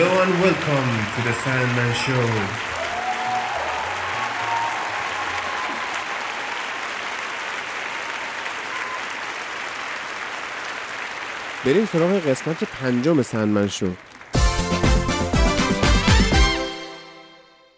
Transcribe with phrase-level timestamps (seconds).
[0.00, 2.26] Hello and welcome to the Sandman Show.
[11.64, 13.86] بریم سراغ قسمت پنجم سندمن شو.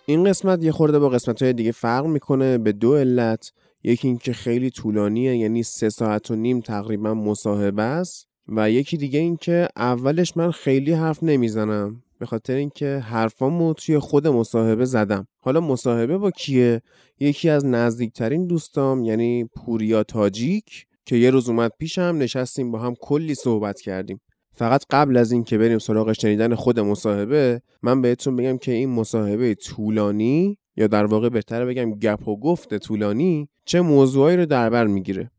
[0.07, 3.53] این قسمت یه خورده با قسمت های دیگه فرق می‌کنه به دو علت.
[3.83, 8.27] یکی اینکه خیلی طولانیه یعنی سه ساعت و نیم تقریبا مصاحبه است.
[8.49, 12.03] و یکی دیگه اینکه اولش من خیلی حرف نمی‌زنم.
[12.21, 15.27] به خاطر اینکه حرفامو توی خود مصاحبه زدم.
[15.39, 16.83] حالا مصاحبه با کیه؟
[17.21, 22.95] یکی از نزدیکترین دوستام یعنی پوریا تاجیک که یه روز اومد پیشم نشستیم با هم
[23.01, 24.21] کلی صحبت کردیم.
[24.55, 28.91] فقط قبل از این که بریم سراغ شنیدن خود مصاحبه من بهتون بگم که این
[28.91, 34.71] مصاحبه طولانی یا در واقع بهتره بگم گپ و گفت طولانی چه موضوعایی رو در
[34.71, 35.31] بر می‌گیره.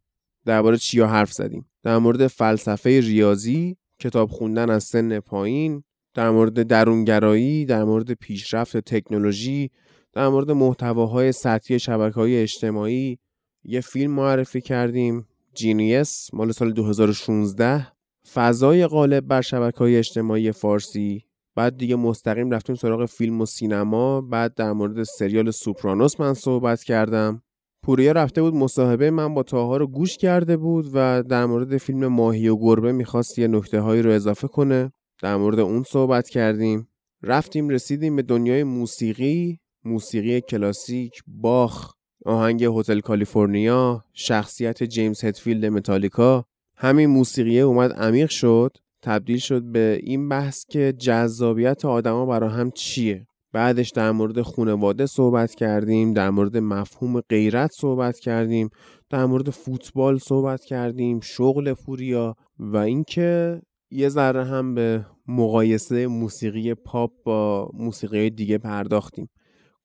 [0.45, 1.65] درباره چیا حرف زدیم.
[1.83, 5.83] در مورد فلسفه ریاضی کتاب خوندن از سن پایین
[6.13, 9.71] در مورد درونگرایی در مورد پیشرفت تکنولوژی
[10.13, 13.19] در مورد محتواهای سطحی شبکه‌های اجتماعی.
[13.63, 17.87] یه فیلم معرفی کردیم جینیس مال سال 2016
[18.33, 21.25] فضای غالب بر شبکه های اجتماعی فارسی.
[21.55, 24.21] بعد دیگه مستقیم رفتیم سراغ فیلم و سینما.
[24.21, 27.43] بعد در مورد سریال سوپرانوس من صحبت کردم.
[27.83, 32.07] پوریا رفته بود مصاحبه من با تاها رو گوش کرده بود و در مورد فیلم
[32.07, 34.91] ماهی و گربه می‌خواست یه نکته هایی رو اضافه کنه.
[35.21, 36.87] در مورد اون صحبت کردیم.
[37.23, 41.93] رفتیم رسیدیم به دنیای موسیقی موسیقی کلاسیک باخ
[42.25, 46.45] آهنگ هتل کالیفرنیا شخصیت جیمز هتفیلد متالیکا.
[46.77, 48.77] همین موسیقیه اومد عمیق شد.
[49.01, 53.27] تبدیل شد به این بحث که جذابیت آدما برای هم چیه.
[53.53, 58.69] بعدش در مورد خونواده صحبت کردیم در مورد مفهوم غیرت صحبت کردیم
[59.09, 66.73] در مورد فوتبال صحبت کردیم شغل پوریا و اینکه یه ذره هم به مقایسه موسیقی
[66.73, 69.29] پاپ با موسیقی دیگه پرداختیم.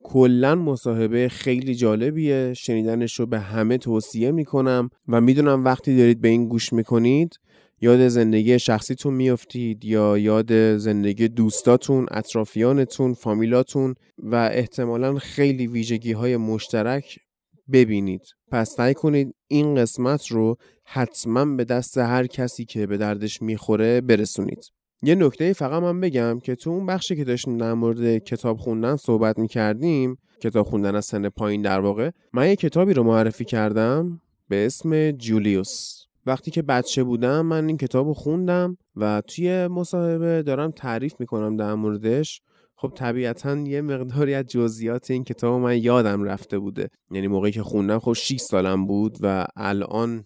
[0.03, 2.55] کلا مصاحبه خیلی جالبیه.
[2.55, 7.39] شنیدنش رو به همه توصیه می‌کنم و می‌دونم وقتی دارید به این گوش می‌کنید
[7.81, 16.37] یاد زندگی شخصیتون میافتید یا یاد زندگی دوستاتون، اطرافیانتون، فامیلاتون و احتمالا خیلی ویژگی های
[16.37, 17.19] مشترک
[17.73, 18.23] ببینید.
[18.51, 24.01] پس سعی کنید این قسمت رو حتما به دست هر کسی که به دردش می‌خوره
[24.01, 24.65] برسونید.
[25.03, 28.97] یه نکته فقط من بگم که تو اون بخشی که داشتیم در مورد کتاب خوندن
[28.97, 34.21] صحبت می‌کردیم کتاب خوندن از سن پایین در واقع من یه کتابی رو معرفی کردم
[34.49, 36.03] به اسم جولیوس.
[36.27, 41.57] وقتی که بچه بودم من این کتاب رو خوندم و توی مصاحبه دارم تعریف می‌کنم
[41.57, 42.41] در موردش.
[42.79, 46.89] خب طبیعتا یه مقداری از جزئیات این کتاب من یادم رفته بوده.
[47.11, 50.25] یعنی موقعی که خوندم خب 6 سالم بود و الان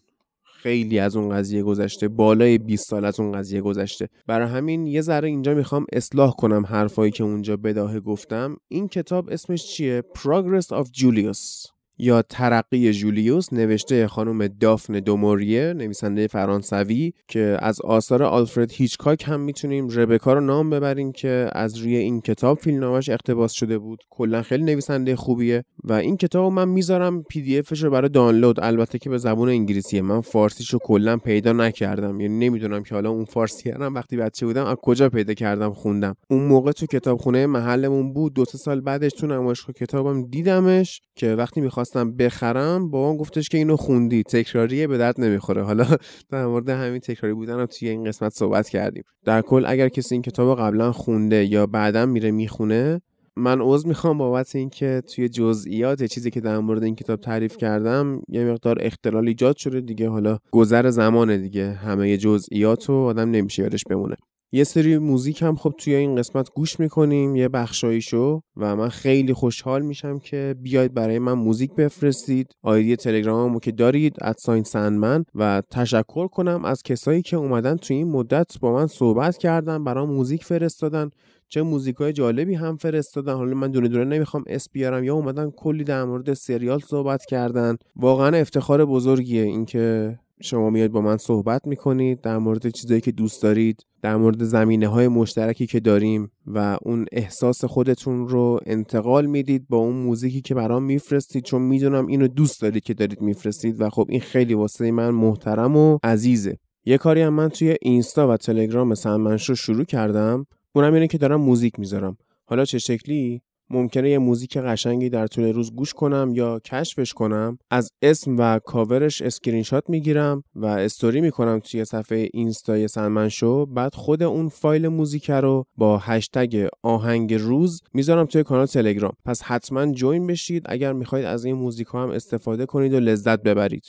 [0.63, 4.09] خیلی از اون قضیه گذشته بالای 20 سال از اون قضیه گذشته.
[4.27, 8.57] برای همین یه ذره اینجا می‌خوام اصلاح کنم حرفایی که اونجا بداهه گفتم.
[8.69, 11.71] این کتاب اسمش چیه؟ Progress of Julius.
[12.01, 19.41] یا ترقی جولیوس نوشته خانم دافن دوموریه نویسنده فرانسوی که از آثار آلفرد هیچکاک هم
[19.41, 24.03] می‌تونیم ربکا رو نام ببریم که از روی این کتاب فیلمنامش اقتباس شده بود.
[24.11, 28.61] کلا خیلی نویسنده خوبیه و این کتاب من می‌ذارم پی دی افش رو برای دانلود.
[28.61, 30.03] البته که به زبان انگلیسیه.
[30.03, 32.21] من فارسیشو کلا پیدا نکردم.
[32.21, 36.17] یعنی نمی‌دونم که حالا اون فارسی هم وقتی بچه بودم از کجا پیدا کردم خوندم.
[36.31, 38.35] اون موقع تو کتابخونه محلمون بود.
[38.35, 43.59] دو سال بعدش تو نمایشگاه کتابم دیدمش که وقتی می‌خواست خواستم بخرم بابام گفتش که
[43.59, 45.63] اینو خوندی تکراریه به درد نمی‌خوره.
[45.63, 45.87] حالا
[46.31, 49.03] در مورد همین تکراری بودن رو توی این قسمت صحبت کردیم.
[49.25, 53.01] در کل اگر کسی این کتاب قبلا خونده یا بعدا میره می‌خونه
[53.37, 58.23] من عوض می‌خوام بابت اینکه توی جزئیات چیزی که در مورد این کتاب تعریف کردم
[58.29, 60.09] یه مقدار اختلال ایجاد شده دیگه.
[60.09, 61.71] حالا گذر زمانه دیگه.
[61.71, 64.17] همه جزئیات رو آدم نمیشه یادش بمونه.
[64.53, 69.33] یه سری موزیک هم خب توی این قسمت گوش می‌کنیم یه بخشایشو و من خیلی
[69.33, 72.53] خوشحال میشم که بیاید برای من موزیک بفرستید.
[72.63, 78.11] آیدی تلگراممو که دارید ادساین سندمن و تشکر کنم از کسایی که اومدن توی این
[78.11, 81.11] مدت با من صحبت کردن برام موزیک فرستادن.
[81.49, 83.35] چه موزیک های جالبی هم فرستادن.
[83.35, 87.77] حالا من دونه دونه نمی‌خوام اس بیارم یا اومدن کلی در مورد سریال صحبت کردن.
[87.97, 93.43] واقعا افتخار بزرگیه اینکه شما میاد با من صحبت می‌کنید در مورد چیزایی که دوست
[93.43, 99.69] دارید در مورد زمینه های مشترکی که داریم و اون احساس خودتون رو انتقال می‌دید
[99.69, 101.45] با اون موزیکی که برام میفرستید.
[101.45, 105.77] چون می‌دونم اینو دوست دارید که دارید میفرستید و خب این خیلی واسه من محترم
[105.77, 106.59] و عزیزه.
[106.85, 111.41] یه کاری هم من توی اینستا و تلگرام سنمنشو شروع کردم اونم اینه که دارم
[111.41, 112.17] موزیک می‌ذارم.
[112.45, 117.59] حالا چه شکلی؟ ممکنه یه موزیک قشنگی در طول روز گوش کنم یا کشفش کنم.
[117.71, 123.67] از اسم و cover ش screenshot می‌گیرم و استوری می‌کنم توی صفحه اینستای سنمن شو.
[123.67, 129.13] بعد خود اون فایل موزیک رو با هشتگ آهنگ روز می‌ذارم توی کانال تلگرام.
[129.25, 130.63] پس حتما join بشید.
[130.67, 133.85] اگر می‌خواید از این موزیک ها هم استفاده کنید و لذت ببرید.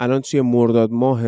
[0.00, 1.22] الان توی مرداد ماه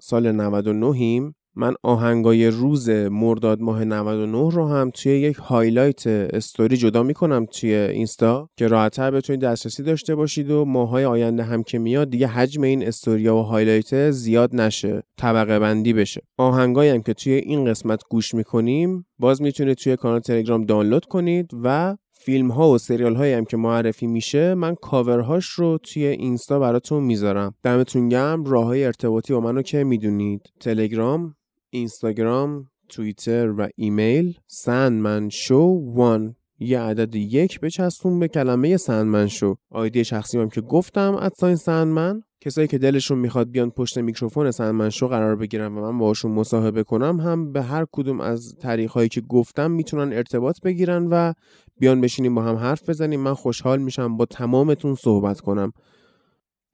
[0.00, 6.76] سال 99 ایم من آهنگای روز مرداد ماه 99 رو هم توی یک highlight story
[6.76, 11.78] جدا می‌کنم توی اینستا که راحتتر بتونید دسترسی داشته باشید و ماهای آینده هم که
[11.78, 16.22] میاد دیگه حجم این استوریا و highlight زیاد نشه طبقه بندی بشه.
[16.36, 21.50] آهنگایی هم که توی این قسمت گوش می‌کنیم باز می‌تونید توی کانال تلگرام دانلود کنید
[21.62, 26.58] و فیلم ها و سریال هایی هم که معرفی میشه من کاورهاش رو توی اینستا
[26.58, 27.54] براتون می‌ذارم.
[27.62, 30.40] دمتون گرم راه های ارتباطی با منو که می‌دونید.
[30.60, 31.34] تلگرام
[31.70, 34.38] اینستاگرام توییتر و ایمیل.
[34.46, 40.60] سندمن شو وان یه عدد یک بچستون به کلمه سندمن شو آیدی شخصی هم که
[40.60, 42.22] گفتم ادساین سندمن.
[42.40, 46.82] کسایی که دلشون می‌خواد بیان پشت میکروفون سندمن شو قرار بگیرن و من باشون مصاحبه
[46.82, 48.54] کنم هم به هر کدوم از
[48.90, 51.32] هایی که گفتم می‌تونن ارتباط بگیرن و
[51.78, 53.20] بیان بشینیم با هم حرف بزنیم.
[53.20, 55.72] من خوشحال میشم با تمامتون صحبت کنم.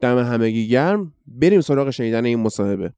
[0.00, 1.14] دم همگی گرم.
[1.26, 2.92] بریم سراغ شنیدن این مصاحبه.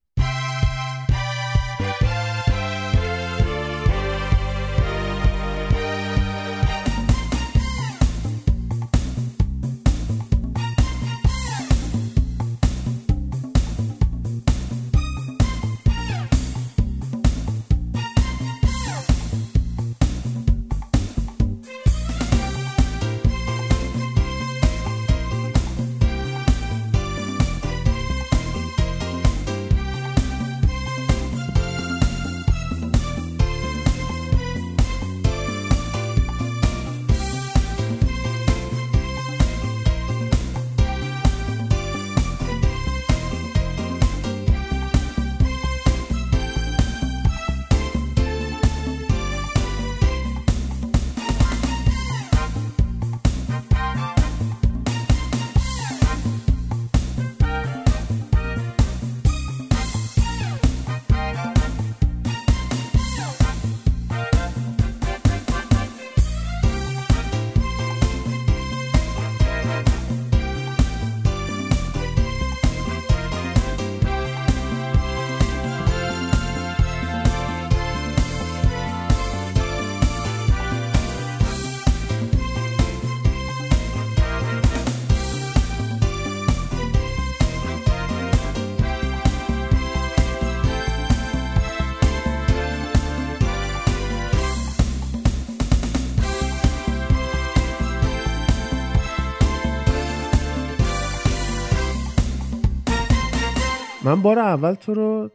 [104.16, 105.30] من بار اول تو رو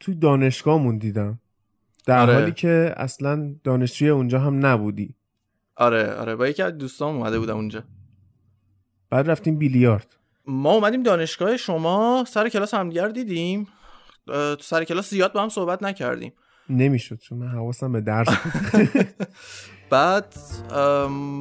[0.00, 1.38] تو دانشگاهمون دیدم.
[2.06, 2.34] در آره.
[2.34, 5.14] حالی که اصلا دانشجوی اونجا هم نبودی.
[5.76, 6.36] آره آره.
[6.36, 7.82] با یکی از دوستان اومده بودم اونجا.
[9.10, 10.16] بعد رفتیم بیلیارد.
[10.46, 13.68] ما اومدیم دانشگاه شما سر کلاس هم دیگر دیدیم.
[14.60, 16.32] سر کلاس زیاد با هم صحبت نکردیم.
[16.68, 18.28] نمی‌شد چون من حواسم به درس
[19.90, 20.34] بعد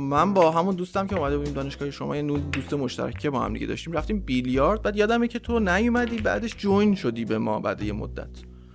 [0.10, 3.54] من با همون دوستم که اومده بودیم دانشگاه شما یه دوست مشترک که با هم
[3.54, 4.82] دیگه داشتیم رفتیم بیلیارد.
[4.82, 8.30] بعد یادمه که تو نیومدی بعدش جوین شدی به ما بعد یه مدت.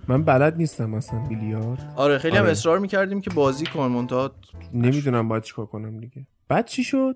[0.07, 1.93] من بلد نیستم مثلا بیلیارد.
[1.95, 2.45] آره خیلی آره.
[2.45, 4.31] هم اصرار می‌کردیم که بازی کن منتها
[4.73, 6.27] نمی‌دونم باید چیکار کنم دیگه.
[6.47, 7.15] بعد چی شد؟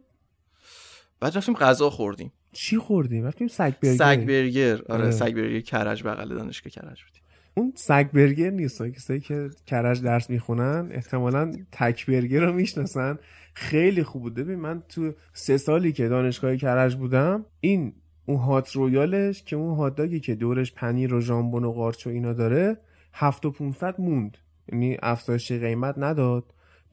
[1.20, 2.32] بعد رفتیم غذا خوردیم.
[2.52, 3.96] چی خوردیم؟ رفتیم سگ برگر.
[3.96, 4.74] سگ برگر.
[4.74, 5.12] آره, آره.
[5.12, 7.22] سگ برگر کرج بغل دانشگاه کرج بودیم
[7.58, 8.84] اون سگ برگر نیست.
[8.84, 13.20] کسایی که کرج درس می‌خونن احتمالا تک برگر رو می‌شناسن.
[13.54, 17.94] خیلی خوب بوده ببین من تو سه سالی که دانشگاه کرج بودم این
[18.26, 22.34] اون هات رویالش که اون هات که دورش پنیر و ژامبون و قارچ و اینا
[22.34, 22.78] داره
[23.14, 24.38] هفت و 500 موند.
[24.72, 26.44] یعنی افزایش قیمت نداد.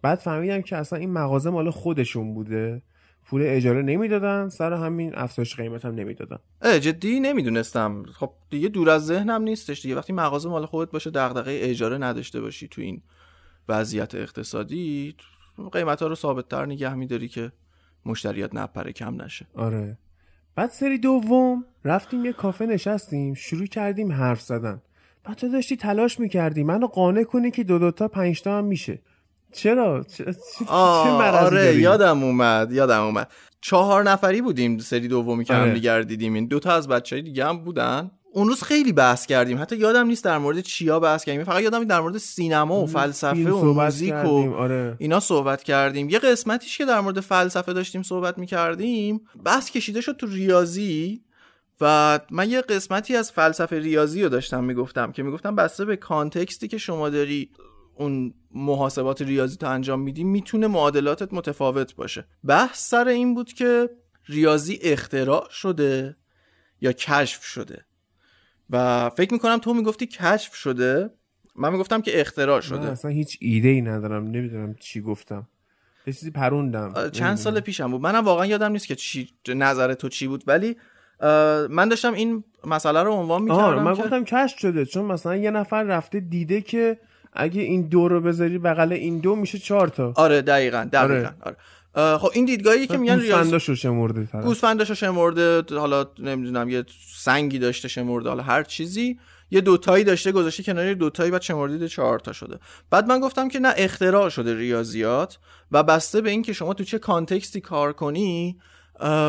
[0.03, 2.83] بعد فهمیدم که اصلا این مغازه مال خودشون بوده.
[3.33, 6.39] پول اجاره نمی‌دادن سر همین افزایش قیمت هم نمی‌دادن.
[6.63, 8.05] جدی نمی‌دونستم.
[8.13, 9.97] خب دیگه دور از ذهنم نیستش دیگه.
[9.97, 13.03] وقتی مغازه مال خودت باشه دغدغه اجاره نداشته باشی تو این
[13.69, 15.15] وضعیت اقتصادی
[15.73, 17.53] قیمت ها رو ثابت تر نگه میداری که
[18.07, 19.47] مشتریات نپره کم نشه.
[19.55, 19.99] آره.
[20.55, 24.83] بعد سری دوم رفتیم یه کافه نشستیم شروع کردیم حرف زدن.
[25.25, 29.03] بعد تو داشتی تلاش می‌کردی منو قانع کنی که دو دوتا پنجتا هم میشه.
[29.53, 33.31] چرا؟ چه, چه آره یادم اومد یادم اومد.
[33.61, 35.63] چهار نفری بودیم سری دومی که آره.
[35.63, 36.35] هم دیگر دیدیم.
[36.35, 38.11] این دوتا از بچه های دیگه هم بودن.
[38.35, 39.59] اون روز خیلی بحث کردیم.
[39.59, 41.45] حتی یادم نیست در مورد چیا بحث کردیم.
[41.45, 44.97] فقط یادم در مورد سینما و فلسفه و موزیک و آره.
[44.99, 46.09] اینا صحبت کردیم.
[46.09, 51.23] یه قسمتیش که در مورد فلسفه داشتیم صحبت می‌کردیم بحث کشیده شد تو ریاضی
[51.81, 56.69] و من یه قسمتی از فلسفه ریاضی رو داشتم می‌گفتم که می‌گفتم بسته به کانتکستی
[56.69, 57.51] که شما داری
[58.03, 62.25] اون محاسبات ریاضی تو انجام میدی می‌تونه معادلاتت متفاوت باشه.
[62.45, 63.91] بحث سر این بود که
[64.29, 66.17] ریاضی اختراع شده
[66.81, 67.85] یا کشف شده.
[68.71, 71.11] و فکر می‌کنم تو می‌گفتی کشف شده
[71.57, 72.89] من می‌گفتم که اختراع شده.
[72.89, 75.49] اصلا هیچ ایده ای ندارم نمی‌دونم چی گفتم.
[76.07, 78.01] یه چیزی پروندم چند سال پیشم بود.
[78.01, 80.77] منم واقعا یادم نیست که چی نظر تو چی بود ولی
[81.71, 85.83] من داشتم این مسئله رو عنوان می‌کردم من گفتم کشف شده چون مثلا یه نفر
[85.83, 86.99] رفته دیده که
[87.33, 90.13] اگه این دو رو بذاری بغل این دو میشه چهار تا.
[90.17, 91.57] آره دقیقا دقیقا آره.
[91.95, 92.19] آره.
[92.19, 96.85] خب این دیدگاهی که میگن گوسفنداشو شمرده گوسفنداشو شمرده حالا نمی‌دونم یه
[97.17, 99.19] سنگی داشته شمرده حالا هر چیزی.
[99.51, 102.59] یه دوتایی داشته گذاشته کنار دوتایی بعد شمردید چهار تا شده.
[102.91, 105.39] بعد من گفتم که نه اختراع شده ریاضیات
[105.73, 108.59] و بسته به اینکه شما تو چه کانتکستی کار کنی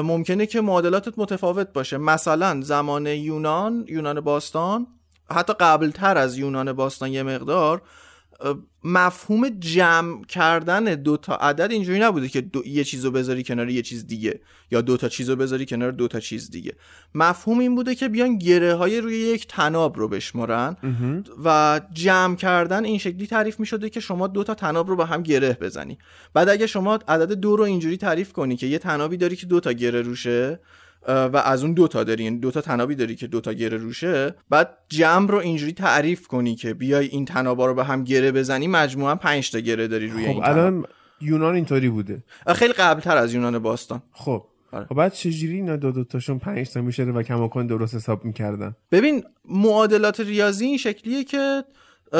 [0.03, 1.97] ممکنه که معادلاتت متفاوت باشه.
[1.97, 4.87] مثلا زمان یونان یونان باستان
[5.31, 7.81] حتی قبلتر از یونان باستان یه مقدار
[8.83, 13.81] مفهوم جمع کردن دو تا عدد اینجوری نبوده که دو یه چیزو بذاری کنار یه
[13.81, 14.39] چیز دیگه
[14.71, 16.73] یا دو تا چیزو بذاری کنار دو تا چیز دیگه.
[17.15, 20.77] مفهوم این بوده که بیان گره های روی یک تناب رو بشمارن
[21.45, 25.05] و جمع کردن این شکلی تعریف می شده که شما دو تا تناب رو با
[25.05, 25.97] هم گره بزنی.
[26.33, 29.59] بعد اگه شما عدد دو رو اینجوری تعریف کنی که یه تنابی داری که دو
[29.59, 30.59] تا گره روشه
[31.07, 34.35] و از اون دوتا داری یعنی دوتا تنابی داری که دوتا گره روشه.
[34.49, 38.67] بعد جمع رو اینجوری تعریف کنی که بیای این تنابا رو به هم گره بزنی
[38.67, 40.85] مجموعا پنج تا گره داری روی خب این الان
[41.21, 42.23] یونان اینطوری بوده.
[42.55, 44.01] خیلی قبلتر از یونان باستان.
[44.11, 44.85] خب آره.
[44.85, 48.75] خب بعد چجوری اینا دو دو تاشون پنج تا میشه و کماکان درست حساب می‌کردن؟
[48.91, 51.63] ببین معادلات ریاضی این شکلیه که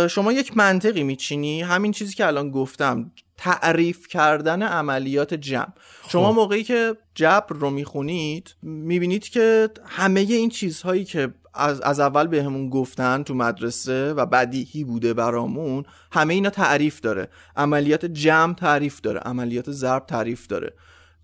[0.10, 1.62] شما یک منطقی میچینی.
[1.62, 5.68] همین چیزی که الان گفتم تعریف کردن عملیات جمع.
[6.02, 6.10] خب.
[6.10, 12.28] شما موقعی که جبر رو می‌خونید می‌بینید که همه این چیزهایی که از, از اول
[12.28, 17.28] بهمون گفتن تو مدرسه و بدیهی بوده برامون همه اینا تعریف داره.
[17.56, 19.20] عملیات جمع تعریف داره.
[19.20, 20.74] عملیات ضرب تعریف داره.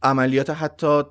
[0.03, 1.01] عملیات حتی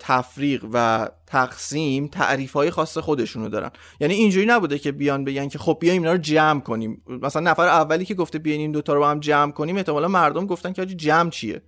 [0.00, 3.70] تفریق و تقسیم تعریف های خاص خودشونو دارن.
[4.00, 7.02] یعنی اینجوری نبوده که بیان بگن که خب بیایم اینا رو جمع کنیم.
[7.06, 10.46] مثلا نفر اولی که گفته بیاین این دوتا رو با هم جمع کنیم احتمالا مردم
[10.46, 11.62] گفتن که جمع چیه؟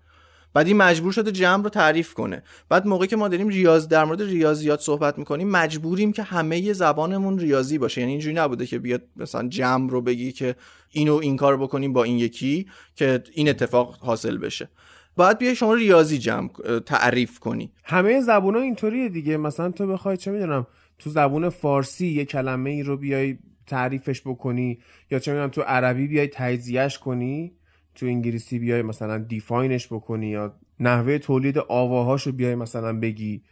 [0.55, 2.43] بعد این مجبور شده جمع رو تعریف کنه.
[2.69, 7.39] بعد موقعی که ما داریم ریاض در مورد ریاضیات صحبت می‌کنیم مجبوریم که همه زبانمون
[7.39, 8.01] ریاضی باشه.
[8.01, 10.57] یعنی اینجوری نبوده که بیاد مثلا جمع رو بگی که
[10.91, 14.69] اینو این کار بکنیم با این یکی که این اتفاق حاصل بشه.
[15.17, 16.49] باید بیای شما ریاضی جمع
[16.87, 17.73] تعریف کنی.
[17.85, 19.37] همه زبون ها اینطوریه دیگه.
[19.37, 20.67] مثلا تو بخوای چه می‌دونم
[20.99, 24.79] تو زبون فارسی یه کلمه ای رو بیای تعریفش بکنی
[25.11, 27.53] یا چه می‌دونم تو عربی بیای تجزیهش کنی
[27.95, 33.43] تو انگلیسی بیای مثلا دیفاینش بکنی یا نحوه تولید آواهاشو بیای مثلا بگی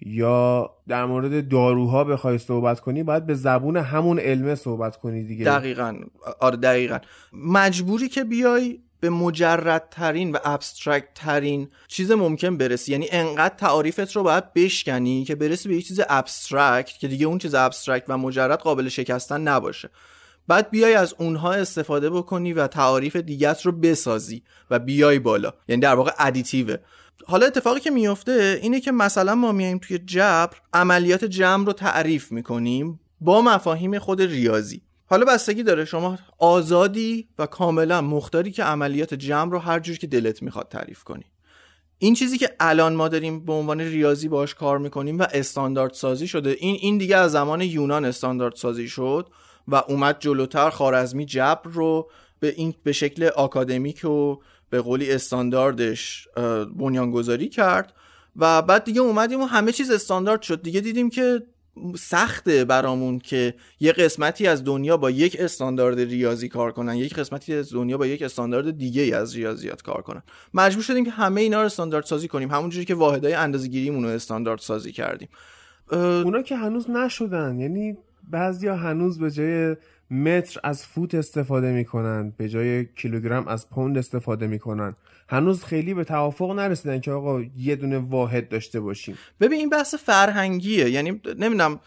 [0.00, 5.44] یا در مورد داروها بخوای صحبت کنی باید به زبون همون علمه صحبت کنی دیگه.
[5.44, 5.94] دقیقا.
[6.40, 6.98] آره دقیقا.
[7.32, 12.92] مجبوری که بیای به مجردترین و abstract ترین چیز ممکن برسی.
[12.92, 17.38] یعنی انقدر تعاریفت رو باید بشکنی که برسی به یه چیز abstract که دیگه اون
[17.38, 19.90] چیز abstract و مجرد قابل شکستن نباشه.
[20.48, 25.52] بعد بیای از اونها استفاده بکنی و تعاریف دیگت رو بسازی و بیای بالا.
[25.68, 26.76] یعنی در واقع additive ه
[27.26, 32.32] حالا اتفاقی که میفته اینه که مثلا ما میایم توی جبر عملیات جمع رو تعریف
[32.32, 34.82] می‌کنیم با مفاهیم خود ریاضی.
[35.06, 40.06] حالا بستگی داره شما آزادی و کاملا مختاری که عملیات جمع رو هر جور که
[40.06, 41.24] دلت می‌خواد تعریف کنی.
[41.98, 46.28] این چیزی که الان ما داریم به عنوان ریاضی باش کار می‌کنیم و استاندارد سازی
[46.28, 46.56] شده.
[46.58, 49.28] این این دیگه از زمان یونان استاندارد سازی شد
[49.68, 54.36] و اومد جلوتر خارزمی جبر رو به این به شکل آکادمیک و
[54.70, 56.28] به قولی استانداردش
[56.76, 57.94] بنیانگذاری کرد
[58.36, 60.62] و بعد دیگه اومدیم و همه چیز استاندارد شد.
[60.62, 61.42] دیگه دیدیم که
[61.98, 67.54] سخته برامون که یه قسمتی از دنیا با یک استاندارد ریاضی کار کنن یک قسمتی
[67.54, 70.22] از دنیا با یک استاندارد دیگه از ریاضیات کار کنن.
[70.54, 72.50] مجبور شدیم که همه اینا رو استاندارد سازی کنیم.
[72.50, 75.28] همونجوری که واحدهای اندازه‌گیریمون رو استاندارد سازی کردیم.
[75.90, 77.96] اونا که هنوز نشدن یعنی
[78.30, 79.76] بعضیا هنوز به جای
[80.10, 84.96] متر از فوت استفاده می‌کنن به جای کیلوگرم از پوند استفاده می‌کنن.
[85.28, 89.18] هنوز خیلی به توافق نرسیدن که آقا یه دونه واحد داشته باشیم.
[89.40, 90.90] ببین این بحث فرهنگیه.
[90.90, 91.80] یعنی نمی‌دونم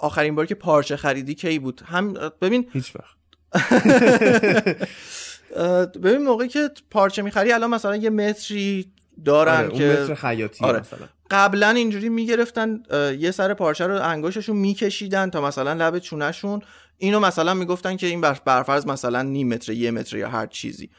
[0.00, 3.18] آخرین بار که پارچه خریدی کی بود؟ هم ببین هیچ وقت.
[6.02, 8.92] ببین موقعی که پارچه می‌خری الان مثلا یه متری
[9.24, 10.80] دارن آره، که متر خیاطی آره.
[10.80, 11.08] مثلا.
[11.30, 12.82] قبلا اینجوری می‌گرفتن
[13.18, 16.60] یه سر پارچه رو انگشتشون میکشیدن تا مثلا لب چونهشون.
[16.98, 20.90] اینو مثلا می‌گفتن که این برفرض مثلا نیم متر یه متر یا هر چیزی.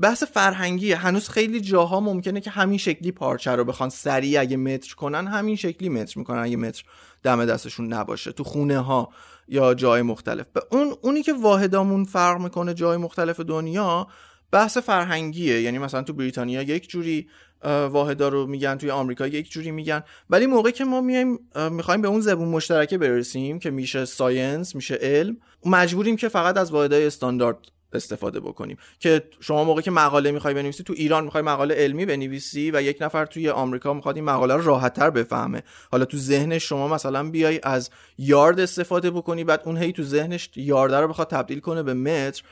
[0.00, 4.94] بحث فرهنگی هنوز خیلی جاها ممکنه که همین شکلی پارچه رو بخوان سریع اگه متر
[4.94, 6.84] کنن همین شکلی متر می‌کنن اگه متر
[7.22, 9.08] دم دستشون نباشه تو خونه ها
[9.48, 10.46] یا جای مختلف.
[10.54, 14.06] به اون اونی که واحدامون فرق می‌کنه جای مختلف دنیا
[14.50, 15.60] بحث فرهنگیه.
[15.60, 17.28] یعنی مثلا تو بریتانیا یک جوری
[17.64, 20.02] واحدا رو میگن توی آمریکا یک جوری میگن.
[20.30, 21.38] ولی موقعی که ما میایم
[21.70, 26.70] می‌خوایم به اون زبون مشترکه برسیم که میشه ساینس میشه علم مجبوریم که فقط از
[26.70, 27.58] واحدهای استاندارد
[27.94, 28.76] استفاده بکنیم.
[29.00, 32.98] که شما موقعی که مقاله می‌خوای بنویسی تو ایران می‌خوای مقاله علمی بنویسی و یک
[33.00, 35.62] نفر توی آمریکا می‌خواد این مقاله رو راحتتر بفهمه.
[35.92, 40.50] حالا تو ذهن شما مثلا بیای از یارد استفاده بکنی بعد اون هی تو ذهنش
[40.56, 42.42] یارده رو بخواد تبدیل کنه به متر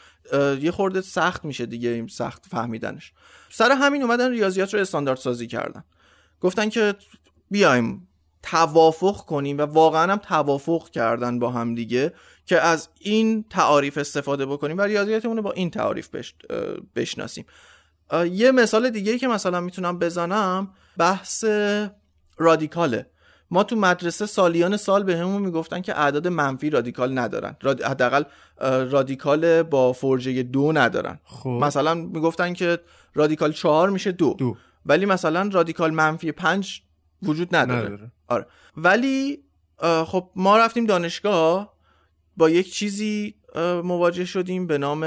[0.61, 3.13] یه خورده سخت میشه دیگه این سخت فهمیدنش.
[3.51, 5.85] سر همین اومدن ریاضیات رو استاندارد سازی کردن.
[6.41, 6.95] گفتن که
[7.51, 8.09] بیایم
[8.43, 12.13] توافق کنیم و واقعا هم توافق کردن با هم دیگه.
[12.51, 16.09] که از این تعاریف استفاده بکنیم و ریاضیاتمون رو با این تعاریف
[16.97, 17.45] بشناسیم.
[18.31, 21.45] یه مثال دیگه که مثلا می‌تونم بزنم بحث
[22.39, 23.07] رادیکاله.
[23.51, 27.57] ما تو مدرسه سالیان سال به همون می‌گفتن که اعداد منفی رادیکال ندارن.
[27.65, 28.23] حداقل
[28.91, 31.21] رادیکال با فرجه دو ندارن.
[31.25, 31.49] خب.
[31.49, 32.79] مثلا می‌گفتن که
[33.15, 34.35] رادیکال چهار میشه دو.
[34.39, 34.57] دو.
[34.87, 36.83] ولی مثلا رادیکال منفی پنج
[37.23, 38.13] وجود نداره, نداره.
[38.29, 38.47] آره.
[38.77, 39.45] ولی
[40.07, 41.80] خب ما رفتیم دانشگاه
[42.37, 43.35] با یک چیزی
[43.85, 45.03] مواجه شدیم به نام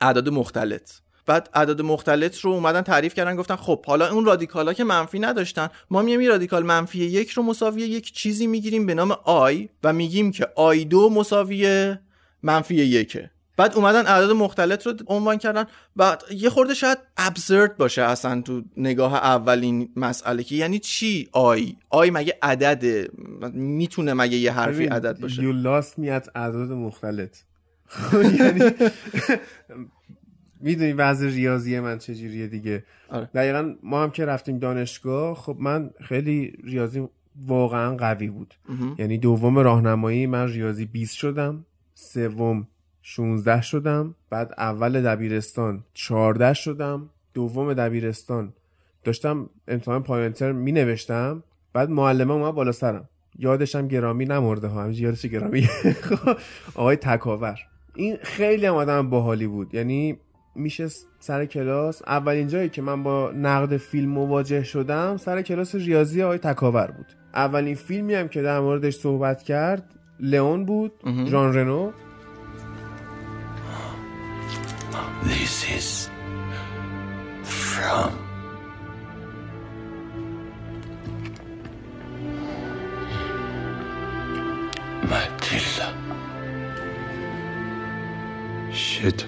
[0.00, 0.90] اعداد مختلط.
[1.26, 5.68] بعد اعداد مختلط رو اومدن تعریف کردن گفتن خب حالا اون رادیکالا که منفی نداشتن
[5.90, 9.92] ما میایم این رادیکال منفی یک رو مساوی یک چیزی می‌گیریم به نام i و
[9.92, 11.94] میگیم که i دو مساوی
[12.42, 13.30] منفی یکه.
[13.56, 15.64] بعد اومدن اعداد مختلط رو عنوان کردن.
[15.96, 21.76] و یه خورده شاید ابسرد باشه اصلا تو نگاه اولین مسئله که یعنی چی آی؟
[21.90, 23.08] آی مگه عدده؟
[23.52, 27.36] می‌تونه مگه یه حرفی عدد باشه؟ یو لاست می اعداد مختلط.
[28.40, 28.60] یعنی
[30.60, 32.84] می‌دونی وضع ریاضی من چجوریه دیگه.
[33.10, 33.30] آره.
[33.34, 37.08] دقیقا ما هم که رفتیم دانشگاه خب من خیلی ریاضی
[37.46, 38.54] واقعا قوی بود.
[38.98, 42.68] یعنی دوم راهنمایی من ریاضی 20 شدم سوم
[43.06, 48.52] 16 شدم بعد اول دبیرستان 14 شدم دوم دبیرستان.
[49.04, 53.08] داشتم امتحان پایانتر می نوشتم بعد معلمه اومد بالا سرم.
[53.38, 55.68] یادشم گرامی نمرده ها همینجوری یادش گرامی.
[56.74, 57.58] آقای تکاور.
[57.94, 59.74] این خیلی هم آدم باحالی بود.
[59.74, 60.18] یعنی
[60.54, 60.88] میشه
[61.18, 66.38] سر کلاس اولین جایی که من با نقد فیلم مواجه شدم سر کلاس ریاضی آقای
[66.38, 67.06] تکاور بود.
[67.34, 70.92] اولین فیلمی هم که در موردش صحبت کرد لئون بود
[71.26, 71.92] ژان رنو.
[75.24, 76.10] This is
[77.42, 78.18] from
[85.08, 85.88] Matilda.
[88.72, 89.26] Shit.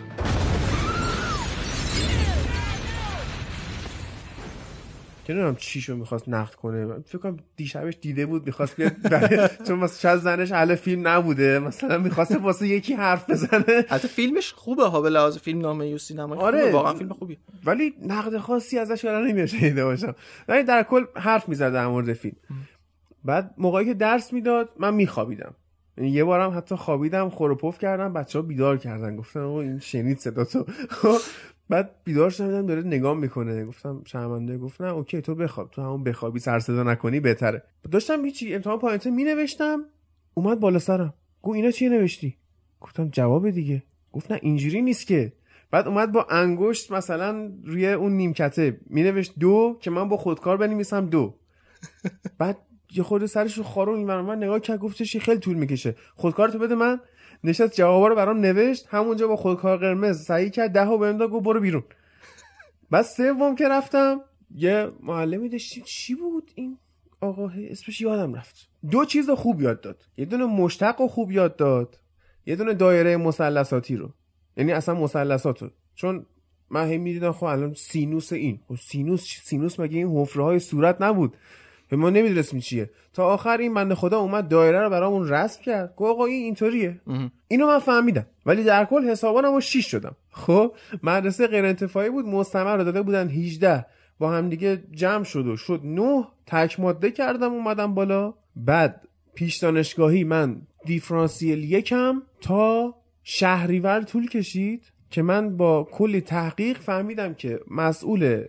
[5.26, 6.98] که نمی‌دونم چیشو می‌خواست نقد کنه.
[7.06, 8.92] فکر کنم دیشبش دیده بود می‌خواست بیاد
[9.66, 11.58] چون مثلا شاید زنش اهل فیلم نبوده.
[11.58, 13.84] مثلا می‌خواست واسه یکی حرف بزنه.
[13.88, 16.34] حتی فیلمش خوبه ها به لحاظ فیلم نامه یو سینما.
[16.34, 16.72] آره.
[16.72, 17.38] واقعا فیلم خوبی.
[17.64, 20.14] ولی نقد خاصی ازش الان نمیشه باشم.
[20.48, 22.36] ولی در کل حرف می‌زد در مورد فیلم.
[23.24, 25.54] بعد موقعی که درس می‌داد من میخوابیدم.
[25.98, 29.16] یعنی یه بارم حتی خوابیدم خور کردم بچه ها بیدار کردن.
[29.16, 30.66] گفتن این شنید صدا تو.
[31.68, 33.64] بعد بیدار شدم داره نگاه می‌کنه.
[33.64, 35.70] گفتم شرمنده؟ گفت نه اوکی تو بخواب.
[35.70, 37.62] تو همون بخوابی سر صدا نکنی بهتره.
[37.92, 39.84] داشتم هیچی امتحان پایانته می نوشتم
[40.34, 41.14] اومد بالا سرم.
[41.42, 42.36] گو اینا چی نوشتی؟
[42.80, 43.82] گفتم جواب دیگه.
[44.12, 45.32] گفت نه اینجوری نیست که.
[45.70, 48.80] بعد اومد با انگشت مثلا روی اون نیمکته.
[48.86, 51.34] می نوشت دو که من با خودکار بنویسم دو.
[52.38, 52.58] بعد
[52.94, 55.96] یه خورده سرش رو خارون این من نگاه کرد گفتش خیلی طول می‌کشه.
[56.14, 57.00] خودکارتو بده من.
[57.46, 61.44] نشست جوابا رو برام نوشت همونجا با خودکار قرمز سعی کرد ده و بهم گفت
[61.44, 61.84] برو بیرون.
[62.90, 64.20] بعد سوم که رفتم
[64.54, 65.84] یه معلمی داشتیم.
[65.86, 66.78] چی بود این
[67.20, 68.68] آقا؟ اسمش یادم رفت.
[68.90, 70.02] دو چیز خوب یاد داد.
[70.16, 72.00] یه دونه مشتق و خوب یاد داد
[72.46, 74.10] یه دونه دایره مثلثاتی رو.
[74.56, 75.70] یعنی اصلا مثلثات رو.
[75.94, 76.26] چون
[76.70, 78.60] من هم می‌دیدم خب الان سینوس این.
[78.68, 81.36] خب سینوس سینوس مگه این حفره های صورت نبود؟
[81.88, 82.90] به ما نمی‌دونستیم چیه.
[83.12, 85.94] تا آخر این بنده خدا اومد دایره رو برامون رسم کرد.
[85.96, 87.00] گفت آقا این اینطوریه.
[87.48, 88.26] اینو من فهمیدم.
[88.46, 90.16] ولی در کل حسابانم رو 6 شدم.
[90.30, 92.26] خب مدرسه غیر انتفاعی بود.
[92.26, 93.86] مستمر رو داده بودن 18
[94.18, 98.34] با هم دیگه جمع شد و شد 9 تک ماده کردم اومدم بالا.
[98.56, 99.00] بعد
[99.34, 107.34] پیش دانشگاهی من دیفرانسیل یکم تا شهریور طول کشید که من با کلی تحقیق فهمیدم
[107.34, 108.44] که مسئول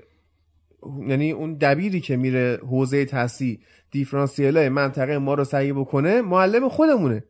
[1.08, 3.60] یعنی اون دبیری که میره حوزه تحصیل
[3.92, 7.24] دیفرانسیل منطقه ما رو سعی بکنه معلم خودمونه.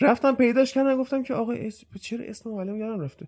[0.00, 3.26] رفتم پیداش کردم گفتم که آقا اسم چرا اسم معلم یادم رفته؟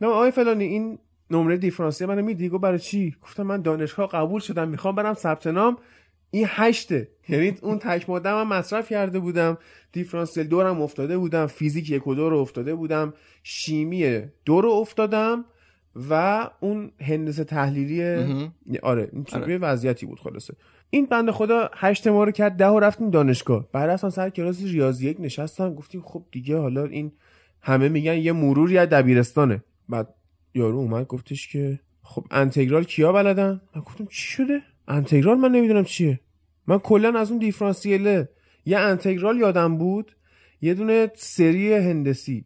[0.00, 0.98] نه آقای فلانی این
[1.30, 5.46] نمره دیفرانسیل منو میدی؟ گفت برای چی؟ گفتم من دانشگاه قبول شدم می‌خوام برم ثبت
[5.46, 5.78] نام.
[6.30, 7.08] این هشته.
[7.28, 9.58] یعنی اون تک ماده من مصرف کرده بودم.
[9.92, 11.46] دیفرانسیل دورم افتاده بودم.
[11.46, 13.14] فیزیک یک و دو رو افتاده بودم.
[13.42, 15.44] شیمی دو رو افتادم.
[16.10, 18.02] و اون هندسه تحلیلی
[18.82, 19.58] آره این آره.
[19.58, 20.54] وضعیتی بود خلاصه.
[20.90, 23.68] این بنده خدا هشت ما رو کرد ده و رفتیم دانشگاه.
[23.72, 27.12] بعد اصلا سر کلاس ریاضی یک نشستم گفتیم خب دیگه حالا این
[27.60, 29.62] همه میگن یه مروری از دبیرستانه.
[29.88, 30.14] بعد
[30.54, 35.84] یارو اومد گفتش که خب انتگرال کیا بلدن؟ من گفتم چی شده؟ انتگرال من نمی‌دونم
[35.84, 36.20] چیه.
[36.66, 38.28] من کلا از اون دیفرانسیله.
[38.64, 40.16] یه انتگرال یادم بود
[40.60, 42.44] یه دونه سری هندسی.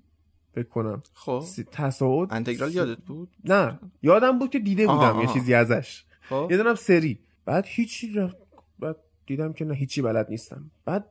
[0.55, 5.29] فکر کنم خب تصاعد انتگرال یادت بود؟ نه یادم بود که دیده بودم آها یه
[5.29, 6.05] چیزی ازش.
[6.21, 6.49] خب.
[6.51, 7.19] یه دونم سری.
[7.45, 8.37] بعد هیچی رفت
[8.79, 10.71] بعد دیدم که نه هیچی بلد نیستم.
[10.85, 11.07] بعد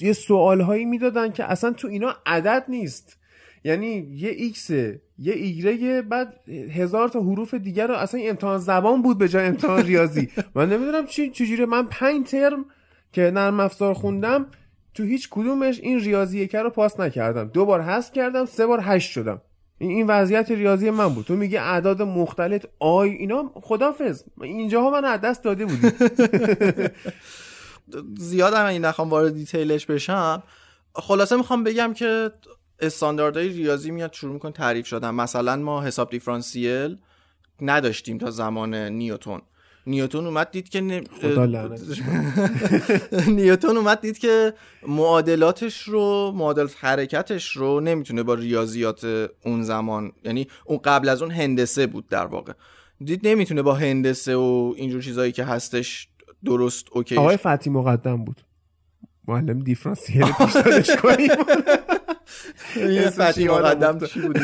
[0.00, 3.18] یه سوال هایی می‌دادن که اصلا تو اینا عدد نیست.
[3.64, 9.18] یعنی یه ایکس یه ایگرگه بعد هزار تا حروف دیگر رو اصلا امتحان زبان بود
[9.18, 10.28] به جای امتحان ریاضی.
[10.54, 12.64] من نمی‌دونم چی چجوری من پنج ترم
[13.12, 14.46] که نرم افزار خوندم
[14.94, 17.48] تو هیچ کدومش این ریاضی یکه رو پاس نکردم.
[17.48, 19.40] دو بار حذف کردم سه بار هشت شدم.
[19.78, 21.26] این وضعیت ریاضی من بود.
[21.26, 24.22] تو میگه اعداد مختلط i اینا خدافظ.
[24.42, 25.90] اینجاها من از دست داده بودی.
[28.18, 30.42] زیاد هم این نخوام وارد دیتیلش بشم
[30.94, 32.30] خلاصه می‌خوام بگم که
[32.80, 35.10] استانداردهای ریاضی میاد شروع میکن تعریف شدن.
[35.10, 36.98] مثلا ما حساب دیفرانسیل
[37.60, 39.42] نداشتیم تا زمان نیوتون.
[39.86, 40.80] نیوتون اومد دید که
[43.28, 44.54] نیوتون اومد دید که
[44.88, 49.04] معادلاتش رو معادل حرکتش رو نمی‌تونه با ریاضیات
[49.44, 52.52] اون زمان یعنی اون قبل از اون هندسه بود در واقع.
[53.04, 56.08] دید نمی‌تونه با هندسه و اینجور چیزایی که هستش
[56.44, 58.40] درست اوکی آقای فتی مقدم بود.
[59.28, 61.30] معلم دیفرانسیل پیش کنیم.
[62.76, 64.38] یه فتی مقدم چی بود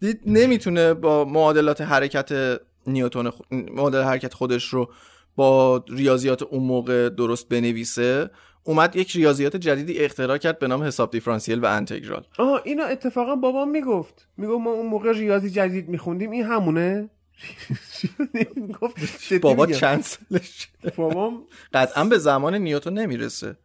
[0.00, 3.40] دید نمی‌تونه با معادلات حرکت نیوتون خ...
[3.50, 4.92] معادل حرکت خودش رو
[5.36, 8.30] با ریاضیات اون موقع درست بنویسه
[8.64, 12.24] اومد یک ریاضیات جدیدی اختراع کرد به نام حساب دیفرانسیل و انتگرال.
[12.38, 14.28] آها اینا اتفاقا بابام می‌گفت.
[14.36, 17.10] می‌گفت ما اون موقع ریاضی جدید میخوندیم این همونه؟
[19.42, 21.42] بابا چند سالش بابام
[21.72, 23.56] قطعا به زمان نیوتون نمی‌رسه.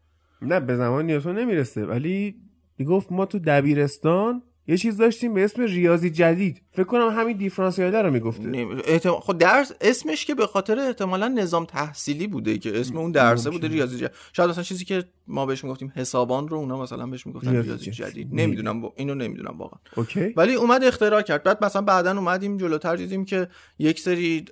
[0.41, 2.35] نه به زمان نیوتون نمی‌رسه ولی
[2.77, 6.61] می‌گفت ما تو دبیرستان یه چیز داشتیم به اسم ریاضی جدید.
[6.71, 8.67] فکر کنم همین دیفرانسیاله رو می‌گفته.
[8.85, 9.11] احتم...
[9.11, 13.67] خب درس اسمش که به خاطر احتمالا نظام تحصیلی بوده که اسم اون درسه بوده
[13.67, 17.51] ریاضی جدید شاید اصلا چیزی که ما بهش می‌گفتیم حسابان رو اونا مثلا بهش می‌گفتن
[17.51, 18.27] ریاضی, ریاضی جدید.
[18.31, 18.93] نمی‌دونم با...
[18.97, 19.79] اینو نمی‌دونم واقعا.
[19.95, 20.33] اوکی.
[20.37, 21.43] ولی اومد اختراع کرد.
[21.43, 23.47] بعد مثلا بعدا اومدیم جلوتر دیدیم که
[23.79, 24.45] یک سری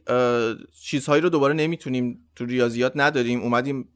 [0.82, 3.42] چیزهایی رو دوباره نمی‌تونیم تو ریاضیات نداریم.
[3.42, 3.88] اومدیم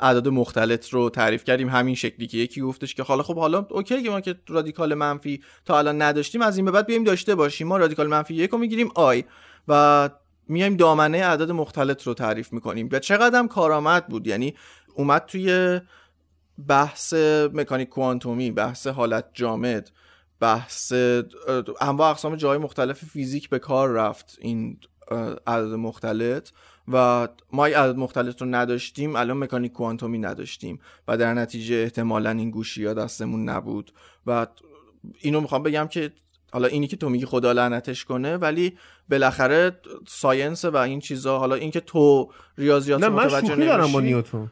[0.00, 4.08] اعداد مختلط رو تعریف کردیم همین شکلی که یکی گفتش که حالا خب حالا okay
[4.08, 7.68] ما که رادیکال منفی تا الان نداشتیم از این به بعد بیایم داشته باشیم.
[7.68, 9.24] ما رادیکال منفی یک رو می‌گیریم i
[9.68, 10.10] و
[10.48, 14.26] میایم دامنه اعداد مختلط رو تعریف می‌کنیم و چقدر کارآمد بود.
[14.26, 14.54] یعنی
[14.94, 15.80] اومد توی
[16.68, 17.14] بحث
[17.52, 19.90] مکانیک کوانتومی بحث حالت جامد
[20.40, 20.92] بحث
[21.80, 24.78] انواع اقسام جای مختلف فیزیک به کار رفت این
[25.46, 26.48] عدد مختلط.
[26.88, 32.50] و ما عدد مختلط رو نداشتیم الان مکانیک کوانتومی نداشتیم و در نتیجه احتمالا این
[32.50, 33.92] گوشی ها دستمون نبود.
[34.26, 34.46] و
[35.18, 36.12] اینو می‌خوام بگم که
[36.52, 38.78] حالا اینی که تو میگی خدا لعنتش کنه ولی
[39.10, 44.50] بالاخره science و این چیزا حالا اینکه تو ریاضیات نه من شوخی دارم با نیوتون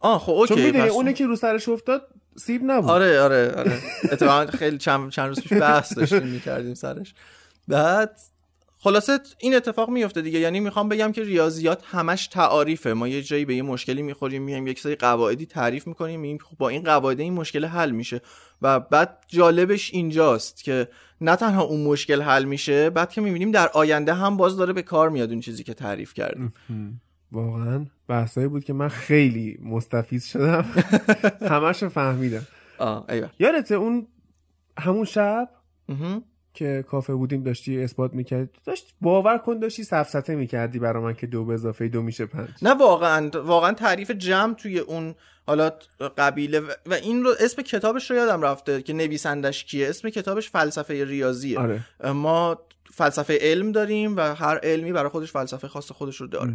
[0.00, 2.90] آه خب okay چون می‌دونی اونی که رو سرش افتاد سیب نبود.
[2.90, 3.78] آره آره آره.
[4.12, 7.14] اتفاقا خیلی چند, چند روز پیش بحث داشتیم می‌کردیم سرش.
[7.68, 8.20] بعد
[8.84, 10.38] خلاصه این اتفاق میفته دیگه.
[10.38, 12.92] یعنی می‌خوام بگم که ریاضیات همش تعاریفه.
[12.92, 16.56] ما یه جایی به یه مشکلی می‌خوریم میایم یک سری قواعدی تعریف می‌کنیم میگیم خب
[16.58, 18.20] با این قواعد این مشکل حل میشه.
[18.62, 20.88] و بعد جالبش اینجاست که
[21.20, 24.82] نه تنها اون مشکل حل میشه بعد که می‌بینیم در آینده هم باز داره به
[24.82, 26.52] کار میاد اون چیزی که تعریف کردیم
[27.32, 30.64] واقعا بحثایی بود که من خیلی مستفیض شدم.
[31.50, 32.46] همش فهمیدم.
[32.78, 33.06] آه
[33.38, 34.06] یادته اون
[34.78, 35.48] همون شب؟
[36.54, 38.50] که کافه بودیم داشتی اثبات می‌کردی.
[38.64, 42.48] داشت باور کن داشتی سفسته می‌کردی برای من که دو به اضافه دو میشه پنج.
[42.62, 45.14] نه واقعا واقعا تعریف جمع توی اون
[45.46, 45.70] حالا
[46.18, 49.88] قبیله و این رو اسم کتابش رو یادم رفته که نویسندش کیه.
[49.88, 51.58] اسم کتابش فلسفه ریاضیه.
[51.58, 51.84] آره.
[52.12, 52.58] ما
[52.94, 56.54] فلسفه علم داریم و هر علمی برای خودش فلسفه خاص خودش رو داره.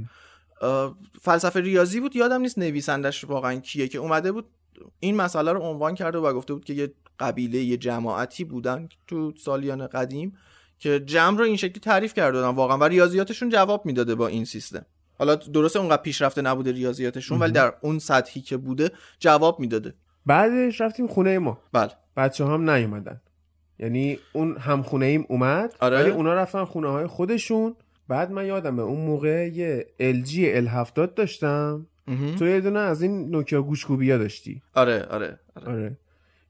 [1.21, 2.15] فلسفه ریاضی بود.
[2.15, 4.45] یادم نیست نویسندش واقعا کیه که اومده بود
[4.99, 9.33] این مسئله رو عنوان کرده و گفته بود که یه قبیله یه جماعتی بودن تو
[9.37, 10.37] سالیان قدیم
[10.79, 14.45] که جمع رو این شکلی تعریف کرده بودن واقعا و ریاضیاتشون جواب می‌داده با این
[14.45, 14.85] سیستم.
[15.19, 19.93] حالا درسته اونقدر پیشرفته نبوده ریاضیاتشون ولی در اون سطحی که بوده جواب می‌داده.
[20.25, 21.59] بعدش رفتیم خونه ما.
[21.73, 21.91] بله.
[22.17, 23.21] بچه هم نیومدن.
[23.79, 25.97] یعنی اون هم خونه ایم اومد آره.
[25.97, 27.75] ولی اونا رفتن خونه های خودشون.
[28.07, 31.87] بعد من یادمه اون موقع یه LG L70 داشتم.
[32.39, 34.61] تو یه دونه از این نوکیا گوشکوبیا داشتی.
[34.73, 35.67] آره آره آره.
[35.67, 35.97] آره.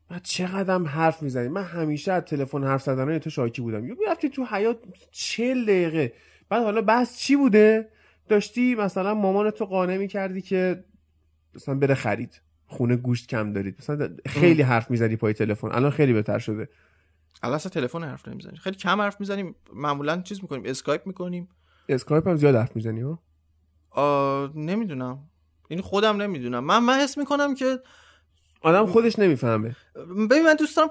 [0.10, 3.86] بعد چقدرم حرف می‌زنی؟ من همیشه از تلفن حرف زدن تو شاکی بودم.
[3.86, 4.80] یا می‌رفتی تو حیات
[5.12, 6.14] چل دقیقه.
[6.50, 7.90] بعد حالا بحث چی بوده؟
[8.30, 10.86] داشتی مثلا مامان تو قانع می‌کردی که
[11.56, 12.42] مثلا بره خرید.
[12.66, 13.76] خونه گوشت کم دارید.
[13.80, 15.72] مثلا خیلی حرف می‌زدی پای تلفن.
[15.72, 16.70] الان خیلی بهتر شده.
[17.44, 21.50] الان اصلا تلفن حرف نمی‌زنیم خیلی کم حرف می‌زنیم معمولا چیز می‌کنیم؟ اسکایپ می‌کنیم.
[21.90, 23.24] اسکایپ هم زیاد حرف می‌زنی ها؟
[24.56, 25.30] نمی‌دونم.
[25.70, 26.64] این خودم نمی‌دونم.
[26.64, 27.80] من من حس می‌کنم که
[28.62, 29.76] آدم خودش نمی‌فهمه.
[30.30, 30.90] ببین من دوست دارم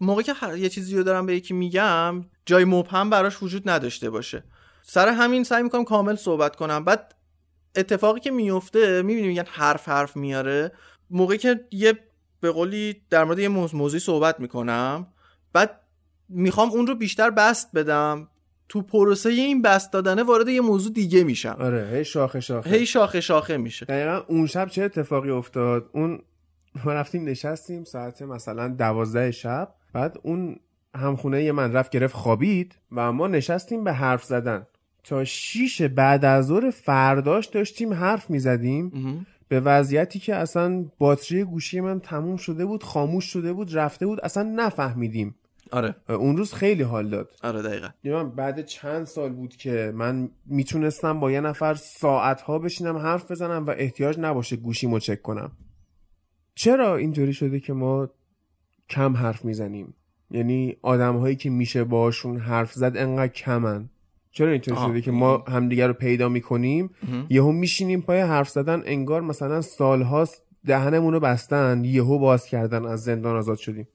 [0.00, 4.10] موقعی که هر- یه چیزی رو دارم به یکی میگم جای مبهم براش وجود نداشته
[4.10, 4.44] باشه.
[4.82, 6.84] سر همین سعی می‌کنم کامل صحبت کنم.
[6.84, 7.14] بعد
[7.76, 10.72] اتفاقی که میفته می‌بینیم میگن حرف حرف میاره.
[11.10, 11.98] موقعی که یه
[12.40, 15.06] به قولی در مورد یه موضوع موضوعی صحبت می‌کنم
[15.52, 15.80] بعد
[16.28, 18.28] می‌خوام اون رو بیشتر بست بدم.
[18.68, 21.56] تو پروسه این بست دادنه وارد یه موضوع دیگه میشم.
[21.60, 22.70] آره هی شاخه شاخه.
[22.70, 23.86] هی شاخه شاخه میشه.
[23.86, 26.22] دقیقا اون شب چه اتفاقی افتاد؟ اون
[26.84, 29.74] ما رفتیم نشستیم ساعت مثلا دوازده شب.
[29.92, 30.56] بعد اون
[30.94, 34.66] همخونه من رفت گرفت خوابید و ما نشستیم به حرف زدن.
[35.04, 38.90] تا شیش بعد از ظهر فرداش داشتیم حرف می‌زدیم.
[39.48, 44.20] به وضعیتی که اصلا باتری گوشی من تموم شده بود خاموش شده بود رفته بود
[44.20, 45.34] اصلا نفهمیدیم.
[45.70, 45.94] آره.
[46.08, 47.30] اون روز خیلی حال داد.
[47.42, 47.88] آره دقیقا.
[48.04, 53.30] یعنی من بعد چند سال بود که من می‌تونستم با یه نفر ساعتها بشینم حرف
[53.30, 55.52] بزنم و احتیاج نباشه گوشیمو چک کنم.
[56.54, 58.08] چرا اینطوری شده که ما
[58.88, 59.94] کم حرف می‌زنیم
[60.30, 63.88] یعنی آدم هایی که میشه باشون حرف زد انقدر کمن
[64.32, 64.76] چرا اینطوری.
[64.76, 66.90] شده که ما همدیگه رو پیدا می‌کنیم.
[67.28, 73.04] یهو میشینیم پای حرف زدن انگار مثلا سالهاست دهنمون رو بستن یهو باز کردن از
[73.04, 73.88] زندان آزاد شدیم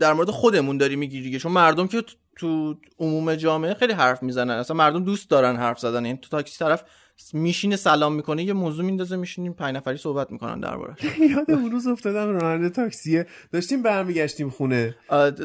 [0.00, 4.22] در مورد خودمون داری میگی دیگه چون مردم که تو- تو عموم جامعه خیلی حرف
[4.22, 6.84] می‌زنن اصلا مردم دوست دارن حرف زدن یعنی تو تاکسی طرف
[7.32, 10.98] میشینه سلام می‌کنه یه موضوع میندازه میشینیم پنج نفری صحبت می‌کنن دربارش
[11.36, 13.26] یاد اون روز افتادم راننده تاکسیه.
[13.52, 14.94] داشتیم برمیگشتیم خونه.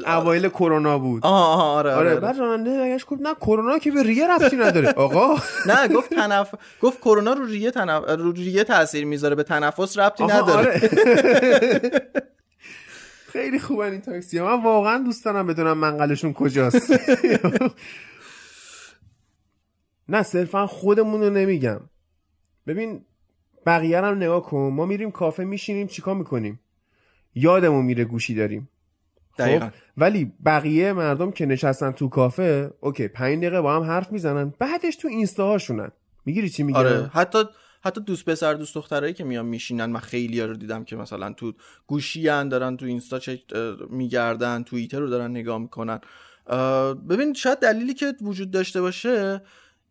[0.08, 1.26] اوایل کرونا بود.
[1.26, 2.20] آها آره آره, آره آره.
[2.20, 4.90] بعد راننده برگشت گفت نه کرونا که به ریه ربطی نداره.
[5.06, 5.36] آقا.
[5.66, 8.04] نه گفت تنف گفت کرونا رو ریه تنف...
[8.10, 10.70] رو ریه تاثیر می‌ذاره به تنفس ربطی نداره.
[10.70, 10.82] آره.
[13.34, 16.94] خیلی خوبن این تاکسی من واقعا دوست دارم بدونم منقلشون کجاست.
[20.10, 21.82] نه صرفا خودمون رو نمیگم.
[22.68, 23.06] ببین
[23.66, 24.58] بقیه هم نگاه کن.
[24.74, 26.60] ما میریم کافه میشینیم چیکار می‌کنیم؟
[27.36, 28.70] یادمون میره گوشی داریم.
[29.38, 29.66] دقیقاً.
[29.66, 34.54] خب ولی بقیه مردم که نشستن تو کافه اوکی پنج دقیقه با هم حرف می‌زنن.
[34.60, 35.92] بعدش تو اینستاهاشونن.
[36.26, 37.44] می‌گیری چی میگم؟ آره حتی
[37.84, 41.54] حتی دوست پسر دوست دخترایی که میان میشینن من خیلی رو دیدم که مثلا تو
[41.88, 43.40] گوشی هن دارن تو اینستا چک
[43.90, 46.00] میگردن توییتر رو دارن نگاه می‌کنن.
[47.10, 49.42] ببین شاید دلیلی که وجود داشته باشه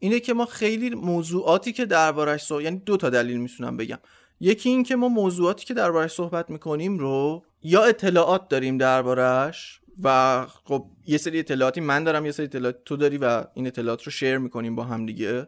[0.04, 3.98] اینه که ما خیلی موضوعاتی که دربارش صحبت یعنی دو تا دلیل می‌تونم بگم.
[4.40, 10.46] یکی این که ما موضوعاتی که دربارش صحبت می‌کنیم رو یا اطلاعات داریم دربارش و
[10.64, 14.12] خب یه سری اطلاعاتی من دارم یه سری اطلاعاتی تو داری و این اطلاعات رو
[14.12, 15.46] شیر می‌کنیم با هم دیگه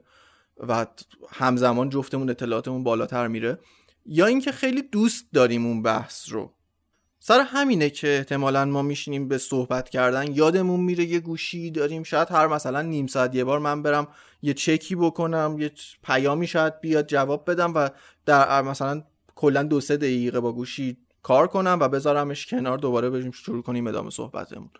[0.69, 0.87] و
[1.31, 3.59] همزمان جفتمون اطلاعاتمون بالاتر میره.
[4.07, 6.53] یا اینکه خیلی دوست داریم اون بحث رو.
[7.21, 12.29] سر همینه که احتمالا ما میشینیم به صحبت کردن یادمون میره یه گوشی داریم شاید
[12.31, 14.09] هر مثلا نیم ساعت یه بار من برم
[14.47, 17.89] یه چکی بکنم یه پیامی شاید بیاد جواب بدم و
[18.27, 19.03] در مثلا
[19.35, 23.87] کلا دو سه دقیقه با گوشی کار کنم و بذارمش کنار دوباره بریم شروع کنیم
[23.87, 24.71] ادامه صحبتمون.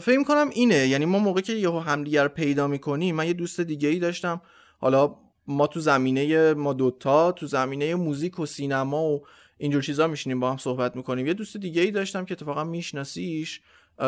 [0.00, 0.88] فکر کنم اینه.
[0.88, 4.40] یعنی ما موقع که یهو همدیگر پیدا می‌کنیم من یه دوست دیگه ای داشتم.
[4.78, 9.26] حالا ما تو زمینه ما دوتا تو زمینه موزیک و سینما و
[9.58, 11.26] اینجور چیزا میشینیم با هم صحبت می‌کنیم.
[11.26, 13.60] یه دوست دیگه ای داشتم که اتفاقا میشناسیش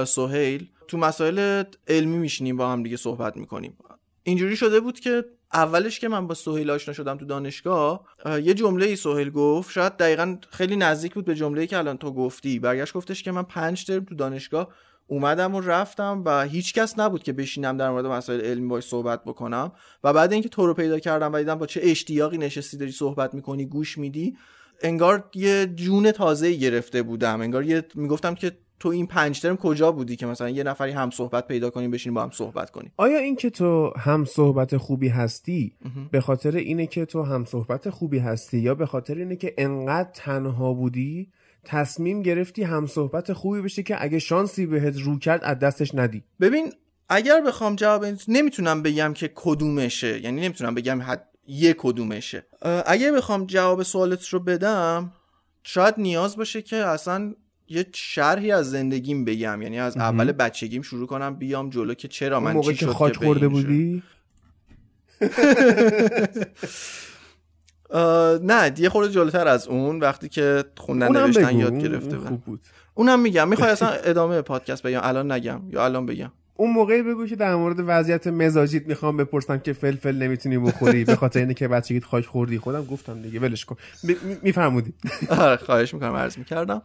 [0.07, 0.69] سهیل.
[0.89, 3.77] تو مسائل علمی میشینیم با هم دیگه صحبت می‌کنیم.
[4.25, 8.87] اینجوری شده بود که اولش که من با سهیل آشنا شدم تو دانشگاه یه جمله
[8.87, 12.59] ای سهیل گفت شاید دقیقا خیلی نزدیک بود به جمله که الان تو گفتی.
[12.59, 14.69] برگشت گفتش که من پنج ترم تو دانشگاه
[15.07, 19.25] اومدم و رفتم و هیچ کس نبود که بشینم در مورد مسائل علمی باش صحبت
[19.25, 19.73] بکنم.
[20.05, 23.35] و بعد اینکه تو رو پیدا کردم و دیدم با چه اشتیاقی نشستی داری صحبت
[23.35, 24.37] می‌کنی گوش میدی
[24.83, 27.41] انگار یه جون تازه گرفته بودم.
[27.41, 31.11] انگار یه می‌گفتم که تو این پنج ترم کجا بودی که مثلا یه نفری هم
[31.11, 35.09] صحبت پیدا کنیم بشینیم با هم صحبت کنیم آیا این که تو هم صحبت خوبی
[35.09, 35.77] هستی
[36.11, 40.11] به خاطر اینه که تو هم صحبت خوبی هستی یا به خاطر اینه که انقدر
[40.15, 41.29] تنها بودی
[41.65, 46.25] تصمیم گرفتی هم صحبت خوبی بشه که اگه شانسی بهت رو کرد از دستش ندی؟
[46.41, 46.73] ببین
[47.09, 52.47] اگر بخوام جواب نمی‌تونم بگم که کدومشه یعنی نمی‌تونم بگم حد یه کدومشه.
[52.87, 55.13] اگر بخوام جواب سوالت رو بدم
[55.63, 57.35] شاید نیاز باشه که اصلا
[57.73, 59.63] یه شرحی از زندگیم بگم.
[59.63, 62.93] یعنی از اول بچگیم شروع کنم بیام جلو که چرا من موقع چی شد که
[63.19, 63.49] خورده.
[63.49, 64.03] بودی؟
[68.43, 72.61] نه یه خورده جلوتر از اون وقتی که خوندن نوشتن یاد گرفته بود.
[72.95, 77.27] اونم میگم می‌خوای اصلا ادامه پادکست بگم؟ الان نگم یا الان بگم؟ اون موقعی بگو
[77.27, 81.69] که در مورد وضعیت مزاجیت می‌خوام بپرسم که فلفل نمی‌تونی بخوری به خاطر اینه که
[81.69, 82.59] بچگیت خاک خوردی.
[82.59, 83.77] خودم گفتم دیگه ولش کن.
[84.43, 84.95] میفهمودی.
[85.29, 86.83] آره خواهش می‌کنم عرض می‌کردم.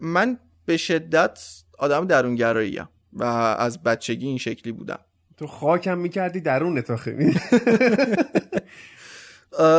[0.00, 1.40] من به شدت
[1.78, 4.98] آدم درونگراییم و از بچگی این شکلی بودم.
[5.36, 7.34] تو خاکم می‌کردی درون تا خیلی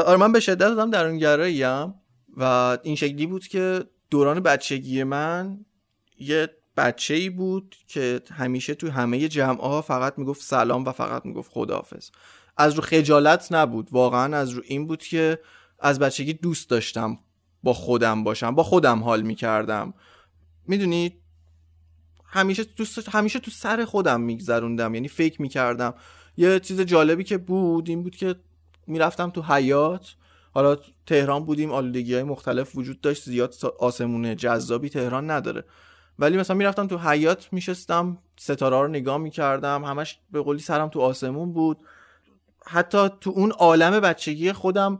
[0.05, 1.93] آره من به شدت آدم درونگراییم
[2.37, 5.65] و این شکلی بود که دوران بچگی من
[6.19, 11.25] یه بچه ای بود که همیشه تو همه جمعه ها فقط می‌گفت سلام و فقط
[11.25, 12.09] می‌گفت خداحافظ.
[12.57, 13.87] از رو خجالت نبود.
[13.91, 15.39] واقعا از رو این بود که
[15.79, 17.19] از بچگی دوست داشتم
[17.63, 19.93] با خودم باشم با خودم حال می‌کردم.
[20.69, 21.13] می‌دونی
[22.25, 25.93] همیشه دوست همیشه تو سر خودم میگذروندم یعنی فکر می‌کردم.
[26.37, 28.35] یه چیز جالبی که بود این بود که
[28.87, 30.15] می‌رفتم تو حیات
[30.51, 35.63] حالا تهران بودیم آلودگی های مختلف وجود داشت زیاد آسمون جذابی تهران نداره.
[36.19, 40.99] ولی مثلا می‌رفتم تو حیات میشستم ستاره رو نگاه می‌کردم همش به قولی سرم تو
[40.99, 41.77] آسمون بود.
[42.65, 44.99] حتی تو اون عالم بچگی خودم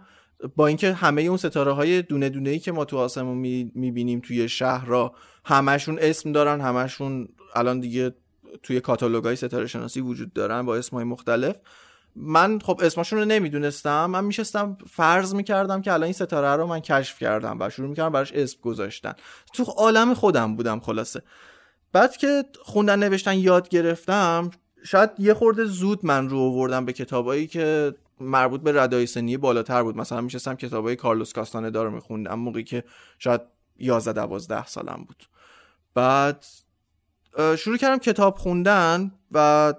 [0.55, 3.37] با اینکه همه اون ستاره های دونه دونه ای که ما تو آسمون
[3.75, 5.13] می‌بینیم توی شهر را
[5.45, 8.15] همشون اسم دارن همشون الان دیگه
[8.63, 11.55] توی کاتالوگ های ستاره شناسی وجود دارن با اسمهای مختلف.
[12.15, 14.05] من خب اسمشون رو نمی‌دونستم.
[14.05, 18.11] من میشستم فرض می‌کردم که الان این ستاره رو من کشف کردم و شروع می‌کردم
[18.11, 19.13] براش اسم گذاشتن.
[19.53, 21.21] تو عالم خودم بودم خلاصه.
[21.91, 24.51] بعد که خوندن نوشتن یاد گرفتم
[24.83, 29.83] شاید یه خورده زود من رو آوردم به کتابایی که مربوط به ردای سنی بالاتر
[29.83, 29.97] بود.
[29.97, 32.83] مثلا میشستم کتابای کارلوس کاستاندا رو میخوندم موقعی که
[33.19, 33.41] شاید
[33.77, 35.23] 11 12 سالم بود.
[35.93, 36.45] بعد
[37.57, 39.73] شروع کردم کتاب خوندن و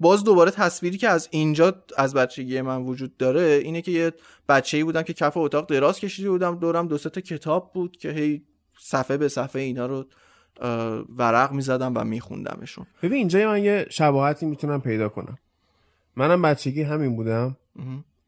[0.00, 4.12] باز دوباره تصویری که از اینجا از بچگی من وجود داره اینه که یه
[4.48, 6.58] بچه‌ای بودم که کف اتاق دراز کشیده بودم.
[6.58, 8.42] دورم دو تا کتاب بود که هی
[8.78, 10.04] صفحه به صفحه اینا رو
[11.16, 12.86] ورق می‌زدم و میخوندمشون.
[13.02, 15.38] ببین اینجا من یه شباهتی می‌تونم پیدا کنم.
[16.16, 17.56] منم بچگی همین بودم.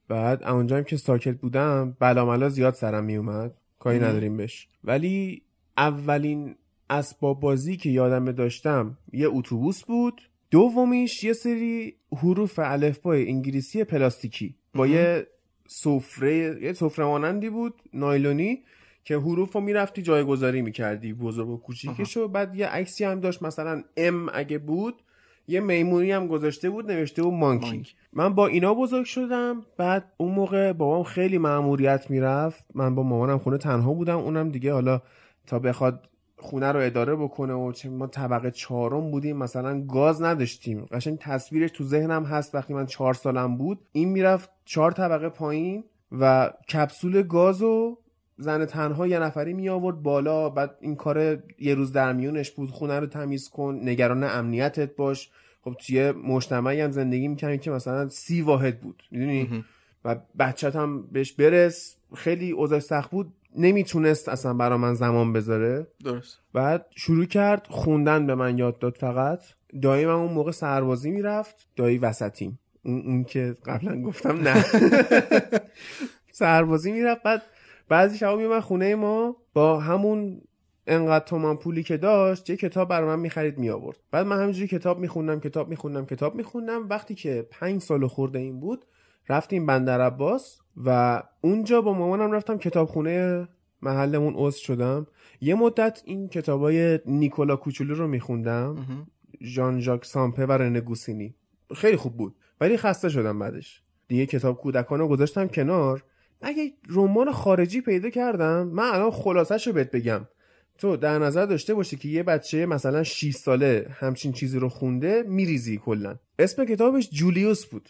[0.08, 3.98] بعد اونجا که ساکت بودم بلاملا زیاد سرم میومد کاری.
[3.98, 4.68] نداریم بهش.
[4.84, 5.42] ولی
[5.76, 6.54] اولین
[6.90, 10.22] اسباب بازی که یادم داشتم یه اتوبوس بود.
[10.50, 14.54] دومیش یه سری حروف الفبای انگلیسی پلاستیکی.
[14.74, 14.86] با.
[14.86, 15.26] یه
[15.66, 18.62] سفره یه سفره مانندی بود نایلونی
[19.04, 21.12] که حروف رو می‌رفتی جایگذاری می‌کردی.
[21.12, 25.02] بزرگ و کوچیکش و بعد یه عکسی هم داشت مثلا ام اگه بود
[25.48, 27.70] یه میمونی هم گذاشته بود نوشته بود مانکی.
[27.70, 27.94] مانکی.
[28.12, 32.64] من با اینا بزرگ شدم بعد اون موقع بابام خیلی مأموریت می‌رفت.
[32.74, 35.02] من با مامانم خونه تنها بودم اونم دیگه حالا
[35.46, 36.08] تا بخواد
[36.38, 40.86] خونه رو اداره بکنه و چه ما طبقه چهارم بودیم مثلا گاز نداشتیم.
[40.90, 43.78] قشنگ تصویرش تو ذهنم هست وقتی من چهار سالم بود.
[43.92, 47.98] این می‌رفت چهار طبقه پایین و کپسول گاز و
[48.38, 52.70] زن تنها یه نفری می آورد بالا بعد این کار یه روز در میونش بود
[52.70, 55.30] خونه رو تمیز کن نگران امنیتت باش.
[55.62, 59.64] خب توی مجتمعی هم زندگی می‌کنیم که مثلا سی واحد بود می‌دونی.
[60.04, 61.96] و بچت هم بهش برس.
[62.14, 65.86] خیلی اوضاع سخت بود نمی‌تونست اصلا برا من زمان بذاره.
[66.04, 66.38] درست.
[66.52, 69.40] بعد شروع کرد خوندن به من یاد داد فقط.
[69.82, 72.58] دایی من اون موقع سربازی می‌رفت دایی وسطیم.
[72.84, 74.64] اون, اون که قبلا گفتم نه.
[76.32, 77.42] سربازی می‌رفت بعد
[77.88, 80.40] بعضی شبا میومد خونه ما با همون
[80.86, 84.68] انقدر تومان پولی که داشت یه کتاب برای من می‌خرید می آورد بعد من همینجوری
[84.68, 86.88] کتاب میخوندم کتاب میخوندم کتاب میخوندم.
[86.88, 88.84] وقتی که پنج سال خورده این بود
[89.28, 93.48] رفتیم بندر عباس و اونجا با مامانم رفتم کتابخونه
[93.82, 95.06] محلمون عضو شدم.
[95.40, 98.76] یه مدت این کتابای نیکولا کوچولو رو میخوندم.
[99.42, 101.34] ژان ژاک سامپه و رنه گوسینی.
[101.74, 102.34] خیلی خوب بود.
[102.60, 103.82] ولی خسته شدم بعدش.
[104.08, 106.04] دیگه کتاب کودکان رو گذاشتم کنار.
[106.42, 110.20] اگه رمان خارجی پیدا کردم من الان خلاصش رو بهت بگم.
[110.78, 115.24] تو در نظر داشته باشی که یه بچه مثلا 6 ساله همچین چیزی رو خونده
[115.26, 116.16] میریزی کلا.
[116.38, 117.88] اسم کتابش جولیوس بود.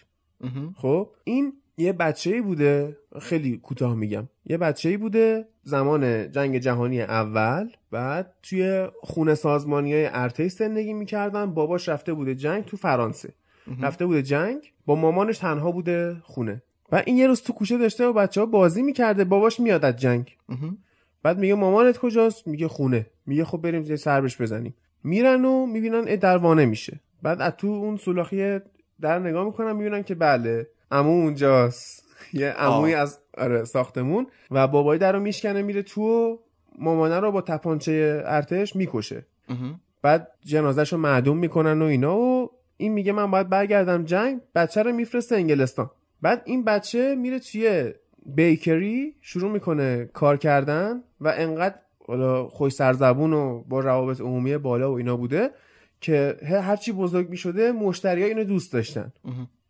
[0.77, 4.29] خب این یه بچه بوده خیلی کوتاه میگم.
[4.47, 11.47] یه بچه بوده زمان جنگ جهانی اول بعد توی خونه سازمانی های ارتش زندگی می‌کردن.
[11.47, 13.35] باباش رفته بوده جنگ تو فرانسه.
[13.83, 16.63] رفته بوده جنگ با مامانش تنها بوده خونه.
[16.93, 19.97] و این یه روز تو کوچه داشته و بچه ها بازی می‌کرده باباش میاد از
[19.97, 20.37] جنگ.
[21.23, 23.07] بعد میگه مامانت کجاست؟ میگه خونه.
[23.27, 24.75] میگه خب بریم یه سر بهش بزنیم.
[25.05, 27.01] میرن و می‌بینن اه، در وانه میشه.
[27.23, 28.59] بعد از تو اون سولاخی
[29.01, 32.05] در نگاه می‌کنم می‌بینم که بله امو اونجاست.
[32.33, 36.37] یه عموی از آره ساختمون و بابای در رو میشکنه میره تو و
[36.79, 39.27] مامانه رو با تپانچه ارتش می‌کشه.
[40.03, 44.83] بعد جنازش رو معدوم می‌کنن و اینا و این میگه من باید برگردم جنگ بچه
[44.83, 45.91] رو میفرسته انگلستان.
[46.23, 47.93] بعد این بچه میره توی
[48.27, 51.75] بیکری شروع می‌کنه کار کردن و انقدر
[52.07, 55.51] حالا خوش سرزبون و با روابط عمومی بالا و اینا بوده
[56.01, 59.13] که هرچی بزرگ می‌شده مشتری ها اینو دوست داشتن.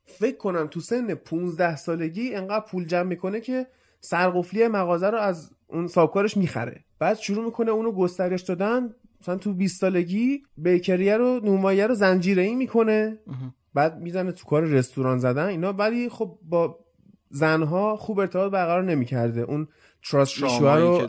[0.07, 3.67] فکر کنم تو سن 15 سالگی انقدر پول جمع می‌کنه که
[4.01, 6.85] سرقفلی مغازه رو از اون سابکارش می‌خره.
[6.99, 8.95] بعد شروع می‌کنه اونو گسترش دادن.
[9.21, 13.19] مثلا تو 20 سالگی بیکریه رو نونواییه رو زنجیره ای می‌کنه
[13.79, 15.73] بعد می‌زنه تو کار رستوران زدن اینا.
[15.73, 16.79] ولی خب با
[17.31, 19.41] زنها خوب ارتباط برقرار نمی‌کرده.
[19.41, 19.69] اون
[20.11, 20.49] تراست رو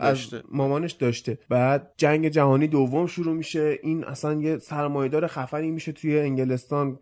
[0.00, 1.38] از مامانش داشته.
[1.48, 3.78] بعد جنگ جهانی دوم شروع میشه.
[3.82, 6.98] این اصلا یه سرمایدار خفنی میشه توی انگلستان.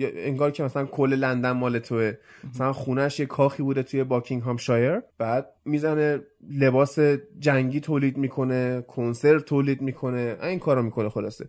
[0.00, 2.12] انگار که مثلا کل لندن مال توه.
[2.54, 6.98] مثلا خونش یه کاخی بوده توی باکینگهام شایر بعد می‌زنه لباس
[7.38, 10.36] جنگی تولید می‌کنه کنسرو تولید می‌کنه.
[10.42, 11.48] این کارو می‌کنه خلاصه.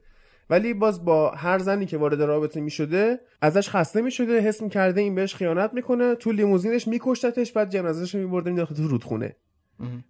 [0.50, 5.16] ولی باز با هر زنی که وارد رابطه می‌شده ازش خسته می‌شده حس می‌کرده این
[5.16, 9.36] بهش خیانت می‌کنه تو لیموزینش میکشتتش بعد جنازهش میبرده میداخل تو رودخونه.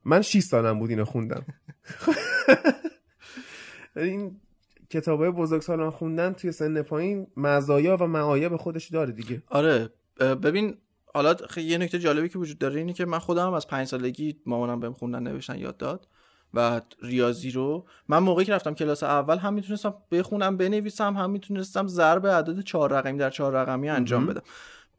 [0.05, 1.45] من 6 سالم بود اینو خوندم.
[3.95, 4.39] این
[4.89, 9.43] کتاب های بزرگ سالان خوندن توی سن پایین مزایا و معایب خودش داره دیگه.
[9.47, 10.77] آره ببین
[11.13, 14.79] حالا یه نکته جالبی که وجود داره اینه که من خودم از پنج سالگی مامانم
[14.79, 16.07] بهم خوندن نوشتن یاد داد.
[16.53, 17.85] و ریاضی رو.
[18.07, 22.93] من موقعی که رفتم کلاس اول هم می‌تونستم بخونم بنویسم هم می‌تونستم ضرب عدد چهار
[22.93, 24.41] رقمی در چهار رقمی انجام بدم.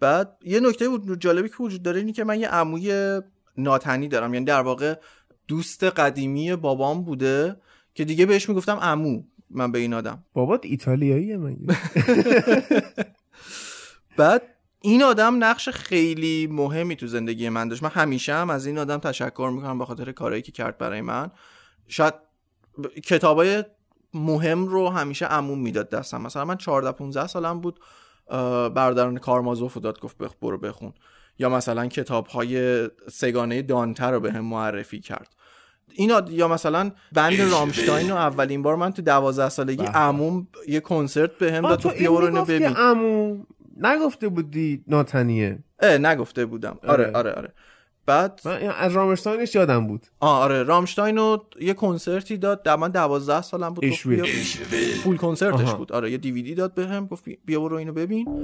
[0.01, 0.89] بعد یه نکته
[1.19, 3.21] جالبی که وجود داره اینه که من یه عموی
[3.57, 4.35] ناتنی دارم.
[4.35, 4.95] یعنی در واقع
[5.49, 7.57] دوست قدیمی بابام بوده
[7.95, 9.23] که دیگه بهش می‌گفتم عمو.
[9.51, 10.25] من به این آدم.
[10.33, 11.57] بابات ایتالیاییه من
[14.17, 14.43] بعد
[14.81, 17.83] این آدم نقش خیلی مهمی تو زندگی من داشت.
[17.83, 21.31] من همیشه هم از این آدم تشکر می‌کنم به خاطر کارهایی که کرد برای من.
[21.89, 22.15] شاید
[23.05, 23.65] کتابای
[24.15, 26.23] مهم رو همیشه عموم می‌داد دستم.
[26.23, 27.81] مثلا من 14 15 سالم بود
[28.75, 30.93] برادران کارمازوف داد گفت بخ برو بخون.
[31.39, 35.35] یا مثلا کتاب های سگانه دانتر رو به هم معرفی کرد.
[35.93, 41.39] اینا یا مثلا بند رامشتاین رو اولین بار من تو دوازده سالگی عموم یه کنسرت
[41.39, 42.67] به هم داد تو بیا برو ببین.
[42.67, 43.47] عموم.
[43.81, 46.79] نگفته بودی ناتنیه؟ اه نگفته بودم.
[46.89, 47.53] آره آره آره, آره.
[48.07, 50.07] بعد من از رامشتاینش یادم بود.
[50.21, 52.63] آره رامشتاین رو یه کنسرتی داد.
[52.63, 53.85] در من دوازده سالم بود.
[54.05, 54.25] بیا.
[55.03, 55.93] فول کنسرتش بود.
[55.93, 58.43] آره یه دیویدی داد بهم گفت بیا برو اینو ببین.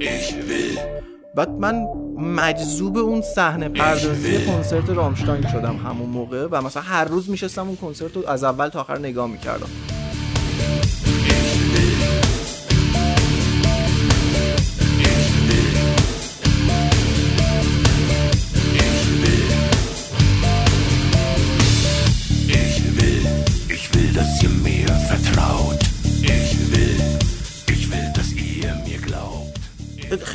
[1.37, 1.75] بعد من
[2.19, 7.77] مجذوب اون صحنه پردازی کنسرت رامشتاین شدم همون موقع و مثلا هر روز میشستم اون
[7.77, 9.69] کنسرت رو از اول تا آخر نگاه می‌کردم.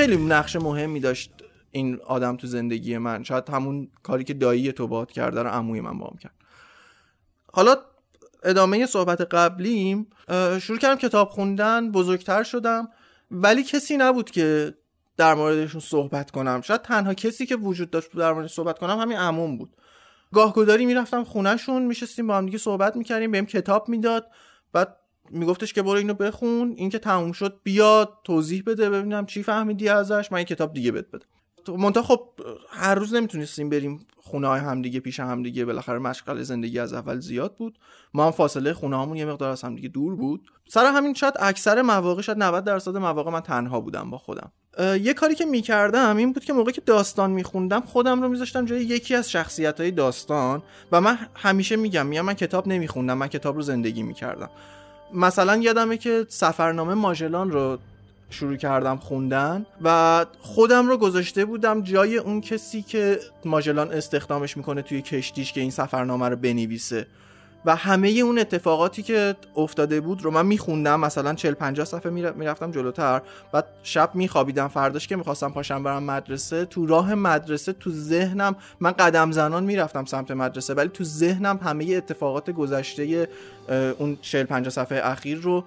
[0.01, 1.31] خیلی نقش مهمی داشت
[1.71, 3.23] این آدم تو زندگی من.
[3.23, 6.33] شاید همون کاری که دایی تو باد کرده رو عموی من بام کرد.
[7.53, 7.75] حالا
[8.43, 10.07] ادامه صحبت قبلیم
[10.61, 12.89] شروع کردم کتاب خوندن بزرگتر شدم
[13.31, 14.73] ولی کسی نبود که
[15.17, 16.61] در موردشون صحبت کنم.
[16.61, 19.75] شاید تنها کسی که وجود داشت در موردش صحبت کنم همین عموم بود.
[20.33, 24.27] گاهگداری می‌رفتم خونهشون میشستیم با هم دیگه صحبت می‌کردیم بهم کتاب می‌داد
[24.73, 24.97] بعد
[25.33, 29.89] میگفتش که برو اینو بخون این که تموم شد بیا توضیح بده ببینم چی فهمیدی
[29.89, 31.25] ازش من این کتاب دیگه بد بده
[31.67, 32.29] منتها خب
[32.69, 37.55] هر روز نمی‌تونستیم بریم خونه های همدیگه پیش همدیگه بالاخره مشغل زندگی از اول زیاد
[37.55, 37.79] بود.
[38.13, 40.47] ما هم فاصله خونه همون یه مقدار از همدیگه دور بود.
[40.67, 44.51] سر همین شاید اکثر مواقع شاید 90 درصد مواقع من تنها بودم با خودم.
[44.79, 48.83] یه کاری که می‌کردم این بود که موقعی که داستان میخوندم خودم رو میذاشتم جای
[48.83, 53.55] یکی از شخصیت های داستان و من همیشه میگم میگم من کتاب نمیخوندم من کتاب
[53.55, 54.49] رو زندگی می‌کردم.
[55.13, 57.77] مثلا یادمه که سفرنامه ماژلان رو
[58.29, 64.81] شروع کردم خوندن و خودم رو گذاشته بودم جای اون کسی که ماژلان استخدامش می‌کنه
[64.81, 67.07] توی کشتیش که این سفرنامه رو بنویسه.
[67.65, 70.99] و همه اون اتفاقاتی که افتاده بود رو من میخوندم.
[70.99, 73.21] مثلا 40 50 صفحه می‌رفتم جلوتر.
[73.51, 74.67] بعد شب میخوابیدم.
[74.67, 80.05] فرداش که می‌خواستم پاشم برم مدرسه تو راه مدرسه تو ذهنم من قدم زنان می‌رفتم
[80.05, 80.73] سمت مدرسه.
[80.73, 83.27] ولی تو ذهنم همه اتفاقات گذشته
[83.97, 85.63] اون 40 50 صفحه اخیر رو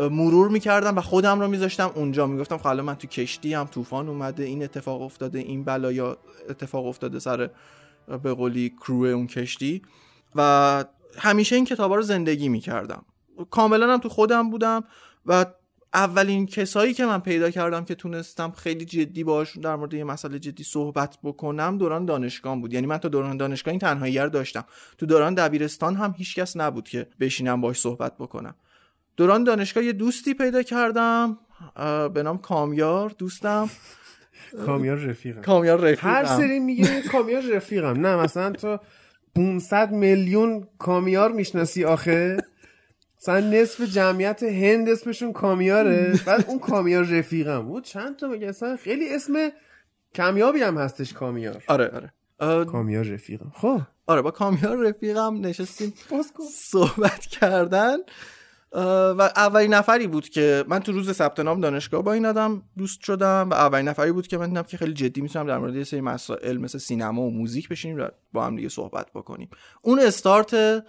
[0.00, 2.26] مرور می‌کردم و خودم رو میذاشتم اونجا.
[2.26, 6.16] می‌گفتم خب من تو کشتی هم طوفان اومده این اتفاق افتاده این بلایا
[6.50, 7.50] اتفاق افتاده سر
[8.22, 9.82] به قولی کرو اون کشتی.
[10.34, 10.84] و
[11.18, 13.04] همیشه این کتابا رو زندگی می‌کردم.
[13.50, 14.84] کاملا هم تو خودم بودم
[15.26, 15.46] و
[15.94, 20.38] اولین کسایی که من پیدا کردم که تونستم خیلی جدی باهاشون در مورد یه مسئله
[20.38, 22.72] جدی صحبت بکنم دوران دانشگاه بود.
[22.72, 24.64] یعنی من تا دوران دانشگاه این تنهایی رو داشتم.
[24.98, 28.54] تو دوران دبیرستان هم هیچکس نبود که بشینم باهاش صحبت بکنم.
[29.16, 31.38] دوران دانشگاه یه دوستی پیدا کردم
[32.14, 33.70] به نام کامیار دوستم.
[34.66, 35.42] کامیار رفیقم.
[35.42, 36.08] کامیار رفیقم.
[36.08, 38.06] هر سری میگه کامیار رفیقم.
[38.06, 38.78] نه مثلا تو
[39.36, 42.36] 500 میلیون کامیار می‌شناسی آخه؟
[43.20, 47.62] مثلا نصف جمعیت هند اسمشون کامیاره بعد اون کامیار رفیقم.
[47.62, 49.50] بود چند تا میگه؟ اصلا خیلی اسم
[50.14, 51.62] کمیابی هم هستش کامیار.
[51.68, 52.64] آره آره.
[52.64, 53.52] کامیار رفیقم.
[53.54, 53.80] خب.
[54.06, 55.94] آره با کامیار رفیقم نشستیم
[56.52, 57.96] صحبت کردن.
[59.18, 63.00] و اولین نفری بود که من تو روز ثبت نام دانشگاه با این آدم دوست
[63.00, 65.84] شدم و اولین نفری بود که من دیدم که خیلی جدی می‌تونم در مورد یه
[65.84, 69.48] سری مسائل مثل سینما و موزیک بشینیم و با هم دیگه صحبت بکنیم.
[69.82, 70.84] اون استارت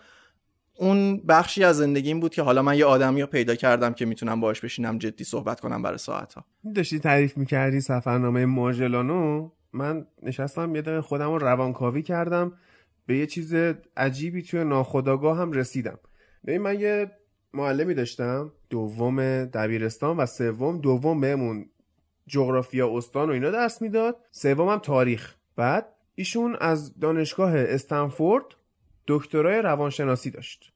[0.80, 4.42] اون بخشی از زندگیم بود که حالا من یه آدمی رو پیدا کردم که می‌تونم
[4.42, 10.76] باش بشینم جدی صحبت کنم برای ساعت ها داشتی تعریف می‌کردی سفرنامه ماژلانو من نشستم
[10.76, 12.54] یه دقیقه خودم رو روانکاوی کردم
[13.06, 13.54] به یه چیز
[13.98, 16.00] عجیبی توی ناخداگاه هم رسیدم.
[16.48, 17.12] ببین من یه
[17.54, 21.70] معلمی داشتم دوم دبیرستان و سوم دوم بهمون
[22.28, 24.18] جغرافیا استان و اینا درس می‌داد.
[24.32, 25.36] سوم هم تاریخ.
[25.56, 28.46] بعد ایشون از دانشگاه استنفورد
[29.08, 30.74] دکترای روانشناسی داشت.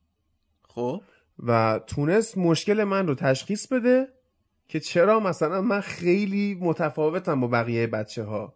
[0.63, 1.01] خب.
[1.39, 4.07] و تونست مشکل من رو تشخیص بده
[4.67, 8.55] که چرا مثلا من خیلی متفاوتم با بقیه بچه ها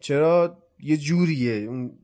[0.00, 1.52] چرا یه جوریه.
[1.52, 1.98] اون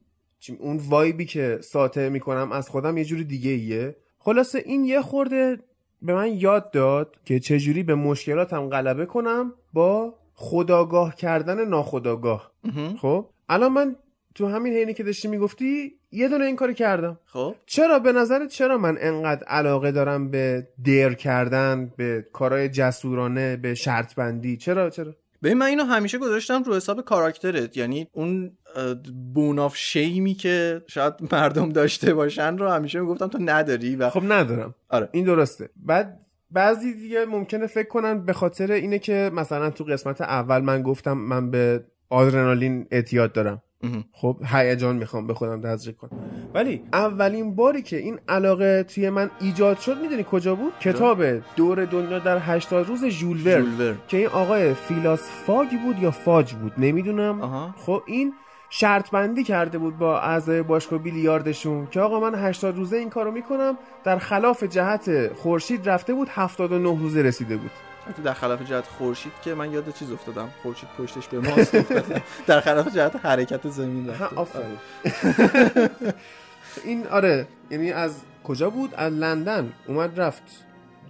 [0.59, 3.97] اون وایبی که ساطع می‌کنم از خودم یه جوری دیگه ایه
[4.29, 5.59] خلاصه این یه خورده
[6.03, 12.53] به من یاد داد که چجوری به مشکلاتم غلبه کنم با خداگاه کردن ناخداگاه.
[13.01, 13.97] خب؟ الان من
[14.35, 17.19] تو همین حینی که داشتی می‌گفتی یه دونه این کاری کردم.
[17.25, 23.57] خب؟ چرا؟ به نظرت چرا من انقدر علاقه دارم به دیر کردن به کارهای جسورانه
[23.57, 27.77] به شرط بندی چرا؟ چرا؟ ببین من اینو همیشه گذاشتم رو حساب کاراکترت.
[27.77, 28.57] یعنی اون
[29.35, 34.75] بوناف شیمی که شاید مردم داشته باشن رو همیشه می‌گفتم تو نداری و خب ندارم.
[34.89, 35.09] آره.
[35.13, 35.71] این درسته.
[35.77, 36.21] بعد
[36.51, 41.13] بعضی دیگه ممکنه فکر کنن به خاطر اینه که مثلا تو قسمت اول من گفتم
[41.13, 43.63] من به آدرنالین اعتیاد دارم.
[44.13, 46.11] خب هیجان می‌خوام به خودم تزریق کنم.
[46.55, 51.25] ولی اولین باری که این علاقه توی من ایجاد شد می‌دونی کجا بود؟ کتاب
[51.57, 56.73] دور دنیا در 80 روز ژول که این آقای فیلاس فاگ بود یا فاج بود؟
[56.79, 57.75] نمی‌دونم.
[57.77, 58.33] خب این
[58.71, 63.31] شرط بندی کرده بود با اعضای باشگاه بیلیاردشون که آقا من 80 روزه این کارو
[63.31, 63.79] می‌کنم.
[64.05, 67.71] در خلاف جهت خورشید رفته بود 79 روزه رسیده بود.
[68.25, 71.77] در خلاف جهت خورشید که من یاد چیز افتادم خورشید پشتش به ماست
[72.47, 74.65] در خلاف جهت حرکت زمین رفته
[76.85, 79.73] این آره یعنی از کجا بود؟ از لندن.
[79.87, 80.43] اومد رفت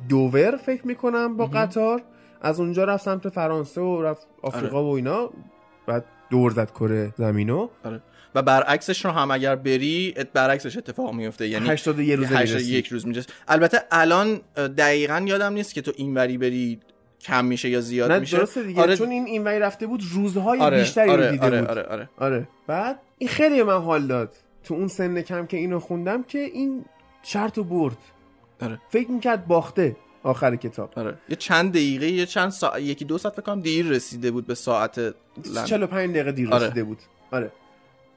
[0.09, 2.03] دوور فکر می‌کنم با قطار.
[2.41, 5.31] از اونجا رفت سمت فرانسه و رفت آفریقا و اینا.
[5.87, 7.69] بعد دور زد کره زمینو.
[7.85, 8.03] آره.
[8.35, 13.31] و برعکسش رو هم اگر بری برعکسش اتفاق میفته یعنی 81 روز یک روز می‌رسه
[13.49, 16.81] البته الان دقیقا یادم نیست که تو اینوری بری
[17.21, 18.97] کم میشه یا زیاد نه میشه؟ درسته دیگه آره.
[18.97, 21.71] چون این اینوری رفته بود روزهای آره بیشتری آره رو دیده آره بود.
[21.71, 22.09] آره آره.
[22.19, 22.49] آره.
[22.67, 24.37] بعد این خیلی من حال داد.
[24.65, 26.85] تو اون سن کم که اینو خوندم که این
[27.23, 27.97] شرط و برد.
[28.61, 28.81] آره.
[28.89, 30.93] فکر می‌کرد باخته آخر کتاب.
[30.97, 31.19] آره.
[31.29, 34.99] یه چند دقیقه یه چند ساعت یکی دو ساعت فکر دیر رسیده بود به ساعت
[34.99, 35.15] لن.
[35.65, 36.67] 45 دقیقه دیر آره.
[36.67, 36.99] رسیده بود.
[37.31, 37.53] آره.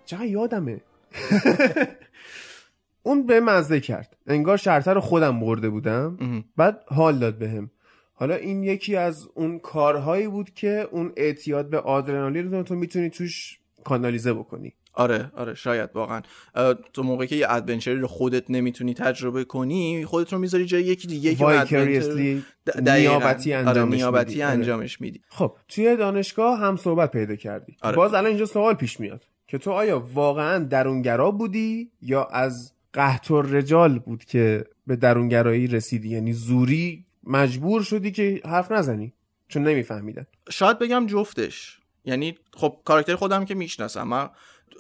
[0.06, 0.82] چقدر یادمه.
[3.04, 4.18] اون به مزه کرد.
[4.28, 6.18] انگار شرطه رو خودم برده بودم.
[6.58, 7.72] بعد حال داد بهم.
[8.22, 13.10] حالا این یکی از اون کارهایی بود که اون اعتیاد به آدرنالین رو تو می‌تونی
[13.10, 14.74] توش کانالیزه بکنی.
[14.94, 16.22] آره آره شاید واقعا.
[16.94, 21.08] تو موقعی که یه ادونچری رو خودت نمی‌تونی تجربه کنی خودت رو می‌ذاری جای یکی
[21.08, 22.42] دیگه که
[22.82, 24.44] نیابتی انجامش آره نیابتی میدی.
[24.44, 25.22] انجامش میدی.
[25.30, 27.78] خب توی دانشگاه هم صحبت پیدا کردی.
[27.82, 27.96] آره.
[27.96, 33.32] باز الان اینجا سوال پیش میاد که تو آیا واقعا درونگرا بودی یا از قحط
[33.32, 39.14] رجال بود که به درونگرایی رسیدی؟ یعنی زوری مجبور شدی که حرف نزنی؟
[39.48, 40.26] چون نمیفهمیدن.
[40.50, 41.80] شاید بگم جفتش.
[42.06, 44.04] یعنی خب کاراکتر خودم که می‌شناسم.
[44.04, 44.30] من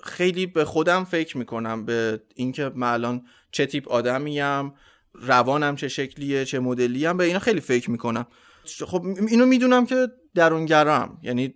[0.04, 4.74] خیلی به خودم فکر می‌کنم به اینکه من الان چه تیپ آدمیم
[5.14, 8.28] روانم چه شکلیه چه مدلیم به اینا خیلی فکر می‌کنم.
[8.88, 11.20] خب اینو می‌دونم که درونگرام.
[11.24, 11.54] یعنی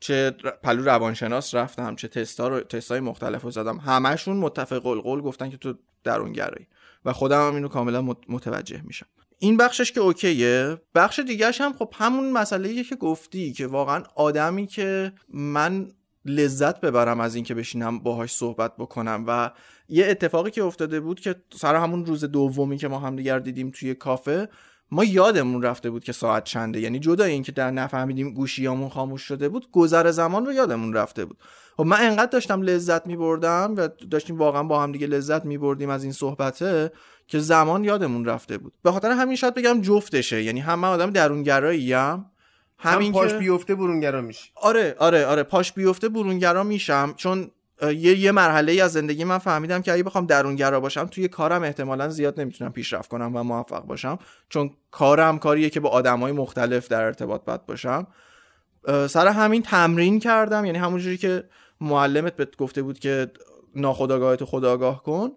[0.00, 0.30] چه
[0.62, 3.78] پلو روانشناس رفتم چه تستا رو تستای مختلف رو زدم.
[3.78, 6.66] همشون متفق القول گفتن که تو درونگرایی.
[7.04, 9.06] و خودم هم اینو کاملا متوجه میشم.
[9.38, 10.76] این بخشش که اوکیه.
[10.94, 15.88] بخش دیگهش هم خب همون مسئله که گفتی که واقعا آدمی که من
[16.24, 19.50] لذت ببرم از اینکه بشینم باهاش صحبت بکنم و
[19.88, 23.70] یه اتفاقی که افتاده بود که سر همون روز دومی که ما هم دیگر دیدیم
[23.70, 24.48] توی کافه
[24.90, 26.80] ما یادمون رفته بود که ساعت چنده.
[26.80, 31.38] یعنی جدا اینکه در نفهمیدیم گوشیامون خاموش شده بود گذر زمان رو یادمون رفته بود.
[31.76, 36.02] خب من انقدر داشتم لذت میبردم و داشتیم واقعا با هم دیگه لذت میبردیم از
[36.02, 36.92] این صحبته
[37.26, 38.72] که زمان یادمون رفته بود.
[38.82, 40.42] به خاطر همین شاید بگم جفتشه.
[40.42, 42.24] یعنی هم من آدم درونگرایی همین
[42.78, 44.50] همین پاش که بیفته برونگرا میشی.
[44.54, 47.14] آره آره آره پاش بیفته برونگرا میشم.
[47.16, 47.50] چون
[47.82, 51.62] یه یه مرحله ای از زندگی من فهمیدم که اگه بخوام درونگرا باشم توی کارم
[51.62, 54.18] احتمالا زیاد نمی‌تونم پیشرفت کنم و موفق باشم
[54.48, 58.06] چون کارم کاریه که با آدمای مختلف در ارتباط باید باشم.
[59.08, 61.44] سر همین تمرین کردم یعنی همونجوری که
[61.80, 63.30] معلمت بهت گفته بود که
[63.76, 65.30] ناخداگاهتو خداگاه کن.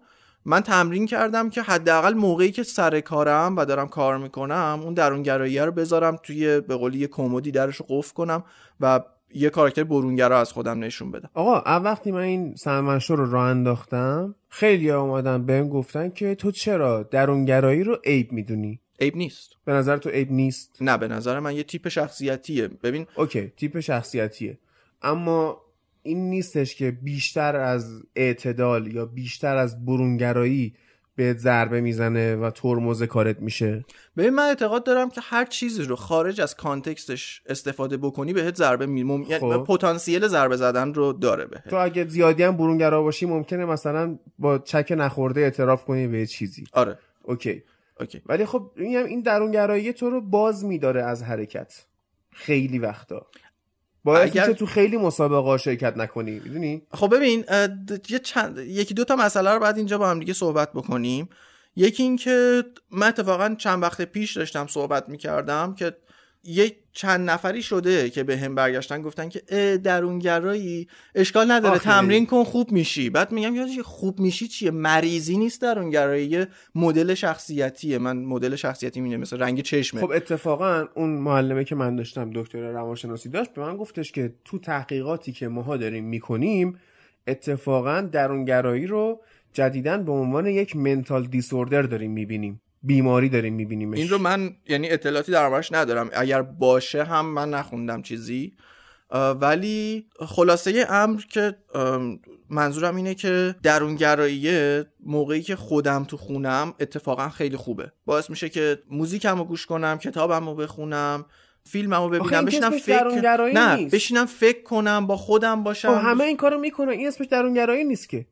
[0.44, 5.58] من تمرین کردم که حداقل موقعی که سر کارم و دارم کار می‌کنم اون درونگرایی
[5.58, 8.44] رو بذارم توی به قولی کمدی درش قفل کنم
[8.80, 9.00] و
[9.34, 11.30] یه کاراکتر برونگرا از خودم نشون بدم.
[11.34, 16.50] آقا اول وقتی من این سرمنشو رو راه انداختم خیلی اومدن بهم گفتن که تو
[16.50, 19.52] چرا درونگرایی رو عیب می‌دونی؟ عیب نیست.
[19.64, 22.68] به نظر تو عیب نیست؟ نه به نظر من یه تیپ شخصیتیه.
[22.68, 24.58] ببین اوکی تیپ شخصیتیه.
[25.02, 25.62] اما
[26.02, 30.74] این نیستش که بیشتر از اعتدال یا بیشتر از برونگرایی
[31.16, 33.84] به ضربه می‌زنه و ترمز کارت میشه.
[34.16, 38.56] ببین من اعتقاد دارم که هر چیزی رو خارج از context ش استفاده بکنی بهت
[38.56, 39.22] ضربه می مم...
[39.22, 39.64] یعنی خب.
[39.64, 41.68] پتانسیل ضربه زدن رو داره بهت.
[41.68, 46.64] تو اگه زیادی هم برونگرا باشی ممکنه مثلا با چک نخورده اعتراف کنی به چیزی.
[46.72, 46.98] آره.
[47.22, 47.62] اوکی.
[48.00, 48.22] اوکی.
[48.26, 51.86] ولی خب این درونگرایی تو رو باز میداره از حرکت.
[52.30, 53.26] خیلی وقتا.
[54.04, 57.44] باعث اگر- میشه تو خیلی مسابقه ها شرکت نکنی می‌دونی؟ خب ببین
[58.08, 58.58] یه چند...
[58.58, 61.28] یکی دو تا مسئله رو بعد اینجا با هم دیگه صحبت بکنیم.
[61.76, 65.96] یکی این که من اتفاقا چند وقت پیش داشتم صحبت می‌کردم که
[66.44, 69.40] یه چند نفری شده که به هم برگشتن گفتن که
[69.84, 71.84] درونگرایی اشکال نداره آخه.
[71.84, 73.10] تمرین کن خوب میشی.
[73.10, 77.98] بعد میگم یعنی خوب میشی چیه؟ مریضی نیست درونگرایی یه مدل شخصیتیه.
[77.98, 80.00] من مدل شخصیتی مینه مثل رنگ چشمه.
[80.00, 84.58] خب اتفاقا اون معلمه که من داشتم دکتر روانشناسی داشت به من گفتش که تو
[84.58, 86.78] تحقیقاتی که ماها داریم می‌کنیم
[87.26, 89.20] اتفاقا درونگرایی رو
[89.52, 92.60] جدیدن به عنوان یک منتال دیسوردر داریم می‌بینیم.
[92.82, 93.98] بیماری داریم میبینیمش.
[93.98, 96.10] این رو من یعنی اطلاعاتی دربارش ندارم.
[96.12, 98.52] اگر باشه هم من نخوندم چیزی.
[99.40, 101.56] ولی خلاصه امر که
[102.50, 107.92] منظورم اینه که درونگراییه موقعی که خودم تو خونم اتفاقا خیلی خوبه.
[108.06, 111.24] باعث میشه که موزیکم رو گوش کنم کتابم رو بخونم
[111.64, 113.94] فیلمم رو آخه ببینم بشینم فکر نه نیست.
[113.94, 115.88] بشینم فکر کنم با خودم باشم.
[115.88, 116.88] خب همه این کارو می‌کنن.
[116.88, 118.26] این اسمش درونگرایی نیست که.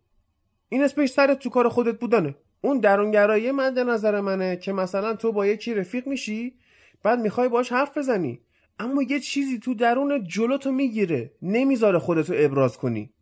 [0.68, 2.34] این اسمش سرت تو کار خودت بودنه.
[2.60, 6.54] اون درونگرایی مد نظر منه که مثلا تو با یکی رفیق میشی
[7.02, 8.40] بعد می‌خوای باش حرف بزنی.
[8.78, 13.12] اما یه چیزی تو درون جلوتو می‌گیره نمی‌ذاره خودتو ابراز کنی.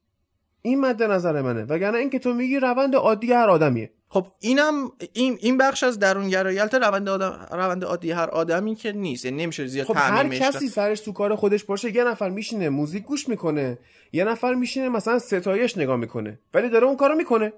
[0.63, 1.65] این مد نظر منه.
[1.65, 3.91] وگرنه اینکه تو میگی روند عادی هر آدمیه.
[4.09, 6.59] خب اینم این این بخش از درونگرایی.
[6.59, 9.25] البته روند آدم روند عادی هر آدمی که نیست.
[9.25, 10.29] یعنی نمیشه زیاد خب هر.
[10.29, 13.79] کسی سرش تو کار خودش باشه یه نفر میشینه موزیک گوش می‌کنه
[14.13, 17.53] یه نفر میشینه مثلا ستایش نگاه می‌کنه ولی داره اون کارو می‌کنه.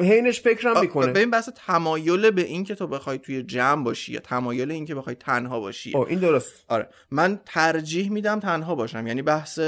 [0.00, 1.12] حینش فکرم می‌کنه.
[1.12, 4.94] ببین بحث تمایل به این که تو بخوای توی جمع باشی یا تمایل این که
[4.94, 5.92] بخوای تنها باشی.
[5.94, 6.64] آه این درست.
[6.68, 6.88] آره.
[7.10, 9.06] من ترجیح میدم تنها باشم.
[9.06, 9.60] یعنی بحث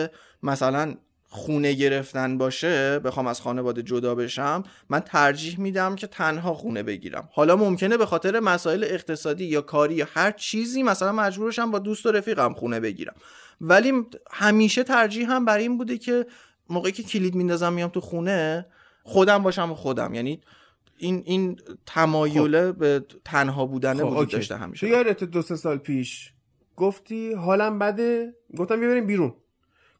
[0.43, 0.95] مثلا
[1.31, 7.29] خونه گرفتن باشه بخوام از خانواده جدا بشم من ترجیح میدم که تنها خونه بگیرم.
[7.33, 12.07] حالا ممکنه به خاطر مسائل اقتصادی یا کاری یا هر چیزی مثلا مجبورشم با دوست
[12.07, 13.15] و رفیقم خونه بگیرم.
[13.61, 13.93] ولی
[14.31, 16.27] همیشه ترجیح هم برای این بوده که
[16.71, 18.67] موقعی که کلید میندازم میام تو خونه
[19.09, 20.15] خودم باشم و خودم.
[20.15, 20.41] یعنی
[20.97, 24.29] این این تمایل به تنها بودن خب، وجود.
[24.29, 26.33] داشته تو همیشه یادت دو سه سال پیش
[26.77, 29.35] گفتی حالم بده؟ گفتم بیا بریم بیرون.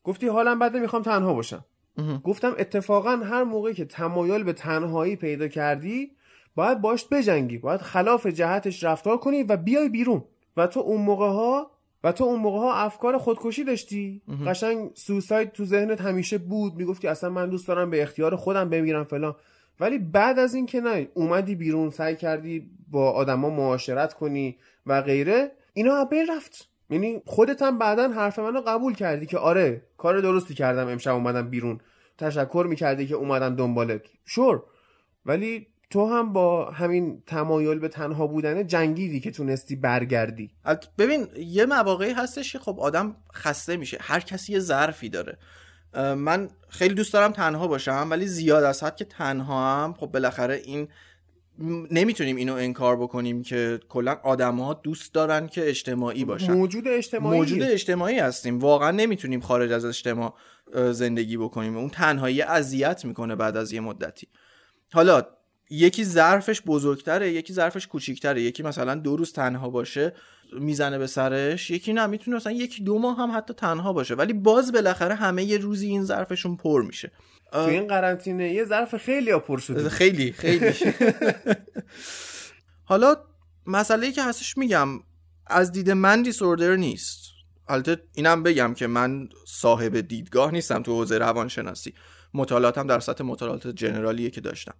[0.05, 1.65] گفتی حالم بده می‌خوام تنها باشم.
[1.97, 2.19] مهم.
[2.19, 6.11] گفتم اتفاقا هر موقعی که تمایل به تنهایی پیدا کردی
[6.55, 7.59] باید باش بجنگی.
[7.59, 10.25] باید خلاف جهتش رفتار کنی و بیای بیرون.
[10.57, 11.71] و تو اون موقع ها
[12.05, 17.09] و تو اون موقع ها افکار خودکشی داشتی؟ قشنگ سوساید تو ذهنت همیشه بود می‌گفتی
[17.09, 19.35] اصلا من دوست دارم به اختیار خودم بمیرم فلان.
[19.81, 25.03] ولی بعد از این که نه اومدی بیرون سعی کردی با آدما معاشرت کنی و
[25.03, 26.69] غیره اینا بین رفت.
[26.91, 31.51] یعنی خودت هم بعدا حرف منو قبول کردی که آره کار درستی کردم امشب اومدم
[31.51, 31.81] بیرون.
[32.19, 34.03] تشکر می‌کردی که اومدم دنبالت.
[34.25, 34.63] شور.
[35.27, 40.51] ولی تو هم با همین تمایل به تنها بودن جنگیدی که تونستی برگردی.
[40.99, 43.99] ببین یه مواقعی هستش که خب آدم خسته میشه.
[44.01, 45.39] هر کسی یه ظرفی داره.
[45.95, 50.55] من خیلی دوست دارم تنها باشم ولی زیاد از حد که تنها هم خب بالاخره
[50.55, 50.89] این
[51.91, 56.53] نمی‌تونیم اینو انکار بکنیم که کلا آدم دوست دارن که اجتماعی باشن.
[56.53, 58.59] موجود اجتماعی موجود اجتماعی هستیم.
[58.59, 60.35] واقعا نمی‌تونیم خارج از اجتماع
[60.91, 61.77] زندگی بکنیم.
[61.77, 64.29] اون تنهایی اذیت می‌کنه بعد از یه مدتی.
[64.93, 65.23] حالا
[65.71, 68.43] یکی ظرفش بزرگتره یکی ظرفش کوچیکتره.
[68.43, 70.13] یکی مثلا دو روز تنها باشه
[70.53, 71.71] می‌زنه به سرش.
[71.71, 74.15] یکی نه می‌تونه مثلا یکی دو ماه هم حتی تنها باشه.
[74.15, 77.13] ولی باز بالاخره همه یه روزی این ظرفشون پر میشه.
[77.53, 79.89] تو این قرنطینه یه ظرف خیلی پر شده.
[79.89, 80.75] خیلی خیلی.
[82.85, 83.17] حالا
[83.67, 84.89] مسئله که هستش میگم
[85.47, 87.21] از دید من دیسوردر نیست.
[87.69, 91.95] البته اینم بگم که من صاحب دیدگاه نیستم تو حوزه روانشناسی.
[92.35, 94.75] مطالعاتم در سطح مطالعات جنرالیه که داشتم.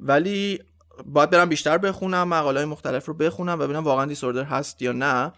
[0.00, 0.60] ولی
[1.06, 5.32] باید برم بیشتر بخونم مقاله مختلف رو بخونم و ببینم واقعا دیسوردر هست یا نه.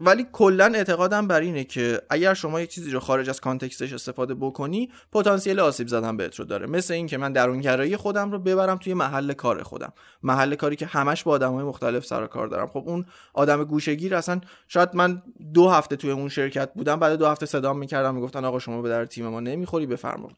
[0.00, 4.34] ولی کلا اعتقادم بر اینه که اگر شما یک چیزی رو خارج از کانتکستش استفاده
[4.34, 6.66] بکنی پتانسیل آسیب زدن بهت رو داره.
[6.66, 9.92] مثل اینکه من درونگرایی خودم رو ببرم توی محل کار خودم.
[10.22, 12.66] محل کاری که همش با آدمای مختلف سر کار دارم.
[12.66, 15.22] خب اون آدم گوشگیر اصلا شاید من
[15.54, 18.88] دو هفته توی اون شرکت بودم بعد دو هفته صدام می‌کردم می‌گفتن آقا شما به
[18.88, 20.28] در تیم ما نمی‌خوری بفرما.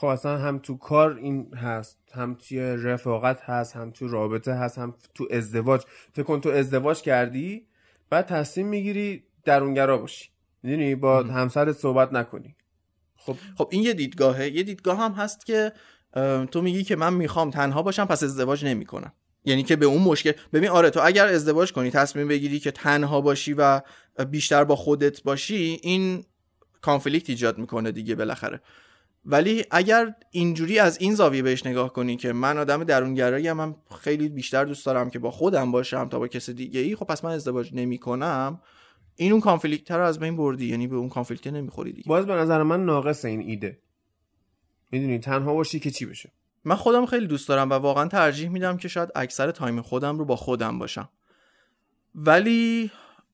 [0.00, 4.78] خب اصلا هم تو کار این هست هم توی رفاقت هست هم تو رابطه هست
[4.78, 5.82] هم تو ازدواج.
[6.12, 7.66] فکر کن تو ازدواج کردی
[8.10, 10.28] بعد تصمیم می‌گیری درونگرا باشی.
[10.62, 12.56] می‌دونی؟ با همسرت صحبت نکنی.
[13.16, 13.36] خب.
[13.56, 14.48] خب این یه دیدگاهه.
[14.48, 15.72] یه دیدگاه هم هست که
[16.50, 19.12] تو میگی که من می‌خوام تنها باشم پس ازدواج نمی‌کنم.
[19.44, 23.20] یعنی که به اون مشکل ببین آره تو اگر ازدواج کنی تصمیم بگیری که تنها
[23.20, 23.80] باشی و
[24.30, 26.24] بیشتر با خودت باشی این
[26.80, 28.60] conflict ایجاد می‌کنه دیگه بالاخره.
[29.24, 34.28] ولی اگر اینجوری از این زاویه بهش نگاه کنی که من آدم درونگرایی ام, خیلی
[34.28, 37.30] بیشتر دوست دارم که با خودم باشم تا با کسی دیگه ای خب پس من
[37.30, 38.60] ازدواج نمی کنم
[39.16, 42.08] این اون conflict رو از بین بردی یعنی به اون conflict نمی‌خوری دیگه.
[42.08, 43.78] باز به نظر من ناقص این ایده.
[44.90, 46.32] می‌دونی تنها باشی که چی بشه؟
[46.64, 50.24] من خودم خیلی دوست دارم و واقعا ترجیح میدم که شاید اکثر time خودم رو
[50.24, 51.08] با خودم باشم.
[52.14, 52.90] ولی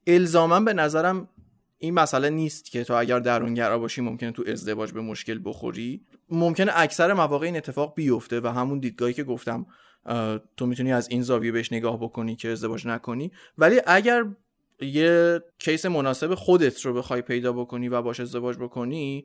[0.06, 1.28] الزاما به نظرم
[1.84, 6.00] این مسئله نیست که تو اگر درونگرا باشی ممکنه تو ازدواج به مشکل بخوری.
[6.30, 9.66] ممکنه اکثر مواقع این اتفاق بیفته و همون دیدگاهی که گفتم
[10.56, 13.32] تو می‌تونی از این زاویه بهش نگاه بکنی که ازدواج نکنی.
[13.58, 14.24] ولی اگر
[14.80, 19.24] یه کیس مناسب خودت رو بخوای پیدا بکنی و باش ازدواج بکنی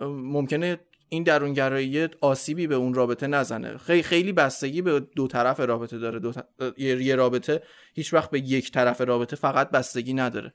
[0.00, 0.78] ممکنه
[1.08, 3.76] این درونگرایی آسیبی به اون رابطه نزنه.
[3.76, 6.18] خیلی خیلی بستگی به دو طرف رابطه داره.
[6.18, 6.32] دو
[6.78, 7.62] یه رابطه
[7.94, 10.52] هیچ وقت به یک طرف رابطه فقط بستگی نداره.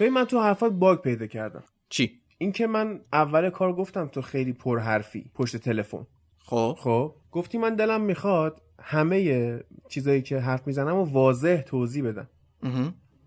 [0.00, 1.62] ببین من تو حرفات باگ پیدا کردم.
[1.88, 6.06] چی؟ اینکه من اول کار گفتم تو خیلی پر حرفی پشت تلفن.
[6.38, 6.76] خب.
[6.78, 12.28] خب؟ گفتی من دلم می‌خواد همه چیزایی که حرف می‌زنم و واضح توضیح بدم.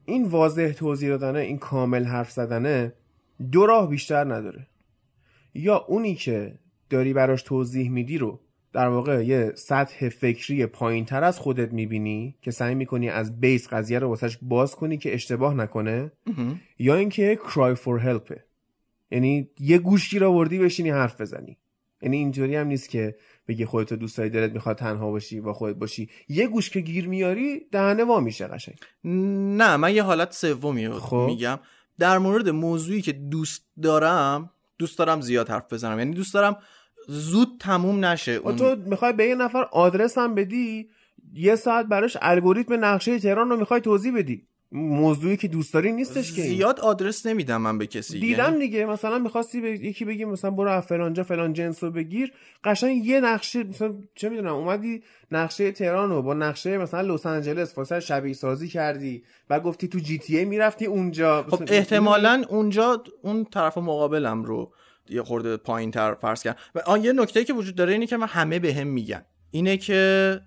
[0.05, 2.93] این واضح توضیح دادنه این کامل حرف زدنه
[3.51, 4.68] دو راه بیشتر نداره.
[5.53, 6.59] یا اونی که
[6.89, 8.39] داری براش توضیح میدی رو
[8.74, 13.68] در واقع یه سطح فکری پایین تر از خودت می‌بینی که سعی می‌کنی از بیس
[13.68, 16.11] قضیه رو واسش باز کنی که اشتباه نکنه
[16.80, 18.39] یا اینکه cry for help
[19.11, 21.57] یعنی یه گوشگیر آوردی بشینی حرف بزنی.
[22.01, 23.15] یعنی اینجوری هم نیست که
[23.47, 26.09] بگی خودتو دوست داری دلت می‌خواد تنها باشی و خودت باشی.
[26.30, 28.76] یه گوش که گیر میاری دهنه وا میشه قشنگ.
[29.03, 31.26] نه من یه حالت سومی خب.
[31.28, 31.59] میگم.
[31.99, 35.99] در مورد موضوعی که دوست دارم دوست دارم زیاد حرف بزنم.
[35.99, 36.57] یعنی دوست دارم
[37.07, 38.31] زود تموم نشه.
[38.31, 38.55] اون...
[38.55, 40.89] تو می‌خوای به یه نفر آدرس هم بدی
[41.33, 44.43] یه ساعت براش الگوریتم نقشه تهران رو می‌خوای توضیح بدی.
[44.71, 48.19] موضوعی که دوست داری نیستش که زیاد آدرس نمیدم من به کسی.
[48.19, 48.59] دیدم یعنی...
[48.59, 52.31] دیگه مثلا می‌خواستی به یکی بگی مثلا برو از فلانجا فلان جنس رو بگیر.
[52.63, 57.77] قشنگ یه نقشه مثلا چه می‌دونم اومدی نقشه تهران رو با نقشه مثلا لس آنجلس
[57.77, 61.45] واسه شبیه سازی کردی و گفتی تو جی تی ای می‌رفتی اونجا.
[61.49, 64.71] خب احتمالا اونجا اون طرف مقابلم رو
[65.09, 68.27] یه خورده پایین تر فرض کرد و یه نکته که وجود داره اینه که من
[68.27, 69.25] همه به هم میگن.
[69.51, 70.41] اینه که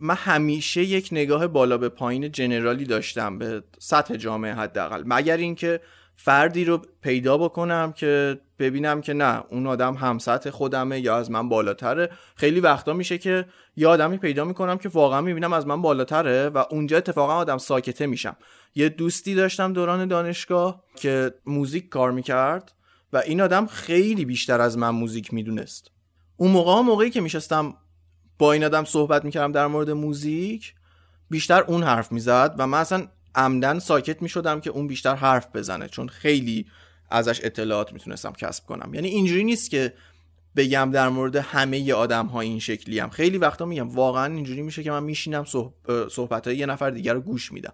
[0.00, 5.02] من همیشه یک نگاه بالا به پایین جنرالی داشتم به سطح جامعه حداقل.
[5.06, 5.80] مگر اینکه
[6.16, 11.30] فردی رو پیدا بکنم که ببینم که نه اون آدم هم سطح خودمه یا از
[11.30, 12.10] من بالاتره.
[12.36, 13.46] خیلی وقتا میشه که
[13.76, 18.06] یه آدمی پیدا می‌کنم که واقعا می‌بینم از من بالاتره و اونجا اتفاقا آدم ساکته
[18.06, 18.36] میشم.
[18.74, 22.72] یه دوستی داشتم دوران دانشگاه که موزیک کار می‌کرد.
[23.12, 25.90] و این آدم خیلی بیشتر از من موزیک می‌دونست.
[26.36, 27.74] اون موقع موقعی که میشستم
[28.38, 30.74] با این آدم صحبت می‌کردم در مورد موزیک
[31.30, 35.88] بیشتر اون حرف می‌زد و من اصلا عمدن ساکت می‌شدم که اون بیشتر حرف بزنه
[35.88, 36.66] چون خیلی
[37.10, 38.94] ازش اطلاعات می‌تونستم کسب کنم.
[38.94, 39.94] یعنی اینجوری نیست که
[40.56, 44.82] بگم در مورد همه آدم ها این شکلی هم خیلی وقتا میگم واقعا اینجوری میشه
[44.82, 45.44] که من میشینم
[46.10, 47.72] صحبت های یه نفر دیگر رو گوش میدم.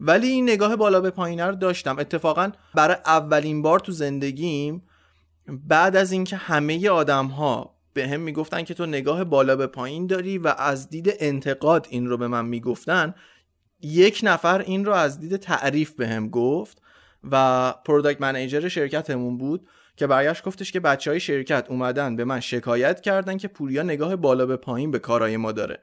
[0.00, 1.98] ولی این نگاه بالا به پایینه رو داشتم.
[1.98, 4.82] اتفاقا برای اولین بار تو زندگیم
[5.48, 10.06] بعد از اینکه همه آدم ها به هم می‌گفتن که تو نگاه بالا به پایین
[10.06, 13.14] داری و از دید انتقاد این رو به من می‌گفتن
[13.82, 16.82] یک نفر این رو از دید تعریف به هم گفت
[17.30, 22.40] و پروداکت منیجر شرکتمون بود که برگشت گفتش که بچه های شرکت اومدن به من
[22.40, 25.78] شکایت کردن که پوریا نگاه بالا به پایین به کارهای ما داره.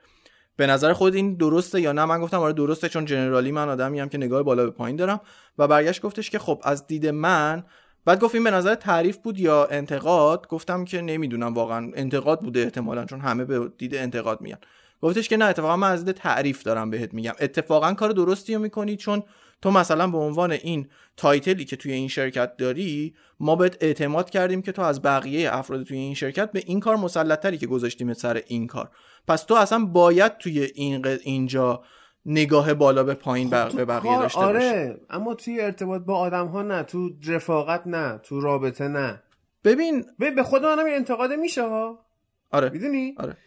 [0.57, 3.99] به نظر خود این درسته یا نه؟ من گفتم آره درسته چون جنرالی من آدمی
[3.99, 5.21] هم که نگاه بالا به پایین دارم.
[5.57, 7.63] و برگشت گفتش که خب از دید من
[8.05, 11.91] بعد گفت این به نظر تعریف بود یا انتقاد؟ گفتم که نمی‌دونم واقعا.
[11.95, 14.59] انتقاد بوده احتمالا چون همه به دید انتقاد میان
[15.01, 17.33] گفتش که نه اتفاقا من از دید تعریف دارم بهت میگم.
[17.39, 19.23] اتفاقا کار درستی رو می‌کنی چون
[19.61, 20.87] تو مثلا به عنوان این
[21.17, 25.83] تایتلی که توی این شرکت داری ما بهت اعتماد کردیم که تو از بقیه افراد
[25.83, 28.89] توی این شرکت به این کار مسلطتری که گذاشتیم سر این کار.
[29.27, 31.83] پس تو اصلا باید توی این اینجا
[32.25, 35.01] نگاه بالا به پایین خب به بقیه داشته آره باشی.
[35.09, 39.23] اما توی ارتباط با آدم ها نه تو رفاقت نه تو رابطه نه.
[39.63, 42.05] ببین به خود منم این انتقاده میشه ها.
[42.51, 43.37] آره می‌دونی؟ آره.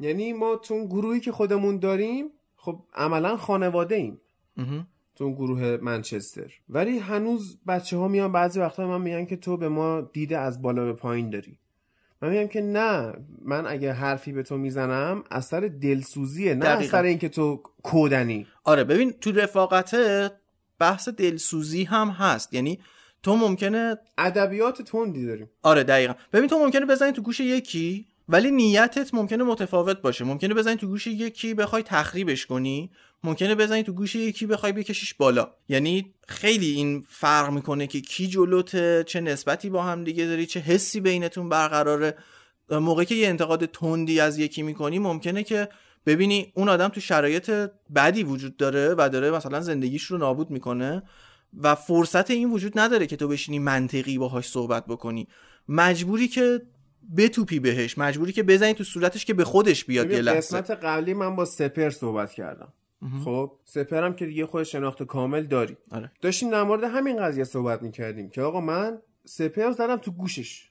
[0.00, 4.20] یعنی ما تو اون گروهی که خودمون داریم خب عملا خانواده ایم.
[5.18, 6.52] تو اون گروه منچستر.
[6.68, 10.62] ولی هنوز بچه ها میان بعضی وقتا من میگن که تو به ما دیده از
[10.62, 11.58] بالا به پایین داری.
[12.22, 13.12] من میگم که نه
[13.44, 16.84] من اگه حرفی به تو می‌زنم اثر دلسوزیه نه دقیقاً.
[16.84, 18.46] اثر اینکه تو کودنی.
[18.64, 19.96] آره ببین تو رفاقت
[20.78, 22.54] بحث دلسوزی هم هست.
[22.54, 22.78] یعنی
[23.22, 25.50] تو ممکنه ادبیات تندی داریم.
[25.62, 26.14] آره دقیقا.
[26.32, 30.24] ببین تو ممکنه بزنی تو گوش یکی ولی نیتت ممکنه متفاوت باشه.
[30.24, 32.90] ممکنه بزنی تو گوش یکی بخوای تخریبش کنی.
[33.24, 35.50] ممکنه بزنی تو گوش یکی بخوای بکشیش بالا.
[35.68, 40.60] یعنی خیلی این فرق می‌کنه که کی جلوته چه نسبتی با هم دیگه داری چه
[40.60, 42.14] حسی بینتون برقراره.
[42.70, 45.68] موقعی که یه انتقاد تندی از یکی می‌کنی ممکنه که
[46.06, 47.50] ببینی اون آدم تو شرایط
[47.94, 51.02] بدی وجود داره و داره مثلا زندگیش رو نابود می‌کنه
[51.62, 55.28] و فرصت این وجود نداره که تو بشینی منطقی باهاش صحبت بکنی.
[55.68, 56.62] مجبوری که
[57.16, 60.36] بتوپی بهش مجبوری که بزنی تو صورتش که به خودش بیاد یه لحظه.
[60.36, 62.72] قسمت قبلی من با سپر صحبت کردم.
[63.24, 65.76] خب سپرم که دیگه خود شناخت کامل داری.
[65.90, 66.12] آره.
[66.20, 70.70] داشتیم در مورد همین قضیه صحبت می‌کردیم که آقا من سپر زدم تو گوشش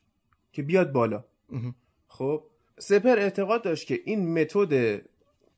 [0.52, 1.24] که بیاد بالا.
[2.08, 2.44] خب
[2.80, 5.02] سپر اعتقاد داشت که این متد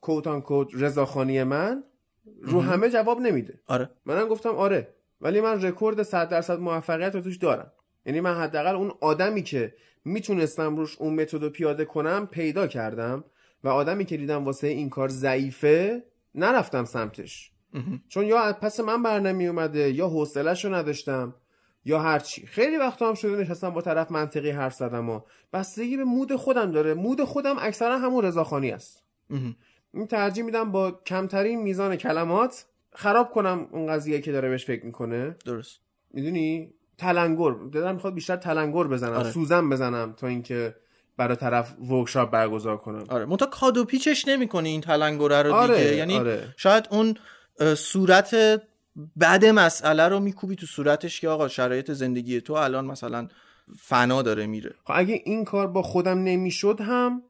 [0.01, 1.83] کوتان کوت رضاخانی من
[2.41, 3.59] رو همه جواب نمیده.
[3.67, 3.89] آره.
[4.05, 4.87] منم گفتم آره
[5.21, 7.71] ولی من رکورد 100 درصد موفقیت رو توش دارم.
[8.05, 13.23] یعنی من حداقل اون آدمی که می‌تونستم روش اون متد رو پیاده کنم پیدا کردم
[13.63, 16.03] و آدمی که دیدم واسه این کار ضعیفه
[16.35, 17.51] نرفتم سمتش.
[18.09, 21.35] چون یا پس من بر نمی اومده یا حوصله‌ش رو نداشتم
[21.85, 25.21] یا هرچی خیلی وقتا هم شده نشستم با طرف منطقی حرف زدم و
[25.53, 26.93] بستگی به مود خودم داره.
[26.93, 29.03] مود خودم اکثرا همون رضاخانی است.
[29.93, 34.85] این ترجیح میدم با کمترین میزان کلمات خراب کنم اون قضیه که داره بهش فکر
[34.85, 35.35] می‌کنه.
[35.45, 35.79] درست.
[36.11, 37.51] می‌دونی؟ تلنگر.
[37.71, 39.31] دلم می‌خواد بیشتر تلنگر بزنم آره.
[39.31, 40.75] سوزن بزنم تا اینکه
[41.19, 43.03] برای طرف ورکشاپ برگزار کنم.
[43.09, 46.53] آره منتها کادو پیچش نمی‌کنی این تلنگره رو آره، دیگه یعنی آره.
[46.57, 47.15] شاید اون
[47.75, 48.35] صورت
[49.19, 53.27] بد مسئله رو میکوبی تو صورتش که آقا شرایط زندگی تو الان مثلا
[53.79, 54.75] فنا داره میره.
[54.83, 57.21] خب اگه این کار با خودم نمی‌شد هم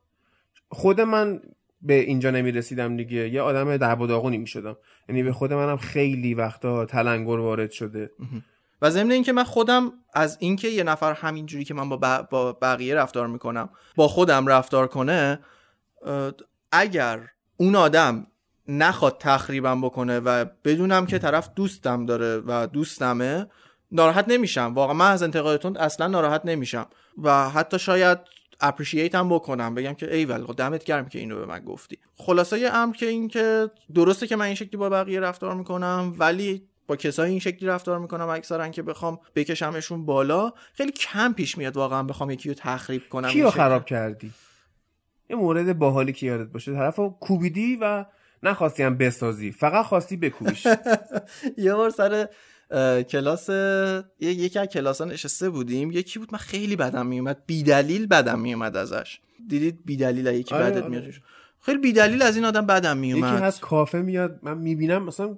[0.69, 1.41] خود من
[1.81, 3.29] به اینجا نمی‌رسیدم دیگه.
[3.29, 4.77] یه آدم درب و داغونی می‌شدم.
[5.09, 8.11] یعنی به خود منم خیلی وقتا تلنگر وارد شده.
[8.81, 12.95] و ضمن اینکه من خودم از اینکه یه نفر همینجوری که من با, با بقیه
[12.95, 15.39] رفتار می‌کنم با خودم رفتار کنه
[16.71, 17.27] اگر
[17.57, 18.27] اون آدم
[18.67, 23.47] نخواد تخریبم بکنه و بدونم که طرف دوستم داره و دوستمه
[23.91, 24.73] ناراحت نمیشم.
[24.73, 26.87] واقعا من از انتقادتون اصلا ناراحت نمیشم.
[27.23, 28.17] و حتی شاید
[28.61, 29.75] اپریشیت هم بکنم.
[29.75, 31.97] بگم که ایول دمت گرم که اینو به من گفتی.
[32.15, 36.68] خلاصه امر که این که درسته که من این شکلی با بقیه رفتار می‌کنم ولی
[36.89, 41.77] با کسایی این شکلی رفتار می‌کنم اکثرا که بخوام بکشمشون بالا خیلی کم پیش میاد
[41.77, 43.49] واقعا بخوام یکی رو تخریب کنم کیو.
[43.49, 44.31] خراب کردی؟
[45.29, 46.73] یه مورد باحالی که یادت باشه.
[46.73, 48.05] طرف رو کوبیدی و
[48.43, 49.51] نخواستی هم بسازی.
[49.51, 50.67] فقط خواستی بکوبیش.
[51.57, 52.27] یه بار سر
[53.03, 53.49] کلاس
[54.19, 55.91] یکی از کلاس نشسته بودیم.
[55.91, 59.19] یکی بود من خیلی بدم میومد بیدلیل بدم میومد ازش.
[59.47, 60.89] دیدید بیدلیل یکی آره، بدت آره.
[60.89, 61.13] میاد؟
[61.61, 64.39] خیلی بیدلیل از این آدم بدم یکی میومد هست کافه میاد.
[64.43, 65.37] من می‌بینم مثلا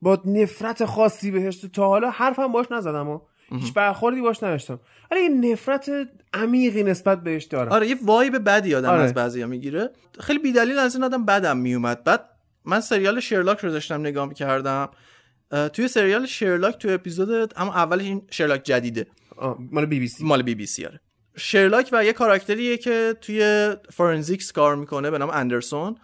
[0.00, 3.20] با نفرت خاصی بهش تا حالا حرفم باش نزدم و
[3.50, 4.80] هیچ برخوردی باش نداشتم.
[5.10, 5.90] ولی یه نفرت
[6.32, 7.72] عمیقی نسبت بهش دارم.
[7.72, 9.02] آره یه vibe بدی آدم آره.
[9.02, 9.90] از بعضیا می‌گیره.
[10.20, 12.04] خیلی بیدلیل از این آدم بدم میومد.
[12.04, 12.24] بعد
[12.64, 14.88] من سریال شرلاک رو داشتم نگاه می‌کردم.
[15.72, 19.06] توی سریال شرلاک توی اپیزود اما اولش این شرلاک جدیده.
[19.58, 20.24] مال بی بی سی.
[20.24, 21.00] مال بی بی سی آره.
[21.36, 25.96] شرلاک و یه character یه که توی forensics کار می‌کنه به نام اندرسون.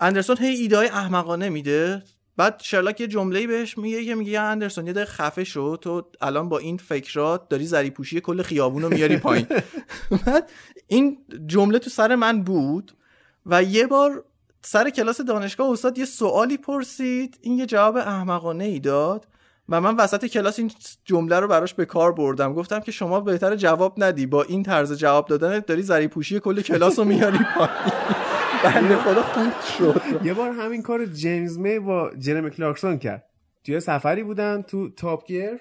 [0.00, 2.02] اندرسون هی ایده های احمقانه میده.
[2.36, 6.48] بعد شرلاک یه جمله بهش میگه که میگه اندرسون یه دقیقه خفه شو تو الان
[6.48, 9.46] با این فکرات داری IQ کل خیابون رو میاری پایین.
[10.26, 10.50] بعد
[10.86, 12.92] این جمله تو سر من بود
[13.46, 14.24] و یه بار
[14.62, 19.26] سر کلاس دانشگاه استاد یه سوالی پرسید این یه جواب احمقانه ای داد
[19.68, 20.70] و من وسط کلاس این
[21.04, 22.54] جمله رو براش به کار بردم.
[22.54, 26.60] گفتم که شما بهتر جواب ندی با این طرز جواب دادن داری زری پوشی کل
[26.60, 28.31] کلاس رو میاری پایین.
[28.64, 30.02] بنده خدا خوب شد.
[30.24, 33.24] یه بار همین کار جیمز می با جرمی کلارکسون کرد.
[33.64, 35.60] توی سفری بودن تو تاپ گیر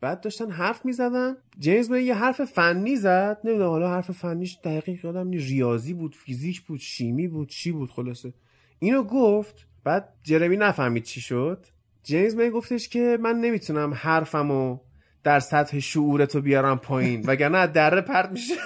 [0.00, 3.38] بعد داشتن حرف می‌زدن جیمز می یه حرف فنی زد.
[3.44, 7.90] نمی‌دونم حالا حرف فنیش دقیق یادم نی ریاضی بود فیزیک بود شیمی بود چی بود
[7.90, 8.34] خلاصه.
[8.78, 11.66] اینو گفت بعد جرمی نفهمید چی شد.
[12.02, 14.78] جیمز می گفتش که من نمی‌تونم حرفمو
[15.24, 18.54] در سطح شعورتو بیارم پایین وگرنه از دره پرت میشه.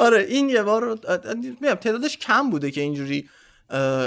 [0.00, 0.98] آره این یه بار
[1.60, 3.28] میگم تعدادش کم بوده که اینجوری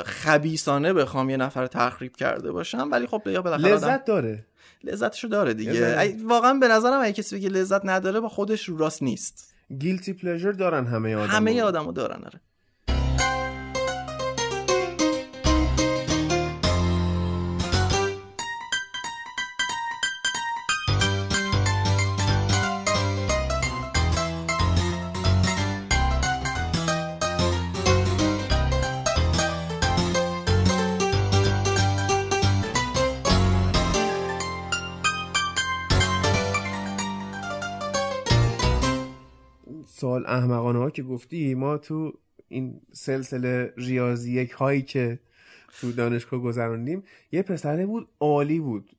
[0.06, 4.46] خبیسانه بخوام یه نفر تخریب کرده باشم ولی خب یا بالاخره لذت داره.
[4.84, 6.16] لذتشو داره دیگه.
[6.24, 9.54] واقعا به نظرم اگه کسی بگه لذت نداره با خودش رو راست نیست.
[9.80, 12.42] گیلتی پلژر دارن همه آدم همه آدمو دارن آره.
[40.24, 42.14] سوال احمقانه ها که گفتی ما تو
[42.48, 45.20] این سلسله ریاضی یک هایی که
[45.82, 48.90] تو دانشگاه گذراندیم یه پسره بود عالی بود.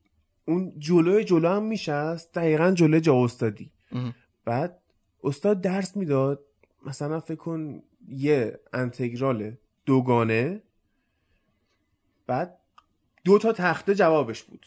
[0.45, 3.71] اون جلوی جلو هم میشست دقیقا جلوی جا استادی.
[4.45, 4.79] بعد
[5.25, 6.45] استاد درس می‌داد
[6.87, 9.53] مثلا فکر کن یه انتگرال
[9.87, 10.63] دوگانه.
[12.27, 12.59] بعد
[13.25, 14.67] دو تا تخته جوابش بود.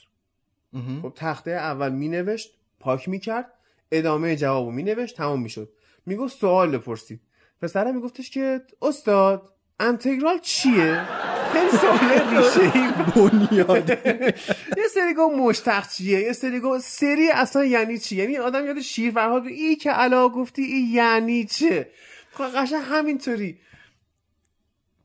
[1.02, 3.54] خب تخته اول مینوشت پاک می‌کرد
[3.92, 5.70] ادامه جوابو مینوشت تمام می‌شد.
[6.08, 7.22] می‌گفت سوال بپرسید.
[7.62, 11.06] پسره میگفتش که استاد انتگرال چیه؟
[11.54, 13.90] خیلی سوال ریشه ای بنیاد.
[14.82, 18.80] یه سری گفت مشتق چیه؟ یه سری گفت سری اصلا یعنی چی؟ یعنی آدم یاد
[18.80, 19.46] شیر فرهاد.
[19.46, 21.90] ای که علا گفتی ای یعنی چه؟
[22.32, 23.60] خب قشنگ همینطوری.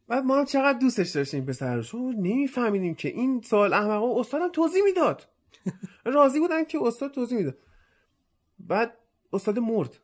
[0.09, 1.82] بعد ما هم چقدر دوستش داشتیم پسر رو.
[1.82, 5.28] چون نمیفهمیدیم که این سوال احمقا استادم توضیح می‌داد.
[6.05, 7.59] راضی بودن که استاد توضیح می‌داد.
[8.59, 8.98] بعد
[9.32, 9.98] استاد مرد.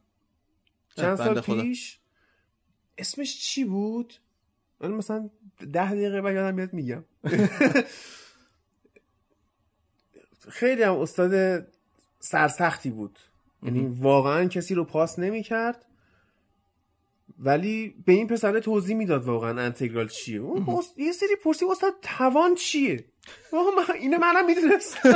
[1.01, 1.41] چند سال.
[1.41, 1.99] پیش
[2.99, 4.15] اسمش چی بود؟
[4.81, 5.31] من مثلا
[5.73, 7.05] ده دقیقه بعد یادم میاد میگم.
[10.49, 11.65] خیلی هم استاد
[12.21, 13.19] سرسختی بود.
[13.63, 15.85] یعنی واقعا کسی رو پاس نمی‌کرد.
[17.39, 20.41] ولی به این پسره توضیح می‌داد واقعا انتگرال چیه.
[20.41, 23.05] اون یه سری پرسی استاد توان چیه؟
[23.53, 24.99] من اینو منم می‌دونست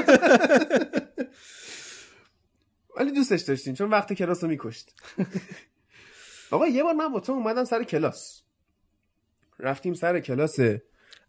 [2.96, 4.94] ولی دوستش داشتیم چون وقت کلاس رو میکشت.
[6.52, 8.42] آقا یه بار من با تو اومدم سر کلاس.
[9.58, 10.56] رفتیم سر کلاس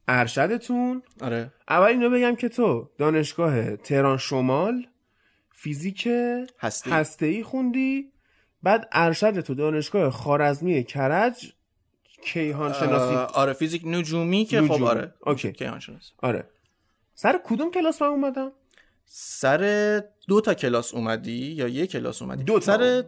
[0.08, 1.04] ارشدتون.
[1.22, 1.54] آره.
[1.70, 4.88] اول اینو بگم که تو دانشگاه تهران شمال
[5.52, 6.10] فیزیک
[6.60, 8.12] هستی هسته ای خوندی.
[8.64, 11.54] بعد ارشد تو دانشگاه خارزمی کرج
[12.24, 13.34] کیهان شناسی.
[13.34, 14.86] آره فیزیک نجومی که خب نجومی.
[14.86, 15.14] آره.
[15.26, 15.52] okay.
[15.52, 16.14] کیهان شناسی.
[16.18, 16.50] آره.
[17.14, 18.52] سر کدوم کلاس من اومدم؟
[19.06, 22.66] سر دو تا کلاس اومدی یا یک کلاس اومدی؟ دو تا.
[22.66, 23.04] سر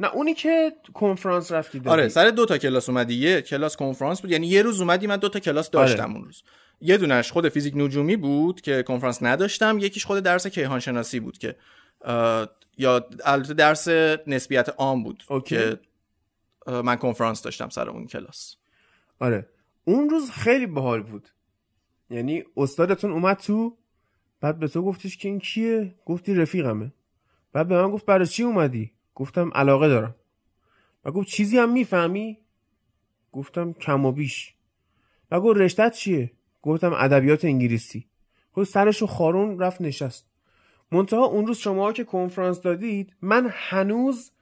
[0.00, 4.20] نه اونی که کنفرانس رفتی دادی آره سر دو تا کلاس اومدی یه کلاس کنفرانس
[4.20, 6.12] بود یعنی یه روز اومدی من دو تا کلاس داشتم آره.
[6.12, 6.42] اون روز.
[6.80, 11.38] یه دونش خود فیزیک نجومی بود که کنفرانس نداشتم یکیش خود درس کیهان شناسی بود
[11.38, 11.56] که
[12.78, 13.88] یا البته درس
[14.26, 15.56] نسبیت عام بود اوکی.
[15.56, 15.80] که
[16.66, 18.56] من کنفرانس داشتم سر اون کلاس.
[19.20, 19.48] آره.
[19.84, 21.28] اون روز خیلی باحال بود.
[22.10, 23.76] یعنی استادتون اومد تو
[24.40, 26.92] بعد به تو گفتش که این کیه؟ گفتی رفیقمه.
[27.52, 30.14] بعد به من گفت برای چی اومدی؟ گفتم علاقه دارم.
[31.04, 32.38] و گفت چیزی هم می‌فهمی؟
[33.32, 34.54] گفتم کم و بیش.
[35.30, 38.06] و گفت رشتت چیه؟ گفتم ادبیات انگلیسی.
[38.52, 40.26] خود سرشو خارون رفت نشست.
[40.92, 44.32] منتها اون روز شما که کنفرانس دادید من هنوز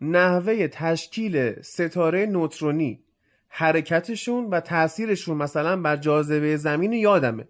[0.00, 3.04] نحوه تشکیل ستاره نوترونی
[3.48, 7.48] حرکتشون و تاثیرشون مثلا بر جاذبه زمین یادمه.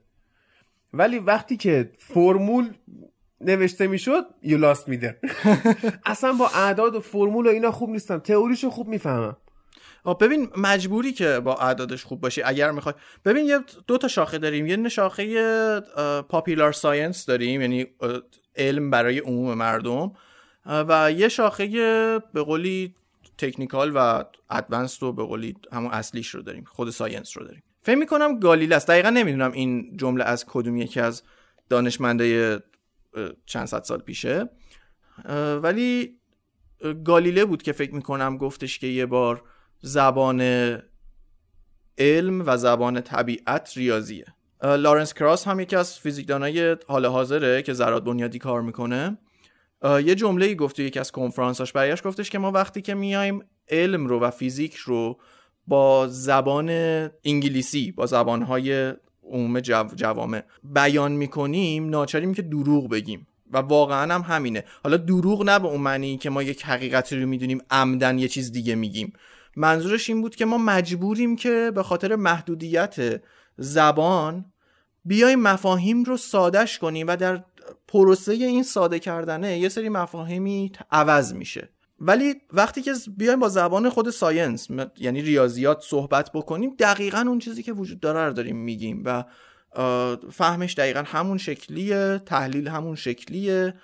[0.92, 2.74] ولی وقتی که فرمول
[3.40, 5.20] نوشته می‌شد یو لاست میده
[6.06, 8.18] اصلا با اعداد و فرمول و اینا خوب نیستم.
[8.18, 9.36] تئوریشو خوب می‌فهمم.
[10.20, 12.94] ببین مجبوری که با اعدادش خوب باشی اگر می‌خوای.
[13.24, 14.66] ببین یه دو تا شاخه داریم.
[14.66, 15.80] یه شاخه
[16.28, 17.86] popular science داریم یعنی
[18.56, 20.12] علم برای عموم مردم.
[20.66, 21.66] و یه شاخه
[22.34, 22.94] به قولی
[23.38, 26.64] technical و advanced رو به قولی همون اصلیش رو داریم.
[26.64, 27.62] خود science رو داریم.
[27.82, 31.22] فکر می‌کنم گالیله است دقیقا نمی‌دونم این جمله از کدوم یکی از
[31.68, 32.24] دانشمنده
[32.64, 32.77] اه،
[33.46, 34.48] چند صد سال پیشه.
[35.62, 36.18] ولی
[37.04, 39.42] گالیله بود که فکر می‌کنم گفتش که یه بار
[39.80, 40.42] زبان
[41.98, 44.26] علم و زبان طبیعت ریاضیه.
[44.62, 49.18] لارنس کراس هم یکی از فیزیکدانای حال حاضره که ذرات بنیادی کار می‌کنه.
[49.84, 54.06] یه جمله ای گفت یکی از کنفرانساش برگشت گفتش که ما وقتی که میایم علم
[54.06, 55.20] رو و فیزیک رو
[55.66, 56.68] با زبان
[57.24, 58.92] انگلیسی با زبانهای
[59.30, 63.26] عموم جو جوامع بیان می‌کنیم ناچاریم که دروغ بگیم.
[63.52, 64.64] و واقعا هم همینه.
[64.84, 68.52] حالا دروغ نه به اون معنی که ما یک حقیقتی رو می‌دونیم عمدن یه چیز
[68.52, 69.12] دیگه میگیم.
[69.56, 73.22] منظورش این بود که ما مجبوریم که به خاطر محدودیت
[73.56, 74.44] زبان
[75.04, 77.44] بیایم مفاهیم رو سادش کنیم و در
[77.88, 81.68] پروسه این ساده کردنه یه سری مفاهیمی عوض میشه.
[82.00, 87.62] ولی وقتی که بیایم با زبان خود ساینس یعنی ریاضیات صحبت بکنیم دقیقا اون چیزی
[87.62, 89.24] که وجود داره رو داریم میگیم و
[90.32, 93.74] فهمش دقیقا همون شکلیه تحلیل همون شکلیه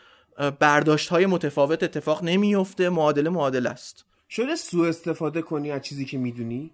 [0.60, 4.04] برداشت های متفاوت اتفاق نمیفته معادله معادله است.
[4.30, 6.70] شده سوء استفاده کنی از چیزی که می‌دونی؟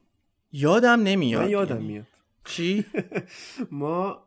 [0.53, 1.43] یادم نمیاد.
[1.43, 2.07] من یادم میاد.
[2.45, 2.84] چی؟
[3.70, 4.22] ما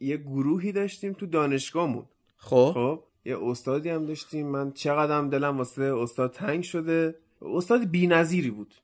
[0.00, 2.04] یه گروهی داشتیم تو دانشگاهمون.
[2.36, 2.70] خب.
[2.74, 4.46] خب؟ یه استادی هم داشتیم.
[4.46, 7.14] من چقدرم دلم واسه استاد تنگ شده.
[7.42, 8.74] استاد بی‌نظیری بود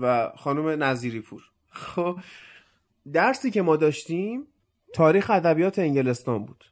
[0.00, 1.42] و خانم نظیری پور.
[1.70, 2.18] خب
[3.12, 4.46] درسی که ما داشتیم
[4.94, 6.64] تاریخ ادبیات انگلستان بود.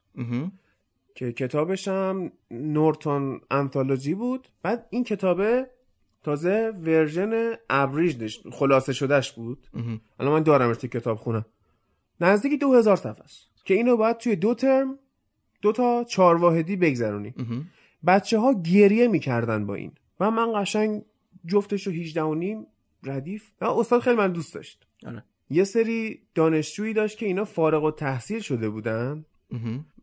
[1.15, 4.49] که کتابش هم نورتون انتولوژی بود.
[4.63, 5.71] بعد این کتابه
[6.23, 9.67] تازه version abridged خلاصه شدهش بود.
[10.21, 11.47] الان من دارم PDF کتاب خونم
[12.21, 13.49] نزدیک دو هزار صفحه است.
[13.65, 14.99] که اینو باید توی دو ترم
[15.63, 17.35] دو تا چهار واحدی بگذرونی.
[18.07, 19.93] بچه ها گریه می‌کردن با این.
[20.21, 21.03] و من قشنگ
[21.47, 22.67] جفتش رو 18 و نیم
[23.03, 23.51] ردیف.
[23.61, 24.87] و استاد خیلی من دوست داشت.
[25.07, 25.25] آره.
[25.51, 29.25] یه سری دانشجویی داشت که اینا فارغ التحصیل شده بودن.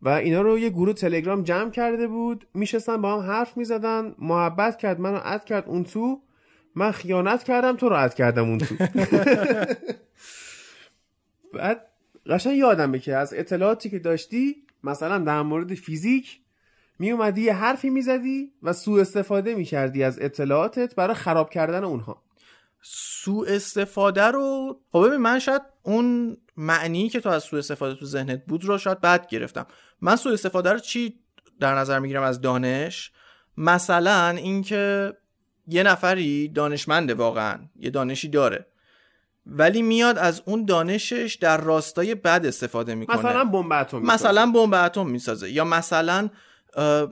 [0.02, 2.48] و اینا رو یه گروه تلگرام جمع کرده بود.
[2.54, 4.16] میشستن با هم حرف می‌زدن.
[4.20, 6.22] محبت کرد منو add کرد اون تو.
[6.76, 8.76] من خیانت کردم تو رو اد کردم اون تو.
[11.54, 11.88] بعد
[12.26, 14.56] قشنگ یادمه که از اطلاعاتی که داشتی
[14.86, 16.40] مثلا در مورد فیزیک
[17.00, 22.24] می اومدی یه حرفی می‌زدی و سوء استفاده می‌کردی از اطلاعاتت برای خراب کردن اونها.
[22.82, 28.06] سوء استفاده رو خب ببین من شاید اون معنی که تو از سوء استفاده تو
[28.06, 29.66] ذهنت بود رو شاید بد گرفتم.
[30.02, 31.20] من سوء استفاده رو چی
[31.60, 33.12] در نظر می‌گیرم از دانش؟
[33.58, 35.14] مثلا اینکه
[35.68, 38.66] یه نفری دانشمنده واقعا یه دانشی داره.
[39.48, 43.18] ولی میاد از اون دانشش در راستای بد استفاده می‌کنه.
[43.18, 45.52] مثلا بمب اتم مثلا بمب اتم می‌سازه.
[45.52, 46.30] یا مثلا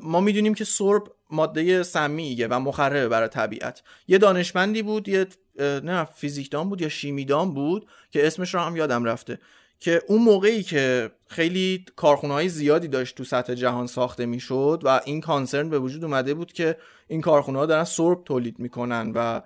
[0.01, 3.81] ما می‌دونیم که سرب ماده سمیه و مخربه برای طبیعت.
[4.07, 5.27] یه دانشمندی بود یه
[5.59, 9.39] نه فیزیکدان بود یا شیمیدان بود که اسمش رو هم یادم رفته
[9.79, 15.01] که اون موقعی که خیلی کارخونه های زیادی داشت تو سطح جهان ساخته می‌شد و
[15.05, 16.77] این کانسرن به وجود اومده بود که
[17.07, 19.41] این کارخونه ها دارن سرب تولید می‌کنن و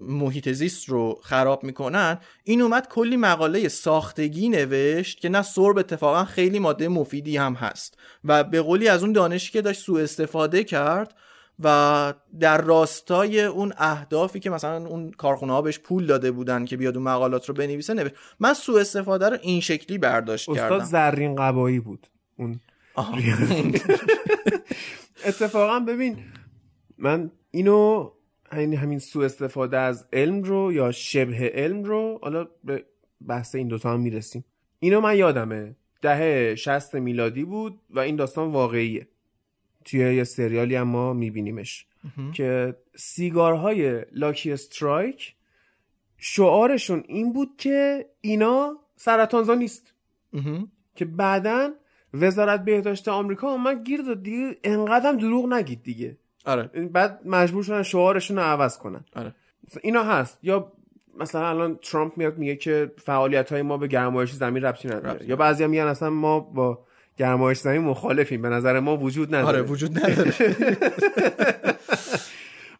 [0.00, 6.24] محیط زیست رو خراب می‌کنن این اومد کلی مقاله ساختگی نوشت که نه سرب اتفاقا
[6.24, 10.64] خیلی ماده مفیدی هم هست و به قولی از اون دانشی که داشت سوء استفاده
[10.64, 11.14] کرد
[11.62, 16.76] و در راستای اون اهدافی که مثلا اون کارخونه ها بهش پول داده بودن که
[16.76, 18.14] بیاد اون مقالات رو بنویسه نوشت.
[18.40, 20.84] من سوء استفاده رو این شکلی برداشت استاد کردم.
[20.84, 22.06] زرین قبایی بود.
[22.36, 22.60] اون
[25.26, 26.18] اتفاقا ببین
[26.98, 28.10] من اینو
[28.52, 32.84] همین همین سوء استفاده از علم رو یا شبه علم رو حالا به
[33.26, 34.44] بحث این دوتا هم می‌رسیم.
[34.78, 35.76] اینو من یادمه.
[36.02, 39.08] دهه 60 میلادی بود و این داستان واقعیه.
[39.84, 41.86] توی یه سریالی هم ما میبینیمش.
[42.34, 45.34] که سیگارهای لاکی استرایک
[46.16, 49.94] شعارشون این بود که اینا سرطانزا نیست.
[50.94, 51.70] که بعدا
[52.14, 54.56] وزارت بهداشت آمریکا اومد گیر داد دیگه.
[54.64, 56.16] انقدر دروغ نگید دیگه.
[56.44, 56.62] آره.
[56.92, 59.04] بعد مجبور شدن شعارشون رو عوض کنن.
[59.16, 59.34] آره.
[59.82, 60.38] اینا هست.
[60.42, 60.72] یا
[61.18, 65.26] مثلا الان ترامپ میاد میگه که فعالیت های ما به گرمایش زمین ربطی نداره.
[65.26, 66.84] یا بعضی میگن اصلا ما با
[67.16, 68.42] گرمایش زمین مخالفیم.
[68.42, 69.58] به نظر ما وجود نداره.
[69.58, 70.34] آره وجود نداره.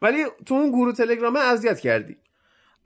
[0.02, 2.16] ولی تو اون گروه تلگرامه اذیت کردی.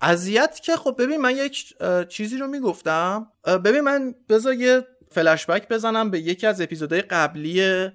[0.01, 1.75] اذیت که خب ببین من یک
[2.09, 3.27] چیزی رو می‌گفتم.
[3.65, 7.89] ببین من بذار یه فلشبک بزنم به یکی از اپیزودهای قبلی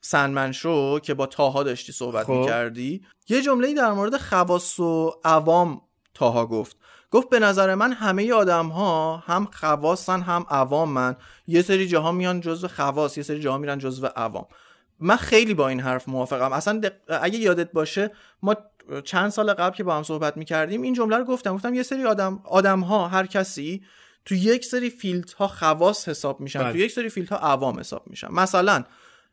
[0.00, 2.32] سنمن شو که با تاها داشتی صحبت خب.
[2.32, 5.80] می‌کردی یه جمله در مورد خواص و عوام
[6.14, 6.76] تاها گفت.
[7.10, 11.16] گفت به نظر من همه آدم ها هم خواصن هم عوامن.
[11.46, 14.46] یه سری جاها میان جزو خواص یه سری جاها میرن جزو عوام.
[15.00, 16.52] من خیلی با این حرف موافقم.
[16.52, 18.10] اصلا دق- اگه یادت باشه
[18.42, 18.56] ما
[19.04, 21.54] چند سال قبل که با هم صحبت می‌کردیم این جمله رو گفتم.
[21.54, 23.82] گفتم یه سری آدم آدم ها هر کسی
[24.24, 26.72] تو یک سری field ها خواص حساب میشن بله.
[26.72, 28.28] تو یک سری field ها عوام حساب میشن.
[28.32, 28.84] مثلا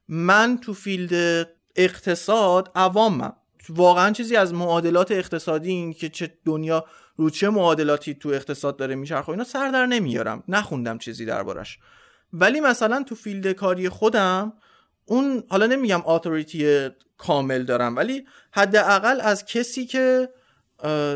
[0.08, 3.34] من تو field اقتصاد عوامم.
[3.70, 6.86] واقعا چیزی از معادلات اقتصادی این که چه دنیا
[7.16, 10.44] رو چه معادلاتی تو اقتصاد داره میچرخه اینا سر در نمیارم.
[10.48, 11.80] نخوندم چیزی دربارش.
[12.34, 14.54] ولی مثلا تو field کاری خودم
[15.06, 20.30] اون حالا نمیگم authority کامل دارم ولی حداقل از کسی که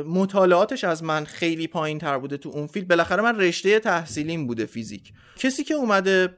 [0.05, 4.65] مطالعاتش از من خیلی پایین تر بوده تو اون field بالاخره من رشته تحصیلیم بوده
[4.65, 5.13] فیزیک.
[5.35, 6.37] کسی که اومده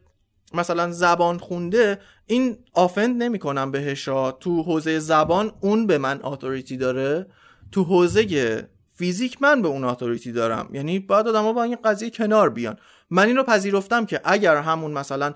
[0.54, 4.06] مثلا زبان خونده این offend نمی‌کنم بهش
[4.40, 7.26] تو حوزه زبان اون به من authority داره.
[7.72, 10.70] تو حوزه فیزیک من به اون authority دارم.
[10.74, 12.78] یعنی باید آدم با این قضیه کنار بیان.
[13.10, 15.34] من این رو پذیرفتم که اگر همون مثلا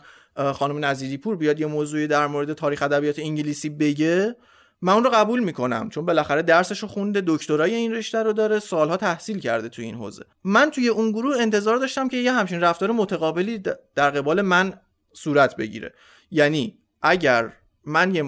[0.53, 4.35] خانم نظیری پور بیاد یه موضوعی در مورد تاریخ ادبیات انگلیسی بگه
[4.81, 5.89] من اون رو قبول می‌کنم.
[5.89, 9.95] چون بالاخره درسش رو خونده دکترای این رشته رو داره سالها تحصیل کرده توی این
[9.95, 10.23] حوزه.
[10.43, 13.63] من توی اون گروه انتظار داشتم که یه همچین رفتار متقابلی
[13.95, 14.73] در قبال من
[15.17, 15.93] صورت بگیره.
[16.31, 17.53] یعنی اگر
[17.85, 18.23] من یه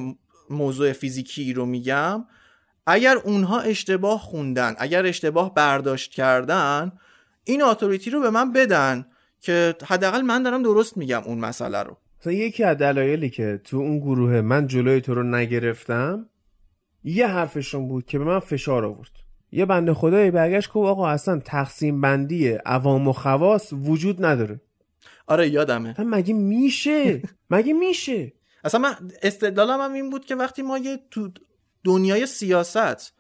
[0.50, 2.26] موضوع فیزیکی رو میگم
[2.88, 6.92] اگر اونها اشتباه خوندن اگر اشتباه برداشت کردن
[7.44, 9.06] این اتوریتی رو به من بدن
[9.42, 11.98] که حداقل من دارم درست میگم اون مسئله رو.
[12.22, 16.30] مثلا یکی از دلایلی که تو اون گروه من جلوی تو رو نگرفتم
[17.04, 19.12] یه حرفشون بود که به من فشار آورد.
[19.52, 24.62] یه بنده خدایی برگشت که آقا اصلا تقسیم بندی عوام و خواص وجود نداره.
[25.30, 25.96] آره یادمه.
[26.00, 28.34] مگه میشه؟ مگه میشه؟
[28.64, 28.94] اصلا من
[29.24, 31.30] استدلالم هم این بود که وقتی ما یه تو
[31.84, 33.14] دنیای سیاست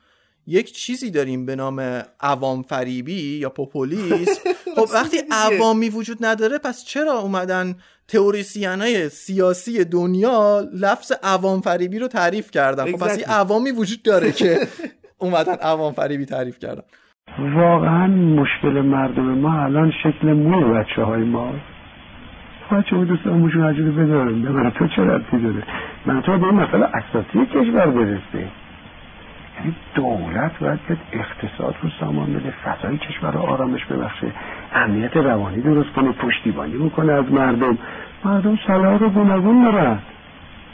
[0.48, 1.80] یک چیزی داریم به نام
[2.20, 4.40] عوام فریبی یا پوپولیس
[4.76, 7.76] خب وقتی عوامی وجود نداره پس چرا اومدن
[8.08, 14.02] تئوریسین های سیاسی دنیا لفظ عوام فریبی رو تعریف کردن؟ خب پس این عوامی وجود
[14.04, 14.58] داره که
[15.18, 16.82] اومدن عوام فریبی تعریف کردن.
[17.40, 21.54] واقعا مشکل مردم ما الان شکل موی بچه های ما.
[22.72, 24.42] بچه های دوست موشون عجیبه بدارم.
[24.42, 25.64] به تو چه ربطی داره؟
[26.06, 28.48] من تو به این مسئله اساسی کشور برسه
[29.60, 34.28] یعنی دولت باید بیاد اقتصاد رو سامان بده فضای کشور رو آرامش ببخشه
[34.76, 37.78] امنیت روانی درست کنه پشتیبانی بکنه از مردم.
[38.26, 40.00] مردم صلاح رو گوناگون دارن.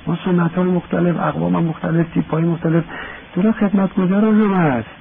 [0.07, 2.83] ما سنت های مختلف اقوام مختلف تیپ های مختلف
[3.35, 4.94] دور خدمتگزار هم هست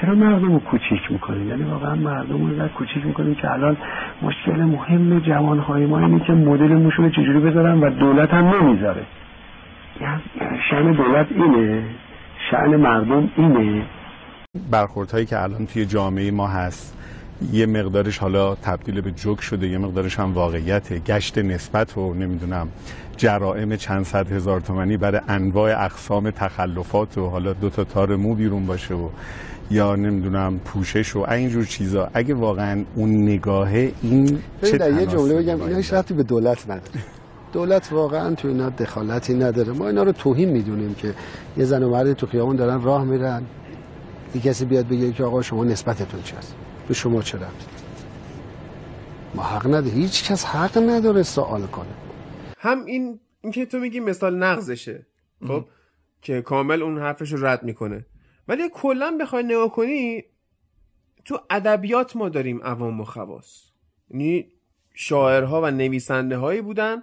[0.00, 3.76] چرا مردم رو کوچیک می‌کنیم؟ یعنی واقعا مردم رو کوچیک می‌کنیم که الان
[4.22, 9.02] مشکل مهم جوانهای ما اینه که مدل موشون چجوری بذارن و دولت هم نمی‌ذاره.
[10.00, 11.82] یعنی شن دولت اینه
[12.50, 13.82] شعن مردم اینه.
[14.70, 16.96] برخوردهایی که الان توی جامعه ما هست
[17.52, 20.98] یه مقدارش حالا تبدیل به جوک شده یه مقدارش هم واقعیته.
[20.98, 22.68] گشت نسبت و نمی‌دونم
[23.16, 28.34] جرائم چند صد هزار تومنی برای انواع اقسام تخلفات و حالا دو تا تار مو
[28.34, 29.08] بیرون باشه و
[29.70, 32.10] یا نمی‌دونم پوشش و اینجور چیزا.
[32.14, 36.64] اگه واقعا اون نگاهه این چه در یه جمله بگم اینا هیچ رفتی به دولت
[36.64, 37.00] نداره.
[37.52, 39.72] دولت واقعا تو اینا دخالتی نداره.
[39.72, 41.14] ما اینا رو توهین می‌دونیم که
[41.56, 43.42] یه زن و مرد تو خیابون دارن راه میرن
[44.34, 46.34] یه کسی بیاد بگه که آقا شما نسبتتون چی
[46.90, 47.38] تو شما چه
[49.34, 51.94] ما حق نداره هیچ کس حق نداره سوال کنه.
[52.58, 55.06] هم این اینکه تو میگی مثال نقضشه
[55.48, 55.64] خب؟
[56.22, 58.06] که کامل اون حرفش رو رد می‌کنه.
[58.48, 60.24] ولی کلا بخوای نگاه کنی
[61.24, 63.64] تو ادبیات ما داریم عوام و خواص.
[64.10, 64.46] یعنی
[64.94, 67.02] شاعرها و نویسنده هایی بودن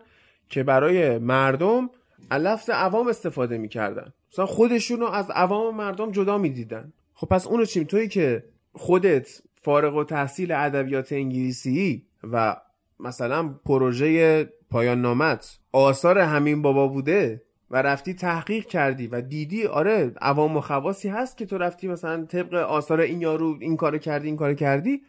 [0.49, 1.89] که برای مردم
[2.31, 4.13] لفظ عوام استفاده می‌کردن.
[4.33, 6.93] مثلا خودشون رو از عوام و مردم جدا می‌دیدن.
[7.13, 8.43] خب پس اونو چیم تویی که
[8.73, 12.55] خودت فارغ و تحصیل ادبیات انگلیسی و
[12.99, 20.11] مثلا پروژه پایان نامت آثار همین بابا بوده و رفتی تحقیق کردی و دیدی آره
[20.21, 24.27] عوام و خواصی هست که تو رفتی مثلا طبق آثار این یارو این کارو کردی
[24.27, 25.01] این کارو کردی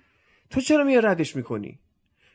[0.51, 1.79] تو چرا میای ردش می‌کنی؟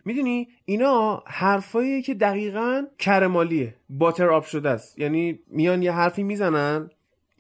[0.06, 5.00] می‌دونی اینا حرفایی که دقیقا کرمالیه باتر آب شده است.
[5.00, 6.90] یعنی میان یه حرفی می‌زنن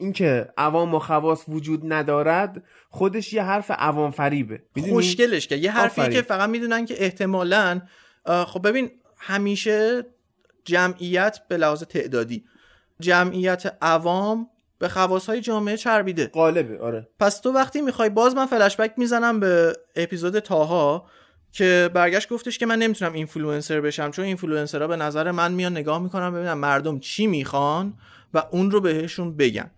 [0.04, 5.56] اینکه عوام و خواص وجود ندارد خودش یه حرف عوام فریبه خوشگلش که.
[5.56, 7.82] یه حرفی که فقط می‌دونن که احتمالا
[8.26, 10.04] خب ببین همیشه
[10.66, 12.44] جمعیت به لحاظ تعدادی
[13.00, 14.50] جمعیت عوام
[14.80, 16.28] به خواص های جامعه چربیده.
[16.28, 17.08] غالبه آره.
[17.20, 21.06] پس تو وقتی می‌خوای باز من فلشبک می‌زنم به اپیزود تاها
[21.52, 26.04] که برگشت گفتش که من نمی‌تونم اینفلوئنسر بشم چون اینفلوئنسرها به نظر من میان نگاه
[26.04, 27.94] می‌کنم ببینم مردم چی می‌خوان
[28.34, 29.72] و اون رو بهشون بگن.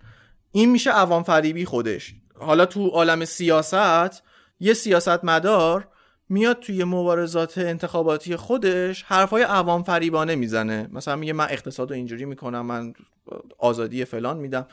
[0.56, 2.14] این میشه عوام فریبی خودش.
[2.40, 4.23] حالا تو عالم سیاست
[4.60, 5.88] یه سیاست مدار
[6.30, 10.90] میاد توی مبارزات انتخاباتی خودش حرفای عوام فریبانه می‌زنه.
[10.91, 12.94] مثلا میگه من اقتصاد رو اینجوری می‌کنم من
[13.57, 14.68] آزادی فلان میدم.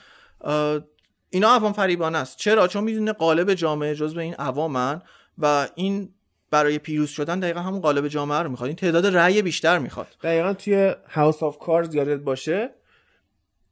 [1.31, 2.37] اینا عوام فریبانه است.
[2.37, 5.03] چرا؟ چون می‌دونه قالب جامعه جز به این عوامن
[5.39, 6.09] و این
[6.51, 8.69] برای پیروز شدن دقیقا همون قالب جامعه رو می‌خواد.
[8.69, 10.07] این تعداد رأی بیشتر می‌خواد.
[10.23, 12.71] دقیقا توی هاوس آف کارز یادت باشه؟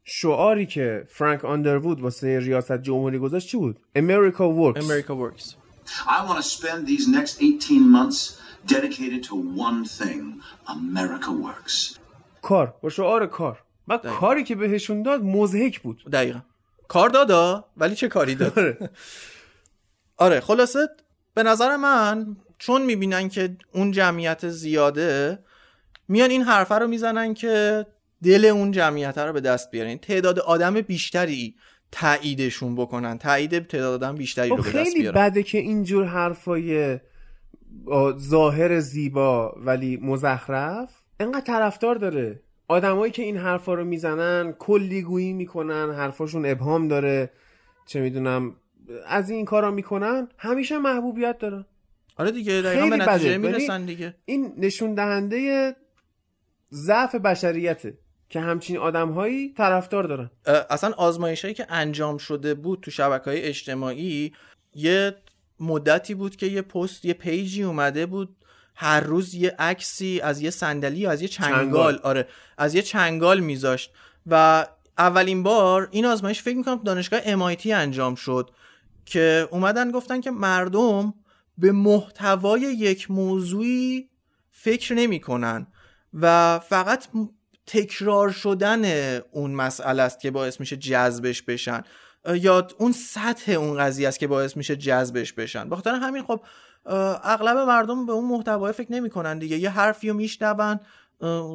[0.04, 4.84] شعاری که فرانک آندروود واسه ریاست جمهوری گذاشت چی بود؟ America Works.
[4.84, 5.54] America Works.
[6.06, 11.98] I want to spend these next 18 months dedicated to one thing America works.
[12.42, 12.74] کار.
[12.82, 13.62] با شعار کار.
[13.88, 16.04] و کاری که بهشون داد مزهک بود.
[16.12, 16.40] دقیقا.
[16.88, 18.90] کار دادا ولی چه کاری داد؟
[20.16, 20.40] آره.
[20.48, 20.88] خلاصه
[21.34, 25.38] به نظر من چون می‌بینن که اون جمعیت زیاده
[26.08, 27.86] میان این حرفه رو می‌زنن که
[28.24, 29.96] دل اون جمعیت رو به دست بیارن.
[29.96, 31.54] تعداد آدم بیشتری
[31.92, 33.18] تاییدشون بکنن.
[33.18, 35.28] تایید تعداد آدم بیشتری رو خب به دست خیلی بیارن.
[35.28, 36.98] بده که اینجور حرفای
[38.18, 40.90] ظاهر زیبا ولی مزخرف.
[41.20, 42.40] انقدر طرفدار داره.
[42.68, 47.30] آدمایی که این حرفا رو می‌زنن کلی گویی می‌کنن حرفاشون ابهام داره.
[47.86, 48.56] چه می‌دونم
[49.06, 51.64] از این کارا می‌کنن همیشه محبوبیت دارن.
[52.16, 53.48] آره دیگه دقیقا خیلی به نتیجه بده.
[53.48, 54.14] می‌رسن یعنی دیگه.
[54.24, 55.76] این نشون دهنده
[56.72, 57.98] ضعف بشریته.
[58.30, 60.30] که همچین آدمهایی طرفدار دارن
[60.70, 64.32] اصلا آزمایش هایی که انجام شده بود تو شبکه های اجتماعی
[64.74, 65.16] یه
[65.60, 68.36] مدتی بود که یه پست یه پیجی اومده بود
[68.74, 71.98] هر روز یه عکسی از یه صندلی از یه چنگال, چنگال.
[72.02, 72.28] آره
[72.58, 73.92] از یه چنگال میذاشت
[74.26, 74.66] و
[74.98, 77.20] اولین بار این آزمایش فکر می‌کنم دانشگاه
[77.54, 78.50] MIT انجام شد
[79.04, 81.14] که اومدن گفتن که مردم
[81.58, 84.08] به محتوای یک موضوعی
[84.50, 85.66] فکر نمی‌کنن
[86.14, 87.08] و فقط
[87.66, 88.84] تکرار شدن
[89.30, 91.82] اون مسئله است که باعث میشه جذبش بشن.
[92.34, 95.68] یا اون سطح اون قضیه است که باعث میشه جذبش بشن.
[95.68, 96.40] به خاطر همین خب
[97.24, 99.56] اغلب مردم به اون محتوای فکر نمی‌کنن دیگه.
[99.56, 100.80] یه حرفی رو میشنون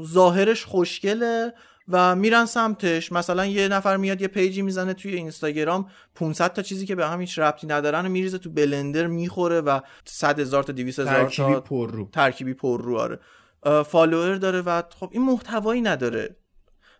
[0.05, 1.53] ظاهرش خوشگله
[1.89, 3.11] و میرن سمتش.
[3.11, 7.07] مثلا یه نفر میاد یه page ی می‌زنه توی اینستاگرام 500 تا چیزی که به
[7.07, 11.13] هم هیچ ربطی ندارن و میریزه تو بلندر می‌خوره و 100 هزار تا 200 هزار
[11.13, 12.09] ترکیبی تا پر رو.
[12.13, 13.19] ترکیبی پر رو آره.
[13.65, 16.35] follower داره و خب این محتوایی نداره.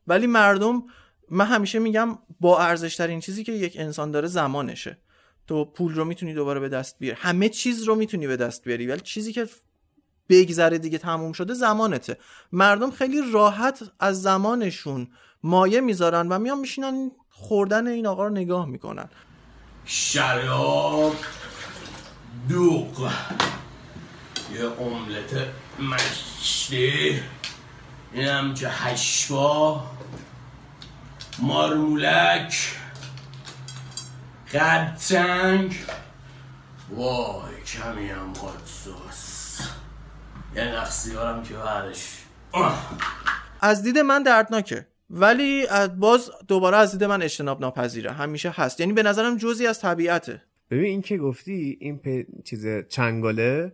[0.07, 0.83] ولی مردم
[1.31, 4.97] من همیشه میگم با ارزش ترین چیزی که یک انسان داره زمانشه.
[5.47, 7.19] تو پول رو می‌تونی دوباره به دست بیاری.
[7.21, 8.87] همه چیز رو می‌تونی به دست بیاری.
[8.87, 9.47] ولی چیزی که
[10.29, 12.17] بگذره دیگه تموم شده زمانته.
[12.51, 15.07] مردم خیلی راحت از زمانشون
[15.43, 19.09] مایه می‌ذارن و میان میشینن خوردن این آقا رو نگاه می‌کنن.
[19.85, 21.15] شراب
[22.49, 23.11] دوغ.
[24.53, 25.47] یه املت
[25.80, 27.19] مشتی
[28.13, 29.84] اینم که هشبا
[31.39, 32.53] مارمولک
[34.53, 35.76] قدتنگ
[36.89, 38.34] وای کمی هم
[38.65, 39.59] سس.
[40.55, 42.17] یه نقصیارم که بعدش.
[43.61, 48.11] از دید من دردناکه ولی از- باز دوباره از دید من اجتناب ناپذیره.
[48.11, 48.80] همیشه هست.
[48.80, 50.41] یعنی به نظرم جزی از طبیعته.
[50.72, 52.07] ببین این که گفتی این پ...
[52.43, 53.73] چیز چنگاله؟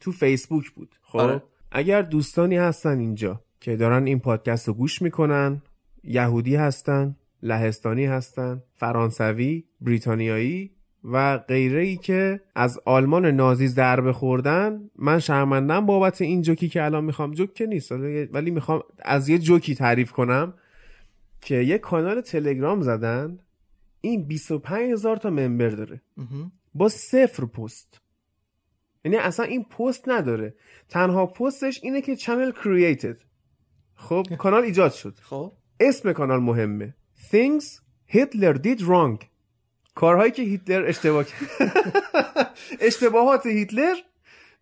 [0.00, 0.96] تو فیسبوک بود.
[1.02, 1.42] خب آره.
[1.72, 5.62] اگر دوستانی هستن اینجا که دارن این پادکست رو گوش می‌کنن
[6.04, 10.70] یهودی هستن لهستانی هستن فرانسوی بریتانیایی
[11.04, 16.84] و غیره ای که از آلمان نازی ضربه خوردن من شرمندم بابت این جوکی که
[16.84, 17.32] الان می‌خوام.
[17.32, 17.92] جوک که نیست
[18.32, 20.54] ولی می‌خوام از یه جوکی تعریف کنم
[21.40, 23.38] که یه کانال تلگرام زدن
[24.00, 26.00] این 25 هزار تا ممبر داره.
[26.74, 28.00] با صفر پست.
[29.12, 30.54] یعنی اصلا این پست نداره.
[30.88, 33.16] تنها پستش اینه که چنل کرییتد
[33.94, 35.14] خب کانال ایجاد شد.
[35.22, 35.52] خب.
[35.80, 36.94] اسم کانال مهمه.
[37.30, 37.64] Things
[38.12, 39.24] Hitler did wrong.
[39.94, 41.50] کارهایی که هیتلر اشتباه کرد.
[42.80, 43.94] اشتباهات هیتلر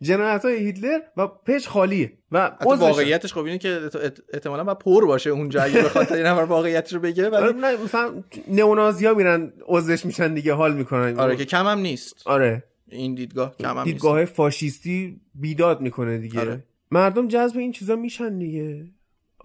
[0.01, 2.12] جنایت های هیتلر و پیش خالیه.
[2.32, 2.51] و.
[2.60, 6.40] واقعیتش خب اینه که احت- احت- احتمالا باید پر باشه اونجا اگه بخواد یه نفر
[6.40, 11.20] واقعیتش رو بگه آره، ولی نه مثلا نئونازی ها میرن عضوش میشن دیگه حال می‌کنن.
[11.20, 12.14] آره که کم هم نیست.
[12.27, 12.64] آره.
[12.89, 13.85] این دیدگاه کم هم نیست.
[13.85, 16.41] دیدگاه فاشیستی بیداد می‌کنه دیگه.
[16.41, 16.65] آره.
[16.91, 18.87] مردم جذب این چیزا میشن دیگه.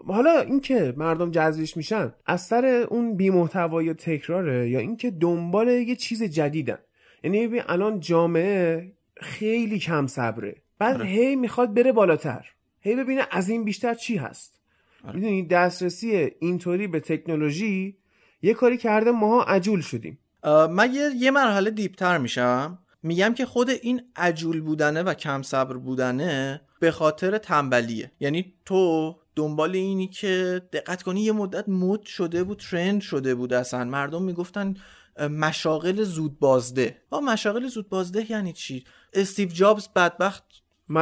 [0.08, 5.96] حالا اینکه مردم جذبش میشن از سر اون بی محتوای تکراره یا اینکه دنبال یه
[5.96, 6.78] چیز جدیدن.
[7.24, 10.56] یعنی ببین الان جامعه خیلی کم صبره.
[10.80, 11.06] بعد آره.
[11.06, 12.46] هی می‌خواد بره بالاتر.
[12.80, 14.60] هی ببینه از این بیشتر چی هست.
[15.04, 15.16] آره.
[15.16, 17.98] می‌دونی دسترسی اینطوری به تکنولوژی
[18.42, 20.20] یه کاری کرده ماها عجول شدیم.
[20.70, 22.80] من یه, یه مرحله دیپتر میشم.
[23.04, 28.12] میگم که خود این عجول بودنه و کم صبر بودنه به خاطر تنبلیه.
[28.20, 33.54] یعنی تو دنبال اینی که دقت کنی یه مدت مد شده بود ترند شده بود
[33.54, 33.84] اصلا.
[33.84, 34.74] مردم می‌گفتن
[35.20, 38.84] مشاغل زود بازده با مشاغل زود بازده یعنی چی؟
[39.14, 40.44] استیو جابز بدبخت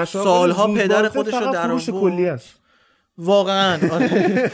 [0.07, 1.89] سالها پدر خودش رو در فروش.
[1.89, 2.58] کلی است.
[3.19, 3.79] واقعا.
[3.93, 4.51] آره.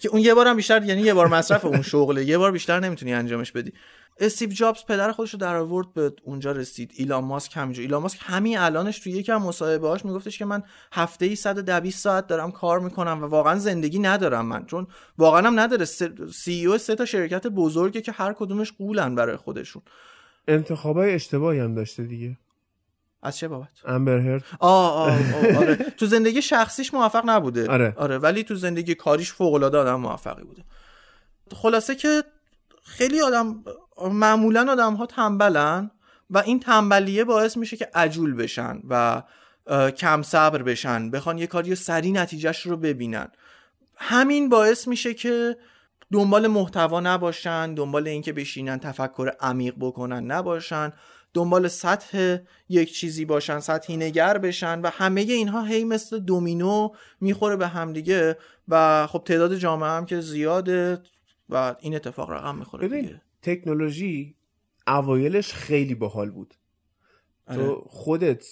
[0.00, 3.14] که اون یه بارم بیشتر یعنی یه بار مصرف اون شغله یه بار بیشتر نمی‌تونی
[3.14, 3.72] انجامش بدی.
[4.20, 6.92] استیو جابز پدر خودش رو در آورد به اونجا رسید.
[6.94, 7.82] ایلان ماسک همینجور.
[7.82, 10.62] ایلان ماسک همین الانش توی یکی از مصاحبه هاش میگفتش که من
[10.92, 14.66] هفته ای 120 ساعت دارم کار می‌کنم و واقعا زندگی ندارم من.
[14.66, 14.86] چون
[15.18, 15.84] واقعا هم نداره.
[16.32, 19.82] سی او سه تا شرکت بزرگه که هر کدومش قولن برای خودشون.
[20.48, 22.36] انتخابای اشتباهی هم داشته دیگه.
[23.22, 25.74] از چه بابت؟ امبر آه آه, آه آره.
[25.76, 27.70] تو زندگی شخصیش موفق نبوده.
[27.70, 27.94] آره.
[27.96, 30.64] آره ولی تو زندگی کاریش فوق العاده آدم موفقی بوده.
[31.52, 32.24] خلاصه که
[32.84, 33.64] خیلی آدم
[34.10, 35.90] معمولا آدم ها تنبلن
[36.30, 39.22] و این تنبلیه باعث میشه که عجول بشن و
[39.96, 43.28] کم صبر بشن بخوان یه کاری سری نتیجهش رو ببینن.
[43.96, 45.56] همین باعث میشه که
[46.12, 50.92] دنبال محتوا نباشن دنبال اینکه بشینن تفکر عمیق بکنن نباشن.
[51.34, 52.38] دنبال سطح
[52.68, 56.88] یک چیزی باشن سطحی نگر بشن و همه اینها هی مثل دومینو
[57.20, 58.36] می‌خوره به همدیگه
[58.68, 61.02] و خب تعداد جامعه هم که زیاده
[61.48, 63.22] و این اتفاق رقم می‌خوره ببین دیگه.
[63.42, 64.34] تکنولوژی
[64.86, 66.54] اوایلش خیلی باحال بود.
[67.46, 67.82] تو آره.
[67.86, 68.46] خودت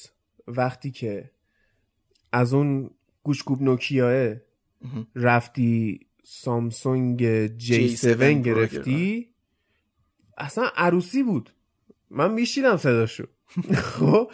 [0.47, 1.31] وقتی که
[2.33, 2.91] از اون
[3.23, 4.37] گوشکوب نوکیاه
[5.15, 9.35] رفتی سامسونگ J7 J7 رو گرفتی
[10.39, 11.53] اصلا عروسی بود.
[12.11, 13.25] من میشیدم صداشو.
[13.99, 14.31] خب؟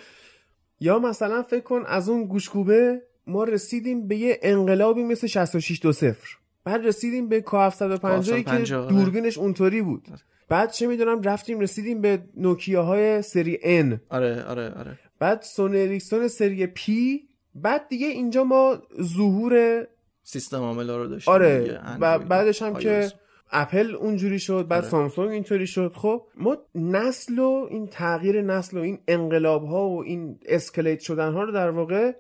[0.80, 5.92] یا مثلا فکر کن از اون گوشکوبه ما رسیدیم به یه انقلابی مثل 66 دو
[5.92, 6.28] صفر.
[6.64, 8.94] بعد رسیدیم به کا 750 که 750 آره.
[8.96, 10.08] دوربینش اونطوری بود.
[10.48, 14.98] بعد چه می‌دونم رفتیم رسیدیم به نوکیاهای سری N آره آره آره.
[15.18, 17.28] بعد سونی اریکسون سری P.
[17.54, 19.84] بعد دیگه اینجا ما ظهور
[20.22, 21.80] سیستم عامل رو داشتیم آره.
[22.00, 23.12] و بعدش هم که.
[23.52, 24.90] اپل اونجوری شد بعد آره.
[24.90, 25.92] سامسونگ اینطوری شد.
[25.96, 31.32] خب ما نسل و این تغییر نسل و این انقلاب ها و این escalate شدن
[31.32, 32.12] ها رو در واقع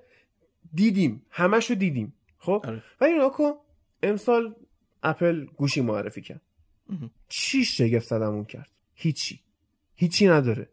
[0.74, 1.22] دیدیم.
[1.30, 2.14] همش رو دیدیم.
[2.38, 2.82] خب؟ آره.
[3.00, 3.52] ولی کن
[4.02, 4.54] امسال
[5.02, 6.40] اپل گوشی معرفی کرد.
[7.28, 9.40] چی شگفت زدمون کرد؟ هیچی.
[9.94, 10.68] هیچی نداره.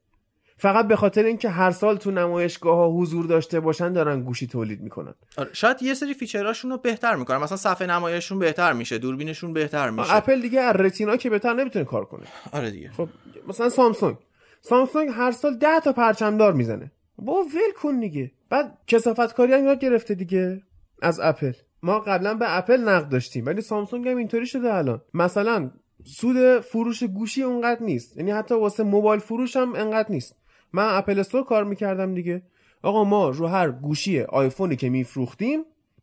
[0.60, 4.82] فقط به خاطر اینکه هر سال تو نمایشگاه ها حضور داشته باشن دارن گوشی تولید
[4.82, 5.14] می‌کنن.
[5.38, 5.50] آره.
[5.54, 7.38] شاید یه سری فیچرهاشون رو بهتر می‌کنن.
[7.38, 10.16] مثلا صفحه نمایششون بهتر میشه دوربینشون بهتر میشه.
[10.16, 12.24] اپل دیگه از رتینا که بهتر نمی‌تونه کار کنه.
[12.52, 12.92] آره دیگه.
[12.92, 13.10] خب
[13.48, 14.16] مثلا سامسونگ.
[14.62, 16.92] سامسونگ هر سال 10 تا پرچمدار می‌زنه.
[17.18, 18.32] با ول کن دیگه.
[18.50, 20.62] بعد کسافت کاری هم یاد گرفته دیگه
[21.02, 21.54] از اپل.
[21.84, 25.02] ما قبلا به اپل نقد داشتیم ولی سامسونگ هم اینطوری شده الان.
[25.14, 25.72] مثلا
[26.06, 28.18] سود فروش گوشی اونقدر نیست.
[28.18, 30.36] یعنی حتی واسه موبایل فروش هم انقدر نیست.
[30.74, 32.42] من اپل استور کار می‌کردم دیگه.
[32.82, 35.60] آقا ما رو هر گوشی آیفونی که میفروختیم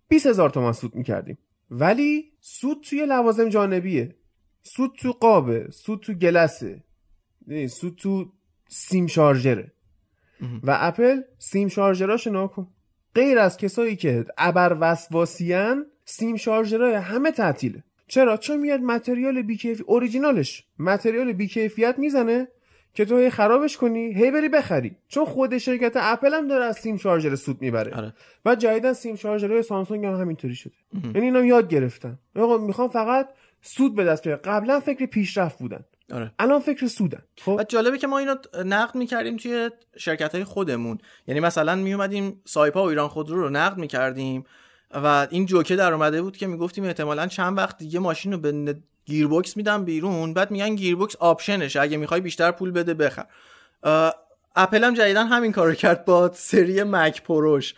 [0.09, 1.38] 20 هزار تومن سود می‌کردیم.
[1.70, 4.14] ولی سود توی لوازم جانبیه.
[4.62, 6.84] سود تو قابه سود تو گلسه.
[7.47, 8.32] یعنی سود تو
[8.68, 9.72] سیم شارژره.
[10.62, 12.68] و اپل سیم شارژراش ناکن
[13.14, 17.84] غیر از کسایی که ابر وسواسیان سیم شارژرای همه تعطیله.
[18.09, 22.48] چرا؟ چون میاد متریال بیکیفی اوریجینالش متریال بیکیفیت می‌زنه.
[22.97, 24.97] که تو هی خرابش کنی هی بری بخری.
[25.09, 27.94] چون خود شرکت اپل هم داره از سیم شارژر سود می‌بره.
[27.94, 28.14] آره.
[28.44, 30.73] و جدیدا سیم شارژرهای سامسونگ هم همینطوری شده.
[31.14, 32.18] یعنی اینا یاد گرفتن.
[32.36, 33.28] آقا می‌خوام فقط
[33.62, 34.40] سود به دست بیارم.
[34.44, 35.85] قبلا فکر پیشرفت بودن.
[36.12, 36.32] آره.
[36.39, 37.23] الان فکر سودن.
[37.39, 40.98] خب؟ و جالبه که ما اینو نقد می‌کردیم توی شرکت های خودمون.
[41.27, 44.44] یعنی مثلا میومدیم سایپا و ایران خودرو رو نقد می‌کردیم
[44.94, 48.52] و این جوکه در اومده بود که می‌گفتیم احتمالا چند وقت دیگه ماشین رو بی
[49.06, 53.26] گیربکس میدم بیرون بعد میگن گیربکس option شه اگه می‌خوای بیشتر پول بده بخر.
[54.56, 57.74] اپل هم جدیدا همین کارو کرد با سری Mac Pro ش.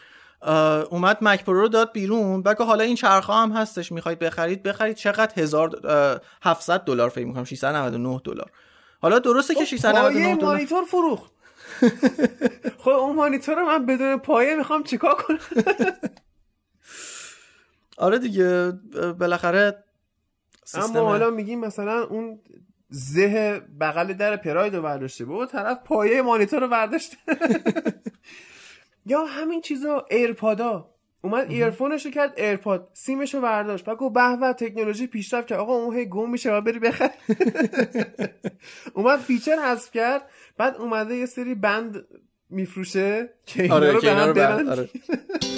[0.90, 4.96] اومد Mac Pro رو داد بیرون گفت حالا این چرخه هم هستش می‌خواید بخرید بخرید
[4.96, 8.50] چقدر هزار اه، 700 دلار فکر می‌کنم 699 دلار.
[9.02, 11.32] حالا درسته که 699 پایه دلار مانیتور فروخت.
[12.84, 15.38] خب اون مانیتور رو من بدون پایه می‌خوام چیکار کنم؟
[17.98, 18.72] آره دیگه
[19.18, 19.84] بالاخره
[20.74, 22.40] اما سیستم حالا میگیم مثلا اون
[22.88, 25.24] زه بغل در پراید رو برداشته.
[25.24, 27.16] به اون طرف پایه مانیتور رو برداشته.
[29.06, 30.90] یا همین چیزا AirPod ا.
[31.22, 33.84] اومد earphone ش رو کرد AirPod سیمش رو برداشت.
[33.84, 35.58] بعد گفت به به تکنولوژی پیشرفت کرد.
[35.58, 37.10] آقا اون هی گم میشه و بری بخر.
[38.94, 40.30] اومد فیچر حذف کرد.
[40.56, 42.04] بعد اومده یه سری بند
[42.50, 44.64] میفروشه که اینا آره رو به هم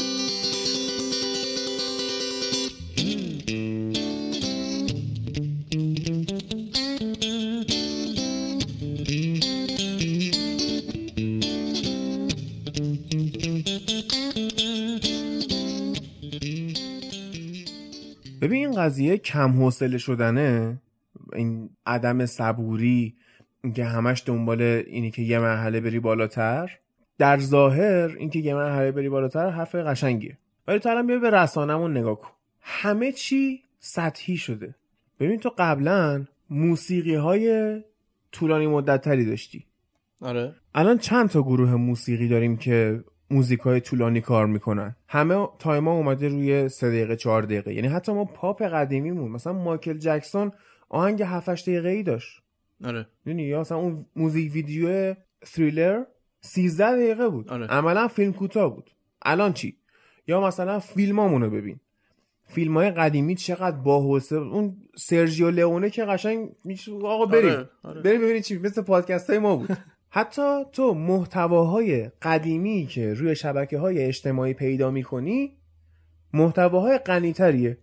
[18.40, 20.80] ببین این قضیه کم حوصله شدنه.
[21.32, 23.14] این عدم صبوری
[23.64, 26.78] اینکه همش دنبال اینی که یه مرحله بری بالاتر.
[27.18, 30.38] در ظاهر اینکه یه مرحله بری بالاتر حرف قشنگیه.
[30.68, 32.30] ولی تو الان بیا به رسانمون نگاه کن.
[32.60, 34.74] همه چی سطحی شده.
[35.20, 37.76] ببین تو قبلا موسیقی های
[38.32, 39.64] طولانی مدت تری داشتی.
[40.20, 40.54] آره.
[40.74, 44.96] الان چند تا گروه موسیقی داریم که موزیک های طولانی کار می‌کنن.
[45.08, 47.74] همه تایما اومده روی 3 دقیقه 4 دقیقه.
[47.74, 50.52] یعنی حتی ما پاپ قدیمیمون مثلا مایکل جکسون
[50.88, 52.42] آهنگ 7 8 دقیقه ای داشت.
[52.84, 53.06] آره.
[53.26, 55.14] یعنی یا مثلا اون موزیک ویدیو
[55.54, 56.04] تریلر
[56.40, 57.48] 13 دقیقه بود.
[57.48, 57.66] آره.
[57.66, 58.90] عملا فیلم کوتاه بود.
[59.22, 59.76] الان چی؟
[60.26, 61.80] یا مثلا فیلمامونو ببین.
[62.46, 67.50] فیلم های قدیمی چقدر باحوسه اون سرژیو لئونه که قشنگ میشه آقا بریم.
[67.50, 68.02] آره، آره.
[68.02, 69.76] بریم ببینید چی مثل پادکست های ما بود.
[70.10, 75.56] حتی تو محتواهای قدیمی که روی شبکه های اجتماعی پیدا می‌کنی
[76.32, 77.78] محتواهای غنیتریه.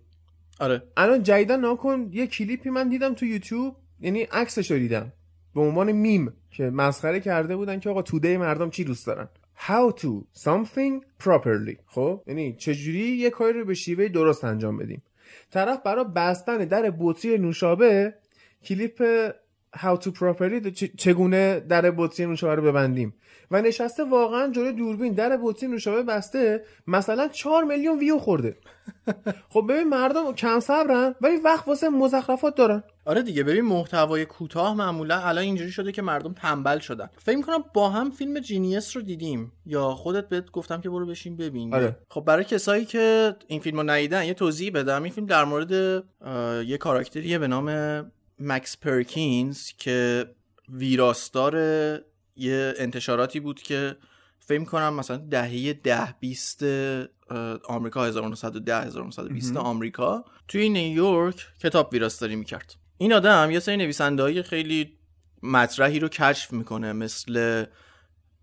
[0.59, 0.83] آره.
[0.97, 5.13] الان جدیدا ناکن یه کلیپی من دیدم تو یوتیوب یعنی عکسش رو دیدم.
[5.55, 9.27] به عنوان میم که مسخره کرده بودن که آقا توده مردم چی دوست دارن.
[9.67, 11.75] How to something properly.
[11.85, 15.03] خب؟ یعنی چجوری یه کاری رو به شیوه درست انجام بدیم.
[15.51, 18.13] طرف برای بستن در بطری نوشابه
[18.63, 19.03] کلیپ
[19.77, 23.13] how to properly چ- چگونه در بطری نوشابه رو ببندیم.
[23.51, 28.57] و نشسته واقعا جلوی دوربین در بطری نوشابه بسته مثلا 4 میلیون ویو خورده.
[29.53, 32.83] خب ببین مردم کم صبرن ولی وقت واسه مزخرفات دارن.
[33.05, 37.09] آره دیگه ببین محتوای کوتاه معمولا الان اینجوری شده که مردم تنبل شدن.
[37.17, 39.51] فکر کنم با هم فیلم جینیس رو دیدیم.
[39.65, 41.73] یا خودت بهت گفتم که برو بشین ببین.
[41.75, 41.97] آره.
[42.09, 45.03] خب برای کسایی که این فیلم رو ندیدن یه توضیح بدم.
[45.03, 45.71] این فیلم در مورد
[46.67, 47.69] یه کاراکتریه به نام
[48.39, 50.25] مکس پرکینز که
[50.69, 51.55] ویراستار
[52.35, 53.95] یه انتشاراتی بود که
[54.39, 56.63] فکر کنم مثلا دهه ده بیست
[57.67, 62.75] آمریکا 1910 1920 آمریکا توی نیویورک کتاب ویراستاری می‌کرد.
[62.97, 64.97] این آدم یه سری نویسنده خیلی
[65.43, 67.65] مطرحی رو کشف می‌کنه مثل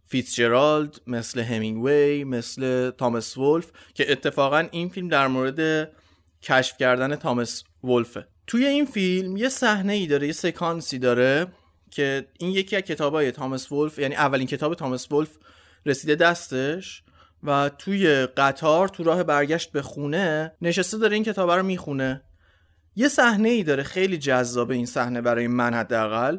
[0.06, 5.90] فیتزجرالد مثل همینگوی مثل تامس ولف که اتفاقا این فیلم در مورد
[6.42, 11.46] کشف کردن تامس ولفه توی این فیلم یه صحنه ای داره یه سکانسی داره
[11.90, 15.30] که این یکی از کتابای تامس ولف یعنی اولین کتاب تامس ولف
[15.86, 17.02] رسیده دستش
[17.42, 22.22] و توی قطار تو راه برگشت به خونه نشسته داره این کتاب رو می‌خونه.
[22.96, 26.38] یه صحنه ای داره خیلی جذابه این صحنه برای من حداقل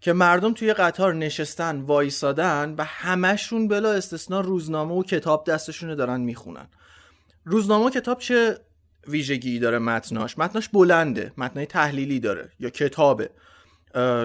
[0.00, 6.20] که مردم توی قطار نشستن وایسادن و همشون بلا استثنا روزنامه و کتاب دستشونه دارن
[6.20, 6.68] می‌خونن.
[7.44, 8.58] روزنامه و کتاب چه
[9.08, 10.38] ویژگی داره متناش.
[10.38, 11.32] متناش بلنده.
[11.36, 12.50] متنای تحلیلی داره.
[12.60, 13.30] یا کتابه.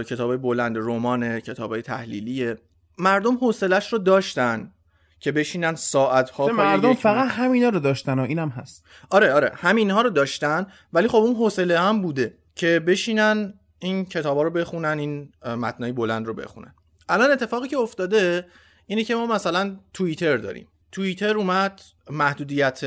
[0.05, 2.57] کتاب بلند رمان کتابای تحلیلیه.
[2.97, 4.71] مردم حوصلش رو داشتن
[5.19, 8.85] که بشینن ساعت ها مردم فقط همینا رو داشتن و اینم هست.
[9.09, 9.51] آره آره.
[9.55, 14.99] همینها رو داشتن ولی خب اون حوصله هم بوده که بشینن این کتابا رو بخونن
[14.99, 16.75] این متنای بلند رو بخونن.
[17.09, 18.45] الان اتفاقی که افتاده
[18.85, 20.67] اینه که ما مثلا توییتر داریم.
[20.91, 22.81] توییتر اومد محدودیت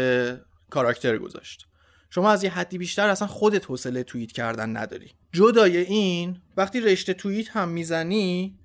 [0.71, 1.67] کاراکتر گذاشت.
[2.11, 5.11] شما از یه حدی بیشتر اصلا خودت حوصله توییت کردن نداری.
[5.33, 8.59] جدای این وقتی رشته توییت هم می‌زنی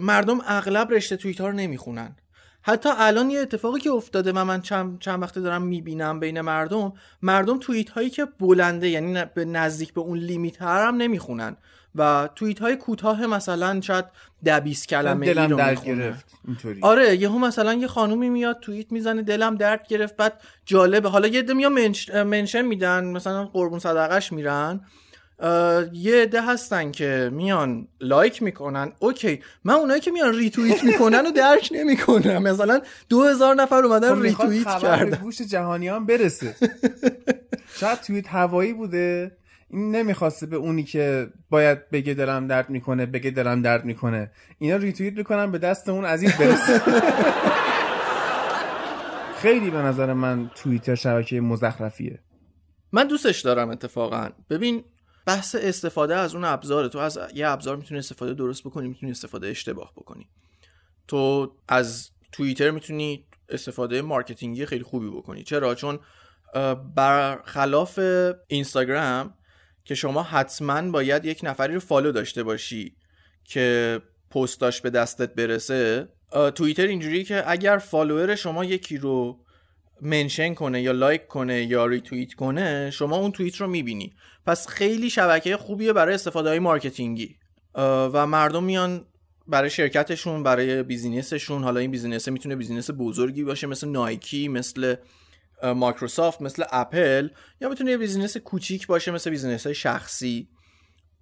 [0.00, 2.16] مردم اغلب رشته توییت ها رو نمی‌خونن.
[2.62, 6.92] حتی الان یه اتفاقی که افتاده و من چند, چند وقته دارم می‌بینم بین مردم
[7.22, 11.56] مردم توییت هایی که بلنده یعنی به نزدیک به اون لیمیت هم نمی‌خونن.
[11.98, 14.04] و توییت های کوتاه مثلا شاید
[14.44, 15.98] ده 20 کلمه ای دلم رو درد می‌خونن.
[15.98, 16.26] گرفت.
[16.48, 16.80] اینطوری.
[16.82, 21.08] آره یهو مثلا یه خانومی میاد توییت می‌زنه دلم درد گرفت بعد جالبه.
[21.08, 22.10] حالا یه عده میان منش...
[22.10, 24.80] منشن میدن مثلا قربون صدقش میرن.
[25.92, 28.92] یه عده هستن که میان like می‌کنن.
[28.98, 34.14] okay من اونایی که میان ریتوییت می‌کنن و درک نمی‌کنم مثلا دو هزار نفر اومدن
[34.14, 35.18] خب ریتوییت کردن.
[35.18, 36.54] گوش جهانیان برسه.
[37.80, 39.32] شاید توییت هوایی بوده.
[39.70, 44.30] این نمی‌خواسته به اونی که باید بگه دلم درد می‌کنه بگه دلم درد می‌کنه.
[44.58, 46.82] اینا ریتوییت می‌کنن به دست اون عزیز برسه.
[49.36, 52.18] خیلی به نظر من توییتر شبکه مزخرفیه.
[52.92, 54.28] من دوستش دارم اتفاقا.
[54.50, 54.84] ببین
[55.26, 59.48] بحث استفاده از اون ابزار تو از یه ابزار می‌تونی استفاده درست بکنی می‌تونی استفاده
[59.48, 60.28] اشتباه بکنی.
[61.08, 65.42] تو از توییتر می‌تونی استفاده marketing ی خیلی خوبی بکنی.
[65.42, 65.98] چرا؟ چون
[66.94, 68.00] برخلاف
[68.46, 69.34] اینستاگرام
[69.88, 72.96] که شما حتما باید یک نفری رو follow داشته باشی
[73.44, 74.00] که
[74.30, 76.08] پستاش به دستت برسه.
[76.54, 79.44] توییتر اینجوری که اگر follower شما یکی رو
[80.00, 84.12] mention کنه یا like کنه یا ریتوییت کنه شما اون توییت رو می‌بینی.
[84.46, 87.36] پس خیلی شبکه خوبیه برای استفاده های marketing ی
[88.12, 89.04] و مردم میان
[89.46, 91.64] برای شرکتشون برای business شون.
[91.64, 94.94] حالا این business می‌تونه business بزرگی باشه مثل Nike مثل
[95.62, 97.28] مایکروسافت مثل اپل
[97.60, 100.48] یا می‌تونه یه business کوچیک باشه مثل business های شخصی.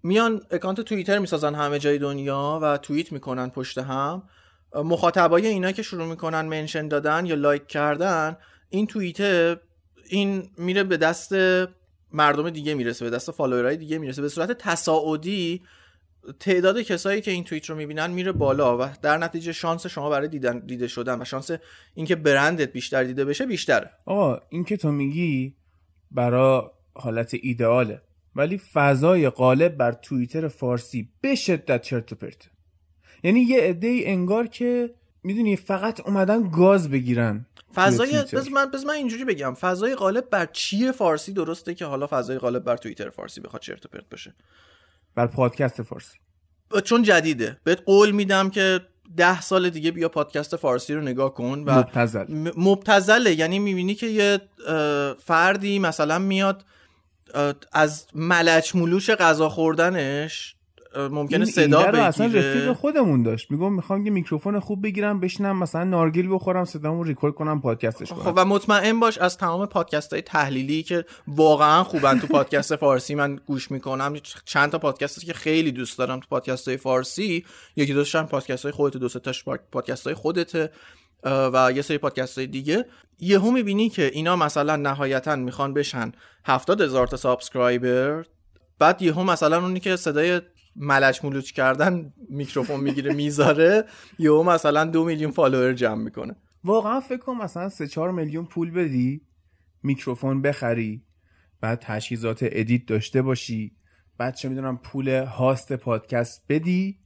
[0.02, 4.22] میان account توییتر می‌سازن همه جای دنیا و توییت می‌کنن پشت هم.
[4.74, 8.36] مخاطبای اینا که شروع می‌کنن mention دادن یا like کردن
[8.68, 9.60] این توییته
[10.08, 11.32] این میره به دست
[12.12, 15.62] مردم دیگه می‌رسه به دست follower های دیگه می‌رسه به صورت تصاعدی
[16.40, 20.28] تعداد کسایی که این توییت رو می‌بینن میره بالا و در نتیجه شانس شما برای
[20.28, 21.50] دیدن دیده شدن و شانس
[21.94, 23.90] اینکه برندت بیشتر دیده بشه بیشتره.
[24.06, 25.54] آقا این که تو میگی
[26.10, 28.02] برا حالت ایدئاله.
[28.36, 32.48] ولی فضای غالب بر توییتر فارسی به شدت چرت و پرته
[33.24, 38.22] یعنی یه عده انگار که می‌دونی فقط اومدن گاز بگیرن فضای.
[38.32, 39.54] بز من, بز من اینجوری بگم.
[39.54, 43.86] فضای غالب بر چیه فارسی درسته که حالا فضای غالب بر توییتر فارسی بخواد چرت
[43.86, 44.34] و پرت بشه؟
[45.16, 46.18] بر پادکست فارسی.
[46.84, 47.58] چون جدیده.
[47.64, 48.80] بهت قول میدم که
[49.16, 52.24] ده سال دیگه بیا پادکست فارسی رو نگاه کن و مبتذل.
[52.28, 53.34] م- مبتذله.
[53.34, 54.40] یعنی می‌بینی که یه
[55.24, 56.64] فردی مثلا میاد
[57.72, 60.55] از ملچ ملوش غذا خوردنش
[60.96, 63.50] ممکنه این صدا ایده رو اصلا رفیق خودمون داشت.
[63.50, 68.22] میگم می‌خوام یه میکروفون خوب بگیرم بشینم مثلا نارگیل بخورم صدامو ریکورد کنم پادکستش کنم.
[68.22, 73.14] خب و مطمئن باش از تمام پادکست های تحلیلی که واقعا خوبن تو پادکست فارسی
[73.14, 77.44] من گوش می‌کنم چند تا پادکست که خیلی دوست دارم تو پادکست های فارسی.
[77.76, 80.70] یکی دوستش هم پادکست های خودت دو تاش پادکست های خودته
[81.24, 82.84] و یه سری پادکست های دیگه.
[83.20, 86.12] یهو می‌بینی که اینا مثلا نهایتا می‌خوان بشن
[86.44, 88.24] هفتاد هزار تا subscriber
[88.78, 90.40] بعد یهو مثلا اونی که صدای
[90.76, 93.84] ملچ ملوچ کردن میکروفون می‌گیره می‌ذاره.
[94.18, 96.36] یهو مثلا دو میلیون follower جمع می‌کنه.
[96.64, 99.20] واقعا فکر کنم مثلا سه چهار میلیون پول بدی
[99.82, 101.02] میکروفون بخری
[101.60, 103.76] بعد تجهیزات edit داشته باشی
[104.18, 106.98] بعد چه می‌دونم پول host podcast بدی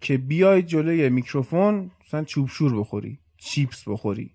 [0.00, 4.34] که بیای جلوی میکروفون مثلا چوب شور بخوری چیپس بخوری.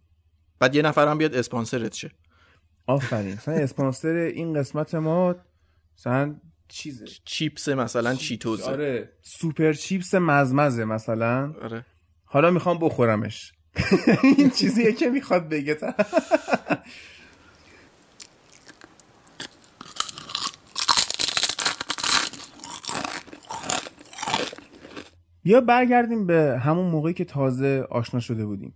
[0.60, 2.12] بعد یه نفر هم بیاد اسپانسرت شه.
[2.88, 3.34] آفرین.
[3.34, 5.36] مثلا اسپانسر این قسمت ما
[5.98, 6.36] مثلا
[6.68, 7.06] چیزه.
[7.26, 8.72] چیپس مثلا چیتوزه.
[8.72, 9.10] آره.
[9.22, 11.54] سوپر چیپس مزمزه مثلا.
[11.62, 11.86] آره.
[12.26, 13.54] حالا می‌خوام بخورمش.
[14.38, 15.78] این چیزیه که می‌خواد بگه.
[25.46, 28.76] یا برگردیم به همون موقعی که تازه آشنا شده بودیم.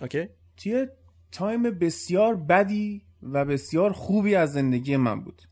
[0.00, 0.28] okay.
[0.56, 0.86] توی
[1.32, 5.42] تایم بسیار بدی و بسیار خوبی از زندگی من بود.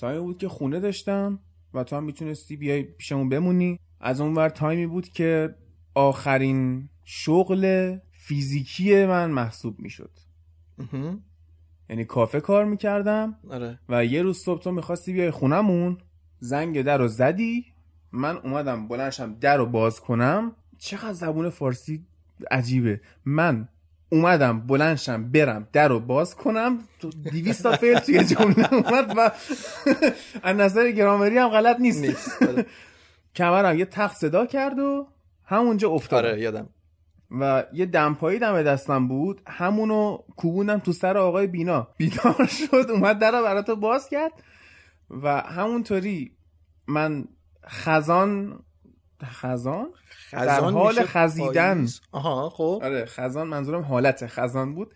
[0.00, 1.38] تایمی بود که خونه داشتم
[1.74, 3.78] و تو هم می‌تونستی بیای پیشمون بمونی.
[4.00, 5.54] از اون ور تایمی بود که
[5.94, 10.10] آخرین شغل فیزیکی من محسوب می‌شد.
[11.90, 13.78] یعنی کافه کار می‌کردم آره.
[13.88, 15.98] و یه روز صبح تو می‌خواستی بیای خونمون
[16.38, 17.64] زنگ در رو زدی.
[18.12, 20.52] من اومدم بلند شم در رو باز کنم.
[20.78, 22.06] چقدر زبون فارسی
[22.50, 23.00] عجیبه.
[23.24, 23.68] من
[24.12, 29.30] اومدم بلنشم برم در رو باز کنم تو دیویست تا فعل توی جمله اومد و
[30.42, 32.66] از نظر گرامری هم غلط نیست, نیست آره.
[33.34, 35.06] کمرم یه تخت صدا کرد و
[35.44, 36.24] همونجا افتاد.
[36.24, 36.68] آره یادم.
[37.30, 41.88] و یه دمپایی دم دستم بود همونو کوبوندم تو سر آقای بینا.
[41.96, 44.32] بیدار شد اومد در رو باز کرد
[45.10, 46.36] و همونطوری
[46.86, 47.24] من
[47.66, 48.58] خزان
[49.24, 49.88] خزان؟
[50.32, 51.74] در خزان حال میشه خزیدن.
[51.74, 52.00] پاییز.
[52.12, 52.80] آها خب.
[52.82, 54.94] آره خزان منظورم حالت خزان بود.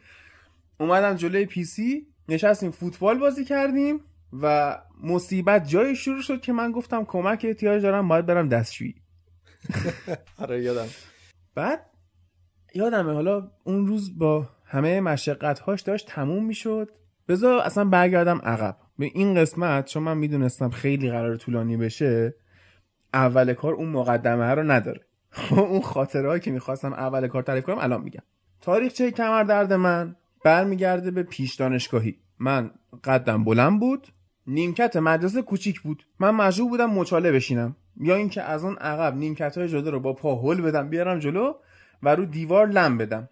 [0.80, 4.00] اومدم جلوی پی سی نشستیم فوتبال بازی کردیم
[4.42, 8.94] و مصیبت جایی شروع شد که من گفتم کمک احتیاج دارم باید برم دستشویی.
[10.42, 10.86] آره یادم.
[11.54, 11.90] بعد
[12.74, 16.90] یادمه حالا اون روز با همه مشقت هاش داشت تموم می‌شد.
[17.28, 18.76] بذار اصلا برگردم عقب.
[18.98, 22.34] به این قسمت چون من می‌دونستم خیلی قرار طولانی بشه
[23.14, 25.00] اول کار اون مقدمه رو نداره.
[25.50, 28.22] اون خاطره که می‌خواستم اول کار تعریف کنم الان میگم.
[28.60, 32.16] تاریخچه کمر درد من؟ برمیگرده به پیش دانشگاهی.
[32.38, 32.70] من
[33.04, 34.08] قدم بلند بود
[34.46, 36.06] نیمکت مدرسه کوچیک بود.
[36.20, 37.76] من مجبور بودم مچاله بشینم.
[38.00, 41.54] یا اینکه از اون عقب نیمکت های جلو رو با پا هل بدم بیارم جلو
[42.02, 43.28] و رو دیوار لم بدم.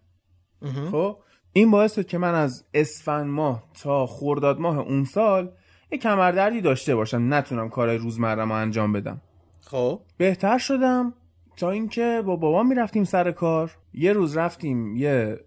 [0.90, 1.18] خب؟
[1.52, 5.50] این باعث شد که من از اسفند ماه تا خرداد ماه اون سال
[5.92, 7.34] یه کمردردی داشته باشم.
[7.34, 9.20] نتونم کارهای روزمرم رو انجام بدم.
[9.60, 10.00] خب.
[10.16, 11.14] بهتر شدم.
[11.62, 13.70] تا اینکه با بابا می‌رفتیم سر کار.
[13.94, 15.40] یه روز رفتیم یه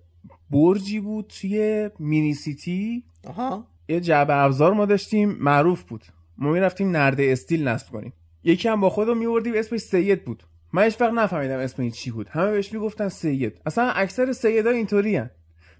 [0.49, 3.03] برجی بود توی مینی سیتی.
[3.27, 3.67] آها.
[3.89, 6.05] یه جعبه ابزار ما داشتیم معروف بود.
[6.37, 8.13] ما می‌رفتیم نرده استیل نصب کنیم.
[8.43, 10.43] یکی هم با خودم میوردیم اسمش سید بود.
[10.73, 12.29] من هیچ وقت نفهمیدم اسم این چی بود.
[12.29, 13.61] همه بهش می‌گفتن سید.
[13.65, 15.29] اصلا اکثر سیدا اینطوری هن.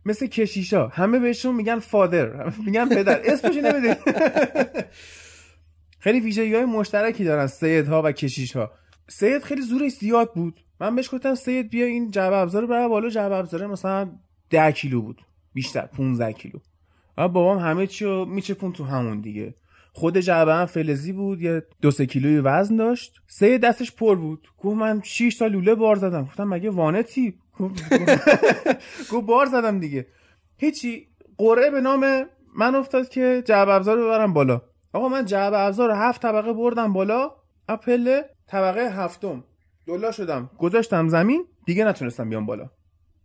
[0.06, 0.88] مثل کشیشا.
[0.88, 2.50] همه بهشون میگن فادر.
[2.66, 3.22] میگن پدر.
[3.26, 3.98] اسمش نمیده
[6.00, 8.72] خیلی ویژگی های مشترکی دارن سیدها و کشیشها.
[9.08, 10.60] سید خیلی زورش زیاد بود.
[10.80, 13.10] من بهش گفتم سید بیا این جعبه ابزار ببر بالا.
[13.10, 14.10] جعبه ابزار مثلا
[14.50, 15.22] 10 کیلو بود.
[15.54, 16.60] بیشتر 15 کیلو.
[17.18, 19.56] و بابام همه چی رو میچپون تو همون دیگه.
[19.94, 23.22] خود جعبه هم فلزی بود یه دو سه کیلوی وزن داشت.
[23.28, 24.48] سه دستش پر بود.
[24.58, 26.24] گفت من 6 تا لوله بار زدم.
[26.24, 27.38] گفتم مگه وانتی
[29.12, 30.08] گفت بار زدم دیگه.
[30.58, 31.08] هیچی.
[31.38, 32.26] قرعه به نام
[32.56, 34.62] من افتاد که جعبه ابزار ببرم بالا.
[34.94, 37.32] آقا من جعبه ابزار هفت طبقه بردم بالا.
[37.68, 39.44] اپله طبقه هفتم.
[39.88, 40.50] دلا شدم.
[40.58, 41.46] گذاشتم زمین.
[41.66, 42.70] دیگه نتونستم بیام بالا.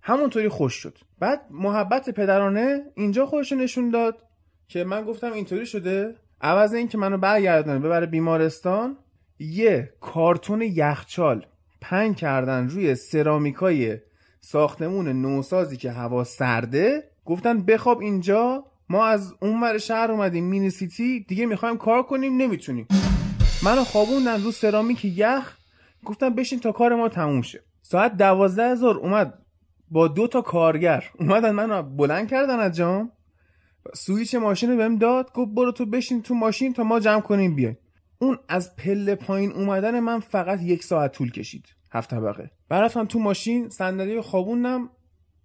[0.03, 0.99] همونطوری خوش شد.
[1.19, 4.23] بعد محبت پدرانه اینجا خودش نشون داد
[4.69, 6.15] که من گفتم اینطوری شده.
[6.41, 8.97] عوض این که منو برگردونه ببره بیمارستان
[9.39, 11.47] یه کارتون یخچال
[11.81, 13.99] پنگ کردن روی سرامیکای
[14.41, 17.11] ساختمون نوسازی که هوا سرده.
[17.25, 18.65] گفتن بخواب اینجا.
[18.89, 21.21] ما از اون ور شهر اومدیم مینی سیتی.
[21.29, 22.87] دیگه می‌خوایم کار کنیم نمی‌تونیم.
[23.63, 25.57] منو خوابوندن رو سرامیک یخ
[26.05, 27.63] گفتن بشین تا کار ما تموم شه.
[27.83, 29.39] ساعت دوازده هزار اومد
[29.91, 31.05] با دو تا کارگر.
[31.19, 33.13] اومدن منو بلند کردن از جام.
[33.95, 37.55] سویچ ماشین رو بهم داد گفت برو تو بشین تو ماشین تا ما جمع کنیم
[37.55, 37.79] بیایم.
[38.19, 41.65] اون از پله پایین اومدن من فقط یک ساعت طول کشید.
[41.93, 42.51] هفت طبقه.
[42.69, 44.91] بعد رفتم تو ماشین صندلی خوابوندم.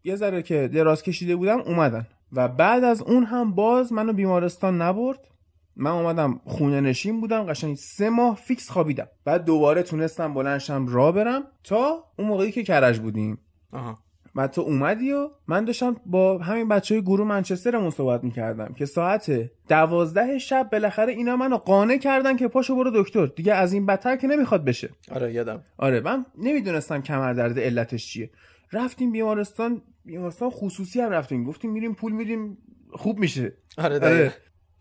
[0.04, 2.08] یه ذره که دراز کشیده بودم اومدن.
[2.32, 5.28] و بعد از اون هم باز منو بیمارستان نبرد.
[5.76, 9.08] من اومدم خونه نشین بودم قشنگ سه ماه فیکس خوابیدم.
[9.26, 13.38] بعد دوباره تونستم بلنشم را برم تا اون موقعی که کرج بودیم.
[13.72, 14.00] آها.
[14.36, 18.86] و تو اومدی و من داشتم با همین بچه های گروه منچسترمون صحبت می‌کردم که
[18.86, 23.26] ساعت دوازده شب بالاخره اینا منو قانع کردن که پاشو برو دکتر.
[23.26, 24.90] دیگه از این بدتر که نمی‌خواد بشه.
[25.12, 25.64] آره یادم.
[25.78, 28.30] آره من نمی‌دونستم کمر درد علتش چیه.
[28.72, 31.44] رفتیم بیمارستان بیمارستان خصوصی هم رفتیم.
[31.44, 32.58] گفتیم میریم پول میریم
[32.92, 33.54] خوب میشه.
[33.78, 33.96] آره.
[33.96, 34.34] آره.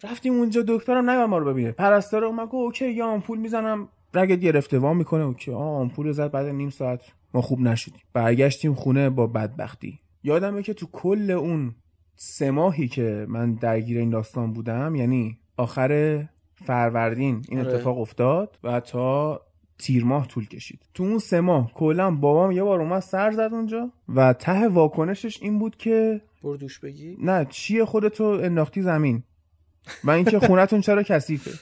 [0.04, 1.72] رفتیم اونجا دکترم نگم ما رو ببینه.
[1.72, 3.88] پرستاره اومد گفت اوکی یا آمپول می‌زنم.
[4.14, 4.78] رگت گرفته.
[4.78, 5.24] وا می‌کنه.
[5.24, 5.52] اوکی.
[5.52, 6.30] آه آمپول زد.
[6.30, 7.00] بعد نیم ساعت
[7.34, 8.00] ما خوب نشدیم.
[8.12, 9.98] برگشتیم خونه با بدبختی.
[10.24, 11.74] یادمه که تو کل اون
[12.16, 16.24] سه ماهی که من درگیر این داستان بودم یعنی آخر
[16.54, 17.74] فروردین این آره.
[17.74, 19.40] اتفاق افتاد و تا
[19.78, 20.80] تیر ماه طول کشید.
[20.94, 25.42] تو اون سه ماه کلا بابام یه بار اومد سر زد اونجا و ته واکنشش
[25.42, 27.16] این بود که برو دوش بگی.
[27.22, 29.22] نه چیه خودتو انداختی زمین.
[30.04, 31.50] و اینکه خونتون چرا کثیفه؟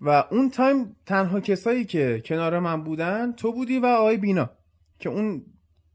[0.00, 4.50] و اون تایم تنها کسایی که کنار من بودن تو بودی و آقای بینا
[4.98, 5.42] که اون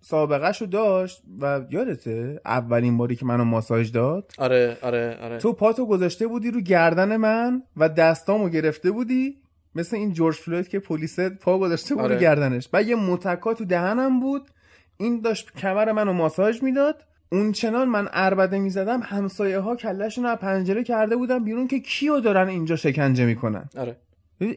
[0.01, 5.85] سابقهشو داشت و یادته اولین باری که منو ماساژ داد آره آره آره تو پاتو
[5.85, 9.41] گذاشته بودی رو گردن من و دستامو گرفته بودی
[9.75, 12.15] مثل این جورج فلوید که پلیس پا گذاشته بود آره.
[12.15, 14.51] رو گردنش و یه متکا تو دهنم بود
[14.97, 20.35] این داشت کمر منو ماساژ می‌داد اون چنان من اربده می‌زدم همسایه ها کلشون رو
[20.35, 23.69] پنجره کرده بودن بیرون که کیو دارن اینجا شکنجه می‌کنن.
[23.77, 23.97] آره.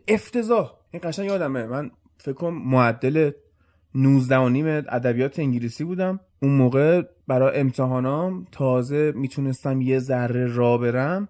[0.08, 0.74] افتضاح.
[0.90, 1.66] این قشنگ یادمه.
[1.66, 3.30] من فکر کنم معدل
[3.94, 6.20] 19 و نیم ادبیات انگلیسی بودم.
[6.42, 11.28] اون موقع برای امتحانام تازه می‌تونستم یه ذره را برم.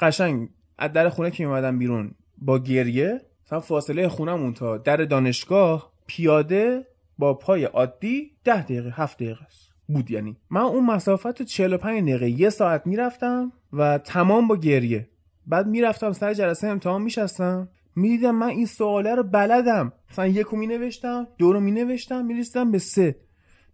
[0.00, 0.48] قشنگ
[0.78, 6.86] از در خونه که میومدم بیرون با گریه مثلا فاصله خونمون تا در دانشگاه پیاده
[7.18, 9.65] با پای عادی ده دقیقه هفت دقیقه است.
[9.88, 10.36] بود یعنی.
[10.50, 15.08] من اون مسافت رو 45 دقیقه یه ساعت می‌رفتم و تمام با گریه.
[15.46, 17.68] بعد می‌رفتم سر جلسه امتحان میشستم.
[17.96, 19.92] می‌دیدم من این سواله رو بلدم.
[20.10, 23.16] مثلا یکو می نوشتم دو رو می نوشتم می‌رسیدم به سه.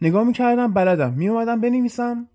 [0.01, 1.13] نگاه می‌کردم بلدم.
[1.15, 2.29] میومدم بنویسم.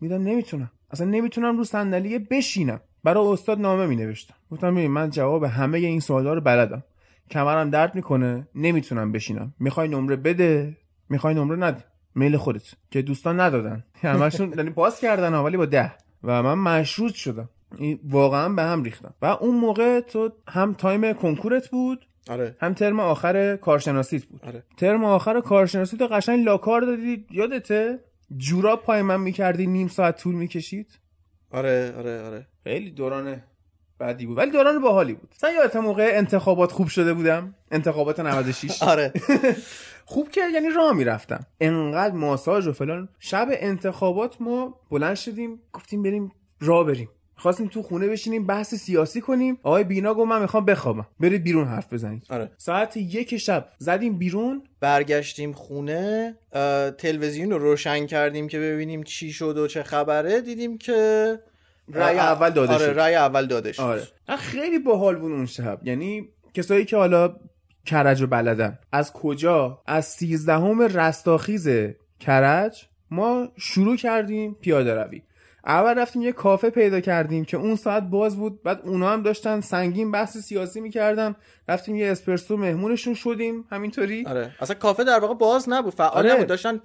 [0.00, 0.70] میدم نمی‌تونم.
[0.90, 2.80] اصلا نمی‌تونم رو صندلیه بشینم.
[3.04, 6.84] برای استاد نامه می نوشتم گفتم ببین من جواب همه این سوالا رو بلدم.
[7.30, 9.54] کمرم درد می‌کنه نمی‌تونم بشینم.
[9.60, 10.76] می‌خوای نمره بده؟
[11.08, 11.84] می‌خوای نمره نده.
[12.14, 13.84] میل خودت که دوستان ندادن.
[14.02, 15.92] همشون یعنی پاس کردن ولی با ده.
[16.24, 17.48] و من مشروط شدم.
[17.78, 19.14] این واقعا به هم ریختم.
[19.22, 22.56] و اون موقع تو هم تایم کنکورت بود آره.
[22.60, 24.40] هم ترم آخر کارشناسیت بود.
[24.46, 24.62] آره.
[24.76, 27.26] ترم آخر کارشناسیت رو قشنگ لاکار دادی.
[27.30, 27.98] یادته؟
[28.36, 30.98] جوراب پای من می‌کردی نیم ساعت طول می‌کشید؟
[31.50, 32.46] آره آره آره.
[32.64, 33.42] خیلی دوران
[33.98, 34.38] بعدی بود.
[34.38, 35.28] ولی دوران باحالی بود.
[35.36, 37.54] مثلا یادت موقع انتخابات خوب شده بودم.
[37.70, 39.12] انتخابات 96 آره.
[40.04, 41.46] خوب که یعنی راه می‌رفتم.
[41.60, 43.08] انقدر ماساژ و فلان.
[43.18, 47.08] شب انتخابات ما بلند شدیم گفتیم بریم راه بریم.
[47.36, 49.58] خواستیم تو خونه بشینیم بحث سیاسی کنیم.
[49.62, 51.06] آقای بینا گفت من می‌خوام بخوابم.
[51.20, 52.22] برید بیرون حرف بزنید.
[52.30, 52.50] آره.
[52.56, 54.62] ساعت یک شب زدیم بیرون.
[54.80, 56.34] برگشتیم خونه
[56.98, 60.40] تلویزیون رو روشن کردیم که ببینیم چی شد و چه خبره.
[60.40, 61.38] دیدیم که
[61.88, 62.98] رأی اول داده آره شد.
[62.98, 63.82] رأی اول داده شد.
[63.82, 64.02] آره.
[64.38, 65.80] خیلی باحال بود اون شب.
[65.82, 67.36] یعنی کسایی که حالا
[67.86, 71.68] کرج و بلدن از کجا؟ از سیزدهم رستاخیز
[72.20, 72.84] کرج.
[73.10, 75.22] ما شروع کردیم پیاده روی.
[75.66, 78.62] اول رفتیم یه کافه پیدا کردیم که اون ساعت باز بود.
[78.62, 81.34] بعد اونا هم داشتن سنگین بحث سیاسی می‌کردن.
[81.68, 83.64] رفتیم یه اسپرسو مهمونشون شدیم.
[83.70, 84.24] همینطوری.
[84.26, 84.50] آره.
[84.60, 85.94] اصلا کافه در واقع باز نبود.
[85.94, 86.34] فعال آره.
[86.34, 86.46] نبود.
[86.46, 86.80] داشتن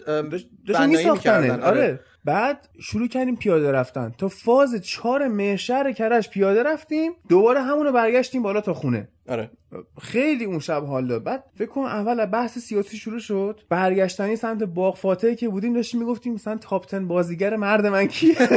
[0.67, 1.63] داشتن میساختن می‌کردن.
[1.63, 1.99] آره.
[2.26, 4.13] بعد شروع کردیم پیاده رفتن.
[4.17, 7.11] تا فاز چهار مهشهر کرج پیاده رفتیم.
[7.30, 9.07] دوباره همونو برگشتیم بالا تا خونه.
[9.30, 9.51] آره.
[10.01, 11.23] خیلی اون شب حال داد.
[11.23, 13.61] بعد فکر کن اول بحث سیاسی شروع شد.
[13.69, 18.35] برگشتنی سمت باغ فاتحه که بودیم داشتیم می‌گفتیم مثلا تاپ 10 بازیگر مرد من کیه؟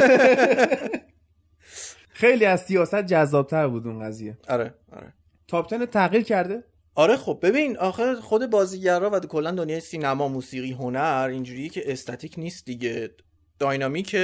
[2.23, 4.39] خیلی از سیاست جذابتر بود اون قضیه.
[4.49, 5.13] آره آره.
[5.49, 10.73] top 10 تغییر کرده؟ آره خب ببین آخه خود بازیگرا و کلا دنیای سینما موسیقی
[10.73, 13.11] هنر اینجوریه که استاتیک نیست دیگه.
[13.59, 14.17] dynamic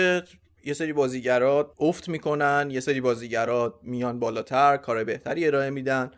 [0.65, 6.11] یه سری بازیگرا افت می‌کنن یه سری بازیگرا میان بالاتر کار بهتری ارائه میدن.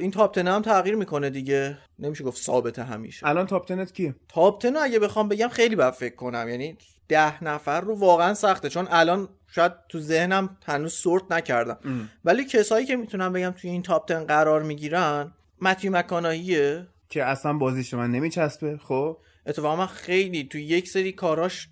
[0.00, 1.78] این top 10 هم تغییر می‌کنه دیگه.
[1.98, 3.26] نمیشه گفت ثابته همیشه.
[3.26, 6.48] الان top ten ت کیه top 10 رو اگه بخوام بگم خیلی باید فکر کنم.
[6.48, 6.78] یعنی
[7.08, 8.68] ده نفر رو واقعا سخته.
[8.68, 12.08] چون الان شاید تو ذهنم هنوز سورت نکردم.
[12.24, 17.52] ولی کسایی که می‌تونم بگم توی این تاپ 10 قرار می‌گیرن متیو مکاناییه که اصلا
[17.52, 21.68] بازیش من نمیچسبه خب؟ اتفاقا من خیلی توی یک سری کاراش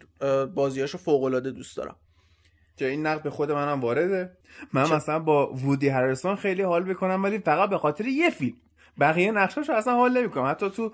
[0.54, 1.96] بازیاشو فوق العاده دوست دارم.
[2.76, 4.36] که این نقد به خود منم وارده؟
[4.72, 8.56] من مثلا با وودی هرسون خیلی حال می‌کنم ولی فقط به خاطر یه فیلم.
[9.00, 10.50] بقیه نقشاشو اصلا حال نمی‌کنم.
[10.50, 10.92] حتی تو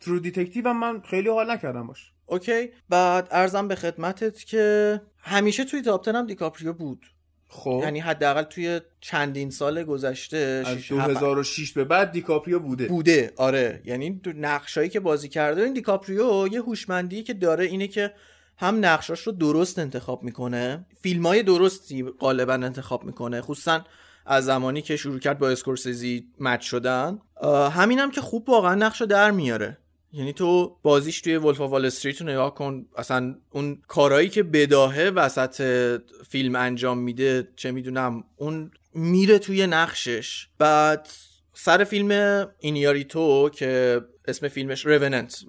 [0.00, 2.12] True Detective هم من خیلی حال نکردم باهاش.
[2.26, 2.68] okay.
[2.88, 7.06] بعد عرضم به خدمتت که همیشه توی top 10 هم دیکاپریو بود.
[7.54, 7.80] خب.
[7.82, 12.86] یعنی حداقل توی چندین سال گذشته از شش- هفت- 2006 به بعد دیکاپریو بوده.
[12.88, 13.80] بوده آره.
[13.84, 18.12] یعنی تو نقشایی که بازی کرده این دیکاپریو یه هوشمندی که داره اینه که
[18.56, 23.84] هم نقشاش رو درست انتخاب می‌کنه فیلم های درستی غالبا انتخاب می‌کنه خصوصا
[24.26, 27.18] از زمانی که شروع کرد با اسکورسیزی match شدن.
[27.72, 29.78] همینم که خوب واقعا نقش رو در میاره.
[30.12, 35.02] یعنی تو بازیش توی ولف وال استریت رو نگاه کن اصلا اون کارهایی که بداهه
[35.02, 35.62] وسط
[36.28, 40.48] فیلم انجام میده چه می‌دونم اون میره توی نقشش.
[40.58, 41.08] بعد
[41.54, 45.44] سر فیلم اینیاریتو که اسم فیلمش روننت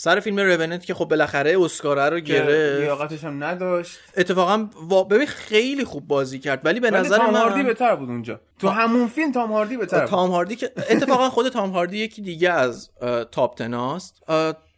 [0.00, 2.80] سر فیلم روننت که خب بالاخره اسکاره رو گرفت.
[2.80, 3.98] لیاقتش هم نداشت.
[4.16, 5.04] اتفاقا وا...
[5.04, 8.40] ببین خیلی خوب بازی کرد ولی به ولی نظر تام من هاردی بهتر بود اونجا.
[8.58, 12.50] تو همون فیلم تام هاردی بهتر تام هاردی که اتفاقا خود تام هاردی یکی دیگه
[12.50, 12.90] از
[13.32, 14.22] top ten است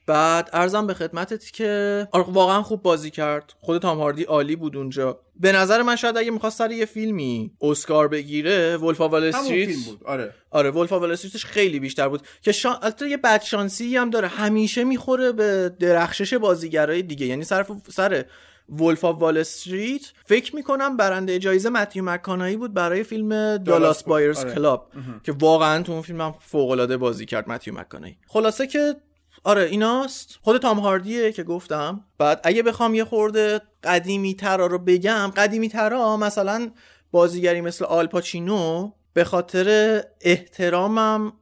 [0.07, 3.53] بعد عرضم به خدمتت که آره، واقعا خوب بازی کرد.
[3.61, 5.21] خود تام هاردی عالی بود اونجا.
[5.41, 9.69] به نظر من شاید اگه می‌خواست سر یه فیلمی اسکار بگیره Wolf of Wall Street
[9.69, 10.35] فیلم بود آره.
[10.51, 12.23] آره Wolf of Wall Street ش خیلی بیشتر بود.
[12.43, 12.77] که شان...
[12.83, 14.29] البته یه بد شانسی هم داره.
[14.29, 17.27] همیشه می‌خوره به درخشش بازیگرای دیگه.
[17.27, 18.25] یعنی سر سر
[18.69, 24.39] Wolf of Wall Street فکر می‌کنم برنده جایزه متیو مک‌کانهی بود برای فیلم Dallas Buyers
[24.39, 24.55] آره.
[24.55, 24.93] Club
[25.23, 28.97] که واقعا تو اون فیلم هم فوق العاده بازی کرد متیو مکانایی خلاصه که
[29.45, 30.39] آره ایناست.
[30.43, 32.05] خود تام هاردیه که گفتم.
[32.19, 36.71] بعد اگه بخوام یه خورده قدیمی ترا رو بگم قدیمی ترا مثلا
[37.11, 41.33] بازیگری مثل آلپاچینو به خاطر احترامم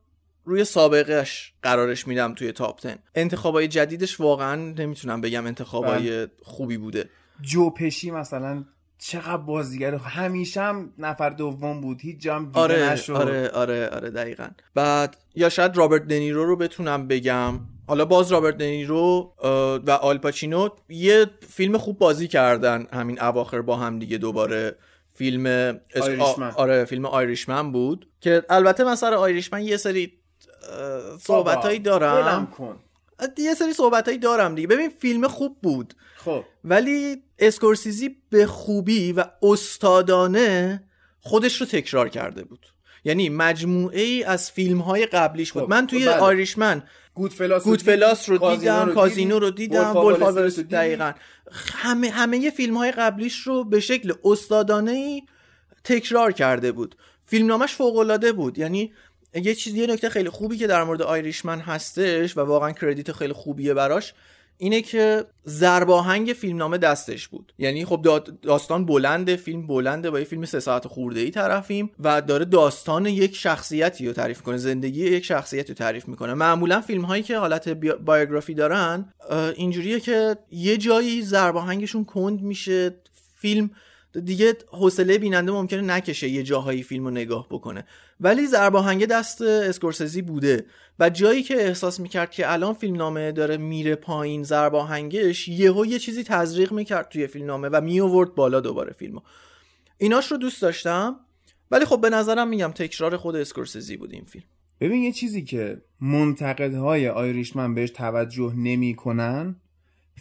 [0.45, 7.11] روی سابقهش قرارش میدم توی تاپ 10 انتخابای جدیدش واقعا نمی‌تونم بگم انتخابای خوبی بوده.
[7.43, 8.65] جو پشی مثلا
[8.99, 12.01] چقدر بازیگر همیشه هم نفر دوم بود.
[12.01, 13.13] هیچ جام آره نشد.
[13.13, 14.49] آره آره آره دقیقا.
[14.75, 17.61] بعد یا شاید رابرت دنیرو رو بتونم بگم.
[17.91, 19.35] حالا باز رابرت دنیرو
[19.87, 24.77] و آل پاچینو یه فیلم خوب بازی کردن همین اواخر با هم دیگه دوباره.
[25.15, 25.47] فیلم
[25.95, 26.09] اس-.
[26.21, 30.13] آ- آره فیلم Irishman بود که البته من سر Irishman یه سری
[31.21, 32.47] صحبتهایی ولم دارم.
[32.47, 32.77] کن.
[33.39, 34.69] یه سری صحبتهایی دارم دیگه.
[34.69, 35.95] ببین فیلم خوب بود.
[36.17, 36.45] خب.
[36.65, 40.83] ولی اسکورسیزی به خوبی و استادانه
[41.21, 42.67] خودش رو تکرار کرده بود.
[43.05, 45.63] یعنی مجموعه ای از فیلم های قبلیش بود.
[45.63, 46.17] خب، من توی بله.
[46.17, 46.83] آیریشمن
[47.21, 51.13] گودفلاس گودفلاس رو کازینو دیدم رو کازینو؟ رو دیدم استریت رو؟ دقیقا.
[51.75, 55.23] همه همه فیلم های قبلیش رو به شکل استادانه ای
[55.85, 56.95] تکرار کرده بود.
[57.25, 58.59] فیلمنامش فوق العاده بود.
[58.59, 58.93] یعنی
[59.35, 63.33] یه چیز یه نکته خیلی خوبی که در مورد آیریشمن هستش و واقعا کردیت خیلی
[63.33, 64.15] خوبیه براش
[64.63, 67.53] اینه که ضرباهنگ فیلمنامه دستش بود.
[67.59, 71.91] یعنی خب دا- داستان بلنده فیلم بلنده با یه فیلم سه ساعت خورده ای طرفیم
[72.01, 76.35] و داره داستان یک شخصیتی رو تعریف می‌کنه زندگی یک شخصیتی رو تعریف می‌کنه.
[76.35, 77.69] معمولا فیلم هایی که حالت
[78.05, 79.13] بایوگرافی دارن
[79.57, 82.95] اینجوریه که یه جایی ضرباهنگشون کند میشه
[83.37, 83.71] فیلم
[84.25, 87.85] دیگه حوصله بیننده ممکنه نکشه یه جاهایی فیلم رو نگاه بکنه.
[88.21, 90.67] ولی ضرباهنگ دست اسکورسزی بوده.
[90.99, 96.25] و جایی که احساس می‌کرد که الان فیلمنامه داره میره پایین ضرباهنگش یهو یه چیزی
[96.25, 99.21] تزریق می‌کرد توی فیلمنامه و میآورد بالا دوباره فیلمو.
[99.99, 101.17] ایناش رو دوست داشتم.
[101.71, 104.45] ولی خب به نظرم میگم تکرار خود اسکورسزی بود این فیلم.
[104.81, 109.57] ببین یه چیزی که منتقدهای آیریشمن بهش توجه نمی‌کنن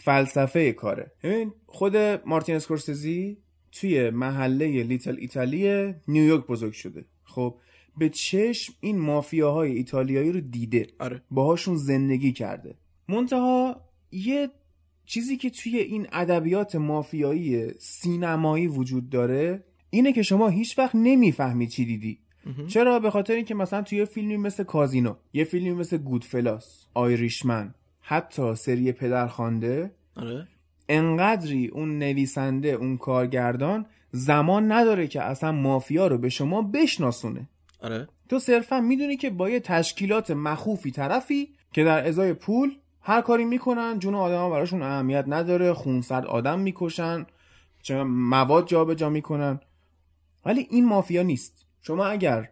[0.03, 1.11] فلسفه کاره.
[1.23, 3.37] ببین خود مارتین اسکورسزی
[3.71, 7.05] توی محله لیتل ایتالی نیویورک بزرگ شده.
[7.23, 7.55] خب
[7.97, 10.87] به چشم این مافیاهای ایتالیایی رو دیده.
[10.99, 11.21] آره.
[11.31, 12.75] باهاشون زندگی کرده.
[13.09, 13.81] منتها
[14.11, 14.49] یه
[15.05, 21.67] چیزی که توی این ادبیات مافیایی سینمایی وجود داره اینه که شما هیچ وقت نمی‌فهمی
[21.67, 22.19] چی دیدی.
[22.67, 28.55] چرا؟ به خاطر اینکه مثلا توی فیلمی مثل کازینو یه فیلمی مثل گودفلاس آیریشمن حتی
[28.55, 30.47] سری پدرخوانده آره.
[30.89, 37.49] انقدری اون نویسنده اون کارگردان زمان نداره که اصلا مافیا رو به شما بشناسونه.
[37.81, 38.07] آره.
[38.29, 43.45] تو صرفا می‌دونی که با یه تشکیلات مخوفی طرفی که در ازای پول هر کاری
[43.45, 47.25] می‌کنن جون آدم براشون اهمیت نداره خونسرد آدم می‌کشن
[47.81, 49.59] چه مواد جابجا می‌کنن.
[50.45, 51.65] ولی این مافیا نیست.
[51.81, 52.49] شما اگر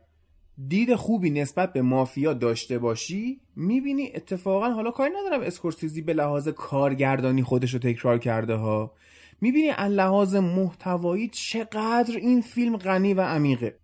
[0.68, 6.48] دید خوبی نسبت به مافیا داشته باشی می‌بینی اتفاقا حالا کاری ندارم اسکورسیزی به لحاظ
[6.48, 8.94] کارگردانی خودش رو تکرار کرده ها
[9.42, 13.80] می‌بینی از لحاظ محتوایی چقدر این فیلم غنی و عمیقه.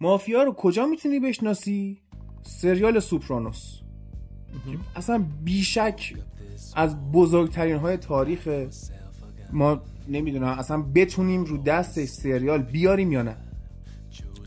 [0.00, 2.00] مافیا رو کجا می‌تونی بشناسی؟
[2.42, 3.80] سریال سوپرانوس.
[4.96, 6.14] اصلا بیشک
[6.76, 8.68] از بزرگترین های تاریخ
[9.52, 13.36] ما نمی‌دونم اصلا بتونیم رو دستش سریال بیاریم یا نه.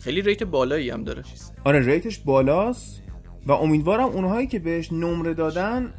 [0.08, 1.24] خیلی rate بالایی هم داره.
[1.66, 3.02] آره rate ش بالاست
[3.46, 5.94] و امیدوارم اونهایی که بهش نمره دادن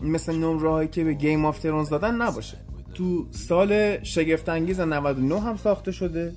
[0.00, 2.56] مثل نمره هایی که به Game of Thrones دادن نباشه.
[2.94, 6.32] تو سال شگفت‌انگیز 99 هم ساخته شده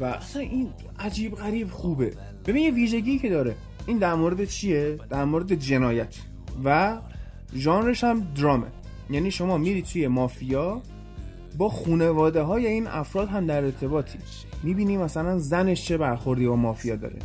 [0.00, 0.68] و اصلا این
[0.98, 2.12] عجیب غریب خوبه.
[2.46, 3.54] ببین یه ویژگی که داره.
[3.86, 6.14] این در مورد چیه؟ در مورد جنایت.
[6.64, 6.98] و
[7.56, 8.66] ژانرش هم درامه.
[9.10, 10.82] یعنی شما میری توی مافیا
[11.60, 14.18] با خونواده های این افراد هم در ارتباطی.
[14.62, 17.18] می‌بینی مثلا زنش چه برخوردی با مافیا داره.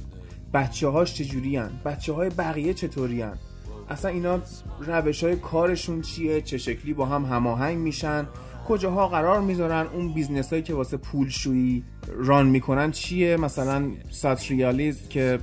[0.54, 3.38] بچه هاش چجوری هن بچه های بقیه چطوری هن
[3.90, 4.40] اصلا اینا
[4.88, 8.28] روش های کارشون چیه؟ چه شکلی با هم هماهنگ میشن؟
[8.68, 11.84] کجاها قرار می‌ذارن؟ اون business هایی که واسه پولشویی
[12.18, 15.40] run می‌کنن چیه؟ مثلا Satriale's که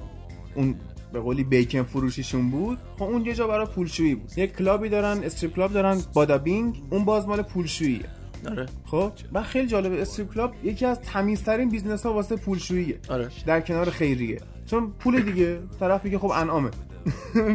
[0.55, 0.74] اون
[1.12, 4.39] به قولی bacon فروشیشون بود خب اون یه جا برای پولشویی بود.
[4.39, 8.22] یک club ی دارن strip club دارن Bada Bing اون باز مال پولشوییه.
[8.51, 12.98] آره خب و خیلی جالبه strip club یکی از تمیزترین business ها واسه پولشوییه.
[13.09, 13.28] آره.
[13.47, 14.40] در کنار خیریه.
[14.66, 16.70] چون پول دیگه طرف میگه خب انعامه.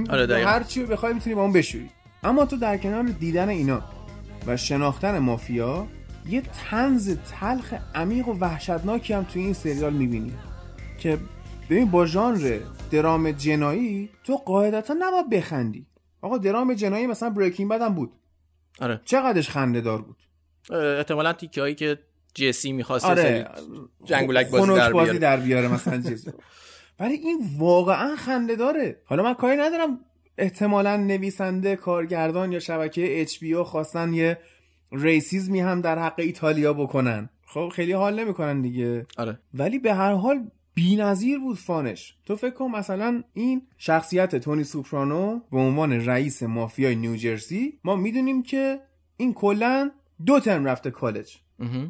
[0.10, 0.50] آره دقیقاً.
[0.50, 1.90] هر چی بخوای می‌تونی با اون بشویی.
[2.24, 3.82] اما تو در کنار دیدن اینا
[4.48, 5.88] و شناختن مافیا
[6.30, 10.34] یه طنز تلخ عمیق و وحشتناکی هم توی این سریال می‌بینی
[10.98, 11.18] که
[11.70, 12.60] ببین با ژانر
[12.92, 15.88] درام جنایی تو قاعدتا نباید بخندی.
[16.22, 18.12] آقا درام جنایی مثلا بریکینگ بدم بود.
[18.82, 19.02] آره.
[19.06, 20.18] چقدرش خنده دار بود؟
[20.72, 22.00] احتمالاً تیکه هایی که
[22.34, 23.50] جسی می‌خواسته آره
[24.04, 25.20] جنگولک بازی در بازی بیاره.
[25.20, 26.30] در بیاره مثلا چیز.
[27.00, 29.02] ولی این واقعا خنده داره.
[29.06, 30.00] حالا من کاری ندارم
[30.38, 34.38] احتمالا نویسنده کارگردان یا شبکه اچ بی خواستن یه
[34.92, 37.30] ریسیزمی هم در حق ایتالیا بکنن.
[37.46, 39.06] خب خیلی حال نمی‌کنن دیگه.
[39.18, 39.40] آره.
[39.54, 42.16] ولی به هر حال بی‌نظیر بود فانش.
[42.26, 48.44] تو فکر کن مثلا این شخصیت تونی سوپرانو به عنوان رئیس مافیای نیوجرسی ما می‌دونیم
[48.44, 48.80] که
[49.18, 49.92] این کلا
[50.26, 51.38] دو ترم رفته کالج.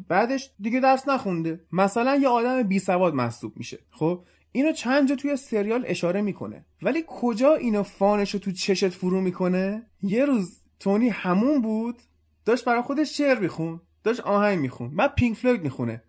[0.08, 1.60] بعدش دیگه درس نخونده.
[1.72, 3.78] مثلا یه آدم بی سواد محسوب میشه.
[3.90, 6.64] خب؟ اینو چند جا توی سریال اشاره می‌کنه.
[6.82, 11.96] ولی کجا اینو فانش رو تو چشت فرو می‌کنه؟ یه روز تونی همون بود.
[12.44, 13.80] داشت برای خودش شعر میخون.
[14.04, 14.96] داشت آهنگ میخون.
[14.96, 16.02] بعد پینک فلوید می‌خونه.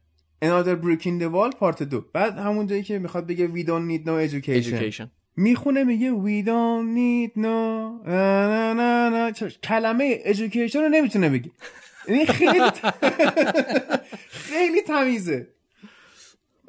[0.46, 2.06] Another Brick in the Wall پارت دو.
[2.14, 5.08] بعد همون جایی که می‌خواد بگه We don't need no education, Education.
[5.36, 7.48] می‌خونه میگه We don't need no
[8.10, 9.32] نا نا نا
[9.64, 11.52] کلمه education رو نمی‌تونه بگه.
[12.08, 12.72] یعنی خیلی
[14.30, 15.48] خیلی تمیزه.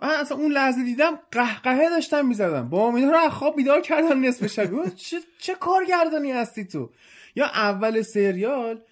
[0.02, 2.68] من اصلا اون لحظه دیدم قهقهه داشتم می‌زدم.
[2.68, 4.94] با اینا رو خواب بیدار کردم نصف شب.
[4.94, 6.90] چه, چه کارگردانی هستی تو؟
[7.36, 8.82] یا اول سریال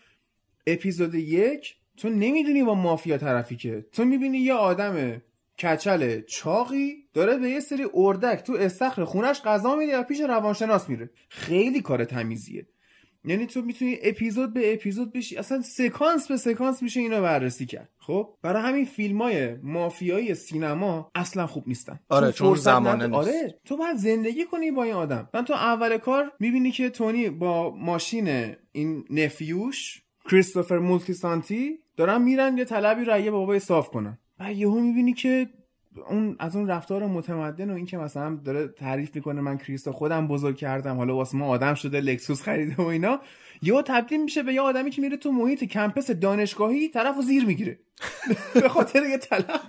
[0.67, 3.87] اپیزود یک تو نمی‌دونی با مافیا طرفی که.
[3.93, 5.23] تو می‌بینی یه آدم
[5.59, 10.89] کچل چاقی داره به یه سری اردک تو استخر خونش غذا میده و پیش روانشناس
[10.89, 11.11] میره.
[11.29, 12.67] خیلی کار تمیزیه.
[13.29, 15.37] یعنی تو می‌تونی اپیزود به اپیزود بشی.
[15.37, 17.89] اصلا سکانس به سکانس میشه اینو بررسی کرد.
[17.99, 22.01] خب؟ برای همین فیلم های مافیایی سینما اصلا خوب نیستن.
[22.09, 23.19] آره، چون فرصت زمانه نیست.
[23.19, 25.29] آره تو باید زندگی کنی با این آدم.
[25.35, 32.23] من تو اول کار می‌بینی که تونی با ماشین این nephew ش کریستوفر مولتیسانتی دارن
[32.23, 34.19] میرن یه طلبی رو یه بابای صاف کنن.
[34.41, 35.49] و یهو می‌بینی که
[36.09, 40.29] اون از اون رفتار متمدن و این که مثلا داره تعریف می‌کنه من کریستو خودم
[40.29, 43.21] بزرگ کردم حالا واسه ما آدم شده Lexus خریده و اینا
[43.63, 47.79] یهو تبدیل میشه به یه آدمی که میره تو محیط campus دانشگاهی طرف زیر می‌گیره.
[48.55, 49.61] به خاطر یه طلب.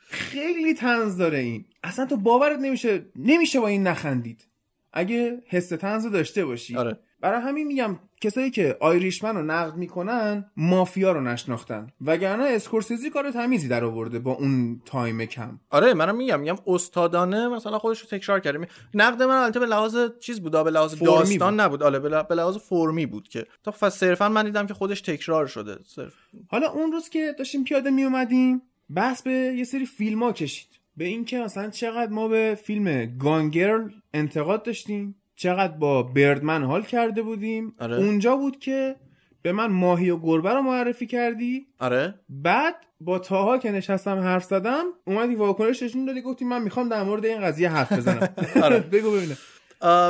[0.00, 1.64] خیلی طنز داره این.
[1.82, 4.48] اصلا تو باورت نمیشه نمیشه با این نخندید.
[4.92, 6.76] اگه حس طنز داشته باشی.
[6.76, 6.98] آره.
[7.20, 11.86] برای همین میگم کسایی که Irishman رو نقد می‌کنن مافیا رو نشناختن.
[12.00, 15.60] وگرنه اسکورسیزی کار تمیزی در آورده با اون time کم.
[15.70, 18.68] آره منم میگم میگم استادانه مثلا خودش رو تکرار کرده.
[18.94, 21.60] نقد من البته به لحاظ چیز بود به لحاظ داستان بود.
[21.60, 21.82] نبود.
[21.82, 23.46] آره به لح- به لحاظ فرمی بود که.
[23.64, 25.78] تا صرفا من دیدم که خودش تکرار شده.
[25.84, 26.14] صرف
[26.48, 28.62] حالا اون روز که داشتیم پیاده می اومدیم
[28.94, 30.68] بحث به یه سری فیلم ها کشید.
[30.96, 35.14] به اینکه مثلا چقدر ما به فیلم گانگرل انتقاد داشتیم.
[35.38, 37.74] چقدر با بردمن حال کرده بودیم.
[37.78, 37.96] آره.
[37.96, 38.96] اونجا بود که
[39.42, 41.66] به من ماهی و گربه رو معرفی کردی.
[41.78, 42.14] آره.
[42.28, 47.02] بعد با تاها که نشستم حرف زدم اومدی واکنش نشون دادی گفتی من می‌خوام در
[47.02, 48.28] مورد این قضیه حرف بزنم.
[48.64, 48.78] آره.
[48.92, 49.36] بگو ببینم.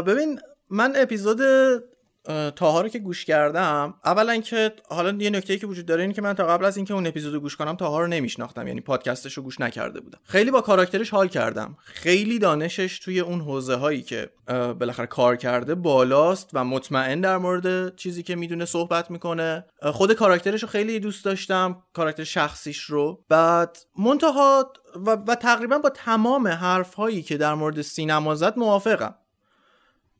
[0.06, 0.40] ببین
[0.70, 1.40] من اپیزود
[2.56, 6.22] تاها رو که گوش کردم اولا که حالا یه نکته که وجود داره اینه که
[6.22, 9.34] من تا قبل از اینکه اون اپیزود رو گوش کنم تاها رو نمیشناختم یعنی پادکستش
[9.34, 10.18] رو گوش نکرده بودم.
[10.24, 11.76] خیلی با کاراکترش حال کردم.
[11.84, 17.96] خیلی دانشش توی اون حوزه هایی که بالاخره کار کرده بالاست و مطمئن در مورد
[17.96, 19.64] چیزی که می‌دونه صحبت می‌کنه.
[19.82, 23.24] خود کاراکترش رو خیلی دوست داشتم کاراکتر شخصیش رو.
[23.28, 29.14] بعد منتها و, و تقریبا با تمام حرف هایی که در مورد سینما زد موافقم.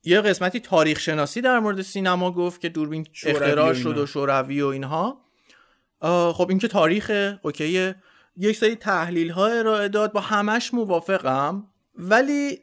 [0.05, 3.99] یه قسمتی تاریخ شناسی در مورد سینما گفت که دوربین اختراع شد.
[3.99, 5.25] و شوروی و اینها.
[6.33, 7.95] خب این که تاریخ okay ه
[8.37, 11.66] یک سری تحلیل ها ارائه داد با همش موافقم.
[11.95, 12.59] ولی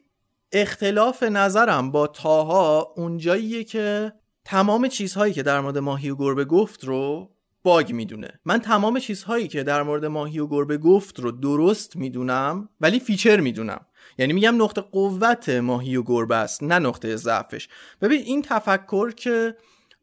[0.52, 4.14] اختلاف نظرم با طاها اونجاییه که
[4.46, 7.32] تمام چیزهایی که در مورد ماهی و گربه گفت رو
[7.64, 8.40] bug می‌دونه.
[8.46, 13.40] من تمام چیزهایی که در مورد ماهی و گربه گفت رو درست می‌دونم ولی feature
[13.40, 13.86] می‌دونم.
[14.18, 17.68] یعنی میگم نقطه قوت ماهی و گربه است نه نقطه ضعفش.
[18.02, 19.56] ببین این تفکر که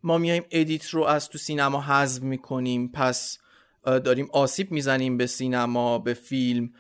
[0.03, 3.39] ما میایم edit رو از تو سینما حذف می‌کنیم پس
[3.85, 6.71] داریم آسیب می‌زنیم به سینما به فیلم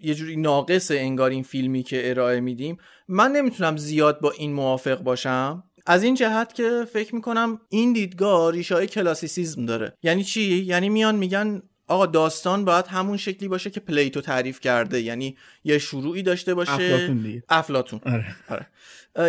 [0.00, 2.76] یه جوری ناقص انگار این فیلمی که ارائه میدیم.
[3.08, 5.64] من نمی‌تونم زیاد با این موافق باشم.
[5.86, 9.96] از این جهت که فکر می‌کنم این دیدگاه ریشه های کلاسیسیزم داره.
[10.02, 15.00] یعنی چی؟ یعنی میان میگن آقا داستان باید همون شکلی باشه که پلیتو تعریف کرده.
[15.00, 16.72] یعنی یه شروعی داشته باشه.
[16.72, 17.42] افلاطون دیگه.
[17.48, 18.36] افلاتون آره.
[18.48, 18.66] آره.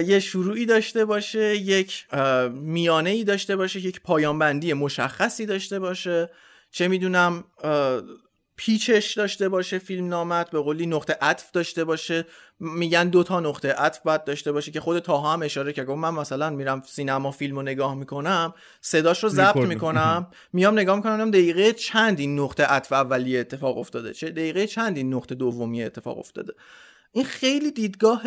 [0.04, 2.08] یه شروعی داشته باشه یک
[2.52, 6.30] میانه ای داشته باشه یک پایانبندی مشخصی داشته باشه.
[6.72, 7.44] چه می‌دونم
[8.64, 12.26] پیچش داشته باشه فیلم نامت به قولی نقطه عطف داشته باشه.
[12.60, 15.98] میگن دو تا نقطه عطف باید داشته باشه که خود تاها هم اشاره کرد گفت
[15.98, 20.28] من مثلا میرم سینما فیلم رو نگاه می‌کنم صداش رو ضبط می‌کنم.
[20.54, 24.14] میام نگاه می‌کنم دقیقه چند این نقطه عطف اولیه اتفاق افتاده.
[24.14, 26.54] چه دقیقه چند این نقطه دومیه اتفاق افتاده.
[27.14, 28.22] این خیلی دیدگاه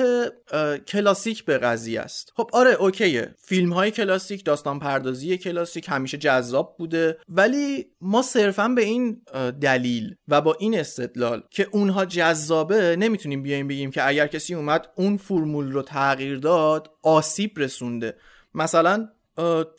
[0.53, 2.33] اه، کلاسیک به قضیه است.
[2.37, 3.35] خب آره اوکیه.
[3.39, 7.19] فیلم های کلاسیک داستان پردازی کلاسیک همیشه جذاب بوده.
[7.29, 9.23] ولی ما صرفا به این
[9.61, 14.89] دلیل و با این استدلال که اونها جذابه نمی‌تونیم بیایم بگیم که اگر کسی اومد
[14.97, 18.17] اون فرمول رو تغییر داد آسیب رسونده.
[18.55, 19.09] مثلا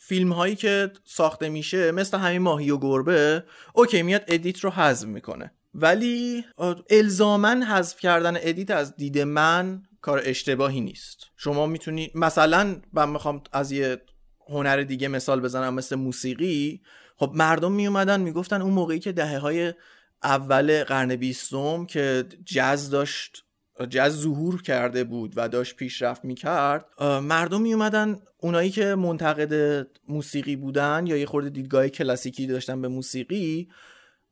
[0.00, 5.08] فیلم هایی که ساخته میشه مثل همین ماهی و گربه okay میاد edit رو حذف
[5.08, 5.52] می‌کنه.
[5.78, 6.44] ولی
[6.90, 11.26] الزاماً حذف کردن edit از دید من کار اشتباهی نیست.
[11.36, 14.02] شما می‌تونی مثلا من می‌خوام از یه
[14.48, 16.80] هنر دیگه مثال بزنم مثل موسیقی.
[17.16, 19.74] خب مردم میومدن می‌گفتن اون موقعی که دهه های
[20.22, 23.42] اول قرن بیستم که جز داشت
[23.90, 31.04] جز ظهور کرده بود و داشت پیشرفت می‌کرد مردم میومدن اونایی که منتقد موسیقی بودن
[31.06, 33.68] یا یه خورده دیدگاه کلاسیکی داشتن به موسیقی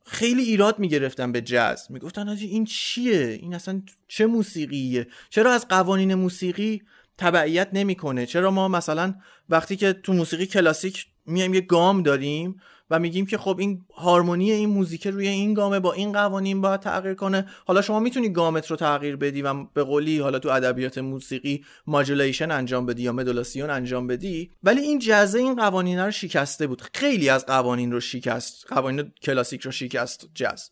[0.05, 1.91] خیلی ایراد می‌گرفتن به جاز.
[1.91, 6.81] می‌گفتن آجی این چیه؟ این اصلا چه موسیقیه؟ چرا از قوانین موسیقی
[7.17, 9.15] تبعیت نمی‌کنه؟ چرا ما مثلا
[9.49, 14.51] وقتی که تو موسیقی کلاسیک میایم یه گام داریم و میگیم که خب این هارمونی
[14.51, 17.45] این موزیک روی این گامه با این قوانین باید تغییر کنه.
[17.65, 22.51] حالا شما می‌تونی گامت رو تغییر بدی و به قولی حالا تو ادبیات موسیقی ماجولیشن
[22.51, 24.51] انجام بدی یا مدولاسیون انجام بدی.
[24.63, 26.81] ولی این جزه این قوانین رو شکسته بود.
[26.93, 28.65] خیلی از قوانین رو شکست.
[28.67, 30.29] قوانین کلاسیک رو شکست.
[30.35, 30.69] جز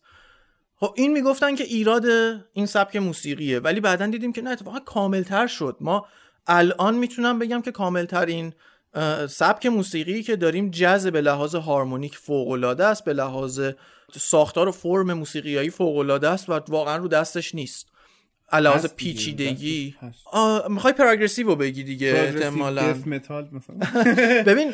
[0.76, 2.04] خب این می‌گفتن که ایراد
[2.52, 3.58] این سبک موسیقیه.
[3.58, 5.76] ولی بعدا دیدیم که نه اتفاقا کاملتر شد.
[5.80, 6.06] ما
[6.46, 8.52] الان می‌تونم بگم که کاملترین
[9.28, 13.60] سبک موسیقی که داریم جز به لحاظ هارمونیک فوق العاده است به لحاظ
[14.16, 17.86] ساختار و فرم موسیقیایی فوق العاده است و واقعا رو دستش نیست.
[18.52, 19.96] علاوه پیچیدگی.
[20.68, 22.94] می‌خوای پراگرسیو رو بگی دیگه احتمالاً.
[23.06, 23.76] متال مثلا.
[24.52, 24.72] ببین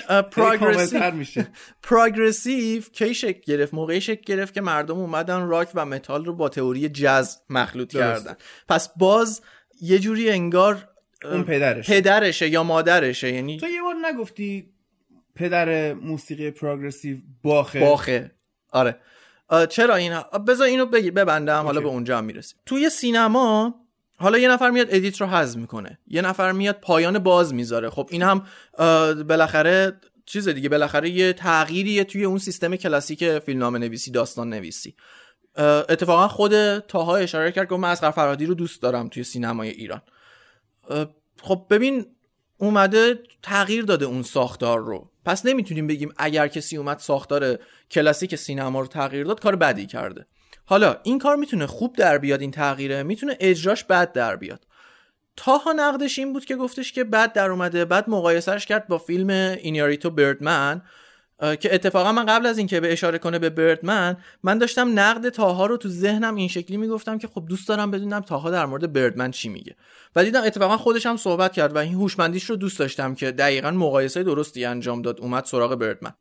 [1.83, 6.49] progressive کی شکل گرفت؟ موقعی شکل گرفت که مردم اومدن راک و متال رو با
[6.49, 7.93] تئوری جز مخلوط.
[7.93, 8.37] کردن.
[8.69, 9.43] پس باز
[9.81, 10.89] یه جوری انگار
[11.25, 12.49] اون پدرش پدرشه.
[12.49, 14.71] یا مادرشه یعنی تو یه بار نگفتی
[15.35, 18.31] پدر موسیقی progressive باخه؟ باخه.
[18.73, 18.97] آره.
[19.69, 21.81] چرا این بذار اینو ببندم حالا okay.
[21.81, 22.59] به اونجا هم می‌رسیم.
[22.67, 23.75] توی سینما
[24.17, 25.99] حالا یه نفر میاد edit رو حذف می‌کنه.
[26.07, 27.91] یه نفر میاد پایان باز می‌ذاره.
[27.91, 28.47] خب این هم
[29.29, 34.95] بالاخره چیز دیگه بالاخره یه تغییریه توی اون سیستم کلاسیک فیلمنامه نویسی داستان نویسی
[35.89, 40.03] اتفاقا خود تاها اشاره کرد که من از فرهادی رو دوست دارم توی سینمای ایران.
[41.43, 42.07] خب ببین
[42.57, 45.11] اومده تغییر داده اون ساختار رو.
[45.25, 47.59] پس نمی‌تونیم بگیم اگر کسی اومد ساختار
[47.91, 50.27] کلاسیک سینما رو تغییر داد کار بدی کرده.
[50.65, 54.67] حالا این کار می‌تونه خوب در بیاد این تغییره می‌تونه اجراش بد در بیاد.
[55.37, 59.31] طاها نقدش این بود که گفتش که بد در اومده بعد مقایسه‌ش کرد با فیلم
[59.31, 60.83] اینیاریتو Birdman
[61.41, 65.67] که اتفاقا من قبل از اینکه به اشاره کنه به Birdman من داشتم نقد طاها
[65.67, 69.31] رو تو ذهنم این شکلی می‌گفتم که خب دوست دارم بدونم طاها در مورد Birdman
[69.31, 69.77] چی میگه.
[70.17, 73.71] و دیدم اتفاقا خودش هم صحبت کرد و این هوشمندیش رو دوست داشتم که دقیقا
[73.71, 76.13] مقایسه درستی انجام داد اومد سراغ Birdman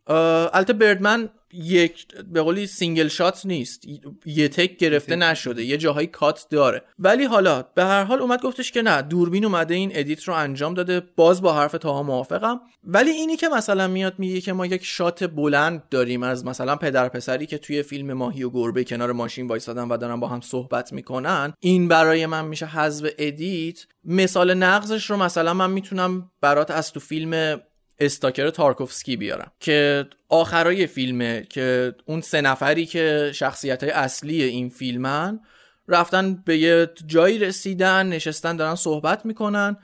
[0.53, 3.83] البته Birdman یک به قولی single shot نیست.
[4.25, 5.63] یه تک گرفته نشده.
[5.63, 6.83] یه جاهایی cut داره.
[6.99, 10.73] ولی حالا به هر حال اومد گفتش که نه دوربین اومده این edit رو انجام
[10.73, 11.01] داده.
[11.15, 12.59] باز با حرف طاها موافقم.
[12.83, 17.09] ولی اینی که مثلا میاد میگه که ما یک shot بلند داریم از مثلا پدر
[17.09, 20.93] پسری که توی فیلم ماهی و گربه کنار ماشین وایسادن و دارن با هم صحبت
[20.93, 26.91] می‌کنن این برای من میشه حذف edit مثال نقضش رو مثلا من می‌تونم برات از
[26.93, 27.61] تو فیلم
[27.99, 29.51] استاکر تارکوفسکی بیارم.
[29.59, 35.39] که آخرای فیلمه که اون سه نفری که شخصیت های اصلی این فیلمن
[35.87, 39.77] رفتن به یه جایی رسیدن نشستن دارن صحبت می‌کنن.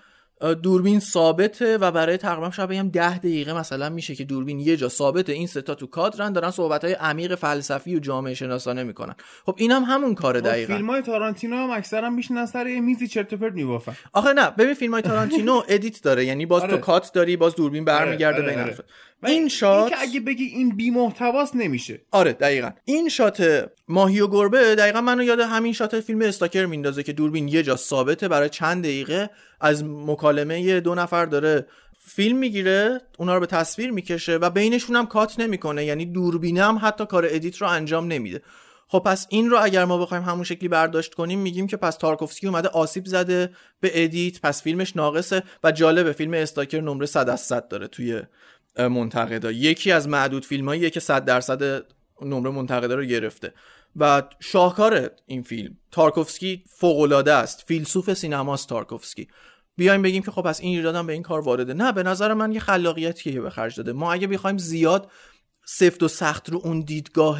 [0.53, 4.89] دوربین ثابته و برای تقریبا شاید بگم ده دقیقه مثلا میشه که دوربین یه جا
[4.89, 9.15] ثابته این سه تا تو کادرن دارن صحبت های عمیق فلسفی و جامعه شناسانه می‌کنن
[9.45, 13.07] خب اینم هم همون کاره دقیقا فیلم های تارانتینو هم اکثرا میشنن سر یه میزی
[13.07, 16.72] چرت و پرت میبافن آخه نه ببین فیلم های تارانتینو edit داره یعنی باز آره.
[16.72, 18.63] تو cut داری باز دوربین برمیگرده آره، آره.
[18.63, 18.84] حرفه.
[19.23, 22.01] و این shot که اگه بگی این بی محتواست نمیشه.
[22.11, 22.71] آره دقیقا.
[22.85, 27.47] این shot ماهی و گربه دقیقا منو یاد همین shot فیلم استاکر میندازه که دوربین
[27.47, 29.29] یه جا ثابته برای چند دقیقه.
[29.61, 31.67] از مکالمه یه دو نفر داره
[32.07, 35.85] فیلم می‌گیره اونا رو به تصویر می‌کشه و بینشون هم cut نمی‌کنه.
[35.85, 38.41] یعنی دوربینه هم حتی کار edit رو انجام نمیده.
[38.87, 42.47] خب پس این رو اگر ما بخوایم همون شکلی برداشت کنیم میگیم که پس تارکوفسکی
[42.47, 46.11] اومده آسیب زده به edit پس فیلمش ناقصه و جالبه.
[46.11, 48.21] فیلم استاکر نمره 100 از 100 داره توی
[48.77, 51.85] منتقدا یکی از معدود فیلماییه که 100 درصد
[52.22, 53.53] نمره منتقدا رو گرفته.
[53.95, 57.64] و شاهکار این فیلم تارکوفسکی فوق العاده است.
[57.68, 59.27] فیلسوف سینماست تارکوفسکی.
[59.77, 61.73] بیایم بگیم که خب پس این ایرادم به این کار وارده.
[61.73, 63.93] نه به نظر من یه خلاقیتیه به خرج داده.
[63.93, 65.11] ما اگه بخوایم زیاد
[65.65, 67.39] سفت و سخت رو اون دیدگاه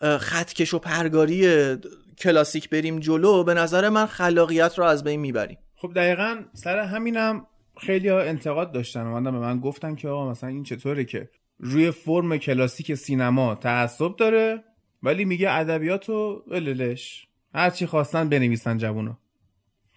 [0.00, 1.76] خطکش و پرگاری
[2.18, 5.58] کلاسیک بریم جلو به نظر من خلاقیت رو از بین می‌بریم.
[5.76, 10.50] خب دقیقا سر همینم خیلی ها انتقاد داشتن اومدن به من گفتن که آقا مثلا
[10.50, 14.64] این چطوره که روی فرم کلاسیک سینما تعصب داره
[15.02, 19.18] ولی میگه ادبیات و وللش هرچی خواستن بنویسن جوونا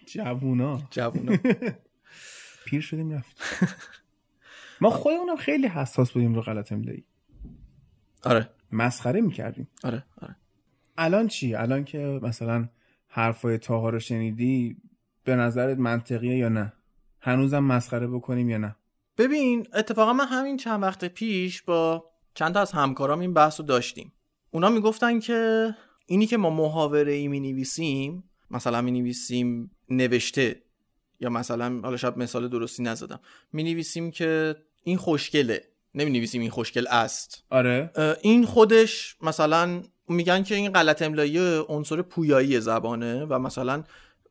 [0.08, 0.82] جوونا.
[0.90, 1.36] جوونا.
[2.66, 3.36] پیر شدیم رفت.
[4.80, 7.04] ما خودمونم خیلی حساس بودیم رو غلط املایی.
[8.24, 8.50] آره.
[8.72, 9.68] مسخره می‌کردیم.
[9.84, 10.36] آره آره.
[10.98, 12.68] الان چی؟ الان که مثلا
[13.08, 14.76] حرفای تاها رو شنیدی
[15.24, 16.72] به نظرت منطقیه یا نه؟
[17.28, 18.76] هنوزم مسخره بکنیم یا نه.
[19.18, 23.66] ببین اتفاقا من همین چند وقت پیش با چند تا از همکارام این بحث رو
[23.66, 24.12] داشتیم.
[24.50, 25.70] اونا می‌گفتن که
[26.06, 30.62] اینی که ما محاوره ای می نویسیم مثلا می نویسیم نوشته
[31.20, 33.20] یا مثلا حالا شاید مثال درستی نزدم.
[33.52, 35.62] می نویسیم که این خوشگله
[35.94, 37.44] نمی نویسیم این خوشگل است.
[37.50, 37.90] آره.
[38.22, 41.38] این خودش مثلا میگن که این غلط املایی
[41.68, 43.84] عنصر پویایی زبانه و مثلا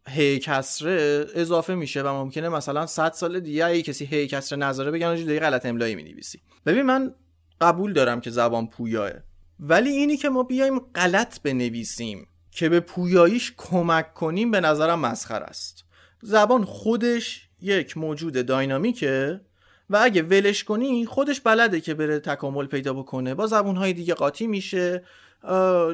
[0.07, 4.91] هی کسره اضافه میشه و ممکنه مثلا 100 سال دیگه اگه کسی هی کسره نظره
[4.91, 6.39] بگن دیگه غلط املایی می‌نویسی.
[6.65, 7.13] ببین من
[7.61, 9.11] قبول دارم که زبان پویاه
[9.59, 15.43] ولی اینی که ما بیایم غلط بنویسیم که به پویاییش کمک کنیم به نظرم مسخر
[15.43, 15.85] است.
[16.21, 19.41] زبان خودش یک موجود داینامیکه
[19.89, 23.35] و اگه ولش کنی خودش بلده که بره تکامل پیدا بکنه.
[23.35, 25.03] با زبونهای دیگه قاطی میشه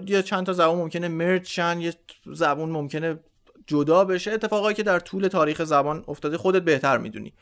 [0.07, 1.93] یا چند تا زبان ممکنه مرد شن یه
[2.25, 3.19] زبون ممکنه
[3.67, 7.33] جدا بشه اتفاقایی که در طول تاریخ زبان افتاده خودت بهتر می‌دونی.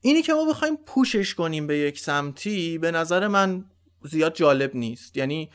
[0.00, 3.64] اینی که ما بخوایم پوشش کنیم به یک سمتی به نظر من
[4.02, 5.16] زیاد جالب نیست.
[5.16, 5.50] یعنی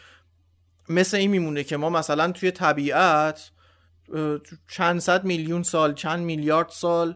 [0.90, 3.52] مثل این میمونه که ما مثلا توی طبیعت
[4.70, 7.16] چند صد میلیون سال چند میلیارد سال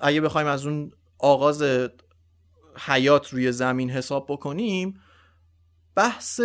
[0.00, 1.62] اگه بخوایم از اون آغاز
[2.78, 5.00] حیات روی زمین حساب بکنیم
[5.94, 6.40] بحث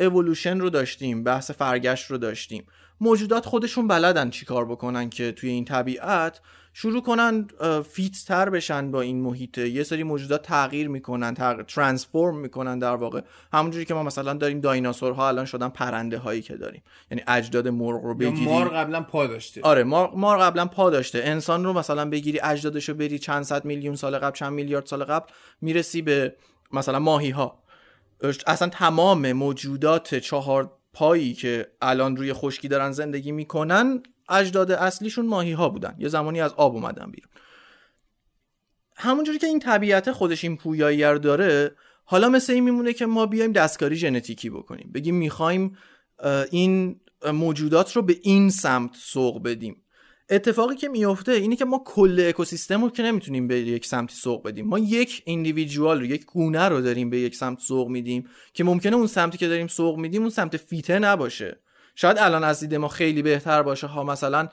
[0.00, 2.66] اولوشن رو داشتیم بحث فرگشت رو داشتیم.
[3.00, 6.40] موجودات خودشون بلدن چی کار بکنن که توی این طبیعت
[6.72, 7.48] شروع کنن
[7.90, 12.94] فیت تر بشن با این محیطه یه سری موجودات تغییر می‌کنن تغییر ترانسفورم می‌کنن در
[12.94, 13.20] واقع.
[13.52, 16.82] همونجوری که ما مثلا داریم دایناسورها الان شدن پرنده هایی که داریم.
[17.10, 18.44] یعنی اجداد مرغ رو بگیری.
[18.44, 19.60] مار قبلا پا داشته.
[19.62, 21.22] آره مار, مار قبلا پا داشته.
[21.24, 25.04] انسان رو مثلا بگیری اجدادش رو بری چند صد میلیون سال قبل چند میلیارد سال
[25.04, 25.26] قبل
[25.60, 26.34] می‌رسی به
[26.72, 27.62] مثلا ماهی ها
[28.46, 35.52] اصلا تمام موجودات چهار پایی که الان روی خشکی دارن زندگی می‌کنن اجداد اصلیشون ماهی
[35.52, 35.94] ها بودن.
[35.98, 37.30] یه زمانی از آب اومدن بیرون.
[38.96, 43.26] همونجوری که این طبیعت خودش این پویایی رو داره حالا مثل این میمونه که ما
[43.26, 44.90] بیایم دستکاری ژنتیکی بکنیم.
[44.94, 45.78] بگیم می‌خوایم
[46.50, 47.00] این
[47.32, 49.82] موجودات رو به این سمت سوق بدیم.
[50.30, 54.46] اتفاقی که میفته اینه که ما کل اکوسیستم رو که نمی‌تونیم به یک سمتی سوق
[54.46, 54.66] بدیم.
[54.66, 58.96] ما یک ایندیویدوال رو یک گونه رو داریم به یک سمت سوق میدیم که ممکنه
[58.96, 61.60] اون سمتی که داریم سوق میدیم اون سمت فیته نباشه.
[61.94, 63.86] شاید الان از دید ما خیلی بهتر باشه.
[63.86, 64.48] ها مثلا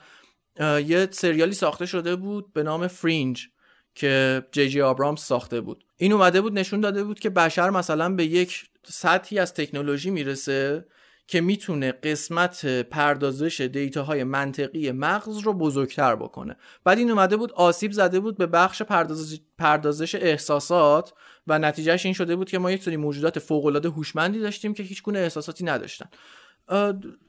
[0.60, 3.48] یه سریالی ساخته شده بود به نام فرینج
[3.94, 5.84] که جی جی آبرامز ساخته بود.
[5.96, 10.84] این اومده بود نشون داده بود که بشر مثلا به یک سطحی از تکنولوژی می‌رسه
[11.30, 16.56] که می‌تونه قسمت پردازش دیتاهای منطقی مغز رو بزرگتر بکنه.
[16.84, 21.12] بعد این اومده بود آسیب زده بود به بخش پردازش, پردازش احساسات
[21.46, 24.82] و نتیجهش این شده بود که ما یک سری موجودات فوق العاده هوشمندی داشتیم که
[24.82, 26.06] هیچ گونه احساساتی نداشتن.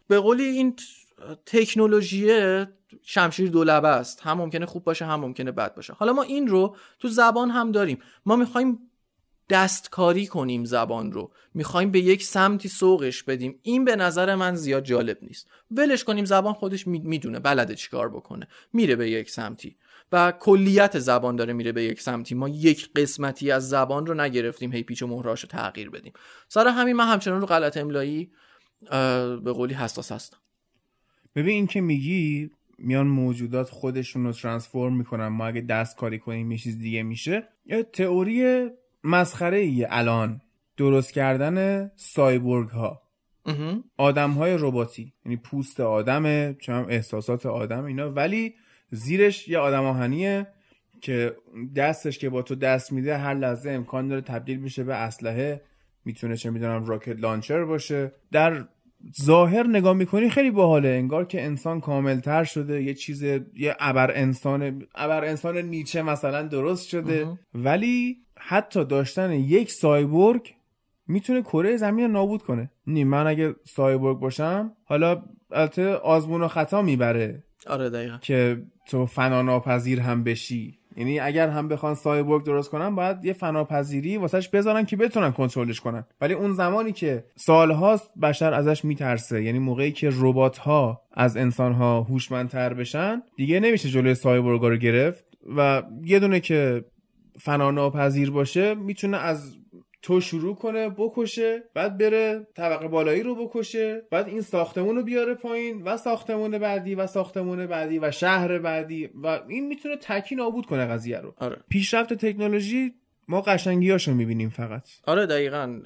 [0.07, 0.75] به قولی این
[1.45, 2.27] تکنولوژی
[3.03, 4.21] شمشیر دولبه است.
[4.21, 5.93] هم ممکنه خوب باشه هم ممکنه بد باشه.
[5.93, 7.99] حالا ما این رو تو زبان هم داریم.
[8.25, 8.79] ما می‌خوایم
[9.49, 11.31] دستکاری کنیم زبان رو.
[11.53, 13.59] می‌خوایم به یک سمتی سوقش بدیم.
[13.61, 15.47] این به نظر من زیاد جالب نیست.
[15.71, 18.47] ولش کنیم زبان خودش می‌دونه بلده چیکار بکنه.
[18.73, 19.77] میره به یک سمتی.
[20.11, 22.35] و کلیت زبان داره میره به یک سمتی.
[22.35, 24.73] ما یک قسمتی از زبان رو نگرفتیم.
[24.73, 26.13] هی پیچ و مهراش رو تغییر بدیم.
[26.47, 28.31] سر همین من همچنان رو غلط املایی
[29.43, 30.37] به قولی حساس هستم.
[31.35, 35.27] ببین این که میگی میان موجودات خودشون رو ترانسفورم می‌کنن.
[35.27, 37.47] ما اگه دست کاری کنیم یه چیز دیگه میشه.
[37.65, 38.69] یه تئوری
[39.03, 40.41] مسخره ای الان
[40.77, 43.01] درست کردن سایبورگ ها
[43.97, 45.13] آدم های رباتی.
[45.25, 48.11] یعنی پوست آدمه چون احساسات آدم اینا.
[48.11, 48.53] ولی
[48.91, 50.47] زیرش یه آدم آهنیه
[51.01, 51.35] که
[51.75, 55.61] دستش که با تو دست میده هر لحظه امکان داره تبدیل بشه به اسلحه.
[56.05, 58.11] می‌تونه چه می‌دونم راکت لانچر باشه.
[58.31, 58.65] در
[59.21, 60.89] ظاهر نگاه می‌کنی خیلی باحاله.
[60.89, 62.83] انگار که انسان کاملتر شده.
[62.83, 67.39] یه چیز یه ابر انسان ابر انسان نیچه مثلا درست شده.
[67.53, 70.53] ولی حتی داشتن یک سایبورگ
[71.07, 72.71] می‌تونه کره زمین رو نابود کنه.
[72.87, 77.43] نی من اگه سایبورگ باشم حالا البته آزمون و خطا می‌بره.
[77.67, 78.17] آره دقیقا.
[78.21, 80.79] که تو فنا ناپذیر هم بشی.
[80.97, 85.79] یعنی اگر هم بخوان سایبورگ درست کنن باید یه فناپذیری واسش بذارن که بتونن کنترلش
[85.79, 86.05] کنن.
[86.21, 89.43] ولی اون زمانی که سالهاست بشر ازش میترسه.
[89.43, 94.77] یعنی موقعی که ربات ها از انسان ها هوشمندتر بشن دیگه نمیشه جلوی سایبورگ رو
[94.77, 95.25] گرفت.
[95.57, 96.85] و یه دونه که
[97.41, 99.55] فنا ناپذیر باشه می‌تونه از
[100.01, 105.33] تو شروع کنه بکشه بعد بره طبقه بالایی رو بکشه بعد این ساختمون رو بیاره
[105.33, 110.65] پایین و ساختمون بعدی و ساختمون بعدی و شهر بعدی و این می‌تونه تکی نابود
[110.65, 111.33] کنه قضیه رو.
[111.37, 111.57] آره.
[111.69, 112.93] پیشرفت تکنولوژی
[113.27, 114.89] ما قشنگیاشو می‌بینیم فقط.
[115.03, 115.81] آره دقیقا.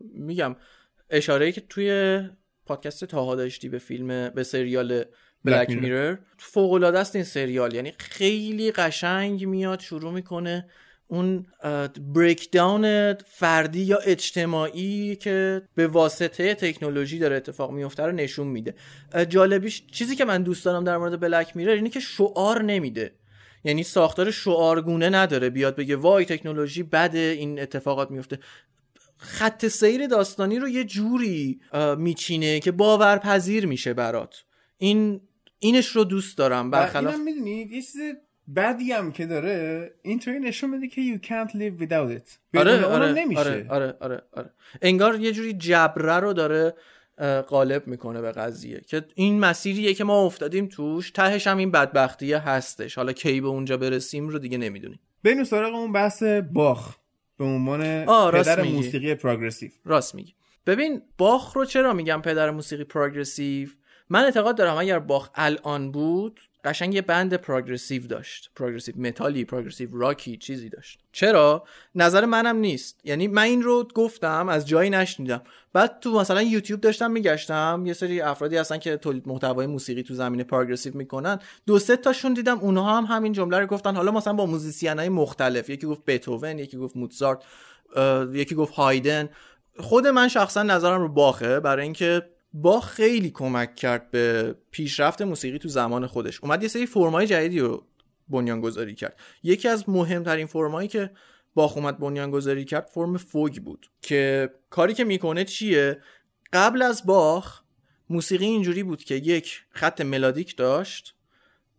[0.00, 0.56] میگم
[1.10, 2.20] اشاره که توی
[2.66, 5.04] پادکست تاها داشتی به فیلم به سریال
[5.44, 7.74] بلک میرر فوق العاده است این سریال.
[7.74, 10.68] یعنی خیلی قشنگ میاد شروع می‌کنه.
[11.06, 11.46] اون
[12.14, 18.74] بریک داون فردی یا اجتماعی که به واسطه تکنولوژی داره اتفاق میفته رو نشون میده.
[19.28, 23.14] جالبیش چیزی که من دوست دارم در مورد بلک میرر اینه که شعار نمیده.
[23.64, 25.50] یعنی ساختار شعارگونه نداره.
[25.50, 28.38] بیاد بگه وای تکنولوژی بده این اتفاقات میفته.
[29.16, 31.60] خط سیر داستانی رو یه جوری
[31.98, 34.44] میچینه که باورپذیر میشه برات.
[34.78, 35.20] این
[35.58, 36.70] اینش رو دوست دارم.
[36.70, 37.96] برخلاف می‌دونی یه چیز
[38.48, 42.58] بعدی هم که داره اینطوری نشون میده که you can't live without it.
[42.58, 43.40] آره آره نمیشه.
[43.40, 44.50] آره آره آره آره.
[44.82, 46.74] انگار یه جوری جبره رو داره
[47.48, 52.38] غالب می‌کنه به قضیه که این مسیریه که ما افتادیم توش تهش هم این بدبختیه
[52.38, 52.94] هستش.
[52.94, 55.00] حالا کی به اونجا برسیم رو دیگه نمی‌دونیم.
[55.24, 56.96] بریم سراغ اون بحث باخ
[57.38, 59.70] به عنوان پدر موسیقی پروگرسیو.
[59.84, 60.34] راست میگی.
[60.66, 63.68] ببین باخ رو چرا میگم پدر موسیقی پروگرسیو؟
[64.08, 68.50] من اعتقاد دارم اگر باخ الان بود قشنگ یه بند پروگرسیو داشت.
[68.56, 71.00] پروگرسیو متالی پروگرسیو راکی چیزی داشت.
[71.12, 71.64] چرا؟
[71.94, 73.00] نظر منم نیست.
[73.04, 75.42] یعنی من این رو گفتم از جایی نشنیدم.
[75.72, 80.14] بعد تو مثلا یوتیوب داشتم میگشتم یه سری افرادی هستن که تولید محتوای موسیقی تو
[80.14, 81.38] زمینه پروگرسیو می‌کنن.
[81.66, 83.96] دو سه تاشون دیدم اونها هم همین جمله رو گفتن.
[83.96, 87.42] حالا مثلا با موزیسین مختلف یکی گفت بتوون یکی گفت موتزارت
[88.32, 89.28] یکی گفت هایدن.
[89.78, 92.22] خود من شخصا نظرم رو باخه برای اینکه
[92.54, 96.40] با خیلی کمک کرد به پیشرفت موسیقی تو زمان خودش.
[96.40, 97.86] اومد یه سری فرمای جدیدی رو
[98.28, 99.20] بنیان گذاری کرد.
[99.42, 101.10] یکی از مهمترین فرمایی که
[101.54, 106.00] باخ اومد بنیان گذاری کرد فرم فوگ بود که کاری که می‌کنه چیه؟
[106.52, 107.62] قبل از باخ
[108.10, 111.14] موسیقی اینجوری بود که یک خط ملادیک داشت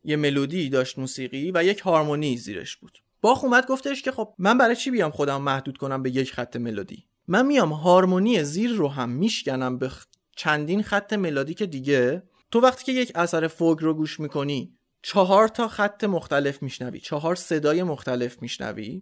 [0.04, 3.04] یه ملودی داشت موسیقی و یک هارمونی زیرش بود.
[3.22, 6.56] باخ اومد گفتش که خب من برای چی بیام خودم محدود کنم به یک خط
[6.56, 9.92] ملودی؟ من میام هارمونی زیر رو هم میشکنم به
[10.36, 15.68] چندین خط ملادیک دیگه تو وقتی که یک اثر فوگ رو گوش می‌کنی چهار تا
[15.68, 19.02] خط مختلف میشنوی چهار صدای مختلف میشنوی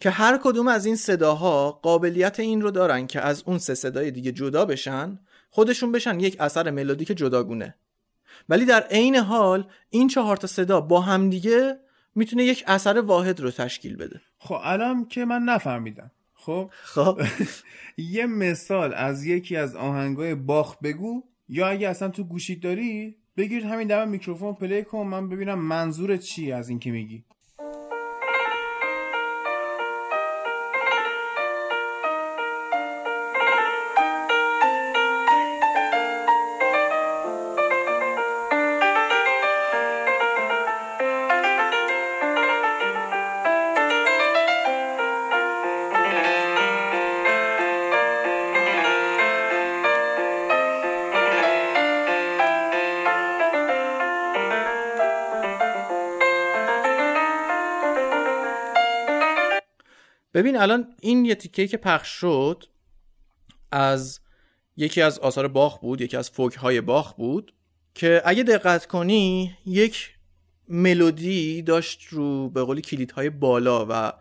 [0.00, 4.10] که هر کدوم از این صداها قابلیت این رو دارن که از اون سه صدای
[4.10, 5.18] دیگه جدا بشن
[5.50, 7.74] خودشون بشن یک اثر ملودیک جداگونه.
[8.48, 11.78] ولی در عین حال این چهار تا صدا با همدیگه
[12.14, 14.20] می‌تونه یک اثر واحد رو تشکیل بده.
[14.38, 16.10] خب الان که من نفهمیدم.
[16.44, 17.20] خب؟ خب.
[18.14, 21.22] یه مثال از یکی از آهنگای باخ بگو.
[21.48, 25.06] یا اگه اصلا تو گوشیت داری بگیر همین دم میکروفون پلی کن.
[25.06, 27.24] من ببینم منظورت چی از این که میگی.
[60.34, 62.64] ببین الان این یه تیکه که پخش شد
[63.72, 64.20] از
[64.76, 67.54] یکی از آثار باخ بود یکی از فوک های باخ بود
[67.94, 70.10] که اگه دقت کنی یک
[70.68, 74.12] ملودی داشت رو به قولی کلیدهای بالا و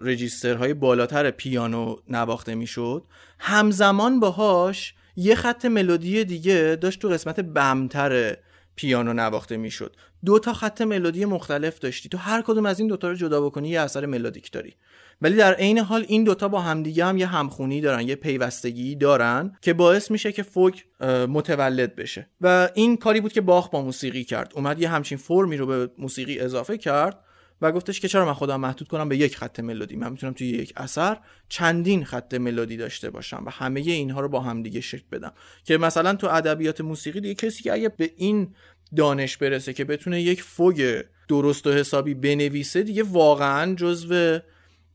[0.00, 3.04] رجیسترهای بالاتر پیانو نواخته می‌شد.
[3.38, 8.36] همزمان باهاش یه خط ملودی دیگه داشت تو قسمت بمتر
[8.76, 9.96] پیانو نواخته می‌شد.
[10.24, 12.08] دو تا خط ملودی مختلف داشتی.
[12.08, 14.74] تو هر کدوم از این دوتا رو جدا بکنی یه اثر ملودیک داری.
[15.22, 19.56] ولی در عین حال این دوتا با همدیگه هم یه همخونی دارن یه پیوستگی دارن
[19.60, 20.84] که باعث میشه که فوک
[21.28, 22.30] متولد بشه.
[22.40, 24.52] و این کاری بود که باخ با موسیقی کرد.
[24.54, 27.20] اومد یه همچین فرمی رو به موسیقی اضافه کرد
[27.62, 30.46] و گفتش که چرا من خودم محدود کنم به یک خط ملودی؟ من می‌تونم توی
[30.46, 31.18] یک اثر
[31.48, 35.32] چندین خط ملودی داشته باشم و همه اینها رو با همدیگه شکل بدم.
[35.64, 38.54] که مثلا تو ادبیات موسیقی دیگه کسی که اگه به این
[38.96, 44.38] دانش برسه که بتونه یک فوگ درست و حسابی بنویسه دیگه واقعا جزو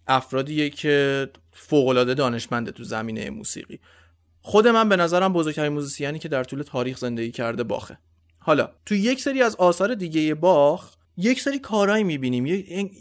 [0.10, 3.80] افرادیه که فوقالعاده دانشمنده تو زمینه موسیقی.
[4.42, 7.98] خود من به نظرم بزرگترین موزیسیانی که در طول تاریخ زندگی کرده باخه.
[8.40, 12.46] حالا تو یک سری از آثار دیگه باخ یک سری کارهایی می‌بینیم.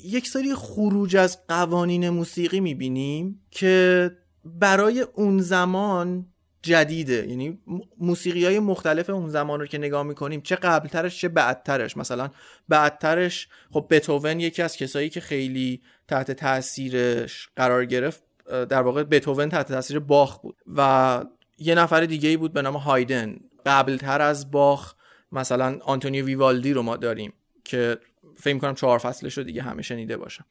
[0.05, 4.10] یک سری خروج از قوانین موسیقی می‌بینیم که
[4.44, 6.26] برای اون زمان
[6.62, 7.28] جدیده.
[7.28, 7.59] یعنی
[7.98, 11.97] موسیقی های مختلف اون زمان رو که نگاه می‌کنیم چه قبلترش چه بعدترش.
[11.97, 12.30] مثلا
[12.68, 19.48] بعدترش خب بتوون یکی از کسایی که خیلی تحت تاثیرش قرار گرفت در واقع بتوون
[19.48, 21.24] تحت تاثیر باخ بود و
[21.59, 23.36] یه نفر دیگه ای بود به نام هایدن.
[23.66, 24.94] قبلتر از باخ
[25.32, 27.32] مثلا آنتونیو ویوالدی رو ما داریم
[27.64, 27.98] که
[28.36, 30.44] فکر کنم چهار فصلش رو دیگه همه شنیده باشن.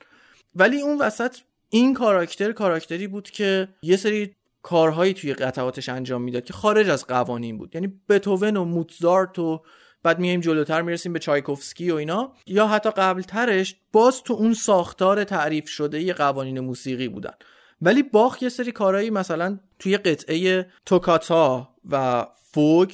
[0.55, 1.38] ولی اون وسط
[1.69, 4.35] این کاراکتر کاراکتری بود که یه سری
[4.69, 7.76] کارهایی توی قطعاتش انجام می‌داد که خارج از قوانین بود.
[7.76, 9.64] یعنی بتوون و موتزارت و
[10.03, 12.34] بعد میایم جلوتر می‌رسیم به چایکوفسکی و اینا.
[12.48, 17.34] یا حتی قبلترش باز تو اون ساختار تعریف شده یه قوانین موسیقی بودن.
[17.81, 22.91] ولی باخ یه سری کارهایی مثلا توی قطعه توکاتا و فوگ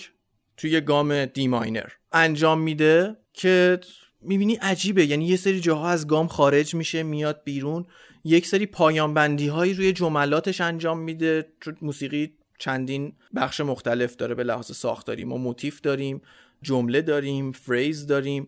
[0.57, 3.79] توی گام دی ماینر انجام میده که
[4.21, 5.05] می‌بینی عجیبه.
[5.05, 7.85] یعنی یه سری جاها از گام خارج میشه میاد بیرون.
[8.23, 11.45] یک سری پایان بندی هایی روی جملاتش انجام میده.
[11.81, 14.35] موسیقی چندین بخش مختلف داره.
[14.35, 16.21] به لحاظ ساختاری ما موتیف داریم
[16.61, 18.47] جمله داریم phrase داریم.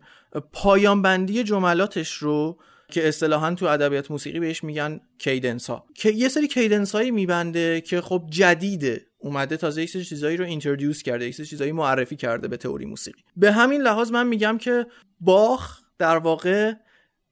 [0.51, 2.57] پایان بندی جملاتش رو
[2.91, 7.81] که اصطلاحا تو ادبیات موسیقی بهش میگن cadence ها که یه سری cadence هایی میبنده
[7.81, 12.57] که خب جدیده اومده تازه یک چیزایی رو introduce کرده یک چیزایی معرفی کرده به
[12.57, 13.21] تئوری موسیقی.
[13.37, 14.87] به همین لحاظ من میگم که
[15.19, 16.73] باخ در واقع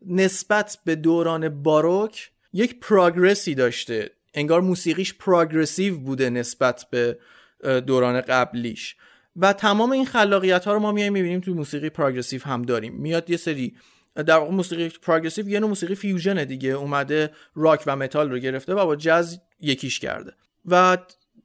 [0.05, 4.09] نسبت به دوران باروک یک progress ی داشته.
[4.33, 7.17] انگار موسیقیش progressive بوده نسبت به
[7.63, 8.95] دوران قبلیش.
[9.35, 12.93] و تمام این خلاقیت ها رو ما میایم می‌بینیم تو موسیقی progressive هم داریم.
[12.93, 13.75] میاد یه سری
[14.15, 18.73] در واقع موسیقی progressive یه نوع موسیقی fusion دیگه اومده راک و متال رو گرفته
[18.73, 20.31] و با جاز یکیش کرده.
[20.65, 20.97] و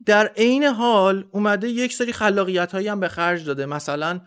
[0.07, 3.67] در عین حال اومده یک سری خلاقیت هایی هم به خرج داده.
[3.67, 4.21] مثلا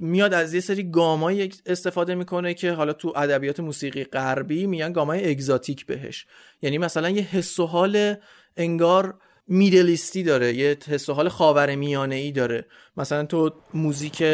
[0.00, 5.30] میاد از یه سری گامایی استفاده می‌کنه که حالا تو ادبیات موسیقی غربی میگن گامای
[5.30, 6.26] exotic بهش.
[6.62, 8.14] یعنی مثلا یه حس و حال
[8.56, 9.14] انگار
[9.48, 12.64] میدلیستی داره یه حس و حال خاور میانه ای داره.
[12.96, 14.24] مثلا تو موزیک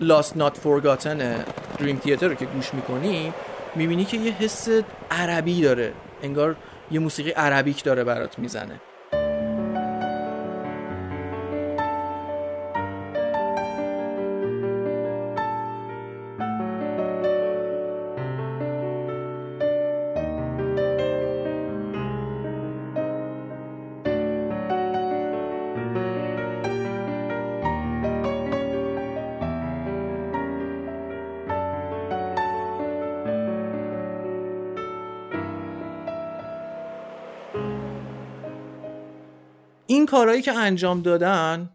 [0.00, 1.22] Lost Not Forgotten
[1.78, 3.32] دریم تیاتر رو که گوش می‌کنی
[3.74, 4.68] می‌بینی که یه حس
[5.10, 5.92] عربی داره.
[6.22, 6.56] انگار
[6.90, 8.80] یه موسیقی عربیک داره برات می‌زنه.
[40.24, 41.70] کارهایی که انجام دادن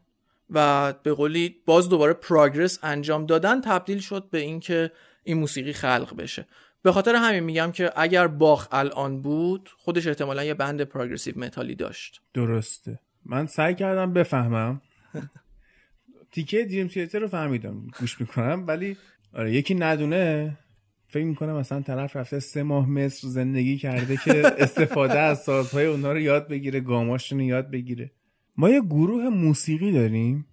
[0.50, 4.92] و به قولی باز دوباره پراگرس انجام دادن تبدیل شد به اینکه
[5.24, 6.46] این موسیقی خلق بشه.
[6.82, 11.76] به خاطر همین میگم که اگر باخ الان بود خودش احتمالا یه بند پروگرسیو متالی
[11.76, 12.22] داشت.
[12.34, 13.00] درسته.
[13.26, 14.82] من سعی کردم بفهمم.
[16.32, 17.88] تیکه دریم تیتر رو فهمیدم.
[18.00, 18.64] گوش می‌کنم.
[18.68, 18.98] ولی
[19.34, 20.58] آره یکی ندونه.
[21.08, 26.12] فکر می‌کنه مثلا طرف رفته سه ماه مصر زندگی کرده که استفاده از سازهای اونا
[26.12, 28.12] رو یاد بگیره گاماشون رو یاد بگیره.
[28.60, 30.45] ما یه گروه موسیقی داریم.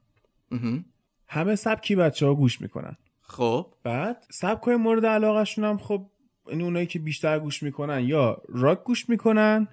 [1.28, 2.96] همه سبکی بچه ها گوش می‌کنن.
[3.22, 3.66] خب.
[3.82, 6.06] بعد سبکای مورد علاقهشون هم خب
[6.48, 9.68] این اونایی که بیشتر گوش می‌کنن یا راک گوش می‌کنن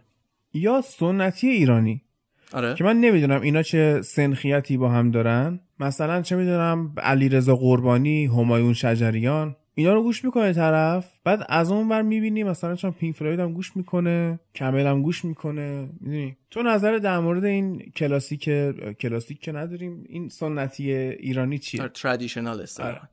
[0.53, 2.01] یا سنتی ایرانی.
[2.53, 2.75] آره.
[2.75, 5.59] که من نمی‌دونم اینا چه سنخیتی با هم دارن.
[5.79, 9.55] مثلا چه می‌دونم علیرضا قربانی همایون شجریان.
[9.75, 11.13] اینا رو گوش می‌کنه طرف.
[11.23, 15.25] بعد از اون ور می‌بینی مثلا چون پینک فلوید هم گوش می‌کنه کمل هم گوش
[15.25, 15.89] می‌کنه.
[15.99, 18.49] می‌دونی؟ تو نظر در مورد این کلاسیک
[18.99, 23.07] کلاسیک که نداریم این سنتی ایرانی چیه؟ ترادیشنال اصطلاحاً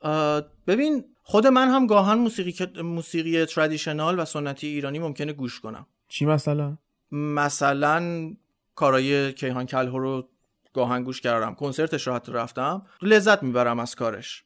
[0.00, 5.86] آه، ببین خود من هم گاهن موسیقی موسیقی ترادیشنال و سنتی ایرانی ممکنه گوش کنم.
[6.08, 6.78] چی مثلا؟
[7.12, 8.30] مثلا
[8.74, 10.28] کارای کیهان کلهو رو
[10.74, 11.54] گاهن گوش کردم.
[11.54, 12.86] کنسرتش رو حتی رفتم.
[13.02, 14.44] لذت می‌برم از کارش.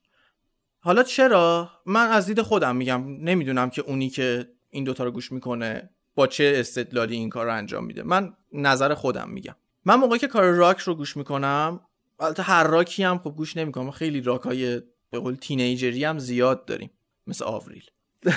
[0.80, 3.04] حالا چرا؟ من از دید خودم میگم.
[3.20, 7.54] نمی‌دونم که اونی که این دوتا رو گوش می‌کنه با چه استدلالی این کار رو
[7.54, 8.02] انجام میده.
[8.02, 9.54] من نظر خودم میگم.
[9.84, 11.80] من موقعی که کار راک رو گوش می‌کنم
[12.20, 13.90] البته هر راکی هم خب گوش نمی‌کنم.
[13.90, 14.80] خیلی راک های
[15.10, 16.90] به قول teenager ی هم زیاد داریم.
[17.26, 17.84] مثل آوریل.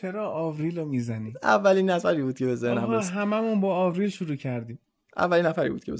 [0.00, 2.68] چرا آوریل رو می‌زنی؟ اولین نفری بود که رسید.
[3.14, 4.78] هممون با آوریل شروع کردیم.
[5.16, 5.92] اولین نفری بود که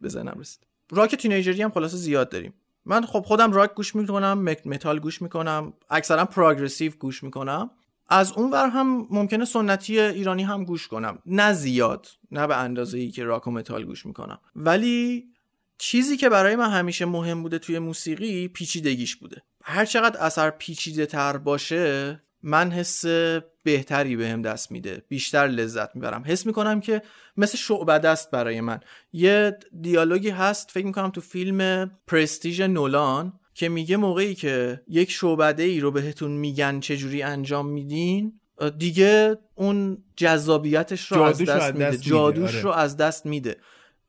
[0.00, 0.66] به ذهنم رسید.
[0.90, 2.54] راک teenager ی هم خلاصه زیاد داریم.
[2.86, 7.70] من خب خودم راک گوش می‌کنم مت- متال گوش می‌کنم اکثرا progressive گوش می‌کنم.
[8.08, 11.18] از اون ور هم ممکنه سنتی ایرانی هم گوش کنم.
[11.26, 14.38] نه زیاد نه به اندازه ای که راک و متال گوش می‌کنم.
[14.56, 15.24] ولی
[15.78, 19.42] چیزی که برای من همیشه مهم بوده توی موسیقی پیچیدگیش بوده.
[19.64, 23.04] هر چقدر اثر پیچیده تر باشه من حس
[23.62, 25.02] بهتری بهم دست میده.
[25.08, 26.22] بیشتر لذت می‌برم.
[26.26, 27.02] حس می‌کنم که
[27.36, 28.80] مثل شعبده است برای من.
[29.12, 35.62] یه دیالوگی هست فکر می‌کنم تو فیلم پرستیژ نولان که میگه موقعی که یک شعبده
[35.62, 38.40] ای رو بهتون میگن چجوری انجام میدین
[38.78, 41.56] دیگه اون جذابیتش رو از میده.
[41.56, 42.60] دست میده، جادوش آره.
[42.60, 43.56] رو از دست میده.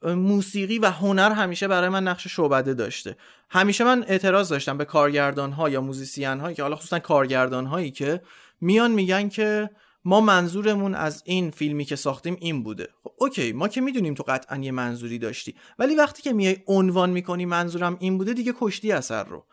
[0.03, 3.17] موسیقی و هنر همیشه برای من نقش شعبده داشته.
[3.49, 7.91] همیشه من اعتراض داشتم به کارگردان ها یا موزیسین هایی که حالا خصوصا کارگردان هایی
[7.91, 8.21] که
[8.61, 9.69] میان میگن که
[10.05, 12.89] ما منظورمون از این فیلمی که ساختیم این بوده.
[13.03, 17.09] خب okay ما که می‌دونیم تو قطعا یه منظوری داشتی ولی وقتی که میای عنوان
[17.09, 19.45] می‌کنی منظورم این بوده دیگه کشتی اثر رو.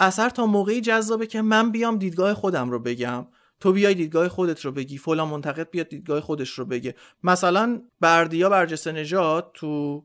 [0.00, 3.26] اثر تا موقعی جذابه که من بیام دیدگاه خودم رو بگم.
[3.62, 6.94] تو بیای دیدگاه خودت رو بگی فلان منتقد بیاد دیدگاه خودش رو بگه.
[7.22, 10.02] مثلا بردیا برجسته نژاد تو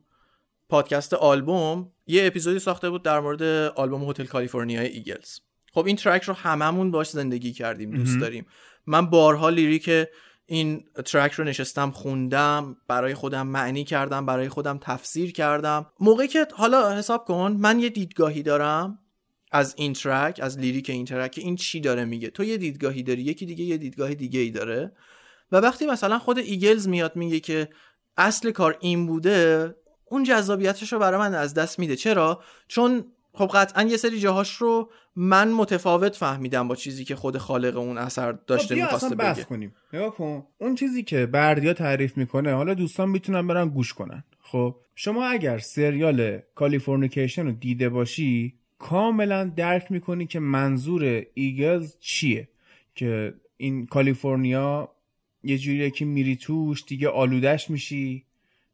[0.68, 3.42] پادکست آلبوم یه اپیزودی ساخته بود در مورد
[3.76, 5.38] آلبوم هتل کالیفرنیا ایگلز.
[5.74, 8.20] خب این track رو هممون باش زندگی کردیم دوست.
[8.20, 8.46] داریم.
[8.86, 10.08] من بارها lyric
[10.46, 15.86] این track رو نشستم خوندم برای خودم معنی کردم برای خودم تفسیر کردم.
[16.00, 18.98] موقعی که حالا حساب کن من یه دیدگاهی دارم
[19.52, 23.02] از این track از lyric این track که این چی داره میگه؟ تو یه دیدگاهی
[23.02, 24.92] داری یکی دیگه یه دیدگاه دیگه ای داره.
[25.52, 27.68] و وقتی مثلا خود ایگلز میاد میگه که
[28.16, 31.96] اصل کار این بوده اون جذابیتش رو برای من از دست میده.
[31.96, 37.38] چرا؟ چون خب قطعا یه سری جاهاش رو من متفاوت فهمیدم با چیزی که خود
[37.38, 39.44] خالق اون اثر داشته خب می‌خواسته بگه.
[39.44, 39.74] کنیم.
[39.92, 40.46] نگاه کن.
[40.58, 44.24] اون چیزی که بردیا تعریف می‌کنه حالا دوستان می‌تونن برن گوش کنن.
[44.40, 52.48] خب شما اگر سریال کالیفورنیکیشن رو دیده باشی کاملا درک می‌کنی که منظور ایگلز چیه؟
[52.94, 54.88] که این کالیفرنیا
[55.42, 58.24] یه جوریه که میری توش دیگه آلودش میشی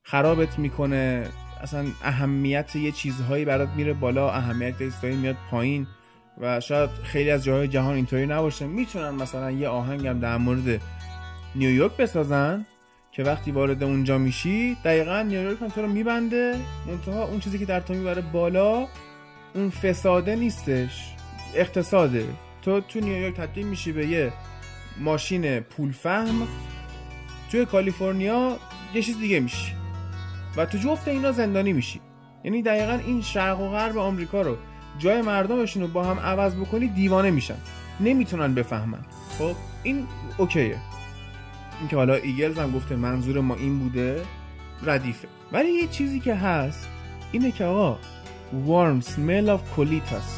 [0.02, 1.28] خرابت می‌کنه
[1.62, 5.86] اصلا اهمیت یه چیزهایی برات میره بالا اهمیت یه میاد پایین
[6.40, 8.66] و شاید خیلی از جاهای جهان اینطوری نباشه.
[8.66, 10.80] می‌تونن مثلا یه آهنگم در مورد
[11.54, 12.66] نیویورک بسازن
[13.12, 16.56] که وقتی وارد اونجا میشی دقیقا نیویورک هم تو رو میبنده
[16.86, 18.88] منتها اون چیزی که در تو می‌بره بالا
[19.54, 21.14] اون فساده نیستش.
[21.54, 22.26] اقتصاده.
[22.62, 24.32] تو تو نیویورک تبدیل میشی به یه
[25.00, 26.48] ماشین پولفهم.
[27.50, 28.56] توی کالیفرنیا
[28.94, 29.72] یه چیز دیگه میشی.
[30.56, 32.00] و تو جفت اینا زندانی میشی.
[32.44, 34.56] یعنی دقیقا این شرق و غرب آمریکا رو
[34.98, 37.56] جای مردمشون رو با هم عوض بکنی دیوانه میشن.
[38.00, 39.04] نمی‌تونن بفهمن.
[39.38, 40.06] خب این
[40.38, 40.78] اوکیه.
[41.80, 44.22] اینکه حالا ایگلز هم گفته منظور ما این بوده
[44.82, 45.28] ردیفه.
[45.52, 46.88] ولی یه چیزی که هست
[47.32, 47.98] اینه که آقا
[48.54, 50.28] warm smell of colitas.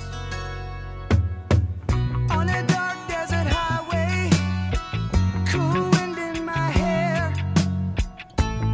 [2.38, 4.30] On a dark desert highway,
[5.50, 7.22] cool wind in my hair,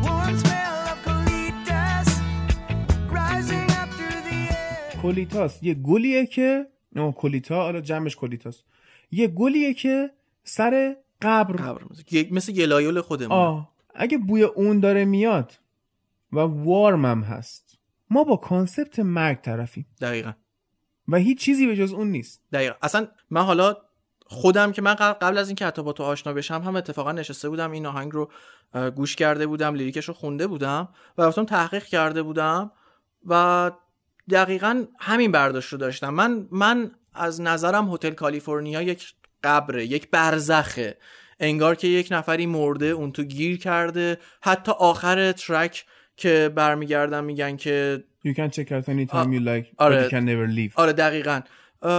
[0.05, 2.09] warm smell of colitas
[3.19, 8.63] rising up through کولیتاس یه گلیه که نه کولیتا حالا جمعش کولیتاس
[9.11, 10.11] یه گلیه که
[10.45, 11.57] سر قبر.
[11.57, 11.83] قبر
[12.31, 13.73] مثل, گلایول خودمون آه.
[13.95, 15.53] اگه بوی اون داره میاد
[16.33, 17.72] و warm هم هست.
[18.13, 19.87] ما با concept مرگ طرفیم.
[20.01, 20.33] دقیقا.
[21.09, 22.43] و هیچ چیزی به جز اون نیست.
[22.53, 22.75] دقیقا.
[22.83, 23.77] اصلا من حالا
[24.27, 27.71] خودم که من قبل از اینکه حتی با تو آشنا بشم هم اتفاقا نشسته بودم
[27.71, 28.31] این آهنگ رو
[28.97, 32.73] گوش کرده بودم lyric ش رو خونده بودم و رفتم تحقیق کرده بودم
[33.27, 33.71] و
[34.31, 36.15] دقیقا همین برداشت رو داشتم.
[36.15, 39.15] من من از نظرم هتل کالیفرنیا یک
[39.45, 40.99] قبره یک برزخه.
[41.41, 44.19] انگار که یک نفری مرده اون تو گیر کرده.
[44.41, 45.87] حتی آخر track
[46.17, 50.09] که برمیگردن میگن که You can check out any time you like but آره.
[50.09, 50.73] you can never leave.
[50.75, 51.41] آره دقیقا.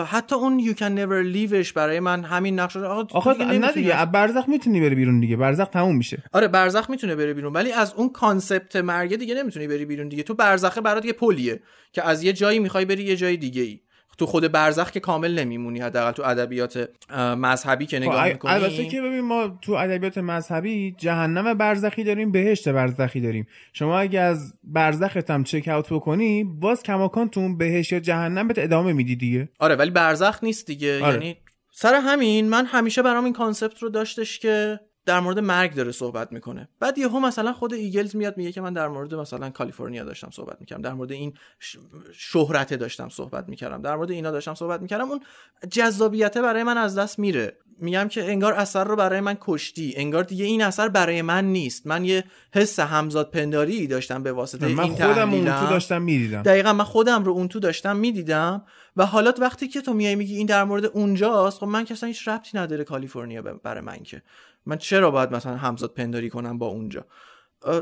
[0.08, 3.72] حتی اون you can never leave ش برای من همین نقش آقا آخه دیگه نه
[3.72, 6.24] دیگه از برزخ می‌تونی بری بیرون دیگه برزخ تموم میشه.
[6.34, 10.24] آره برزخ می‌تونه بره بیرون ولی از اون concept مرگ دیگه نمی‌تونی بری بیرون دیگه.
[10.24, 11.60] تو برزخه برات یه پلیه
[11.92, 13.80] که از یه جایی می‌خوای بری یه جای دیگه ای
[14.18, 18.52] تو خود برزخ که کامل نمیمونی حداقل تو ادبیات مذهبی که نگاه خب، می‌کنی.
[18.52, 23.48] البته که ببین ما تو ادبیات مذهبی جهنم برزخی داریم بهشت برزخی داریم.
[23.74, 28.48] شما اگه از برزخت هم check out بکنی باز کماکان تو اون بهشت یا جهنم
[28.48, 29.50] بهت ادامه میدی دیگه.
[29.60, 31.04] آره ولی برزخ نیست دیگه.
[31.04, 31.14] آره.
[31.14, 31.38] یعنی
[31.72, 36.32] سر همین من همیشه برام این concept رو داشتش که در مورد مرگ داره صحبت
[36.32, 36.70] می‌کنه.
[36.80, 40.58] بعد یهو مثلا خود ایگلز میاد میگه که من در مورد مثلا کالیفرنیا داشتم صحبت
[40.60, 40.82] می‌کردم.
[40.82, 41.34] در مورد این
[42.14, 43.82] شهرت داشتم صحبت می‌کردم.
[43.82, 45.10] در مورد اینا داشتم صحبت می‌کردم.
[45.10, 45.20] اون
[45.72, 47.58] جذابیته برای من از دست میره.
[47.80, 49.94] میگم که انگار اثر رو برای من کشتی.
[49.98, 51.88] انگار دیگه این اثر برای من نیست.
[51.88, 52.24] من یه
[52.54, 55.46] حس همزاد پنداری داشتم به واسطه من این خودم اون.
[55.46, 56.42] تو داشتم می‌دیدم.
[56.42, 58.66] دقیقا من خودم رو اون تو داشتم می‌دیدم.
[58.98, 62.08] و حالا وقتی که تو میای میگی این در مورد اونجاست خب من که اصلا
[62.08, 64.22] هیچ ربطی نداره کالیفرنیا برای من که.
[64.66, 67.06] من چرا باید مثلا همزاد پنداری کنم با اونجا؟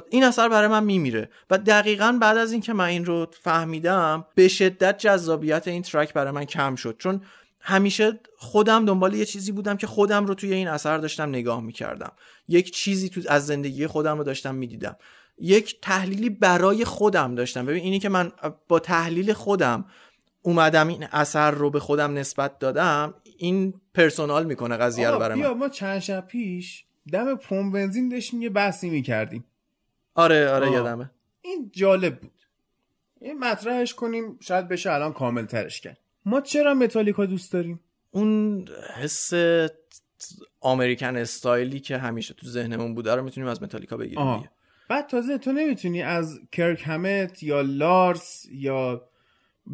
[0.10, 1.30] این اثر برای من میمیره.
[1.50, 6.32] و دقیقا بعد از اینکه من این رو فهمیدم به شدت جذابیت این ترک برای
[6.32, 6.96] من کم شد.
[7.00, 7.22] چون
[7.60, 12.12] همیشه خودم دنبال یه چیزی بودم که خودم رو توی این اثر داشتم نگاه می‌کردم.
[12.48, 14.96] یک چیزی تو از زندگی خودم رو داشتم می‌دیدم.
[15.40, 17.66] یک تحلیلی برای خودم داشتم.
[17.66, 18.32] ببین اینی که من
[18.68, 19.86] با تحلیل خودم
[20.42, 25.70] اومدم این اثر رو به خودم نسبت دادم این پرسونال می‌کنه قضیه رو برای ما
[25.70, 29.46] چند شب پیش دم پمپ بنزین داشتیم یه بحثی می‌کردیم
[30.16, 30.74] آره آره آه.
[30.74, 32.32] یادمه این جالب بود
[33.22, 37.80] این مطرحش کنیم شاید بشه الان کامل ترش کرد ما چرا متالیکا دوست داریم
[38.12, 38.66] اون
[39.02, 39.34] حس
[40.60, 44.36] آمریکن استایلی که همیشه تو ذهنمون بوده رو می‌تونیم از متالیکا بگیریم.
[44.36, 44.50] دیگه.
[44.90, 49.10] بعد تازه تو نمی‌تونی از کرک همت یا لارس یا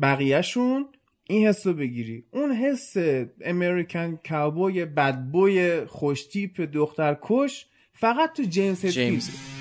[0.01, 0.89] بقیهشون
[1.29, 2.23] این حس رو بگیری.
[2.31, 2.93] اون حس
[3.41, 8.85] امریکن کاوبوی بدبوی خوشتیپ دختر کش فقط تو جیمز.
[8.85, 9.56] هتفیلد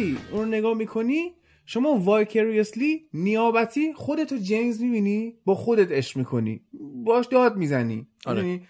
[0.00, 1.34] وقتی اون رو نگاه می‌کنی
[1.66, 6.60] شما vicariously نیابتی خودتو جیمز می‌بینی با خودت عشق می‌کنی.
[7.04, 8.06] باش داد می‌زنی.
[8.26, 8.60] آره.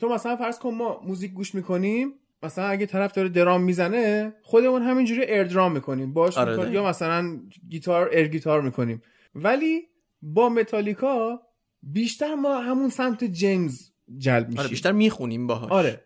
[0.00, 4.82] تو مثلا فرض کن ما موزیک گوش می‌کنیم مثلا اگه طرف داره درام می‌زنه خودمون
[4.82, 6.12] همینجوری air drum می‌کنیم.
[6.12, 6.74] باش آره، می‌کنیم.
[6.74, 9.02] یا مثلا گیتار air guitar می‌کنیم.
[9.34, 9.82] ولی
[10.22, 11.42] با متالیکا
[11.82, 14.60] بیشتر ما همون سمت جیمز جلب میشیم.
[14.60, 15.72] آره بیشتر می‌خونیم باهاش.
[15.72, 16.04] آره.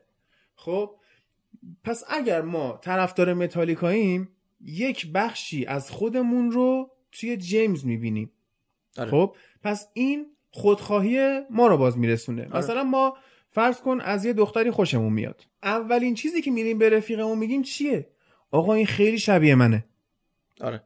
[0.55, 0.91] خب
[1.84, 4.28] پس اگر ما طرفدار متالیکاییم
[4.65, 8.31] یک بخشی از خودمون رو توی جیمز می‌بینیم.
[8.99, 9.10] آره.
[9.10, 12.42] خب پس این خودخواهی ما رو باز میرسونه.
[12.42, 12.57] آره.
[12.57, 13.16] مثلا ما
[13.50, 15.47] فرض کن از یه دختری خوشمون میاد.
[15.62, 18.08] اولین چیزی که میریم به رفیقمون میگیم چیه؟
[18.50, 19.84] آقا این خیلی شبیه منه.
[20.60, 20.82] آره.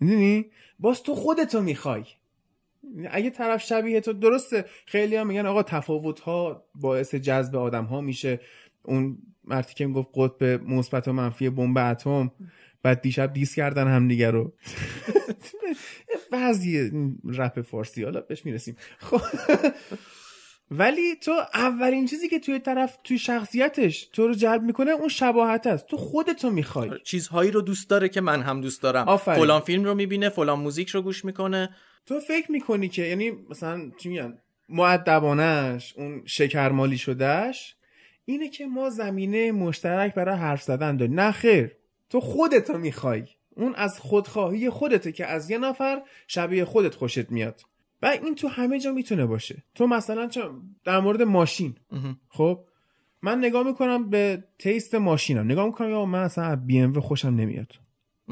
[0.00, 0.46] می‌دونی؟
[0.78, 2.04] باز تو خودتو می‌خوای.
[3.10, 4.64] اگه طرف شبیه تو درسته.
[4.86, 8.40] خیلی هم میگن آقا تفاوت ها باعث جذب آدم ها میشه.
[8.82, 12.30] اون مرتی که می‌گفت قطب مثبت و منفی بمب اتم.
[12.82, 14.52] بعد دیشب دیس کردن همدیگه رو.
[16.32, 16.90] بعضی
[17.24, 18.76] رپ فارسی حالا بهش می‌رسیم.
[18.98, 19.20] خب.
[20.70, 25.66] ولی تو اولین چیزی که توی طرف توی شخصیتش تو رو جلب می‌کنه اون شباهت
[25.66, 25.86] است.
[25.86, 26.90] تو خودتو می‌خوای.
[27.04, 29.08] چیزهایی رو دوست داره که من هم دوست دارم.
[29.08, 29.38] آفرین.
[29.38, 31.70] فلان فیلم رو می‌بینه فلان موزیک رو گوش می‌کنه.
[32.06, 37.76] تو فکر می‌کنی که یعنی مثلا چی میگن؟ معدبانش اون شکرمالی شدهش
[38.24, 41.20] اینه که ما زمینه مشترک برای حرف زدن داریم.
[41.20, 41.76] نه خیر.
[42.10, 43.24] تو خودتو می‌خوای.
[43.56, 47.60] اون از خودخواهی خودته که از یه نفر شبیه خودت خوشت میاد.
[48.02, 49.62] و این تو همه جا می‌تونه باشه.
[49.74, 50.42] تو مثلا چه
[50.84, 51.74] در مورد ماشین.
[52.28, 52.64] خب؟
[53.22, 55.44] من نگاه می‌کنم به تیست ماشینم.
[55.44, 57.72] نگاه می‌کنم یا من اصلا از بی ام خوشم نمیاد.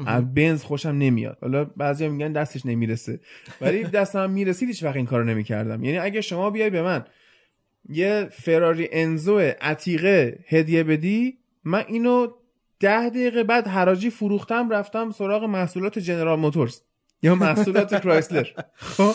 [0.05, 1.37] از بنز خوشم نمیاد.
[1.41, 3.19] حالا بعضیا میگن دستش نمی‌رسه.
[3.61, 5.83] ولی دستم می‌رسید هیچ وقت این کارو نمی‌کردم.
[5.83, 7.05] یعنی اگه شما بیای به من
[7.89, 12.27] یه فراری انزو عتیقه هدیه بدی من اینو
[12.79, 16.81] ده دقیقه بعد حراجی فروختم رفتم سراغ محصولات جنرال موتورز
[17.21, 18.47] یا محصولات کرایسلر.
[18.75, 19.13] خب؟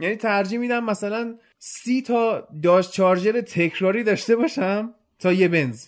[0.00, 5.86] یعنی ترجیح میدم مثلا سی تا داش چارجر تکراری داشته باشم تا یه بنز.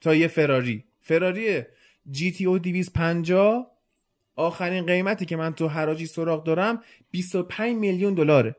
[0.00, 0.84] تا یه فراری.
[1.00, 1.62] فراری
[2.10, 3.66] جی تی او 250
[4.36, 8.56] آخرین قیمتی که من تو حراجی سراغ دارم 25 میلیون دلاره.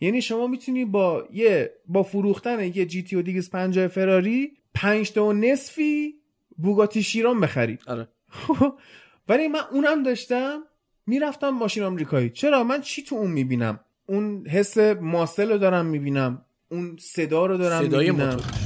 [0.00, 5.24] یعنی شما می‌تونی با یه با فروختن یه جی تی او 250 فراری 5 تا
[5.24, 6.14] و نصفی
[6.56, 8.08] بوگاتی شیران بخری آره.
[9.28, 10.62] ولی من اونم داشتم
[11.06, 12.30] می‌رفتم ماشین آمریکایی.
[12.30, 16.44] چرا؟ من چی تو اون می‌بینم؟ اون حس ماسل رو دارم می‌بینم.
[16.68, 18.28] اون صدا رو دارم صدای می‌بینم.
[18.28, 18.63] موتور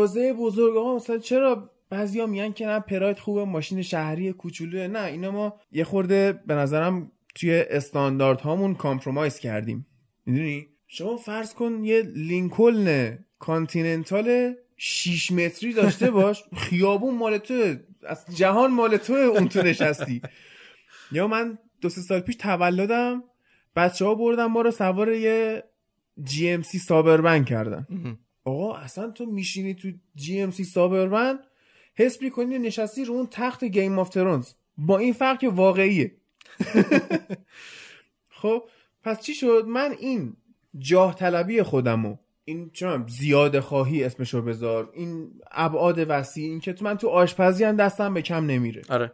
[0.00, 0.76] اندازه بزرگ.
[0.76, 5.60] آقا مثلا چرا بعضیا میگن که نه پراید خوبه ماشین شهری کوچولوه نه اینا ما
[5.72, 9.86] یه خورده به نظرم توی استاندارد هامون compromise کردیم.
[10.26, 17.74] می‌دونی؟ شما فرض کن یه لینکلن کانتیننتال 6 متری داشته باشی خیابون مال تو
[18.06, 20.22] از جهان مال تو اون تو نشستی.
[21.12, 23.22] یا من دو سه سال پیش تولدم
[23.76, 25.64] بچه ها بردن ما رو سوار یه
[26.22, 27.86] جی ام سی سابربن کردن.
[28.50, 31.38] آقا اصلا تو میشینی تو جی ام سی سابربن
[31.94, 36.16] حس می‌کنی نشستی رو اون تخت Game of Thrones با این فرق که واقعیه.
[38.40, 38.62] خب
[39.02, 40.36] پس چی شد؟ من این
[40.78, 46.84] جاه طلبی خودمو این چون زیاده خواهی اسمشو بذار این ابعاد وسیع این که تو
[46.84, 48.82] من تو آشپزی هم دستم به کم نمیره.
[48.88, 49.12] آره.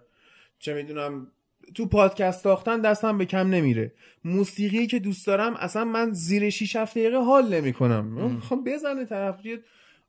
[0.58, 1.32] چه می‌دونم
[1.74, 3.92] تو پادکست ساختن دستم به کم نمیره.
[4.24, 8.40] موسیقی که دوست دارم اصلا من زیر 6 7 دقیقه حال نمی‌کنم.
[8.40, 9.40] خب بزنه طرف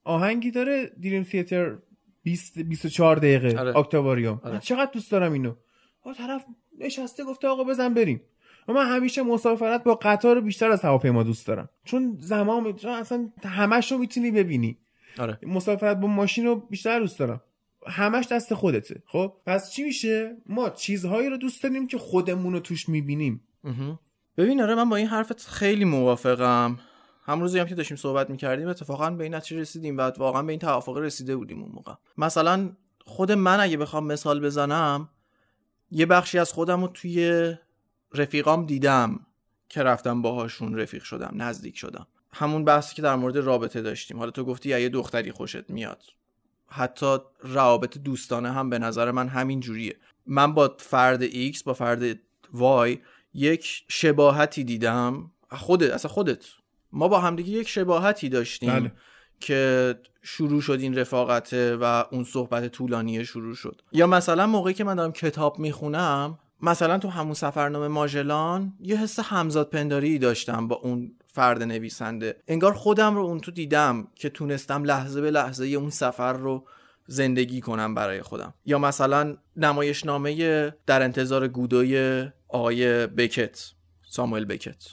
[0.03, 1.77] آهنگی داره دریم تیاتر
[2.23, 3.73] 20 24 دقیقه آره.
[4.43, 4.59] آره.
[4.59, 5.53] چقدر دوست دارم اینو؟
[6.01, 6.45] آقا طرف
[6.79, 8.21] نشسته گفته آقا بزن بریم.
[8.67, 11.69] و من همیشه مسافرت با قطار بیشتر از هواپیما دوست دارم.
[11.83, 14.77] چون زمان چون اصلا همش رو می‌تونی ببینی.
[15.19, 15.39] آره.
[15.43, 17.41] مسافرت با ماشین رو بیشتر دوست دارم.
[17.89, 19.03] همش دست خودته.
[19.05, 23.41] خب؟ پس چی میشه؟ ما چیزهایی رو دوست داریم که خودمون رو توش می‌بینیم.
[24.37, 26.79] ببین آره من با این حرفت خیلی موافقم.
[27.25, 30.51] هم روزی هم که داشتیم صحبت می‌کردیم اتفاقا به این نتیجه رسیدیم و واقعا به
[30.51, 31.93] این توافق رسیده بودیم اون موقع.
[32.17, 32.69] مثلا
[33.05, 35.09] خود من اگه بخوام مثال بزنم
[35.91, 37.53] یه بخشی از خودم رو توی
[38.13, 39.19] رفیقام دیدم
[39.69, 42.07] که رفتم باهاشون رفیق شدم نزدیک شدم.
[42.33, 44.17] همون بحثی که در مورد رابطه داشتیم.
[44.17, 46.03] حالا تو گفتی یه دختری خوشت میاد.
[46.69, 49.95] حتی روابط دوستانه هم به نظر من همین جوریه.
[50.25, 52.97] من با فرد X با فرد Y
[53.33, 55.31] یک شباهتی دیدم.
[55.51, 56.45] خودت اصلا خودت.
[56.91, 58.91] ما با همدیگه یک شباهتی داشتیم بله.
[59.39, 63.81] که شروع شد این رفاقته و اون صحبت طولانی شروع شد.
[63.91, 69.19] یا مثلا موقعی که من دارم کتاب می‌خونم مثلا تو همون سفرنامه ماژلان یه حس
[69.19, 72.35] همزاد پنداری داشتم با اون فرد نویسنده.
[72.47, 76.67] انگار خودم رو اون تو دیدم که تونستم لحظه به لحظه اون سفر رو
[77.07, 78.53] زندگی کنم برای خودم.
[78.65, 83.71] یا مثلا نمایشنامه در انتظار گودوی آقای بکت
[84.09, 84.85] ساموئل بکت.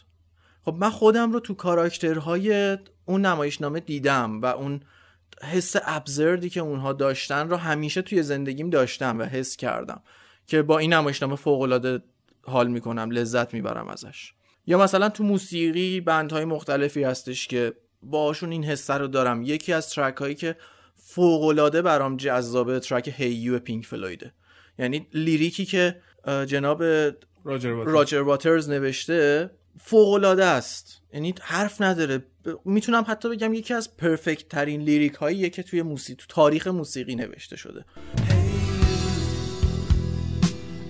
[0.65, 4.81] خب من خودم رو تو کاراکترهای اون نمایشنامه دیدم و اون
[5.43, 10.01] حس ابزردی که اونها داشتن رو همیشه توی زندگیم داشتم و حس کردم
[10.47, 12.03] که با این نمایشنامه فوق‌العاده
[12.43, 14.35] حال می‌کنم لذت می‌برم ازش.
[14.67, 19.43] یا مثلا تو موسیقی بندهای مختلفی هستش که باشون این حسه رو دارم.
[19.43, 20.57] یکی از ترک هایی که
[20.97, 24.33] فوق‌العاده برام جذابه ترک هیو پینک فلویده
[24.79, 25.97] یعنی لیریکی که
[26.47, 26.83] جناب
[27.45, 27.95] راجر واترز.
[27.95, 31.03] راجر واترز نوشته فوق العاده است.
[31.13, 32.19] یعنی حرف نداره.
[32.19, 32.25] ب-
[32.65, 37.15] می‌تونم حتی بگم یکی از پرفکت ترین لیریک هاییه که توی موسیقی تو تاریخ موسیقی
[37.15, 37.85] نوشته شده.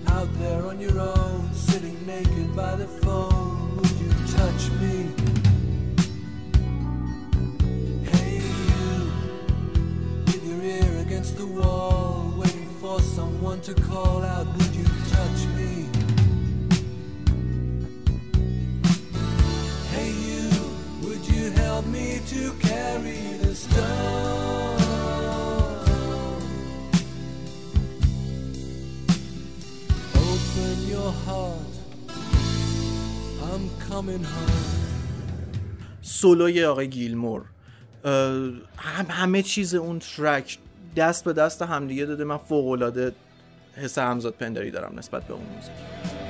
[0.07, 0.29] Out
[4.45, 5.09] touch me?
[8.11, 8.35] Hey,
[8.69, 9.11] you,
[10.27, 15.39] with your ear against the wall, waiting for someone to call out, would you touch
[15.57, 15.87] me?
[19.93, 20.49] Hey, you,
[21.01, 24.79] would you help me to carry the stone?
[30.13, 31.64] Open your heart.
[36.01, 37.41] سولوی آقای گیلمور.
[38.77, 40.57] هم همه چیز اون ترک
[40.95, 42.23] دست به دست همدیگه داده.
[42.23, 43.11] من فوق العاده
[43.75, 46.24] حس همزاد پنداری دارم نسبت به اون موزیک.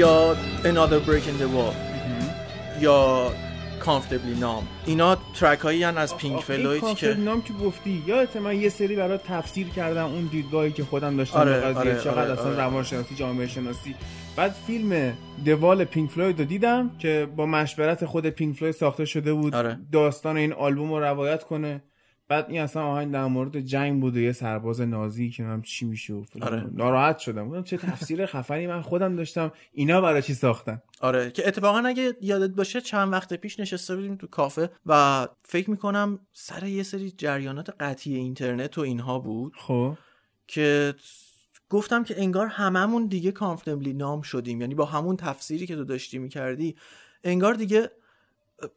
[0.00, 1.74] یا Another Brick in the Wall.
[2.80, 3.30] یا
[3.84, 4.64] Comfortably Numb.
[4.86, 8.02] اینا ترک هایی از پینک فلوید که نام که گفتی.
[8.06, 11.80] یادت من یه سری برای تفسیر کردم اون دیدگاهی که خودم داشتم آره، به قضیه
[11.80, 12.56] آره، چقدر آره، اصلا آره.
[12.56, 13.94] روانشناسی جامعه شناسی
[14.36, 15.12] بعد فیلم
[15.44, 19.54] The Wall پینک فلوید رو دیدم که با مشورت خود پینک فلوید ساخته شده بود.
[19.54, 19.78] آره.
[19.92, 21.82] داستان این آلبوم رو روایت کنه.
[22.30, 25.86] بعد این اصلا آهنگ در مورد جنگ بود و یه سرباز نازی که نمی‌دونم چی
[25.86, 26.24] میشه و.
[26.40, 26.66] آره.
[26.72, 27.48] ناراحت شدم.
[27.48, 28.66] گفتم چه تفسیر خفنی.
[28.66, 29.52] من خودم داشتم.
[29.72, 31.30] اینا برای چی ساختن؟ آره.
[31.30, 36.18] که اتفاقا اگه یادت باشه چند وقت پیش نشسته بودیم تو کافه و فکر می‌کنم
[36.32, 39.96] سر یه سری جریانات قطعی اینترنت و اینها بود خب.
[40.46, 40.94] که
[41.68, 44.60] گفتم که انگار هممون دیگه کامفتبلی نام شدیم.
[44.60, 46.76] یعنی با همون تفسیری که تو داشتی می‌کردی
[47.24, 47.90] انگار دیگه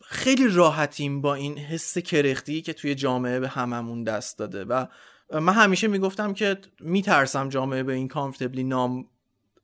[0.01, 4.85] خیلی راحتیم با این حس کرختی که توی جامعه به هممون دست داده و
[5.33, 9.07] من همیشه می‌گفتم که میترسم جامعه به این comfortably numb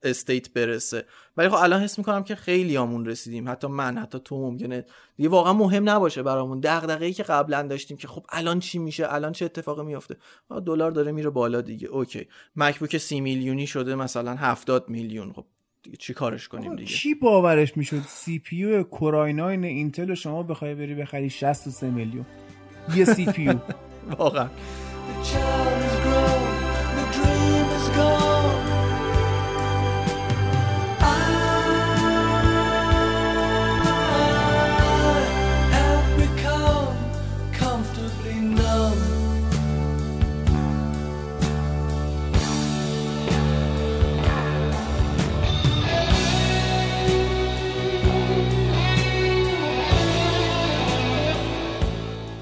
[0.03, 1.05] state برسه.
[1.37, 3.49] ولی خب الان حس می‌کنم که خیلی بهمون رسیدیم.
[3.49, 4.85] حتی من حتی تو ممکنه.
[5.17, 6.59] دیگه واقعا مهم نباشه برامون.
[6.59, 10.17] دغدغه‌ای که قبلا داشتیم که خب الان چی میشه؟ الان چه اتفاقی میفته
[10.65, 11.87] دلار داره میره بالا دیگه.
[11.87, 12.27] اوکی.
[12.55, 15.33] مکبوک سی میلیونی شده مثلا 70 میلیون.
[15.33, 15.45] خب
[15.99, 20.43] چی کارش کنیم دیگه؟ کی باورش می‌شد؟ سی پی یو Core i9 اینتل رو شما
[20.43, 22.25] بخوای بری بخری 63 میلیون.
[22.95, 23.53] یه سی پی یو.
[24.17, 24.49] واقعا.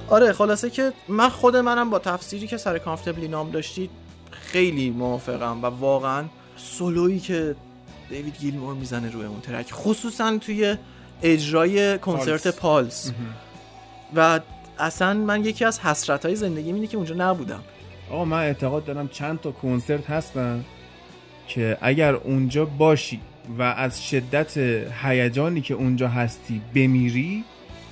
[0.09, 3.89] آره خلاصه که من خود منم با تفسیری که سر کامفتبلی نام داشتید
[4.31, 6.25] خیلی موافقم و واقعا
[6.57, 7.55] سولویی که
[8.09, 10.75] دیوید گیلمور می‌زنه روی اون ترک خصوصا توی
[11.23, 13.11] اجرای کنسرت پالس.
[14.15, 14.39] و
[14.79, 17.63] اصلا من یکی از حسرت های زندگی اینه که اونجا نبودم.
[18.11, 20.65] آقا من اعتقاد دارم چند تا کنسرت هستن
[21.47, 23.19] که اگر اونجا باشی
[23.57, 24.57] و از شدت
[25.03, 27.43] هیجانی که اونجا هستی بمیری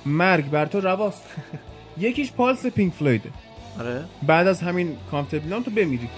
[0.06, 1.24] مرگ بر تو رواست.
[1.98, 3.30] یکیش پالس پینک فلویده
[3.80, 4.04] آره.
[4.22, 6.08] بعد از همین کامفتبلام تو بمیری.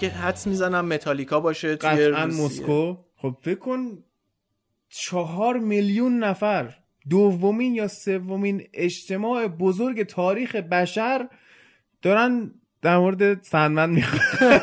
[0.00, 2.10] که حدس می‌زنم متالیکا باشه توی.
[2.10, 2.96] مسکو.
[3.16, 4.04] خب فکر کن
[4.88, 6.74] چهار میلیون نفر
[7.10, 11.28] دومین یا سومین اجتماع بزرگ تاریخ بشر
[12.02, 12.50] دارن
[12.82, 14.20] در مورد سندمن می‌خوان.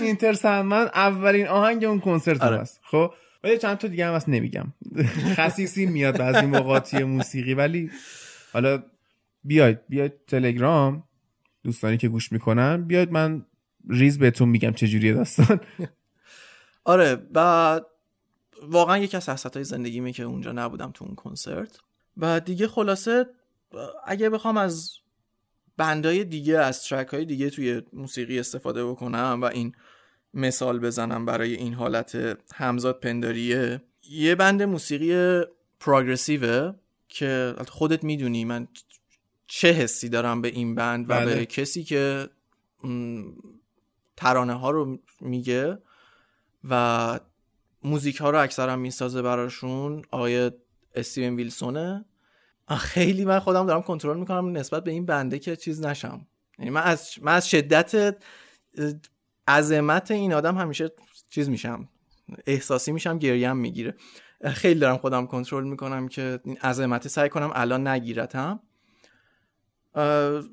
[0.00, 2.58] اینتر سندمن اولین آهنگ اون کنسرت آره.
[2.58, 2.80] هست.
[2.82, 3.12] خب؟
[3.44, 4.72] ولی چند تا دیگه هم هست نمیگم.
[5.36, 7.90] خصیصی میاد بعضی موقع توی موسیقی ولی
[8.52, 8.82] حالا
[9.44, 11.07] بیاید بیاید تلگرام.
[11.64, 13.46] دوستانی که گوش می‌کنن بیاید من
[13.88, 15.60] ریز بهتون میگم چجوریه داستان.
[16.84, 17.80] آره و
[18.62, 21.78] واقعا یکی از حسرت های زندگیمه که اونجا نبودم تو اون کنسرت.
[22.16, 23.26] و دیگه خلاصه
[24.06, 24.92] اگه بخوام از
[25.76, 29.72] بندای دیگه از ترک های دیگه توی موسیقی استفاده بکنم و این
[30.34, 35.40] مثال بزنم برای این حالت همزاد پنداریه یه بند موسیقی
[35.80, 36.72] پروگرسیوه
[37.08, 38.68] که خودت می‌دونی من
[39.50, 41.34] چه حسی دارم به این بند و بله.
[41.34, 42.28] به کسی که
[44.16, 45.78] ترانه ها رو میگه
[46.70, 47.20] و
[47.82, 50.50] موزیک ها رو اکثرا می‌سازه براشون آقای
[50.94, 52.04] استیون ویلسونه.
[52.78, 56.26] خیلی من خودم دارم کنترل می‌کنم نسبت به این بنده که چیز نشم.
[56.58, 58.16] یعنی من از من از شدت
[59.48, 60.92] عظمت این آدم همیشه
[61.30, 61.88] چیز میشم
[62.46, 63.94] احساسی میشم گریم می‌گیره.
[64.44, 68.60] خیلی دارم خودم کنترل می‌کنم که این عظمت سعی کنم الان نگیرتم.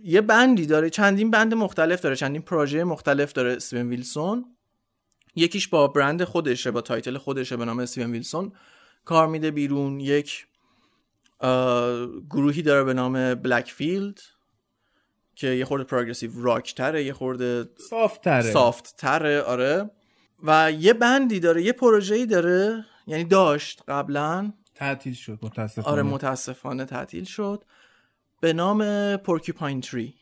[0.04, 4.46] یه بندی داره چندین بند مختلف داره چندین پروژه مختلف داره استیون ویلسون.
[5.36, 8.52] یکیش با برند خودشه با title خودشه به نام استیون ویلسون.
[9.06, 10.48] کار میده بیرون یک
[12.30, 14.20] گروهی داره به نام بلک فیلد
[15.36, 18.52] که یه خورده progressive rock تره یه خورده soft تره.
[18.52, 19.92] soft تره آره.
[20.44, 24.54] و یه بندی داره یه پروژه‌ای داره یعنی داشت قبلا.
[24.76, 25.88] تعطیل شد متاسفانه.
[25.88, 27.64] آره متاسفانه تعطیل شد.
[28.46, 30.14] به نام پورکیپاین تری.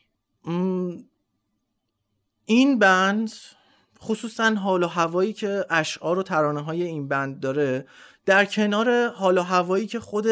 [2.44, 3.32] این بند
[3.98, 7.86] خصوصا حال و هوایی که اشعار و ترانه های این بند داره
[8.26, 10.26] در کنار حال و هوایی که خود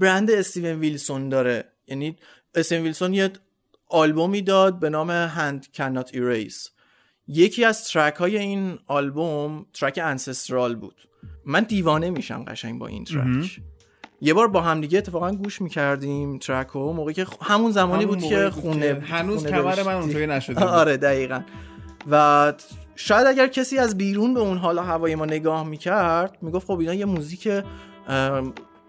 [0.00, 1.72] برند استیون ویلسون داره.
[1.86, 2.16] یعنی
[2.54, 3.30] استیون ویلسون یه
[3.88, 6.70] آلبومی داد به نام Hand Cannot Erase.
[7.28, 10.96] یکی از track های این آلبوم track Ancestral بود.
[11.46, 13.60] من دیوانه میشم قشنگ با این track
[14.20, 18.16] یه بار با هم دیگه اتفاقا گوش می‌کردیم track رو موقعی که همون زمانی همون
[18.16, 19.94] بود که بود خونه که هنوز کمر من.
[19.94, 20.62] اونطوری نشده بود.
[20.62, 21.40] آره دقیقا
[22.10, 22.52] و
[22.96, 26.78] شاید اگر کسی از بیرون به اون حال و هوای ما نگاه می‌کرد می‌گفت خب
[26.78, 27.48] اینا یه موزیک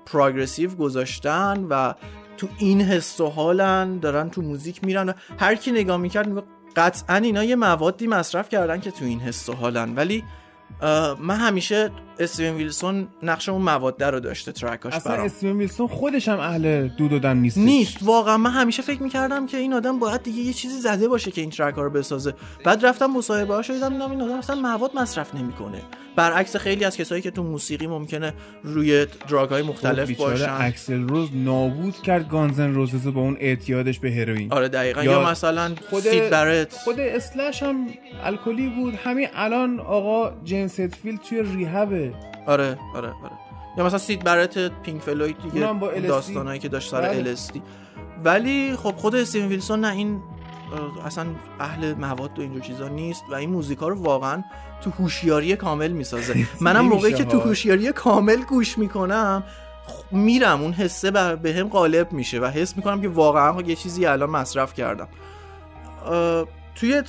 [0.05, 1.93] progressive گذاشتن و
[2.37, 6.47] تو این حس و حالن دارن تو موزیک میرن و هر کی نگاه می‌کرد می‌گفت
[6.75, 10.23] قطعا اینا یه موادی مصرف کردن که تو این حس و حالن ولی
[11.19, 11.89] من همیشه
[12.23, 15.25] استیون ویلسون نقش اون مواد رو داشته ترکاش اصلا برام.
[15.25, 18.37] استیون ویلسون خودش هم اهل دو دادن نیست نیست واقعا.
[18.37, 21.49] من همیشه فکر می‌کردم که این آدم باید دیگه یه چیزی زده باشه که این
[21.49, 22.33] ترک ها رو بسازه.
[22.65, 25.81] بعد رفتم مصاحبه ها شدیدم دیدم این آدم اصلا مواد مصرف نمی‌کنه.
[26.15, 28.33] برعکس خیلی از کسایی که تو موسیقی ممکنه
[28.63, 30.57] روی دراگ های مختلف بیچاره باشن.
[30.59, 34.53] اکسل روز نابود کرد Guns N' Roses با اون اعتیادش به هروئین.
[34.53, 35.03] آره دقیقا.
[35.03, 36.73] یا یا, مثلا خود سید برت.
[36.73, 37.87] خود اسلش هم
[38.23, 38.93] الکلی بود.
[38.93, 42.10] همین الان آقا جیمز هتفیلد توی rehab ه
[42.47, 43.31] آره آره آره
[43.77, 45.59] یا مثلا سید برت پینک فلوید دیگه.
[46.07, 47.35] داستانایی که داشت سر بله.
[48.23, 50.21] ولی خب خود استیون ویلسون نه این
[51.05, 51.25] اصلا
[51.59, 54.43] اهل مواد و اینجور چیزا نیست و این موزیکا رو واقعا
[54.81, 57.39] تو هوشیاری کامل می‌سازه منم موقعی که تو.
[57.39, 59.43] هوشیاری کامل گوش می‌کنم
[59.87, 63.75] خ- میرم اون حسه بر به هم غالب میشه و حس می‌کنم که واقعا یه
[63.75, 65.07] چیزی الان مصرف کردم
[66.75, 67.03] توی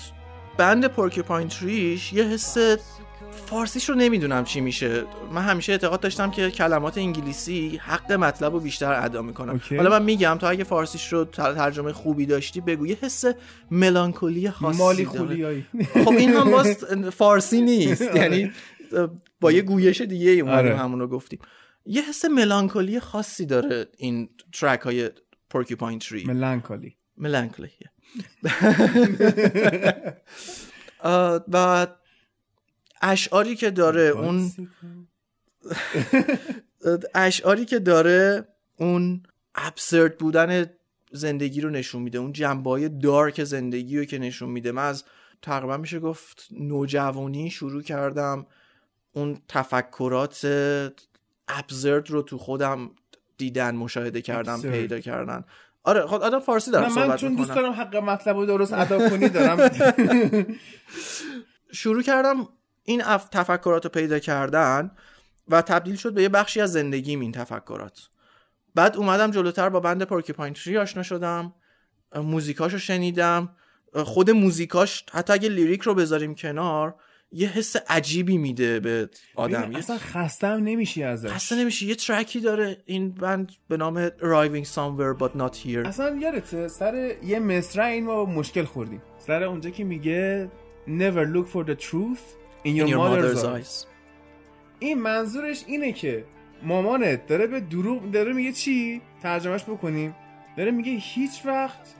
[0.57, 2.57] بند پورکیپاین تریش یه حس
[3.53, 5.05] فارسیش رو نمی‌دونم چی میشه.
[5.33, 9.77] من همیشه اعتقاد داشتم که کلمات انگلیسی حق مطلب رو بیشتر ادا می‌کنن اوکی.
[9.77, 13.25] حالا من میگم تا اگه فارسیش رو تر- ترجمه خوبی داشتی بگو یه حس
[13.71, 15.19] ملانکولی خاصی مالی داره.
[15.19, 15.67] خولیایی.
[16.05, 16.85] خب این هم باز
[17.19, 18.17] فارسی نیست.
[18.17, 18.53] یعنی
[19.41, 20.77] با یه گویش دیگه اومدیم آره.
[20.77, 21.39] همون رو گفتیم.
[21.87, 25.11] یه حس ملانکولی خاصی داره این ترک های
[25.51, 26.25] پورکیپاین تری
[27.17, 27.19] ملانکولی
[31.05, 31.87] آه، و
[33.13, 34.53] اشعاری که داره اون
[37.15, 39.23] اشعاری که داره اون
[39.55, 40.67] ابسرد بودن
[41.13, 44.73] زندگی رو نشون میده اون جنبه دارک زندگی رو که نشون میده.
[44.73, 45.05] من از
[45.43, 48.47] تقریبا میشه گفت نوجوانی شروع کردم
[49.13, 50.47] اون تفکرات
[51.49, 52.91] ابزرد رو تو خودم
[53.39, 54.67] دیدن مشاهده کردم Absurd.
[54.67, 55.45] پیدا کردن.
[55.83, 58.73] آره خود آدم فارسی دارم نه من صحبت چون دوست دارم حق مطلب رو درست
[58.73, 59.71] ادا کنی دارم.
[61.73, 62.49] شروع کردم
[62.85, 63.28] این اف...
[63.28, 64.91] تفکرات رو پیدا کردن
[65.49, 68.09] و تبدیل شد به یه بخشی از زندگیم این تفکرات.
[68.75, 71.55] بعد اومدم جلوتر با بند پورکیپاین تری آشنا شدم
[72.17, 73.57] موزیکاشو شنیدم.
[73.94, 76.94] خود موزیکاش حتی اگه لیریک رو بذاریم کنار
[77.33, 79.73] یه حس عجیبی میده به آدم.
[79.73, 81.28] یه اصلا خستم نمیشی ازش.
[81.28, 82.83] خسته نمیشه یه ترکی داره.
[82.85, 85.86] این بند به نام Arriving Somewhere But Not Here.
[85.86, 89.02] اصلا یادته سر یه مصرع این ما مشکل خوردیم.
[89.19, 90.51] سر اونجا که میگه
[90.86, 92.42] never look for the truth.
[92.65, 93.60] In your, In your mother's, mother's eyes.
[93.60, 93.86] eyes.
[94.78, 96.24] این منظورش اینه که
[96.62, 100.15] مامانت داره به دروغ داره میگه چی؟ ترجمهش بکنیم.
[100.57, 101.94] داره میگه هیچ وقت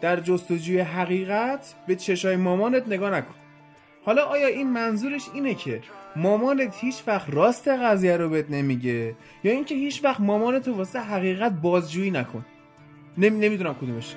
[0.00, 3.34] در جستجوی حقیقت به چشای مامانت نگاه نکن.
[4.04, 5.80] حالا آیا این منظورش اینه که
[6.16, 9.14] مامانت هیچ وقت راست قضیه رو بهت نمیگه؟
[9.44, 12.44] یا اینکه هیچ وقت مامانت رو واسه حقیقت بازجویی نکن؟
[13.18, 13.48] نمی...
[13.48, 14.14] نمی‌دونم کدومش.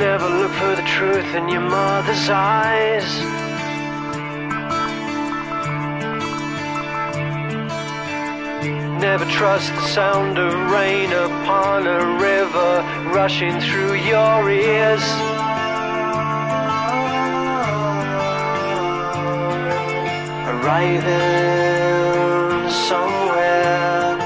[0.00, 3.49] Never look for the truth in your mother's eyes.
[9.08, 12.72] Never trust the sound of rain upon a river
[13.18, 15.04] rushing through your ears.
[20.52, 21.90] Arriving
[22.88, 24.16] somewhere,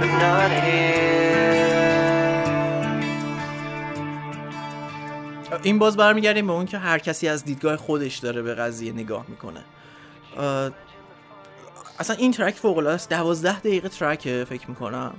[0.00, 0.92] but not here.
[5.62, 9.24] این باز برمیگردیم به اون که هر کسی از دیدگاه خودش داره به قضیه نگاه
[9.28, 9.64] می‌کنه
[11.98, 13.10] اصلا این track فوق العاده است.
[13.10, 15.14] 12 دقیقه track ه فکر می‌کنم.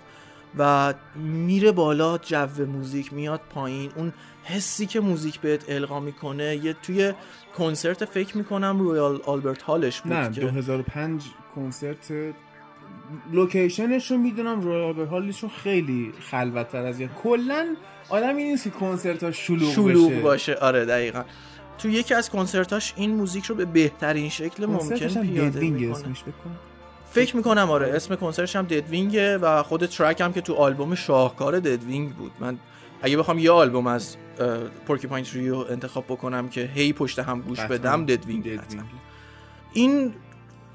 [0.58, 3.92] و میره بالا جو موزیک میاد پایین.
[3.96, 7.14] اون حسی که موزیک بهت القا می‌کنه یه توی
[7.58, 11.24] کنسرت فکر می‌کنم رویال آلبرت هالش بود نه که 2005
[11.56, 12.12] کنسرت
[13.32, 14.62] لوکیشنش رو می‌دونم.
[14.62, 17.76] رویال هالشون خیلی خلوتتر از یه کلا
[18.10, 20.22] آدمی نیست که کنسرت ها شلوغ, شلوغ بشه.
[20.22, 20.56] باشه.
[20.56, 21.24] آره دقیقا.
[21.78, 26.16] تو یکی از کنسرتاش این موزیک رو به بهترین شکل ممکن پیاده می‌کنه.
[27.10, 30.96] فکر می‌کنم آره اسم کنسرتش هم Deadwing ه و خود track هم که تو آلبوم
[30.96, 32.32] شاهکار Deadwing بود.
[32.40, 32.58] من
[33.02, 34.16] اگه بخوام یه آلبوم از
[34.88, 37.60] Porcupine Tree انتخاب بکنم که هی پشت هم گوش.
[37.60, 38.60] بدم Deadwing.
[39.74, 40.14] این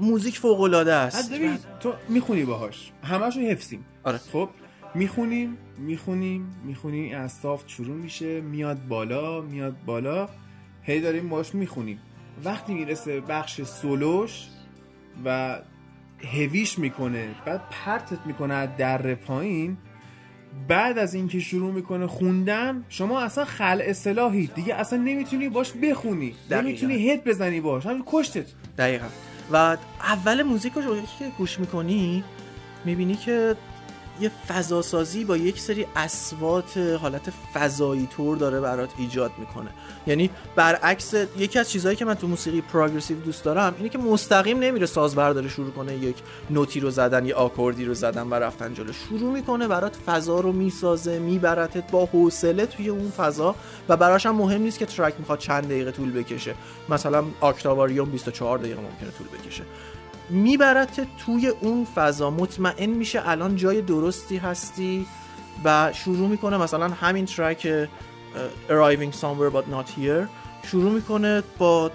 [0.01, 2.93] موزیک فوق العاده است ببین تو می‌خونی باهاش.
[3.05, 3.85] همشو حفظیم.
[4.05, 4.19] آره.
[4.33, 4.49] خب
[4.95, 10.29] می‌خونیم می‌خونیم می‌خونیم از soft شروع میشه میاد بالا میاد بالا.
[10.89, 12.01] هی داریم باش می‌خونیم.
[12.45, 14.49] وقتی می‌رسه بخش سولوش
[15.25, 15.59] و
[16.33, 19.77] هویش می‌کنه بعد پرتت می‌کنه از در پایین
[20.69, 26.35] بعد از اینکه شروع می‌کنه خوندن شما اصلا خل اصلاحی دیگه اصلا نمی‌تونی باش بخونی
[26.51, 26.69] دقیقاً.
[26.69, 28.47] نمی‌تونی هد بزنی باش همین کشتت.
[28.79, 29.07] دقیقا.
[29.53, 32.25] و اول موزیک رو که گوش می‌کنی
[32.85, 33.57] می‌بینی که
[34.21, 39.71] یه فضاسازی با یک سری اسوات حالت فضایی طور داره برات ایجاد می‌کنه.
[40.07, 44.59] یعنی برعکس یکی از چیزهایی که من تو موسیقی پروگرسیو دوست دارم اینه که مستقیم
[44.59, 46.17] نمیره ساز برداره شروع کنه یک
[46.51, 48.93] نوتی رو زدن یا آکوردی رو زدن و رفتن جلو.
[48.93, 53.55] شروع می‌کنه برات فضا رو می‌سازه میبرتت با حوصله توی اون فضا
[53.89, 56.55] و براش هم مهم نیست که ترک می‌خواد چند دقیقه طول بکشه.
[56.89, 59.63] مثلا آکتاواریوم 24 دقیقه ممکنه طول بکشه.
[60.31, 65.07] میبرت توی اون فضا مطمئن میشه الان جای درستی هستی
[65.65, 67.89] و شروع می‌کنه مثلا همین track
[68.69, 70.29] Arriving Somewhere But Not Here
[70.71, 71.91] شروع می‌کنه با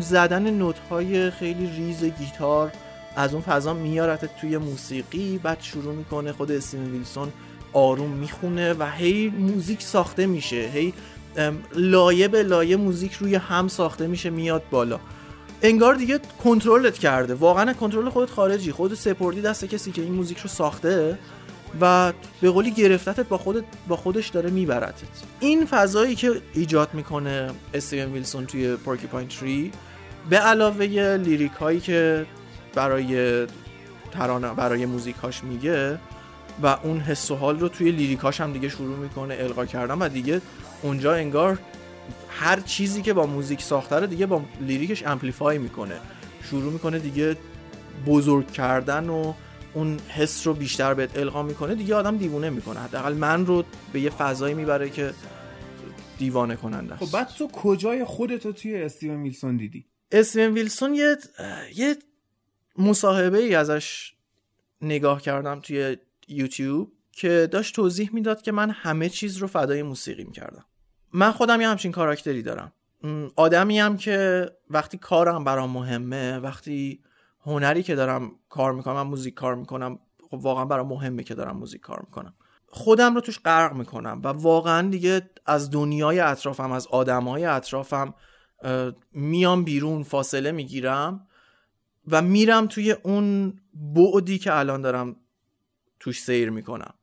[0.00, 2.72] زدن note های خیلی ریز گیتار
[3.16, 7.32] از اون فضا میارتت توی موسیقی بعد شروع می‌کنه خود استیون ویلسون
[7.72, 10.92] آروم می‌خونه و هی موزیک ساخته میشه هی
[11.74, 15.00] لایه به لایه موزیک روی هم ساخته میشه میاد بالا.
[15.62, 17.34] انگار دیگه کنترلت کرده.
[17.34, 18.72] واقعا کنترل خودت خارجی.
[18.72, 21.18] خودت سپردی دست کسی که این موزیک رو ساخته
[21.80, 25.02] و به قولی گرفتتت با خودت با خودش داره میبرتت.
[25.40, 29.72] این فضایی که ایجاد می‌کنه استیون ویلسون توی Porcupine Tree
[30.30, 30.86] به علاوه
[31.24, 32.26] lyric هایی که
[32.74, 33.46] برای
[34.12, 35.98] ترانه برای موزیکاش میگه
[36.62, 39.98] و اون حس و حال رو توی lyric اش هم دیگه شروع می‌کنه القا کردن
[39.98, 40.40] و دیگه
[40.82, 41.58] اونجا انگار
[42.40, 46.00] هر چیزی که با موزیک ساخته رو دیگه با lyric ش amplify می‌کنه.
[46.42, 47.36] شروع می‌کنه دیگه
[48.06, 49.34] بزرگ کردن و
[49.74, 51.74] اون حس رو بیشتر بهت القا می‌کنه.
[51.74, 52.80] دیگه آدم دیوونه می‌کنه.
[52.80, 55.14] حداقل من رو به یه فضایی می‌بره که
[56.18, 57.04] دیوانه کننده است.
[57.04, 61.16] خب بعد تو کجای خودتو توی استیون ویلسون دیدی؟ استیون ویلسون یه
[61.74, 61.96] یه
[62.78, 64.14] مصاحبه ای ازش
[64.82, 65.96] نگاه کردم توی
[66.28, 70.64] یوتیوب که داشت توضیح می‌داد که من همه چیز رو فدای موسیقی می‌کردم
[71.12, 72.72] من خودم یه همچین کاراکتری دارم.
[73.36, 77.02] آدمی هم که وقتی کارم برام مهمه وقتی
[77.40, 79.98] هنری که دارم کار می‌کنم من موزیک کار می‌کنم
[80.30, 82.34] خب واقعا برام مهمه که دارم موزیک کار می‌کنم.
[82.66, 88.14] خودم رو توش غرق می‌کنم و واقعا دیگه از دنیای اطرافم از آدمای اطرافم
[89.12, 91.26] میام بیرون فاصله می‌گیرم
[92.08, 95.16] و میرم توی اون بعدی که الان دارم
[96.00, 96.94] توش سیر می‌کنم.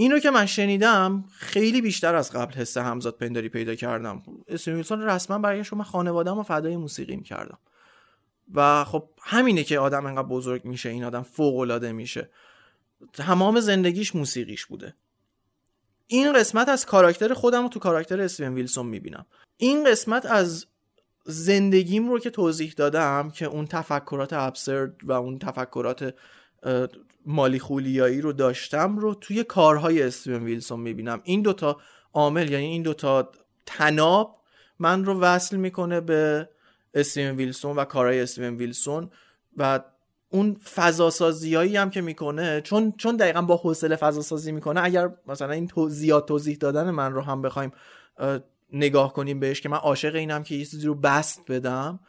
[0.00, 4.22] این رو که من شنیدم خیلی بیشتر از قبل حس همزاد پنداری پیدا کردم.
[4.48, 7.58] اسم ویلسون رسما برگشت و من خانوادم و فدای موسیقیم کردم
[8.54, 12.30] و خب همینه که آدم انقدر بزرگ میشه این آدم فوق العاده میشه.
[13.12, 14.94] تمام زندگیش موسیقیش بوده.
[16.06, 19.26] این قسمت از کاراکتر خودم رو تو کاراکتر استیون ویلسون می‌بینم.
[19.56, 20.66] این قسمت از
[21.24, 26.14] زندگیم رو که توضیح دادم که اون تفکرات ابسرد و اون تفکرات
[27.26, 31.20] مالی خولیایی رو داشتم رو توی کارهای استیون ویلسون می‌بینم.
[31.24, 31.80] این دوتا
[32.12, 33.30] عامل یعنی این دوتا
[33.66, 34.40] تناب
[34.78, 36.48] من رو وصل می‌کنه به
[36.94, 39.10] استیون ویلسون و کارهای استیون ویلسون
[39.56, 39.80] و
[40.30, 45.66] اون فضاسازیایی هم که می‌کنه چون چون دقیقا با حوصله فضاسازی می‌کنه اگر مثلا این
[45.66, 47.72] تو زیاد توضیح دادن من رو هم بخوایم
[48.18, 48.38] اه،
[48.72, 52.00] نگاه کنیم بهش که من عاشق اینم که یه چیزی رو بست بدم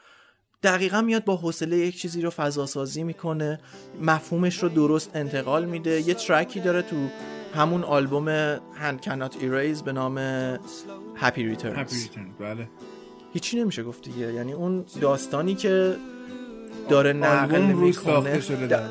[0.63, 3.59] دقیقا میاد با حوصله یک چیزی رو فضاسازی می‌کنه
[4.01, 6.01] مفهومش رو درست انتقال میده.
[6.07, 6.95] یه ترکی داره تو
[7.55, 11.15] همون آلبوم Hand Cannot Erase به نام Happy Returns.
[11.15, 11.85] Happy Return
[12.39, 12.69] بله.
[13.33, 14.33] هیچی نمیشه گفت دیگه.
[14.33, 15.95] یعنی اون داستانی که
[16.89, 18.37] داره نقل می‌کنه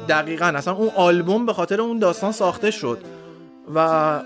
[0.08, 0.46] دقیقا.
[0.46, 2.98] اصلا اون آلبوم به خاطر اون داستان ساخته شد
[3.74, 4.20] و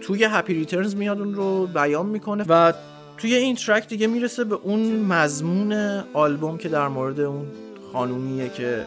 [0.00, 2.72] توی Happy Returns میاد اون رو بیان می‌کنه و
[3.18, 5.72] توی این ترک دیگه می‌رسه به اون مضمون
[6.14, 7.46] آلبوم که در مورد اون
[7.92, 8.86] خانومیه که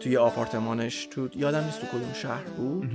[0.00, 2.90] توی آپارتمانش تو یادم نیست تو کدوم شهر بود.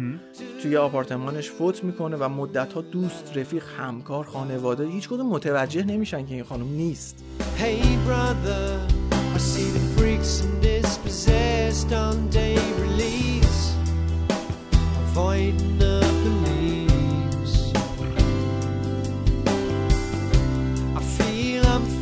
[0.61, 6.25] توی آپارتمانش فوت می‌کنه و مدت ها دوست رفیق همکار خانواده هیچ کدوم متوجه نمیشن
[6.25, 7.23] که این خانم نیست.
[7.59, 8.93] Hey brother,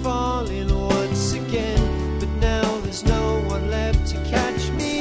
[0.03, 1.83] falling once again,
[2.19, 3.23] but now there's no
[3.53, 4.95] one left to catch me.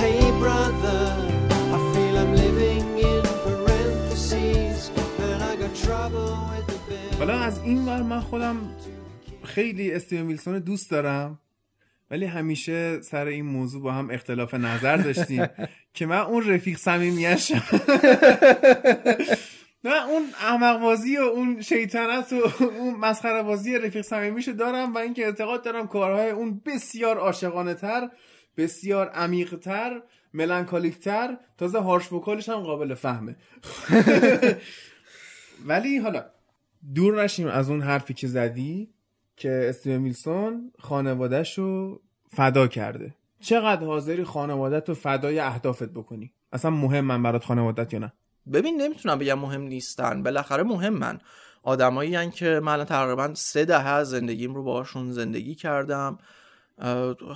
[0.00, 1.02] Hey brother,
[1.76, 4.90] I feel I'm living in parentheses,
[5.26, 7.18] and I got trouble with the bill.
[7.18, 8.56] حالا از این ور من خودم
[9.44, 11.38] خیلی استیون ویلسون رو دوست دارم
[12.10, 15.46] ولی همیشه سر این موضوع با هم اختلاف نظر داشتیم
[15.94, 17.52] که من اون رفیق صمیمیش
[19.86, 24.98] نه اون احمق بازی و اون شیطنت و اون مسخره بازی رفیق صمیمیشو دارم و
[24.98, 28.10] اینکه اعتقاد دارم کارهای اون بسیار عاشقانه تر
[28.56, 30.02] بسیار عمیق تر
[30.34, 33.36] ملانکالیک تر تازه هارش وکالش هم قابل فهمه.
[35.68, 36.24] ولی حالا
[36.94, 38.88] دور نشیم از اون حرفی که زدی
[39.36, 43.14] که استیون ویلسون خانوادهش رو فدا کرده.
[43.40, 48.12] چقدر حاضری خانوادت رو فدای اهدافت بکنی؟ اصلا مهم من برات خانوادت یا نه.
[48.52, 50.22] ببین نمی‌تونم بگم مهم نیستن.
[50.22, 51.20] بالاخره مهمن.
[51.62, 56.18] آدمایی که من تقریبا سه دهه زندگیم رو باشون زندگی کردم.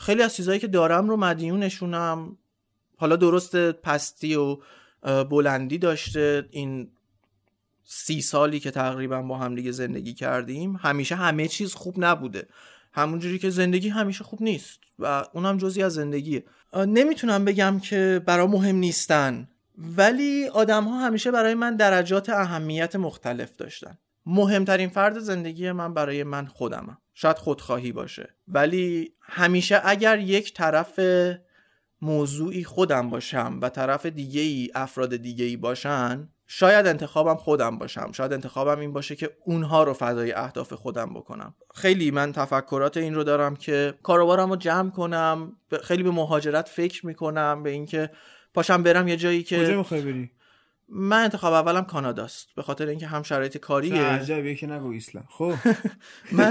[0.01, 2.37] خیلی از چیزهایی که دارم رو مدیونشونم
[2.97, 4.59] حالا درست پستی و
[5.25, 6.49] بلندی داشته.
[6.51, 6.91] این
[7.85, 12.49] سی سالی که تقریبا با هم دیگه زندگی کردیم همیشه همه چیز خوب نبوده.
[12.93, 16.45] همونجوری که زندگی همیشه خوب نیست و اونم جزی از زندگیه.
[16.77, 19.49] نمی‌تونم بگم که برا مهم نیستن.
[19.97, 23.99] ولی آدم ها همیشه برای من درجات اهمیت مختلف داشتن.
[24.27, 28.35] مهمترین فرد زندگی من برای من خودمم شاید خودخواهی باشه.
[28.49, 31.01] ولی همیشه اگر یک طرف
[32.03, 38.13] موضوعی خودم باشم و طرف دیگه ای افراد دیگه ای باشن شاید انتخابم خودم باشم.
[38.13, 41.55] شاید انتخابم این باشه که اونها رو فدای اهداف خودم بکنم.
[41.75, 47.07] خیلی من تفکرات این رو دارم که کاروبارم رو جمع کنم خیلی به مهاجرت فکر
[47.07, 48.11] می‌کنم به اینکه
[48.55, 50.31] پاشم برم یه جایی که کجا می‌خوای بری؟
[50.93, 54.03] من انتخاب اولم کاناداست به خاطر اینکه هم شرایط کاریه.
[54.03, 55.25] عجبیه که نگو ایسلند.
[55.29, 55.55] خب.
[56.33, 56.51] من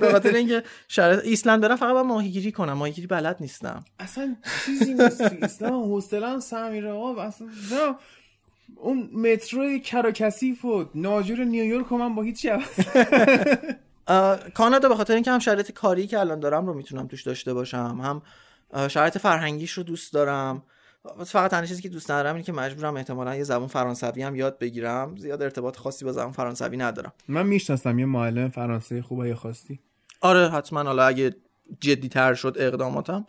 [0.00, 2.72] به خاطر اینکه شرایط ایسلند برم فقط ماهیگیری کنم.
[2.72, 3.84] ماهیگیری بلد نیستم.
[3.98, 5.72] اصلا چیزی نیست ایسلند.
[5.72, 7.48] حوصله‌ام سر میره آقا اصلا.
[8.76, 12.46] اون متروی کر و کثیف و ناجور نیویورک رو من با هیچ
[14.54, 18.00] کانادا به خاطر اینکه هم شرایط کاری که الان دارم رو می‌تونم توش داشته باشم
[18.02, 20.62] هم شرایط فرهنگیش رو دوست دارم.
[21.26, 24.58] فقط تنها چیزی که دوست ندارم اینه که مجبورم احتمالا یه زبان فرانسوی هم یاد
[24.58, 25.16] بگیرم.
[25.16, 27.12] زیاد ارتباط خاصی با زبان فرانسوی ندارم.
[27.28, 29.80] من می‌شناسم یه معلم فرانسه خوبه خواستی
[30.20, 30.82] آره حتما.
[30.82, 31.34] حالا اگه
[31.80, 33.26] جدی تر شد اقداماتم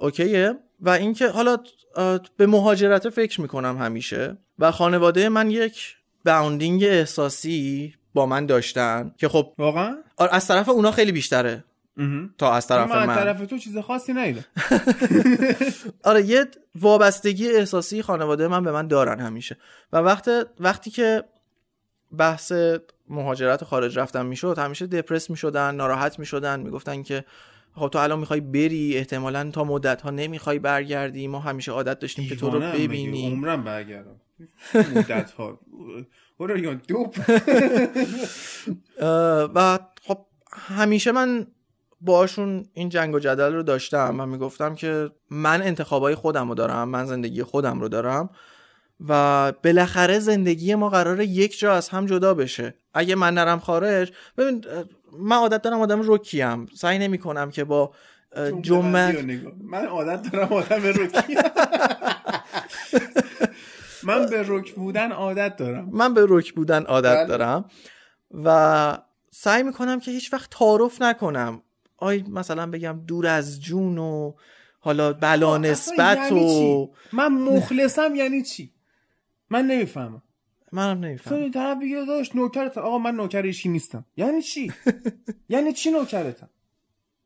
[0.00, 0.54] اوکیه.
[0.80, 1.56] و اینکه حالا
[2.36, 4.38] به مهاجرت فکر می‌کنم همیشه.
[4.58, 10.68] و خانواده من یک باوندینگ احساسی با من داشتن که خب واقعا؟ آره، از طرف
[10.68, 11.64] اونا خیلی بیشتره.
[12.38, 14.44] تا از طرف من من, طرف تو چیز خاصی ندیدم
[16.04, 19.56] آره یه وابستگی احساسی خانواده من به من دارن همیشه.
[19.92, 21.24] و وقت وقتی که
[22.18, 22.52] بحث
[23.08, 27.24] مهاجرت و خارج رفتن می‌شد همیشه دپرس می‌شدن ناراحت می‌شدن می‌گفتن که
[27.74, 32.28] خب تو الان می‌خوای بری احتمالا تا مدت ها نمی‌خوای برگردی ما همیشه عادت داشتیم
[32.28, 34.20] که تو رو؟ ببینیم عمرم برگردم؟
[34.94, 35.60] مدت ها
[39.54, 40.18] و خب
[40.52, 41.46] همیشه من
[42.00, 46.88] باشون این جنگ و جدل رو داشتم و می‌گفتم که من انتخابای خودم رو دارم
[46.88, 48.30] من زندگی خودم رو دارم
[49.08, 52.74] و بالاخره زندگی ما قراره یک جا از هم جدا بشه.
[52.94, 54.64] اگه من نرم خارج ببین
[55.18, 56.66] من عادت دارم آدم رکیم.
[56.66, 57.92] سعی نمی کنم که با
[58.62, 61.36] جمعه من عادت دارم آدم رکی
[64.02, 65.88] من به رک بودن عادت دارم.
[65.92, 67.26] من به رک بودن عادت بله.
[67.26, 67.64] دارم
[68.44, 68.98] و
[69.30, 71.62] سعی می‌کنم که هیچ وقت تعارف نکنم.
[71.98, 74.32] آی مثلا بگم دور از جون و
[74.80, 78.72] حالا بلا نسبت یعنی و چی؟ من مخلصم یعنی چی؟
[79.50, 80.22] من نمی‌فهمم.
[80.72, 82.78] منم تو نمیفهم این طرف بگه داشت نوکرت.
[82.78, 84.72] آقا من نوکر ایشی نیستم یعنی چی؟
[85.48, 86.50] یعنی چی نوکرتم؟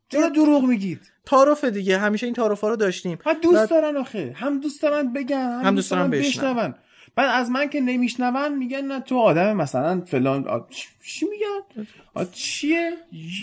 [0.08, 1.98] چرا دروغ میگید؟ تعارف دیگه.
[1.98, 3.18] همیشه این تعارف ها رو داشتیم.
[3.24, 4.32] هم دوست دارن آخه.
[4.36, 6.74] هم دوست دارن بگن هم, هم دوست دارن بشنون.
[7.14, 10.58] بعد از من که نمیشنون میگن نه تو آدم مثلا فلان آ،
[11.04, 12.92] چی میگن؟ آ، چیه؟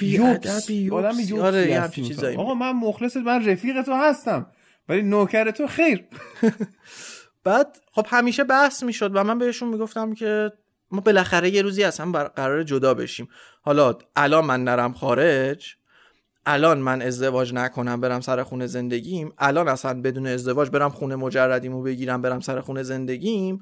[0.02, 0.70] یوبس.
[0.92, 4.46] آدم یوبسی آره، آقا من مخلص من رفیق تو هستم
[4.90, 6.04] ولی نوکر تو خیر.
[7.44, 10.52] بعد خب همیشه بحث می‌شد و من بهشون می‌گفتم که
[10.92, 13.28] ما بالاخره یه روزی از هم قرار جدا بشیم.
[13.62, 15.76] حالا الان من نرم خارج.
[16.50, 21.82] الان من ازدواج نکنم برم سر خونه زندگیم الان اصلا بدون ازدواج برم خونه مجردیمو
[21.82, 23.61] بگیرم برم سر خونه زندگیم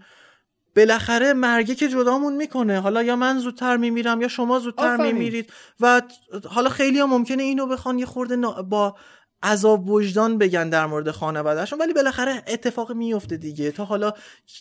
[0.75, 2.79] بالاخره مرگه که جدامون می‌کنه.
[2.79, 4.97] حالا یا من زودتر میمیرم یا شما زودتر.
[4.97, 5.53] میمیرید.
[5.79, 6.01] و
[6.49, 8.37] حالا خیلی ها ممکنه اینو بخوان یه خورده
[8.69, 8.95] با
[9.43, 13.71] عذاب وجدان بگن در مورد خانوادهشون ولی بالاخره اتفاق میفته دیگه.
[13.71, 14.13] تا حالا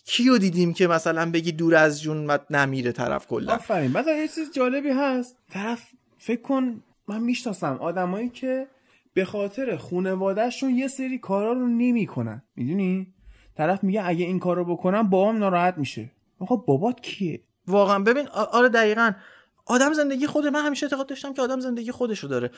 [0.07, 3.55] کیو دیدیم که مثلا بگی دور از جون نمیره طرف کلا.
[3.55, 3.93] آفرین.
[3.93, 5.37] بعد یه چیز جالبی هست.
[5.53, 5.83] طرف
[6.19, 8.67] فکر کن من می‌شناسم آدمایی که
[9.15, 12.43] به خاطر خونوادهشون یه سری کارا رو نمی‌کنن.
[12.57, 13.15] می‌دونی؟
[13.57, 16.11] طرف میگه اگه این کارو بکنم بابام ناراحت میشه.
[16.39, 17.99] آقا بابات کیه؟ واقعا.
[17.99, 19.13] ببین آره دقیقا.
[19.67, 20.51] آدم زندگی خوده.
[20.51, 22.51] من همیشه اعتقاد داشتم که آدم زندگی خودشو داره.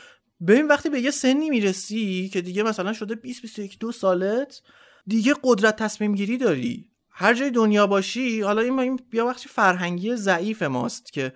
[0.47, 4.62] ببین وقتی به یه سنی می‌رسی که دیگه مثلا شده 20 21 دو سالت
[5.07, 6.91] دیگه قدرت تصمیم گیری داری.
[7.10, 11.33] هر جای دنیا باشی حالا این بیا بخشی فرهنگی ضعیف ماست که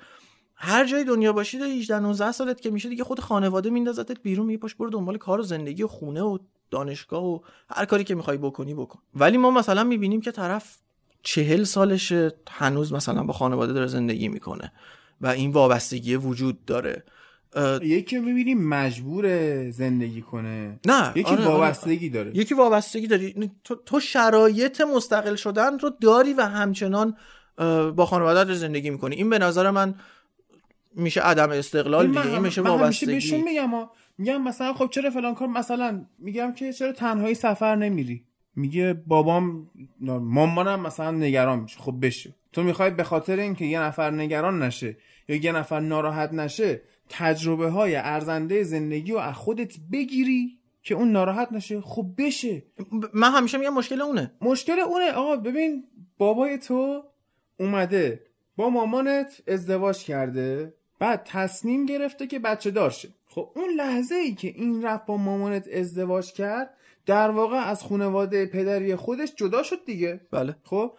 [0.63, 4.47] هر جای دنیا باشی داری 18 19 سالت که میشه دیگه خود خانواده میندازتت بیرون
[4.47, 6.39] میگه پاش برو دنبال کار و زندگی و خونه و
[6.71, 7.39] دانشگاه و
[7.71, 8.99] هر کاری که می‌خوای بکنی بکن.
[9.15, 10.77] ولی ما مثلا می‌بینیم که طرف
[11.23, 14.73] چهل سالشه هنوز مثلا با خانواده داره زندگی می‌کنه
[15.21, 17.05] و این وابستگی وجود داره.
[17.83, 19.27] یکی می‌بینی مجبور
[19.71, 20.81] زندگی کنه.
[20.87, 21.55] نه یکی آره، آره.
[21.55, 22.37] وابستگی داره.
[22.37, 23.51] یکی وابستگی داری.
[23.65, 27.17] تو, تو شرایط مستقل شدن رو داری و همچنان
[27.97, 29.17] با خانواده زندگی می‌کنی.
[29.17, 29.95] این به نظر من
[30.97, 33.13] میشه عدم استقلال دیگه این میشه وابستگی.
[33.13, 33.71] بهشون میگم.
[34.19, 38.25] میگم مثلا خب چرا فلان کار مثلا میگم که چرا تنهایی سفر نمیری؟
[38.57, 39.71] میگه بابام
[40.01, 41.81] مامانم مثلا نگران میشه.
[41.81, 42.35] خب بشه.
[42.53, 44.97] تو می‌خوای به خاطر اینکه یه نفر نگران نشه
[45.29, 51.13] یا یه نفر ناراحت نشه تجربه های ارزنده زندگی رو از خودت بگیری که اون
[51.13, 51.81] ناراحت نشه.
[51.81, 52.63] خب بشه.
[53.15, 54.33] من همیشه میگم مشکل اونه.
[54.41, 55.13] مشکل اونه.
[55.13, 55.85] آقا ببین
[56.19, 57.03] بابای تو
[57.61, 60.75] اومده با مامانت ازدواج کرده.
[61.01, 63.09] بعد تصمیم گرفته که بچه دار شه.
[63.27, 66.75] خب اون لحظه ای که این رفت با مامانت ازدواج کرد
[67.07, 70.21] در واقع از خانواده پدری خودش جدا شد دیگه.
[70.31, 70.57] بله.
[70.63, 70.93] خب؟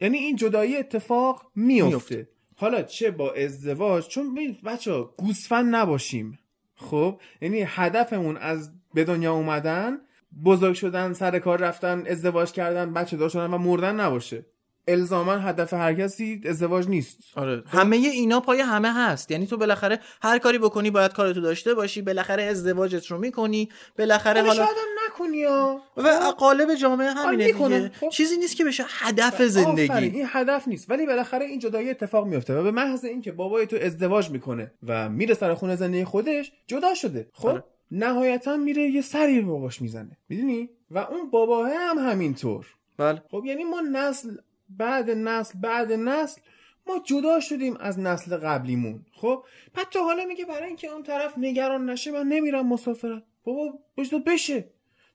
[0.00, 2.28] یعنی این جدایی اتفاق میفته میفته.
[2.56, 6.38] حالا چه با ازدواج؟ چون بچه گوسفند نباشیم.
[6.74, 9.98] خب؟ یعنی هدفمون از به دنیا اومدن
[10.44, 14.46] بزرگ شدن سر کار رفتن ازدواج کردن بچه دار شدن و مردن نباشه.
[14.88, 17.18] الزاما هدف هر کسی ازدواج نیست.
[17.36, 17.62] آره.
[17.66, 19.30] همه اینا پای همه هست.
[19.30, 22.02] یعنی تو بالاخره هر کاری بکنی باید کارتو داشته باشی.
[22.02, 23.68] بالاخره ازدواجت رو می‌کنی.
[23.98, 24.78] بالاخره حالا حالا
[25.08, 25.82] نکنی ها.
[25.96, 27.52] و قالب جامعه همینه.
[27.52, 27.90] دیگه.
[28.00, 28.08] خب.
[28.08, 30.90] چیزی نیست که بشه هدف آفرین، زندگی این هدف نیست.
[30.90, 35.08] ولی بالاخره این جدایی اتفاق میفته و به محض اینکه بابای تو ازدواج می‌کنه و
[35.08, 37.28] میره سر خونه زندگی خودش جدا شده.
[37.32, 37.64] خب؟ آره.
[37.90, 40.16] نهایتا میره یه سری به باباش می‌زنه.
[40.28, 42.66] می‌دونی؟ و اون باباه هم همینطور.
[42.96, 43.22] بله.
[43.30, 44.36] خب یعنی ما نسل
[44.78, 46.40] بعد نسل بعد نسل
[46.86, 49.04] ما جدا شدیم از نسل قبلیمون.
[49.12, 53.22] خب؟ بعد تو حالا میگه برای اینکه اون طرف نگران نشه من نمیرم مسافرت.
[53.44, 54.64] بابا بشه بشه.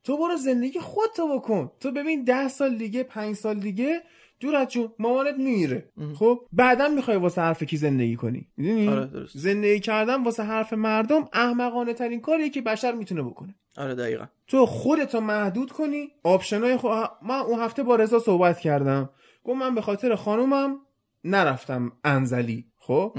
[0.03, 1.71] تو برو زندگی خودتو بکن.
[1.79, 4.01] تو ببین ده سال دیگه پنج سال دیگه
[4.39, 9.05] دور از جون مامانت میمیره خب؟ بعدا می‌خوای واسه حرف کی زندگی کنی؟ می‌دونی؟ آره،
[9.05, 9.37] درست.
[9.37, 13.55] زندگی کردن واسه حرف مردم احمقانه ترین کاریه که بشر می‌تونه بکنه.
[13.77, 14.25] آره دقیقا.
[14.47, 16.11] تو خودتو محدود کنی.
[16.23, 16.87] آپشنای خو...
[17.21, 19.09] من اون هفته با رضا صحبت کردم.
[19.45, 20.79] گفت من به خاطر خانومم
[21.23, 23.17] نرفتم انزلی خب.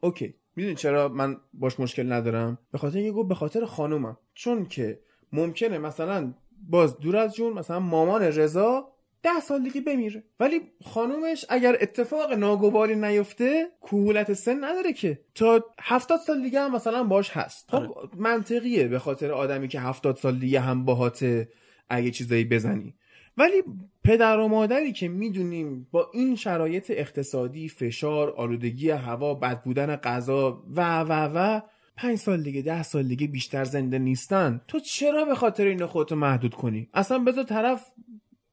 [0.00, 0.34] اوکی.
[0.56, 4.16] می‌دونی چرا من باش مشکل ندارم؟ به خاطر اینکه گفت به خاطر خانومم.
[4.34, 5.00] چون که
[5.32, 6.34] ممکنه مثلا
[6.68, 8.88] باز دور از جون مثلا مامان رضا
[9.22, 10.24] ده سال دیگه بمیره.
[10.40, 15.20] ولی خانومش اگر اتفاق ناگواری نیفته کهولت سن نداره که.
[15.34, 17.70] تا هفتاد سال دیگه هم مثلا باش هست.
[17.70, 21.48] خب منطقیه به خاطر آدمی که هفتاد سال دیگه هم باهاته
[21.88, 22.94] اگه چیزایی بزنی.
[23.38, 23.62] ولی
[24.04, 30.62] پدر و مادری که می‌دونیم با این شرایط اقتصادی فشار آلودگی هوا بد بودن غذا
[30.74, 31.60] و و و
[31.96, 34.60] پنج سال دیگه ده سال دیگه بیشتر زنده نیستن.
[34.68, 37.86] تو چرا به خاطر این خودتو محدود کنی؟ اصلا بذار طرف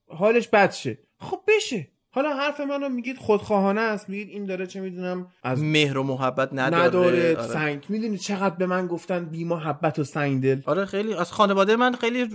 [0.07, 0.97] حالش بد شه.
[1.19, 1.87] خب بشه.
[2.09, 4.09] حالا حرف منو میگید خودخواهانه است.
[4.09, 7.47] میگید این داره چه می‌دونم از مهر و محبت نداره, نداره آره.
[7.47, 7.85] سنگ.
[7.89, 10.61] می‌دونی چقدر به من گفتن بی محبت و سنگ دل.
[10.65, 12.27] آره خیلی از خانواده من خیلی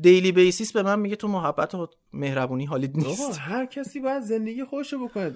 [0.00, 4.22] دیلی بیسیس به من میگه تو محبت و مهربونی حالیت آقا نیست هر کسی باید
[4.22, 5.34] زندگی خودشو بکنه.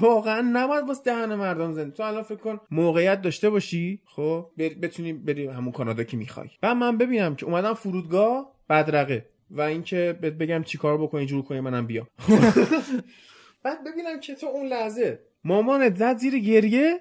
[0.00, 1.96] واقعا نباید واسه دهن مردم زندگی.
[1.96, 4.46] تو الان فکر کن موقعیت داشته باشی خب؟
[4.82, 6.48] بتونی بری همون کانادا که می‌خوای.
[6.60, 9.26] بعد من ببینم که اومدم فرودگاه بدرقه.
[9.50, 12.06] و اینکه بهت بگم چیکار بکنی جور کنی منم بیام.
[13.64, 17.00] بعد ببینم که تو اون لحظه مامانت زد زیر گریه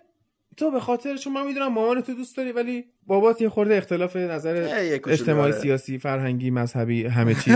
[0.59, 4.15] تو به خاطر چون من می‌دونم مامانت تو دوست داری ولی بابات یه خورده اختلاف
[4.15, 5.61] نظر اجتماعی آره.
[5.61, 7.51] سیاسی فرهنگی مذهبی همه چی.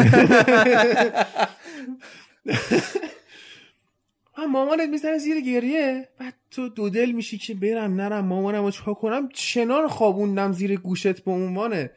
[4.38, 8.72] من مامانت می‌زنه زیر گریه بعد تو دو دل میشی که برم نرم مامانم رو
[8.72, 11.90] چیکار کنم؟ چنان خوابوندم زیر گوشت به عنوان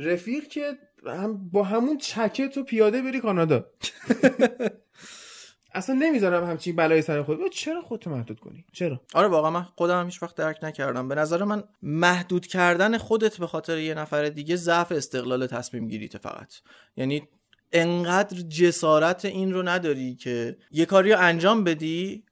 [0.00, 0.72] رفیق که
[1.06, 3.66] هم با همون چکه تو پیاده بری کانادا.
[5.74, 7.38] اصلا نمی‌ذارم همچین بلایی سر خود.
[7.52, 11.08] چرا خودتو محدود کنی؟ چرا؟ آره واقعا من خودم هم هیچ وقت درک نکردم.
[11.08, 16.18] به نظر من محدود کردن خودت به خاطر یه نفر دیگه ضعف استقلال تصمیم گیریته
[16.18, 16.54] فقط.
[16.96, 17.28] یعنی
[17.72, 22.24] انقدر جسارت این رو نداری که یه کاری رو انجام بدی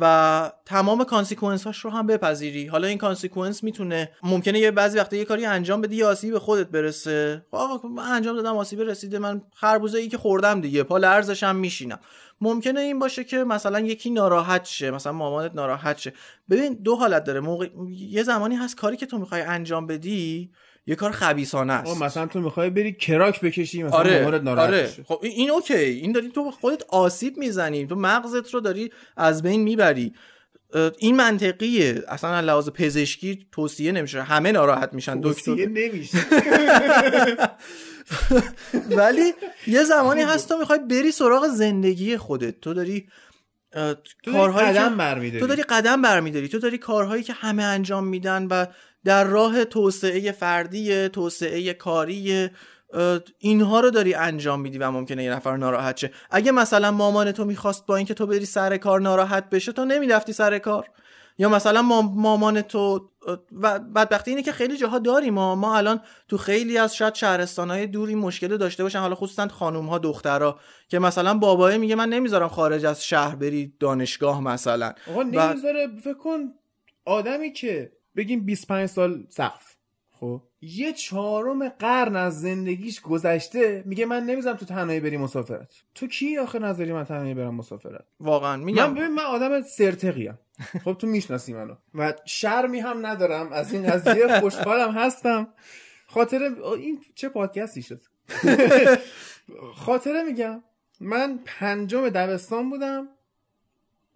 [0.00, 2.66] و تمام consequence هاش رو هم بپذیری.
[2.66, 6.38] حالا این consequence می‌تونه ممکنه یه بعضی وقتا یه کاری انجام بدی یه آسیبی به
[6.38, 7.46] خودت برسه.
[7.50, 11.42] خب آقا من انجام دادم آسیب رسیده من خربوزه ای که خوردم دیگه پا لرزش
[11.42, 11.98] هم میشینم.
[12.40, 16.12] ممکنه این باشه که مثلا یکی ناراحت شه مثلا مامانت ناراحت شه.
[16.50, 17.68] ببین دو حالت داره موقع...
[17.90, 20.50] یه زمانی هست کاری که تو می‌خوای انجام بدی
[20.86, 22.02] یه کار خبیسانه است.
[22.02, 24.82] مثلا تو می‌خوای بری کراک بکشی مثلا آره مامانت ناراحت آره.
[24.82, 25.02] بشه.
[25.04, 25.74] خب این- اوکی.
[25.74, 30.12] این داری تو خودت آسیب می‌زنی تو مغزت رو داری از بین می‌بری.
[30.98, 32.02] این منطقیه.
[32.08, 34.22] اصلا لحاظ پزشکی توصیه نمیشه.
[34.22, 35.66] همه ناراحت میشن توصیه دکتر.
[35.68, 36.18] نمیشه.
[38.98, 39.34] ولی
[39.66, 42.60] یه زمانی هست تو می‌خوای بری سراغ زندگی خودت.
[42.60, 43.08] تو داری
[44.32, 45.40] کارهایی قدم برمی‌داری.
[45.40, 46.48] تو داری قدم برمیداری.
[46.48, 48.66] تو داری کارهایی که همه انجام میدن و
[49.04, 52.50] در راه توسعه فردی توسعه کاری
[53.38, 56.10] اینها رو داری انجام میدی و ممکنه یه نفر ناراحت شه.
[56.30, 60.32] اگه مثلا مامان تو می‌خواست با اینکه تو بری سر کار ناراحت بشه تو نمی‌رفتی
[60.32, 60.88] سر کار.
[61.38, 63.10] یا مثلا مام- مامان تو
[63.52, 65.34] و بدبختی اینه که خیلی جاها داریم.
[65.34, 68.98] ما ما الان تو خیلی از شاید شهرستانهای دوری مشکل داشته باشن.
[68.98, 73.72] حالا خصوصا خانوم ها دخترها که مثلا بابای میگه من نمی‌ذارم خارج از شهر بری
[73.80, 74.92] دانشگاه مثلا.
[75.10, 75.88] آقا و- نمی‌ذاره.
[76.04, 76.38] فکر کن
[77.04, 79.76] آدمی که بگیم 25 سال سقف.
[80.20, 85.72] خب؟ یه چهارم قرن از زندگیش گذشته میگه من نمی‌ذارم تو تنهایی بری مسافرت.
[85.94, 90.38] تو کی آخه نظری من تنهایی برم مسافرت؟ واقعا من میگم ببین من آدم سرتقیم
[90.84, 91.74] خب تو می‌شناسی منو.
[91.94, 95.48] و شرمی هم ندارم از این قضیه خوشحالم هستم.
[96.06, 98.00] خاطره این چه پادکستی شد؟
[99.74, 100.62] خاطره میگم
[101.00, 103.08] من پنجم دبستان بودم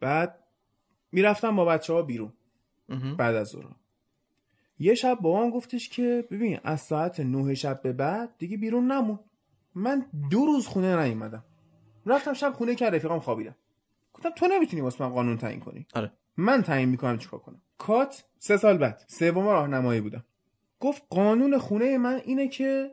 [0.01, 0.39] بعد
[1.13, 2.33] می‌رفتم با بچه ها بیرون.
[3.19, 3.65] بعد از ظهر
[4.79, 9.19] یه شب بابام گفتش که ببین از ساعت نه شب به بعد دیگه بیرون نمون.
[9.75, 11.45] من دو روز خونه نیومدم.
[12.07, 13.57] رفتم شب خونه که رفیقام خوابیدم
[14.15, 16.13] گفتم تو نمی‌تونی واسه من قانون تعیین کنی؟ آره.
[16.37, 20.25] من تعیین می‌کنم چیکار کنم؟ کات سه سال بعد سوم راهنمایی بودم.
[20.81, 22.91] گفت قانون خونه من اینه که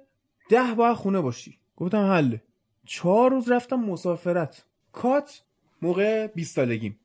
[0.49, 1.59] ده باید خونه باشی.
[1.75, 2.43] گفتم حله
[2.85, 4.65] چهار روز رفتم مسافرت.
[4.91, 5.43] کات
[5.81, 6.99] موقع 20 سالگیم.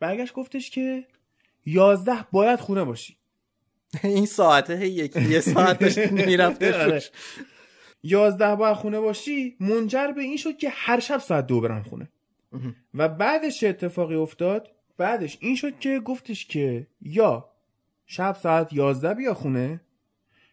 [0.00, 1.06] برگشت گفتش که
[1.66, 3.16] یازده باید خونه باشی.
[4.04, 7.02] این ساعته یکی یه ساعت داشت می‌رفته آره.
[8.02, 12.08] یازده باید خونه باشی منجر به این شد که هر شب ساعت دو برم خونه
[12.94, 17.50] و بعدش چه اتفاقی افتاد بعدش این شد که گفتش که یا
[18.06, 19.80] شب ساعت یازده بیا خونه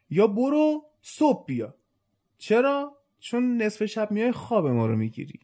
[0.09, 1.75] یا برو صبح بیا
[2.37, 5.39] چرا؟ چون نصف شب میای خواب ما رو می‌گیری.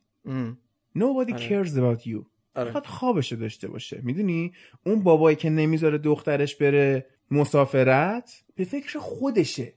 [0.97, 1.63] Nobody آره.
[1.63, 2.71] cares about you آره.
[2.71, 4.53] فقط خوابشو داشته باشه می‌دونی
[4.85, 9.73] اون بابایی که نمی‌ذاره دخترش بره مسافرت به فکر خودشه.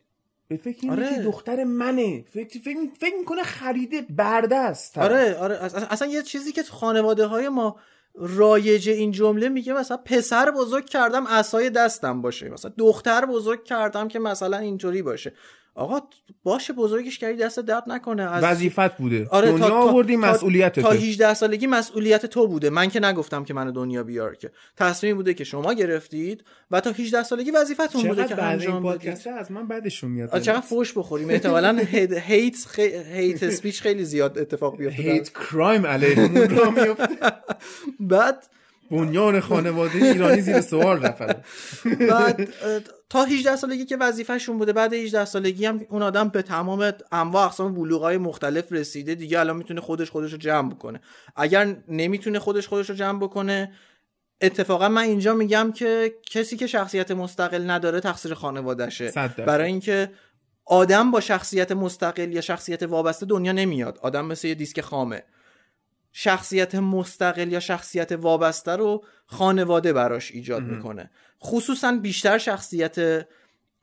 [0.49, 1.15] به فکر اینه آره.
[1.15, 2.25] که دختر منه.
[2.33, 5.55] فکر, فکر, فکر می‌کنه خریده برده است آره آره.
[5.91, 7.77] اصلا یه چیزی که تو خانواده های ما
[8.15, 12.49] رایج این جمله میگه مثلا پسر بزرگ کردم اسای دستم باشه.
[12.49, 15.33] مثلا دختر بزرگ کردم که مثلا اینطوری باشه.
[15.77, 16.01] آقا
[16.43, 18.23] باشه بزرگش کردی دست درد نکنه.
[18.23, 19.27] از وظیفت بوده.
[19.31, 22.71] آره دنیا آوردی مسئولیت تا 18 سالگی مسئولیت تو بوده.
[22.71, 24.51] من که نگفتم که منو دنیا بیار که.
[24.77, 28.83] تصمیم بوده که شما گرفتید و تا 18 سالگی وظیفتون بوده که انجام بدید.
[28.83, 31.31] پادکست از من بعدشون میاد؟ آه، چقدر فوش بخوریم.
[31.31, 31.79] احتمالاً
[32.27, 32.83] هیت خی...
[32.83, 35.03] هیت اسپیچ خیلی زیاد اتفاق بیفته.
[35.03, 35.83] هیت کرایم
[36.77, 37.09] میفته.
[38.01, 38.47] بعد
[38.91, 41.37] بنیان خانواده ایرانی زیر سوال رفت
[42.11, 42.49] بعد
[43.11, 47.45] تا 18 سالگی که وظیفهشون بوده بعد 18 سالگی هم اون آدم به تمام انواع
[47.45, 49.15] اقسام بلوغای مختلف رسیده.
[49.15, 51.01] دیگه الان می‌تونه خودش خودش رو جمع بکنه.
[51.37, 53.73] اگر نمی‌تونه خودش خودش رو جمع بکنه
[54.41, 59.13] اتفاقا من اینجا میگم که کسی که شخصیت مستقل نداره تقصیر خانوادهشه.
[59.47, 60.11] برای اینکه
[60.65, 63.99] آدم با شخصیت مستقل یا شخصیت وابسته دنیا نمیاد.
[64.03, 65.23] آدم مثل یه دیسک خامه.
[66.19, 71.11] شخصیت مستقل یا شخصیت وابسته رو خانواده براش ایجاد می‌کنه.
[71.43, 73.27] خصوصا بیشتر شخصیت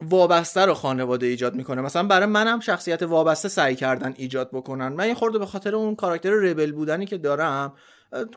[0.02, 1.82] وابسته رو خانواده ایجاد می‌کنه.
[1.82, 4.88] مثلا برای منم شخصیت وابسته سعی کردن ایجاد بکنن.
[4.88, 7.74] من یه خورده به خاطر اون کاراکتر ربل بودنی که دارم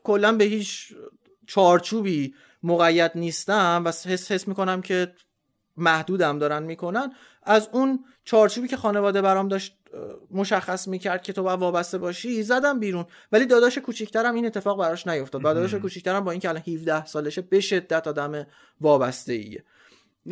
[0.04, 0.92] کلا به هیچ
[1.46, 5.12] چارچوبی مقید نیستم و حس حس می‌کنم که
[5.76, 7.12] محدودم دارن می‌کنن.
[7.46, 9.76] از اون چارچوبی که خانواده برام داشت
[10.30, 13.04] مشخص می‌کرد که تو باید وابسته باشی زدم بیرون.
[13.32, 17.42] ولی داداش کوچیکترم این اتفاق براش نیفتاد و داداش کوچیکترم با اینکه الان 17 سالشه
[17.42, 18.46] به شدت آدم
[18.80, 19.64] وابسته ایه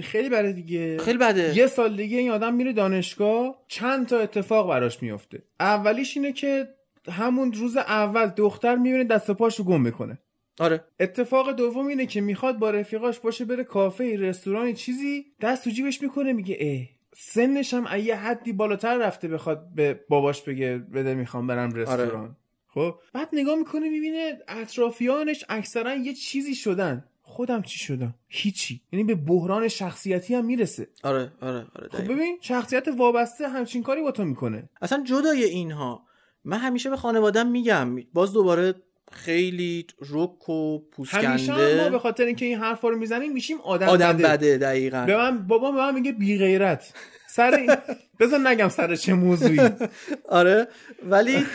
[0.02, 0.98] خیلی بده دیگه.
[0.98, 1.56] خیلی بده.
[1.56, 6.68] یه سال دیگه این آدم میره دانشگاه چند تا اتفاق براش میفته اولیش اینه که
[7.08, 10.18] همون روز اول دختر می‌بینه دست و پاشو گم می‌کنه.
[10.60, 10.84] آره.
[11.00, 16.02] اتفاق دوم اینه که می‌خواد با رفیقاش باشه بره کافه رستورانی چیزی دست تو جیبش
[16.02, 16.93] می‌کنه میگه اه.
[17.16, 22.36] سنش هم یه حدی بالاتر رفته بخواد به باباش بگه بده می‌خوام برم رستوران.
[22.68, 27.04] خب؟ بعد نگاه می‌کنه می‌بینه اطرافیانش اکثرا یه چیزی شدن.
[27.22, 28.80] خودم چی شدم؟ هیچی.
[28.92, 30.88] یعنی به بحران شخصیتی هم می‌رسه.
[31.02, 32.12] آره آره آره خب.
[32.12, 34.68] ببین شخصیت وابسته همچین کاری با تو می‌کنه.
[34.82, 36.04] اصلا جدای اینها.
[36.44, 38.74] من همیشه به خانوادم میگم باز دوباره
[39.12, 43.60] خیلی رک و همیشه هم ما پوسکنده به خاطر اینکه این حرفا رو می‌زنیم میشیم
[43.60, 44.28] آدم, آدم بده.
[44.28, 45.04] بده دقیقا.
[45.06, 46.92] به من بابا به من میگه بی غیرت
[47.28, 47.76] سر این
[48.20, 49.60] بذار نگم سر چه موضوعی.
[50.28, 50.68] آره
[51.02, 51.46] ولی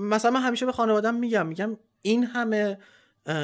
[0.00, 2.78] مثلا من همیشه به خانوادم میگم میگم این همه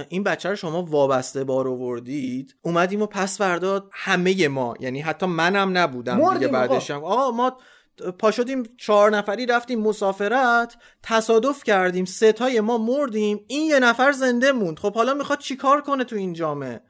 [0.08, 5.26] این بچه رو شما وابسته بار آوردید اومدیم و پس فردا همه ما یعنی حتی
[5.26, 6.48] منم نبودم دیگه.
[6.48, 7.58] بعدش آقا ما
[8.02, 14.52] پا شدیم چهار نفری رفتیم مسافرت تصادف کردیم ستای ما مردیم این یه نفر زنده
[14.52, 14.78] موند.
[14.78, 16.80] خب حالا می‌خواد چیکار کنه تو این جامعه؟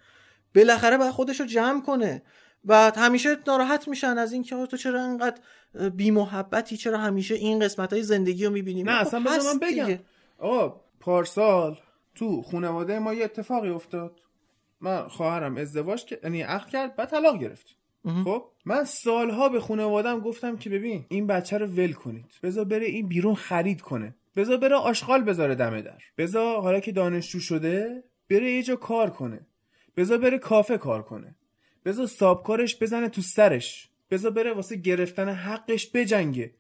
[0.55, 2.23] بالاخره باید خودش رو جمع کنه
[2.65, 5.41] و همیشه ناراحت میشن از اینکه تو چرا انقدر
[5.95, 9.99] بی محبتی چرا همیشه این قسمت های زندگی رو می‌بینیم نه اصلا بذار من بگم.
[10.39, 11.79] آقا پارسال
[12.15, 14.21] تو خانواده ما یه اتفاقی افتاد.
[14.81, 17.78] من خواهرم ازدواج کرد یعنی عقد کرد بعد طلاق گرفت.
[18.05, 22.27] خب من سالها به خانوادم گفتم که ببین این بچه رو ول کنید.
[22.43, 24.15] بذار بره این بیرون خرید کنه.
[24.37, 25.99] بذار بره آشغال بذاره دم در.
[26.19, 29.47] بذار حالا که دانشجو شده بره یه جا کار کنه.
[29.97, 31.35] بذار بره کافه کار کنه.
[31.85, 33.89] بذار سابکارش بزنه تو سرش.
[34.11, 36.55] بذار بره واسه گرفتن حقش بجنگه.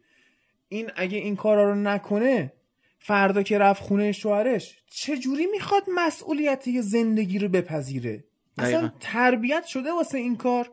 [0.68, 2.52] این اگه این کارا رو نکنه
[2.98, 8.24] فردا که رفت خونه شوهرش چه جوری می‌خواد مسئولیتی زندگی رو بپذیره؟
[8.58, 8.92] اصلا.
[9.00, 10.70] تربیت شده واسه این کار؟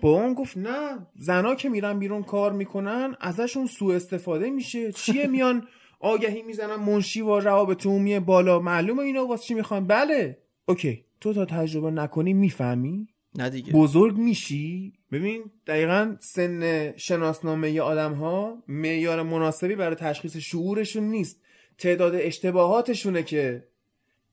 [0.00, 4.92] با اون گفت نه زنا که میرن بیرون کار می‌کنن ازشون سوء استفاده میشه.
[4.92, 5.68] چیه میان
[6.00, 8.60] آگهی می‌زنن منشی و روابط عمومی بالا.
[8.60, 10.38] معلومه اینا واسه چی می‌خوان؟ بله.
[10.66, 11.04] اوکی.
[11.20, 13.08] تو تا تجربه نکنی می‌فهمی؟
[13.38, 13.72] نه دیگه.
[13.72, 21.40] بزرگ میشی؟ ببین دقیقا سن شناسنامه آدم ها معیار مناسبی برای تشخیص شعورشون نیست.
[21.78, 23.64] تعداد اشتباهاتشونه که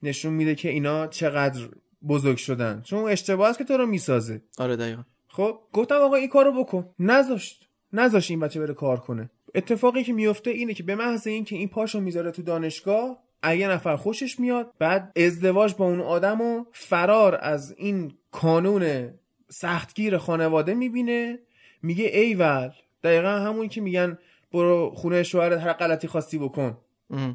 [0.04, 1.62] نشون میده که اینا چقدر
[2.08, 2.82] بزرگ شدن.
[2.86, 4.42] چون اون اشتباه است که تو رو می‌سازه.
[4.58, 5.04] آره دقیقا.
[5.36, 6.90] خب گفتم آقا این کارو بکن.
[7.00, 7.70] نذاشت.
[7.94, 9.30] نذاشت این بچه بره کار کنه.
[9.56, 13.96] اتفاقی که میفته اینه که به محض اینکه این پاشو می‌ذاره تو دانشگاه اگه نفر
[13.96, 19.14] خوشش میاد بعد ازدواج با اون آدم و فرار از این کانون
[19.50, 21.40] سختگیر خانواده می‌بینه.
[21.82, 22.72] میگه ایول
[23.04, 24.18] دقیقا همون که میگن
[24.52, 26.78] برو خونه شوهرت هر غلطی خواستی بکن.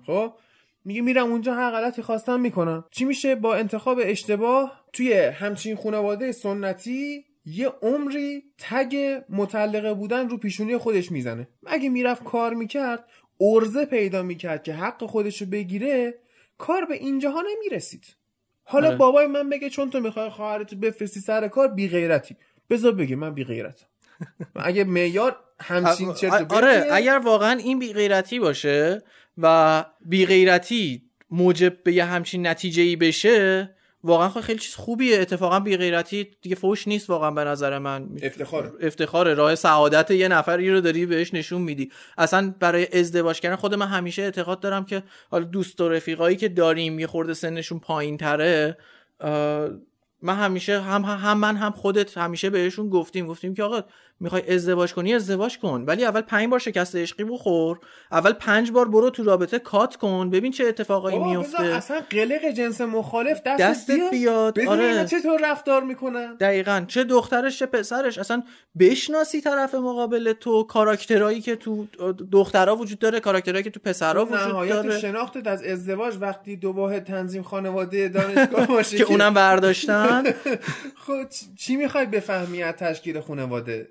[0.07, 0.33] خب؟
[0.85, 2.85] میگه میرم اونجا هر غلطی خواستم می‌کنم.
[2.91, 10.37] چی میشه؟ با انتخاب اشتباه توی همچین خانواده سنتی یه عمری تگ متعلقه بودن رو
[10.37, 11.49] پیشونی خودش می‌زنه.
[11.67, 13.05] اگه می‌رفت کار می‌کرد
[13.41, 16.15] ارزه پیدا می‌کرد که حق خودشو بگیره
[16.59, 18.17] کار به اینجاها نمی‌رسید.
[18.63, 18.97] حالا آره.
[18.97, 22.37] بابای من بگه چون تو می‌خوای خواهرتو بفرستی سر کار بی غیرتی
[22.71, 23.87] بذار بگه من بی غیرتم
[24.55, 29.03] اگه معیار همچین چرت آره اگر واقعا این بیغیرتی باشه
[29.39, 35.21] و بیغیرتی موجب به یه همچین نتیجه ای بشه واقعا خ- خیلی چیز خوبیه.
[35.21, 38.09] اتفاقا بی غیرتی دیگه فوش نیست واقعا به نظر من.
[38.23, 41.91] افتخار افتخار راه سعادت یه نفری رو داری بهش نشون میدی.
[42.19, 46.49] اصلا برای ازدواج کردن خود من همیشه اعتقاد دارم که حالا دوست و رفیقایی که
[46.49, 48.77] داریم یه خورده سنشون پایین تره
[50.23, 53.27] من همیشه هم, هم من هم خودت همیشه بهشون گفتیم.
[53.27, 53.83] گفتیم که آقا
[54.21, 55.85] می‌خوای ازدواج کنی ازدواج کن.
[55.87, 57.79] ولی اول پنج بار شکست عشقی بخور.
[58.13, 60.31] اول پنج بار برو تو رابطه کات کن.
[60.31, 65.05] ببین چه اتفاقایی میفته اصلا قلق جنس مخالف دستت, دستت بیاد، بدون آره.
[65.05, 66.35] چطور رفتار می‌کنن.
[66.35, 66.85] دقیقا.
[66.89, 68.19] چه دخترش چه پسرش.
[68.19, 68.43] اصلا
[68.79, 70.65] بشناسی طرف مقابل تو.
[70.65, 71.87] کاراکترایی که تو
[72.33, 74.99] دخترها وجود داره کاراکترایی که تو پسرها وجود داره.
[74.99, 80.25] شناختت از ازدواج وقتی دو واحد تنظیم خانواده دانشگاه باشه که اونم برداشتن.
[81.07, 83.89] خب چی می‌خوای بفهمی از تشکیل خانواده؟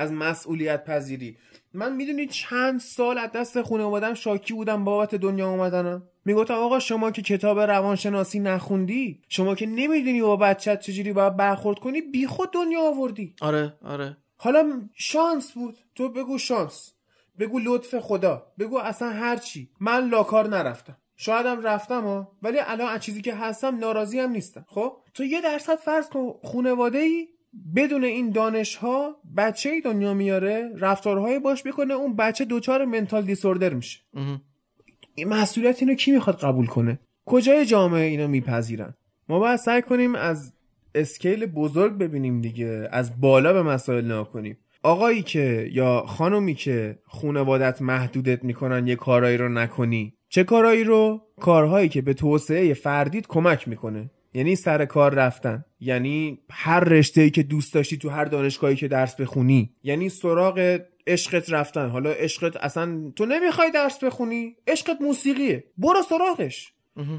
[0.00, 1.36] از مسئولیت پذیری
[1.74, 6.02] من می‌دونی چند سال از دست خانوادم شاکی بودم بابت دنیا اومدنم.
[6.24, 11.78] می‌گفتم آقا شما که کتاب روانشناسی نخوندی شما که نمی‌دونی با بچت چجوری باید برخورد
[11.78, 13.34] کنی بیخود دنیا آوردی.
[13.40, 14.16] آره آره.
[14.36, 15.78] حالا شانس بود.
[15.94, 16.92] تو بگو شانس.
[17.38, 18.46] بگو لطف خدا.
[18.58, 20.96] بگو اصلا هرچی من لاکار نرفتم.
[21.16, 24.64] شایدم رفتم ها ولی الان از چیزی که هستم ناراضی هم نیستم.
[24.68, 27.28] خب؟ تو یه درصد فرض کن خونواده ای
[27.76, 33.22] بدون این دانش ها بچه ای دنیا میاره رفتارهای باش بکنه اون بچه دوچار منتال
[33.22, 34.00] دیسوردر میشه.
[35.14, 38.94] این مسئولیت اینو کی می‌خواد قبول کنه؟ کجای جامعه اینو میپذیرن؟
[39.28, 40.52] ما باید سعی کنیم از
[40.94, 44.58] اسکیل بزرگ ببینیم دیگه از بالا به مسائل نگاه کنیم.
[44.82, 50.14] آقایی که یا خانومی که خونوادت محدودت می‌کنن یه کارایی رو نکنی.
[50.28, 54.10] چه کارایی رو؟ کارهایی که به توسعه فردیت کمک می‌کنه.
[54.34, 55.64] یعنی سر کار رفتن.
[55.80, 59.70] یعنی هر رشته که دوست داشتی تو هر دانشگاهی که درس بخونی.
[59.82, 61.88] یعنی سراغ عشقت رفتن.
[61.88, 64.56] حالا عشقت اصلا تو نمی‌خوای درس بخونی.
[64.66, 65.64] عشقت موسیقیه.
[65.78, 66.72] برو سراغش.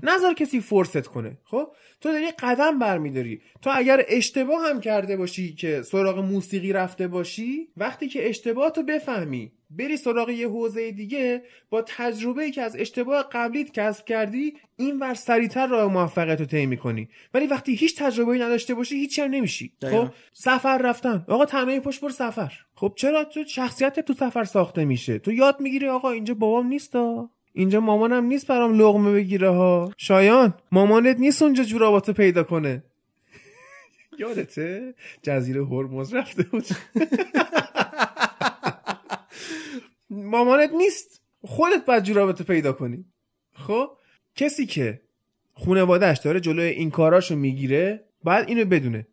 [0.03, 1.38] نظر کسی فرست کنه.
[1.43, 1.67] خب؟
[2.01, 3.41] تو داری قدم برمیداری.
[3.61, 8.83] تو اگر اشتباه هم کرده باشی که سراغ موسیقی رفته باشی وقتی که اشتباه تو
[8.83, 14.53] بفهمی بری سراغ یه حوزه دیگه با تجربه ای که از اشتباه قبلیت کسب کردی
[14.77, 17.09] این ور سریعتر راه موفقیت رو طی می‌کنی.
[17.33, 19.74] ولی وقتی هیچ تجربه نداشته باشی هیچی هم نمیشی.
[19.82, 21.25] خب سفر رفتن.
[21.27, 22.51] آقا تنهایی پشت برو سفر.
[22.75, 27.30] خب چرا تو شخصیت تو سفر ساخته میشه؟ تو یاد می‌گیری آقا اینجا بابام نیستا
[27.53, 29.91] اینجا مامانم نیست برام لقمه بگیره ها.
[29.98, 32.83] شایان مامانت نیست اونجا جوراباتو پیدا کنه.
[34.19, 34.93] یادته؟
[35.24, 36.66] جزیره هرمز رفته بود.
[40.11, 41.22] مامانت نیست.
[41.45, 43.06] خودت باید جورابتو پیدا کنی.
[43.53, 43.90] خب؟
[44.35, 45.01] کسی که
[45.53, 49.07] خونوادهش داره جلوی این کاراشو می‌گیره باید اینو بدونه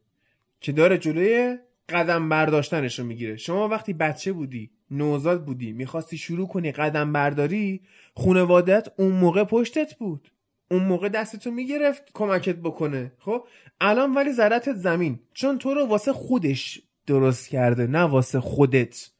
[0.61, 3.37] که داره جلوی قدم برداشتنش رو می‌گیره.
[3.37, 7.81] شما وقتی بچه بودی نوزاد بودی می‌خواستی شروع کنی قدم برداری
[8.15, 10.29] خونوادت اون موقع پشتت بود.
[10.71, 13.13] اون موقع دستتو می‌گرفت کمکت بکنه.
[13.19, 13.45] خب؟
[13.81, 15.19] الان ولی زرتت زمین.
[15.35, 19.11] چون تو رو واسه خودش درست کرده نه واسه خودت.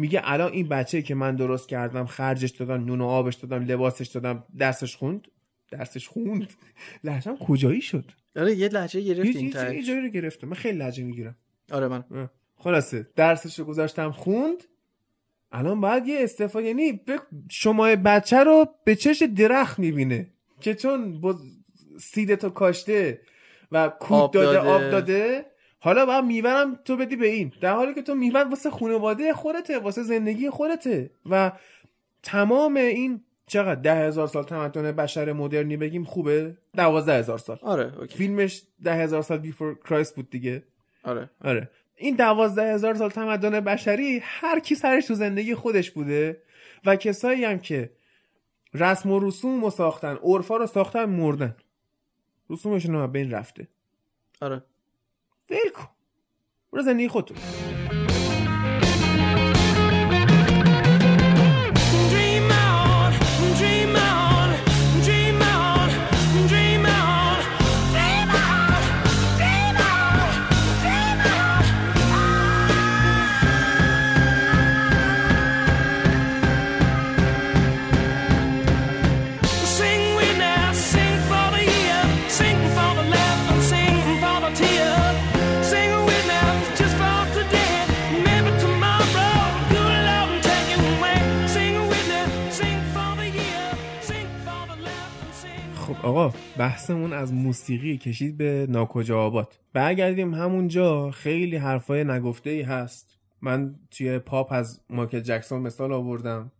[0.00, 4.06] میگه الان این بچه که من درست کردم خرجش دادم نون و آبش دادم لباسش
[4.06, 5.28] دادم درسش خوند؟
[5.70, 6.48] درسش خوند؟
[7.04, 8.04] لحجم کجایی شد؟
[8.36, 11.36] آره یه لحجه گرفت یه این جایی رو گرفتم من خیلی لحجه می‌گیرم.
[11.72, 12.04] آره من.
[12.56, 14.64] خلاصه درسش رو گذاشتم خوند.
[15.52, 17.18] الان باید یه استفاده یعنی ب-
[17.50, 20.30] شما بچه رو به چش درخت می‌بینه.
[20.60, 21.38] که چون با
[22.00, 23.20] سیدتو کاشته
[23.72, 24.68] و کود آب داده, داده.
[24.68, 25.46] آب داده
[25.80, 27.52] حالا باید میورم تو بدی به این.
[27.60, 31.10] در حالی که تو میور واسه خانواده خودته واسه زندگی خودته.
[31.30, 31.52] و
[32.22, 37.58] تمام این چقدر ده هزار سال تمدن بشر مدرنی بگیم خوبه؟ دوازده هزار سال.
[37.62, 38.18] آره اوکی.
[38.18, 40.62] فیلمش ده هزار سال بیفور کرایست بود دیگه.
[41.04, 41.30] آره.
[41.44, 41.70] آره.
[41.96, 46.42] این دوازده هزار سال تمدن بشری هر کی سرش تو زندگی خودش بوده
[46.84, 47.90] و کسایی هم که
[48.74, 51.56] رسم و رسوم رو ساختن عرفا رو ساختن مردن.
[52.50, 53.68] رسومشون هم بین رفته.
[54.40, 54.62] آره.
[55.50, 55.88] ول کن.
[56.72, 57.36] برو زندگی خودتون
[96.60, 99.58] بحثمون از موسیقی کشید به ناکجا آباد.
[99.72, 103.18] برگردیم همونجا خیلی حرفای نگفته ای هست.
[103.42, 106.52] من توی پاپ از مایکل جکسون مثال آوردم.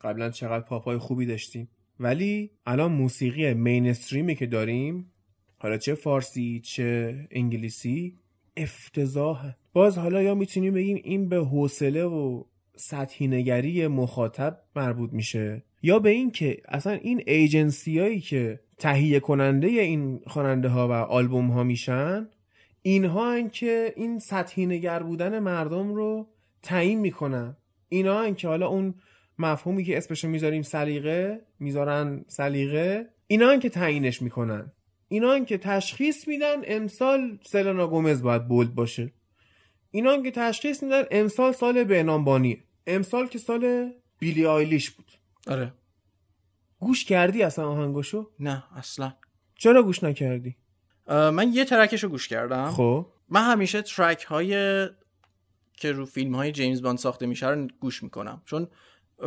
[0.00, 1.68] قبلا چقدر پاپ های خوبی داشتیم.
[2.00, 5.12] ولی الان موسیقی مینستریمی که داریم
[5.58, 8.18] حالا چه فارسی چه انگلیسی
[8.56, 12.44] افتضاحه باز حالا یا می‌تونیم بگیم این به حوصله و
[12.76, 15.62] سطحی نگری مخاطب مربوط میشه.
[15.82, 20.92] یا به این که اصلا این ایجنسی هایی که تهیه کننده این خواننده ها و
[20.92, 22.28] آلبوم ها میشن
[22.82, 26.28] اینها هن که این سطحی نگر بودن مردم رو
[26.62, 27.56] تعیین می‌کنن.
[27.88, 28.94] اینا هن که حالا اون
[29.38, 34.72] مفهومی که اسمشو می‌ذاریم سلیقه می‌ذارن سلیقه اینا هن که تعیینش می‌کنن.
[35.08, 39.12] اینا هن که تشخیص میدن امسال سلنا گومز باید بولد باشه.
[39.90, 42.58] اینا که تشخیص میدن امسال سال بهنام بانیه.
[42.86, 45.12] امسال که سال بیلی آیلیش بود.
[45.46, 45.72] آره.
[46.84, 49.12] گوش کردی اصلا آهنگاشو؟ نه اصلا.
[49.58, 50.56] چرا گوش نکردی؟
[51.08, 52.70] من یه ترکش رو گوش کردم.
[52.70, 53.06] خب.
[53.28, 54.86] من همیشه ترک های
[55.76, 58.42] که رو فیلم های جیمز باند ساخته میشه رو گوش می‌کنم.
[58.46, 58.68] چون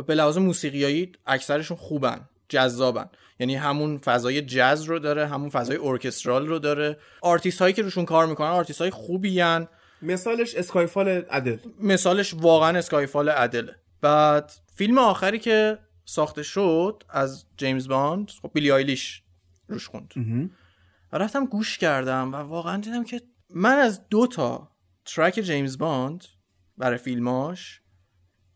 [0.06, 3.10] به لحاظ موسیقیایی اکثرشون خوبن جذابن.
[3.40, 6.96] یعنی همون فضای جاز رو داره همون فضای orchestral رو داره.
[7.22, 9.68] آرتیست هایی که روشون کار می‌کنن آرتیست های خوبی هن.
[10.02, 11.56] مثالش Skyfall ادل.
[11.80, 13.74] مثالش واقعا Skyfall ادله.
[14.00, 15.78] بعد فیلم آخری که
[16.08, 19.22] ساخته شد از جیمز باند خب بیلی آیلیش
[19.68, 20.14] روش خوند.
[21.12, 24.70] و رفتم گوش کردم و واقعا دیدم که من از دو تا
[25.04, 26.24] ترک جیمز باند
[26.76, 27.80] برای فیلماش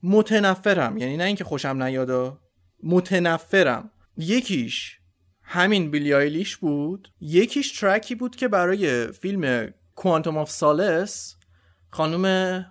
[0.02, 0.96] متنفرم.
[0.96, 2.40] یعنی نه اینکه خوشم نیادا
[2.82, 3.90] متنفرم.
[4.16, 4.98] یکیش
[5.42, 7.12] همین بیلی آیلیش بود.
[7.20, 11.36] یکیش ترکی بود که برای فیلم Quantum of Solace
[11.90, 12.26] خانم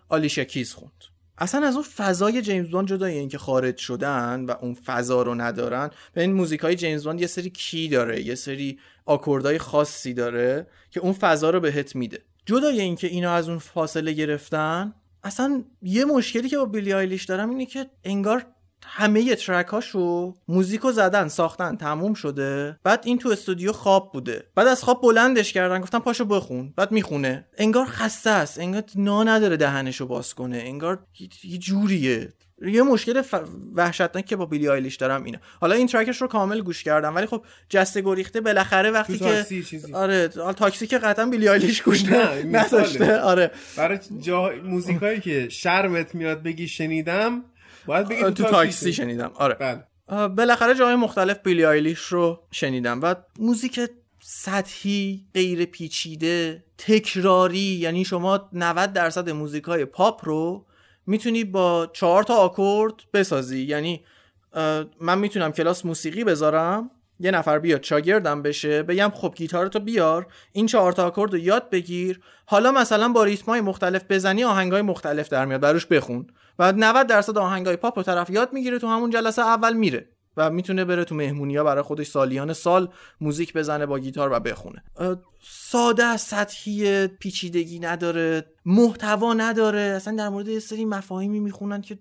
[0.10, 1.04] آلیشیا کیز خوند.
[1.42, 5.90] اصلا از اون فضای جیمز باند جدای اینکه خارج شدن و اون فضا رو ندارن
[6.14, 10.68] به این موزیک های جیمز باند یه سری key داره یه سری آکوردهای خاصی داره
[10.92, 12.22] که اون فضا رو بهت میده.
[12.46, 17.50] جدای اینکه اینا از اون فاصله گرفتن اصلا یه مشکلی که با بیلی آیلیش دارم
[17.50, 18.46] اینه که انگار
[18.86, 22.80] همه ترکاشو موزیکو زدن ساختن تموم شده.
[22.84, 24.44] بعد این تو استودیو خواب بوده.
[24.56, 26.74] بعد از خواب بلندش کردن گفتن پاشو بخون.
[26.78, 27.46] بعد می‌خونه.
[27.58, 28.60] انگار خسته است.
[28.60, 30.58] انگار نا نداره دهنشو باز کنه.
[30.58, 32.34] انگار یه- یه جوریه.
[32.66, 33.36] یه مشکل ف...
[33.76, 35.40] وحشتناک که با بیلی آیلیش دارم اینه.
[35.62, 39.94] حالا این ترکش رو کامل گوش کردم ولی خب جسته گریخته بالاخره وقتی که چیزی.
[39.94, 42.44] آره حالا تاکسی که قطعا بیلی آیلیش گوش نه،.
[42.44, 43.20] نداشته.
[43.20, 43.52] آره.
[43.78, 47.44] برای جا موزیکایی که شرمت میاد بگی شنیدم
[47.86, 49.32] باید بگی تو تاکسی شنیدم.
[49.36, 49.56] آره.
[49.56, 49.84] بله.
[50.28, 53.80] بالاخره جای مختلف بیلی آیلیش رو شنیدم و موزیک
[54.20, 60.66] سطحی غیر پیچیده تکراری یعنی شما 90 درصد موزیک های پاپ رو
[61.08, 63.62] می‌تونی با چهار تا آکورد بسازی.
[63.62, 64.04] یعنی
[65.00, 70.66] من می‌تونم کلاس موسیقی بذارم یه نفر بیاد شاگردم بشه بگم خب گیتارتو بیار این
[70.66, 72.22] چهار تا آکورد رو یاد بگیر.
[72.46, 76.28] حالا مثلا با ریتمای مختلف بزنی آهنگای مختلف در میاد بروش بخون.
[76.60, 80.50] و 90 درصد آهنگای پاپ رو طرف یاد می‌گیره تو همون جلسه اول میره و
[80.50, 82.90] می‌تونه بره تو مهمونی برای خودش سالیان سال
[83.22, 84.84] موزیک بزنه با گیتار و بخونه.
[85.44, 89.80] ساده سطحی پیچیدگی نداره محتوا نداره.
[89.80, 91.98] اصلا در مورد یه سری مفاهیمی می‌خونن که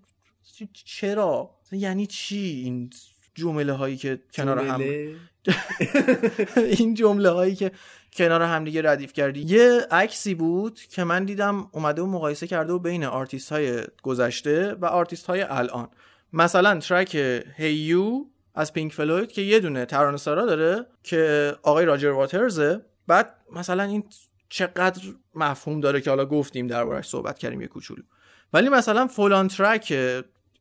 [0.84, 2.90] چرا؟ یعنی چی این
[3.34, 4.80] جمله هایی که کنار هم.
[6.78, 7.70] این جمله هایی که
[8.12, 9.40] کنار همدیگه ردیف کردی.
[9.40, 14.74] یه عکسی بود که من دیدم اومده و مقایسه کرده و بین آرتیست های گذشته
[14.74, 15.88] و آرتیست های الان.
[16.32, 17.14] مثلا ترک
[17.56, 22.80] Hey You از پینک فلوید که یه دونه ترانه سرا داره که آقای راجر واترزه.
[23.06, 24.04] بعد مثلا این
[24.48, 25.02] چقدر
[25.34, 28.02] مفهوم داره که حالا گفتیم دربارش صحبت کردیم یه کوچولو.
[28.52, 29.92] ولی مثلا فلان ترک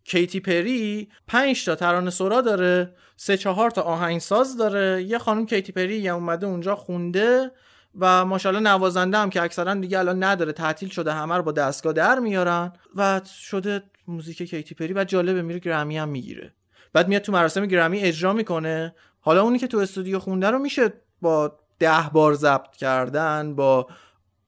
[0.09, 5.03] کیتی پری پنج تا ترانه سرا داره سه چهار تا آهنگساز داره.
[5.03, 7.51] یه خانم کیتی پری هم اومده اونجا خونده
[7.99, 11.93] و ماشاءالله نوازنده هم که اکثرا دیگه الان نداره تعطیل شده همه رو با دستگاه
[11.93, 16.53] در میارن و شده موزیک کیتی پری و جالبه میره گرمی هم می‌گیره.
[16.93, 18.95] بعد میاد تو مراسم گرمی اجرا می‌کنه.
[19.19, 23.87] حالا اونی که تو استودیو خونده رو میشه با ده بار ضبط کردن با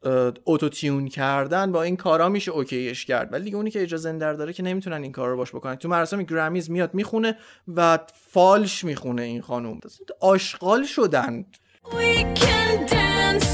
[0.04, 3.34] اه، اوتو تیون کردن با این کارا میشه اوکیش کرد.
[3.34, 5.76] ولی دیگه اونی که اجازه در داره که نمی‌تونن این کار رو باش بکنن.
[5.76, 7.38] تو مراسم گرمیز میاد می‌خونه
[7.76, 8.00] و
[8.30, 9.80] فالش می‌خونه این خانوم.
[10.20, 11.46] آشغال شدن.
[11.84, 13.52] We can dance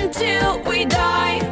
[0.00, 1.49] until we die.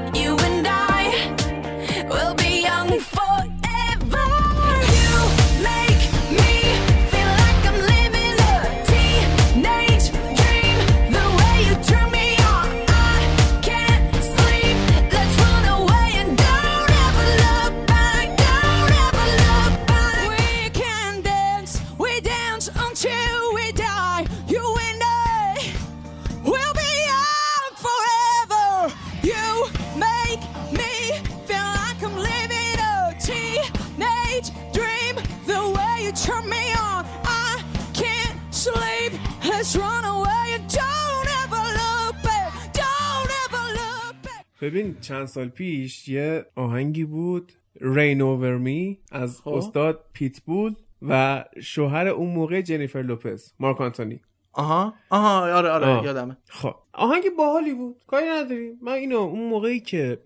[44.61, 49.49] ببین چند سال پیش یه آهنگی بود Rain Over Me از خب.
[49.49, 54.21] استاد پیتبول و شوهر اون موقع جنیفر لوپز مارک آنتونی
[54.53, 56.05] آها آها آره آره آه.
[56.05, 60.19] یادمه خب آهنگ باحالی بود کاری نداریم من اینو اون موقعی که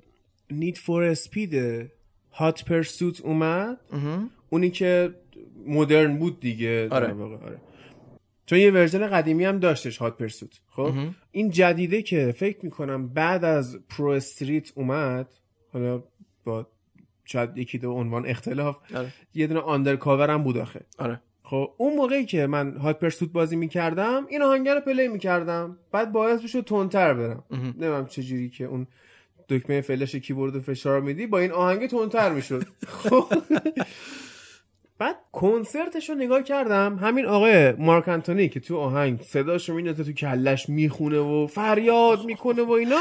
[0.50, 1.54] Need for Speed
[2.32, 3.80] Hot Pursuit اومد
[4.50, 5.14] اونی که
[5.66, 7.14] مدرن بود دیگه آره.
[7.14, 7.60] آره.
[8.52, 10.92] چون یه ورژن قدیمی هم داشتش Hot Pursuit خب.
[11.30, 15.28] این جدیده که فکر می‌کنم بعد از ProStreet اومد
[15.72, 16.02] حالا
[16.44, 16.66] با
[17.24, 19.12] شاید یکی دو عنوان اختلاف آره.
[19.34, 20.80] یه دونه Undercover هم بود آخه.
[20.98, 21.20] آره.
[21.42, 25.78] خب اون موقعی که من Hot Pursuit بازی می‌کردم این آهنگ رو play می‌کردم.
[25.92, 27.44] بعد باعث می‌شد تندتر برم.
[27.50, 28.86] نمی‌دونم چجوری که اون
[29.48, 32.64] دکمه فلش کیبورد فشار میدی با این آهنگ تندتر می‌شد.
[33.02, 33.24] خب.
[34.98, 36.98] بعد کنسرتش رو نگاه کردم.
[37.02, 42.24] همین آقای مارک انتونی که تو آهنگ صداش رو میندازه تو کلش می‌خونه و فریاد
[42.24, 42.96] می‌کنه و اینا.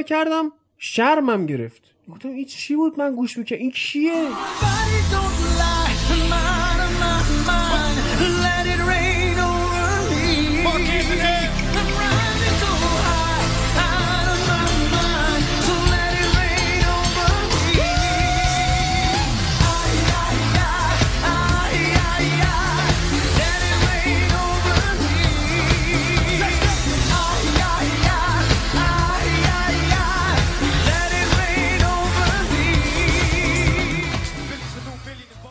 [0.00, 1.82] نگاه کردم شرمم گرفت.
[2.08, 4.28] گفتم این چی بود؟ من گوش می‌کنم این کیه؟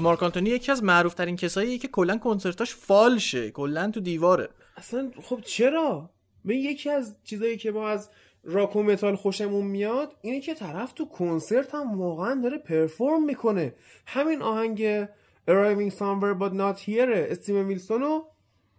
[0.01, 3.51] مارک آنتونی یکی از معروف ترین کساییه که کلا کنسرتاش فالشه.
[3.51, 4.49] کلا تو دیواره.
[4.77, 6.09] اصلا خب چرا؟
[6.45, 8.09] به یکی از چیزایی که ما از
[8.43, 13.73] راک و متال خوشمون میاد اینه که طرف تو کنسرت هم واقعا داره پرفورم می‌کنه.
[14.05, 15.05] همین آهنگ
[15.47, 18.27] Arriving Somewhere But Not Here استیون ویلسون رو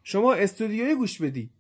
[0.02, 1.50] شما استودیوی گوش بدی.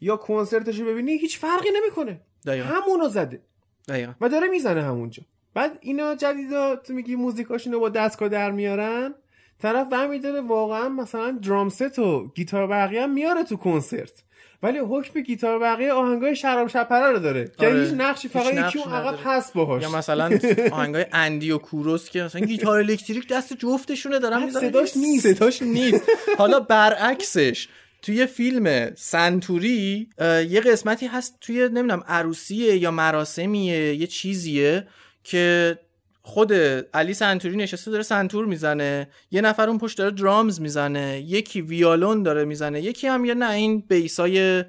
[0.00, 2.20] یا کنسرتش رو ببینی هیچ فرقی نمی‌کنه.
[2.46, 3.42] همونو زده.
[3.88, 4.12] دقیقا.
[4.20, 5.22] و داره می‌زنه همونجا.
[5.54, 9.14] بعد اینا جدیدا تو میگی موزیکاشونو با دستگاه در میارن
[9.62, 14.22] طرف برمیداره واقعا مثلا drum set و گیتار برقی هم میاره تو کنسرت
[14.62, 17.80] ولی حکم گیتار برقی آهنگای شراب شپره رو داره که آره.
[17.80, 19.18] هیچ نقشی فقط یکی اون عقب.
[19.24, 20.38] هست باهاش یا مثلا
[20.72, 25.34] آهنگای اندی و کوروس که مثلا گیتار الکتریک دست جفتشونه دارن صداش نیست.
[25.34, 26.04] صداش نیست
[26.38, 27.68] حالا برعکسش
[28.02, 30.08] توی فیلم سنتوری
[30.48, 34.86] یه قسمتی هست توی نمی‌دونم عروسیه یا مراسمیه یه چیزیه
[35.24, 35.78] که
[36.22, 36.52] خود
[36.94, 42.22] علی سنتوری نشسته داره سنتور می‌زنه یه نفر اون پشت داره drums می‌زنه یکی ویالون
[42.22, 44.64] داره می‌زنه یکی هم یه نه این bass ای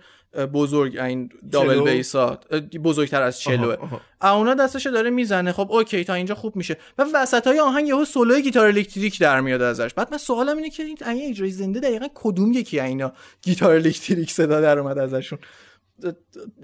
[0.53, 2.39] بزرگ این double cello؟ bass ا
[2.83, 3.75] بزرگتر از cello ه.
[4.21, 4.37] آها.
[4.37, 5.51] اونا دستش داره می‌زنه.
[5.51, 6.77] خب اوکی تا اینجا خوب میشه.
[6.97, 9.93] و وسط های آهنگ یهو سولوی گیتار الکتریک در میاد ازش.
[9.93, 10.97] بعد من سوالم اینه که این
[11.29, 15.39] اجرای زنده دقیقا کدوم یکی اینا گیتار الکتریک صدا در اومد ازشون؟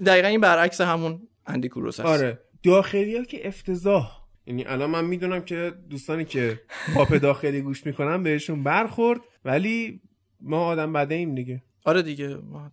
[0.06, 2.38] دقیقا این برعکس همون اندی کوروس هست آره.
[2.62, 4.20] داخلی ها که افتضاح.
[4.46, 6.60] یعنی الان من می‌دونم که دوستانی که
[6.94, 10.00] پاپ داخلی گوش می‌کنن بهشون برخورد ولی
[10.40, 11.62] ما آدم بده ایم دیگه.
[11.84, 12.70] آره دیگه ما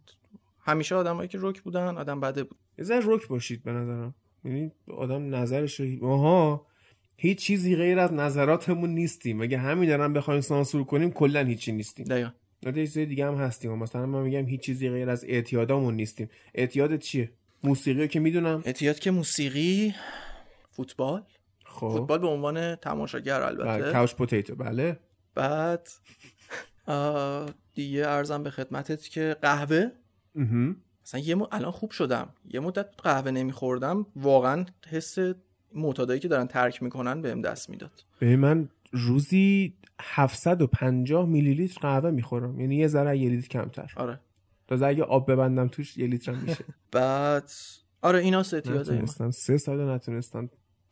[0.60, 2.58] همیشه آدمایی که روک بودن آدم بده بود.
[2.78, 4.16] یه ذره رک باشید به نظرم.
[4.46, 6.68] یعنی آدم نظرش ماها
[7.18, 9.42] هیچ چیزی غیر از نظراتمون نیستیم.
[9.42, 12.06] اگه همین دارم بخوایم سانسور کنیم کلا هیچی نیستیم.
[12.06, 12.30] دقیقا.
[12.64, 13.72] نه چیز دیگه هم هستیم.
[13.72, 16.30] مثلا من میگم هیچ چیزی غیر از اعتیادامون نیستیم.
[16.56, 17.32] اعتیادت چیه؟
[17.64, 18.61] موسیقی رو که می‌دونم.
[18.66, 19.95] اعتیاد که موسیقی
[20.69, 21.24] فوتبال.
[21.66, 21.90] خب.
[21.90, 25.00] فوتبال به عنوان تماشاگر بله البته کاوچ پوتیتو بله.
[25.36, 25.88] بعد
[27.74, 29.88] دیگه ارزم به خدمتت که قهوه.
[31.06, 31.38] مثلا یه.
[31.52, 32.30] الان خوب شدم.
[32.45, 34.06] یه مدت قهوه نمیخوردم.
[34.16, 35.18] واقعا حس
[35.76, 38.03] معتادایی که دارن ترک می‌کنن بهم دست می‌داد.
[38.22, 42.60] ببین من روزی 750 میلی لیتر قهوه می‌خورم.
[42.60, 43.94] یعنی یه ذره یه لیتر کمتر.
[43.95, 44.19] آره.
[44.68, 46.66] تازه اگه آب ببندم توش یه لیتر میشه.
[46.92, 47.52] بعد
[48.02, 48.82] آره اینا اعتیاده من.
[48.82, 49.32] نتونستم.
[49.32, 50.50] سه سال نتونستم.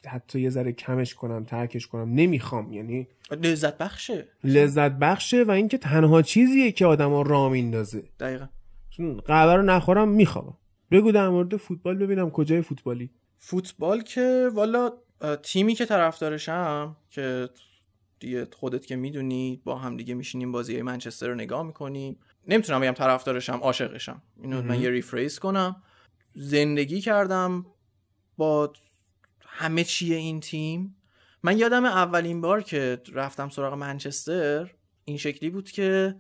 [0.08, 2.14] حتی یه ذره کمش کنم ترکش کنم.
[2.14, 4.28] نمی‌خوام یعنی لذت بخشه.
[4.44, 8.04] لذت بخشه و اینکه تنها چیزیه که آدما را میندازه.
[8.20, 8.48] دقیقا.
[8.90, 10.58] چون قهوه رو نخورم می‌خوام
[10.92, 13.10] بگو در مورد فوتبال ببینم کجای فوتبالی.
[13.38, 14.94] فوتبال که والا
[15.44, 17.50] تیمی که طرفدارشم که
[18.20, 22.18] دیگه خودت که می‌دونی با هم دیگه میشینیم بازی های منچستر رو نگاه می‌کنیم.
[22.48, 24.22] نمی‌تونم بگم طرفدارشم عاشقشم.
[24.42, 25.84] اینو من یه ریفریز کنم.
[26.36, 27.66] زندگی کردم
[28.38, 28.74] با
[29.42, 30.96] همه چیه این تیم.
[31.44, 34.72] من یادم اولین بار که رفتم سراغ منچستر
[35.06, 36.16] این شکلی بود که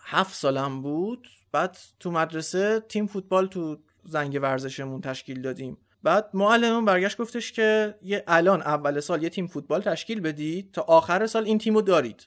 [0.00, 1.28] هفت سالم بود.
[1.52, 5.78] بعد تو مدرسه تیم فوتبال تو زنگ ورزشمون تشکیل دادیم.
[6.02, 10.82] بعد معلممون برگشت گفتش که یه الان اول سال یه تیم فوتبال تشکیل بدید تا
[10.82, 12.26] آخر سال این تیمو دارید.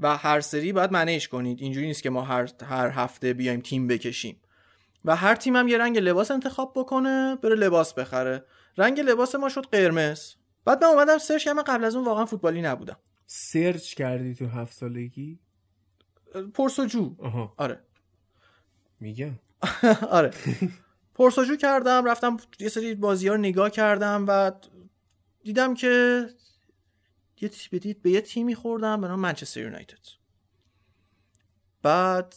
[0.00, 1.62] و هر سری باید manage کنید.
[1.62, 4.40] اینجوری نیست که ما هر هر هفته بیایم تیم بکشیم.
[5.04, 8.44] و هر تیم هم یه رنگ لباس انتخاب بکنه بره لباس بخره.
[8.78, 10.34] رنگ لباس ما شد قرمز.
[10.64, 12.96] بعد من اومدم search کردم قبل از اون واقعا فوتبالی نبودم.
[13.26, 15.38] search کردی تو هفت سالگی؟
[16.54, 17.14] پرسجو.
[17.56, 17.80] آره.
[19.00, 19.38] میگم.
[20.10, 20.30] آره.
[21.14, 24.52] پرسجو کردم رفتم یه سری بازی ها رو نگاه کردم و
[25.42, 26.24] دیدم که
[27.40, 30.06] یه بدید به یه تیمی خوردم به نام منچستر یونایتد.
[31.82, 32.34] بعد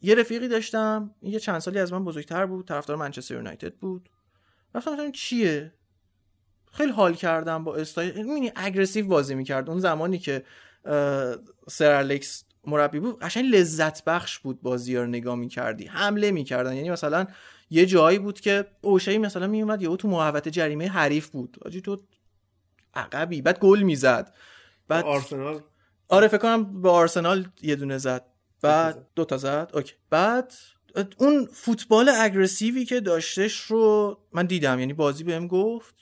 [0.00, 4.08] یه رفیقی داشتم این یه چند سالی از من بزرگتر بود طرفدار منچستر یونایتد بود.
[4.74, 5.72] رفتم گفتم چیه؟
[6.72, 9.70] خیلی حال کردم با استایل می‌بینی اگریسیو بازی می‌کرد.
[9.70, 10.44] اون زمانی که
[11.68, 16.74] سر الکس مربی بود قشنگ لذت بخش بود بازی رو نگاه می‌کردی حمله می‌کردن.
[16.74, 17.26] یعنی مثلا
[17.70, 21.56] یه جایی بود که اوشایی مثلا میومد یهو تو محوطه جریمه حریف بود.
[21.62, 21.98] آجی تو
[22.96, 23.42] عقبی.
[23.42, 24.34] بعد گل می‌زد.
[24.88, 25.60] بعد آرسنال؟
[26.08, 28.24] آره فکر کنم به آرسنال یه دونه زد.
[28.62, 29.70] بعد دو تا زد.
[29.74, 29.94] اوکی.
[30.10, 30.52] بعد
[31.16, 34.80] اون فوتبال اگریسیوی که داشتش رو من دیدم.
[34.80, 35.94] یعنی بازی بهم گفت.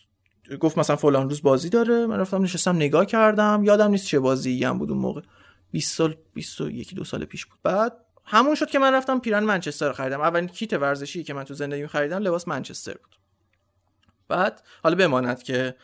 [0.60, 2.06] گفت مثلا فلان روز بازی داره.
[2.06, 3.62] من رفتم نشستم نگاه کردم.
[3.64, 5.20] یادم نیست چه بازی هم بود اون موقع.
[5.70, 7.58] 20 سال 21 دو سال پیش بود.
[7.62, 10.20] بعد همون شد که من رفتم پیرن منچستر رو خریدم.
[10.20, 13.16] اولین کیت ورزشی که من تو زندگیم خریدم لباس منچستر بود.
[14.28, 15.74] بعد حالا بماند که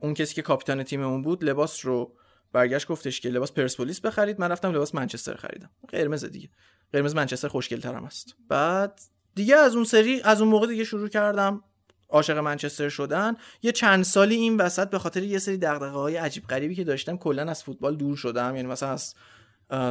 [0.00, 2.12] اون کسی که کاپیتان تیممون بود لباس رو
[2.52, 4.40] برگشت گفتش که لباس پرسپولیس بخرید.
[4.40, 5.70] من رفتم لباس منچستر خریدم.
[5.88, 6.48] قرمز دیگه.
[6.92, 9.00] قرمز منچستر خوشگل ترم است بعد
[9.34, 11.64] دیگه از اون سری از اون موقع دیگه شروع کردم
[12.08, 13.36] عاشق منچستر شدن.
[13.62, 17.16] یه چند سالی این وسط به خاطر یه سری دغدغه های عجیب غریبی که داشتم
[17.16, 18.56] کلا از فوتبال دور شدم.
[18.56, 19.14] یعنی مثلا از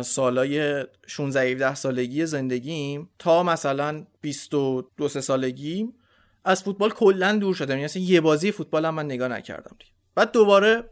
[0.07, 5.93] سالای 16 17 سالگی زندگیم تا مثلا 22 3 سالگیم
[6.47, 7.71] از فوتبال کلا دور شدم.
[7.71, 9.91] یعنی اصلا یه بازی فوتبال هم من نگاه نکردم دیگه.
[10.15, 10.83] بعد دوباره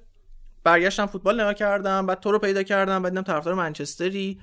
[0.63, 4.39] برگشتم فوتبال نگاه کردم بعد تو رو پیدا کردم بعد دیدم طرفدار منچستری.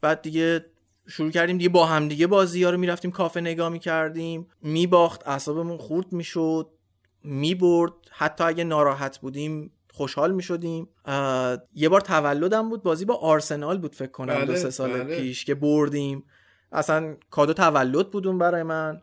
[0.00, 0.64] بعد دیگه
[1.08, 4.46] شروع کردیم دیگه با هم دیگه بازی ها رو می‌رفتیم کافه نگاه می‌کردیم.
[4.62, 6.70] میباخت اعصابمون خورد می‌شد
[7.24, 7.92] می‌برد.
[8.10, 10.88] حتی اگه ناراحت بودیم خوشحال می‌شدیم.
[11.74, 12.82] یه بار تولدم بود.
[12.82, 15.16] بازی با آرسنال بود فکر کنم بله، دو سه سال بله.
[15.16, 16.24] پیش که بردیم.
[16.72, 19.02] اصلا کادو تولد بود اون برای من.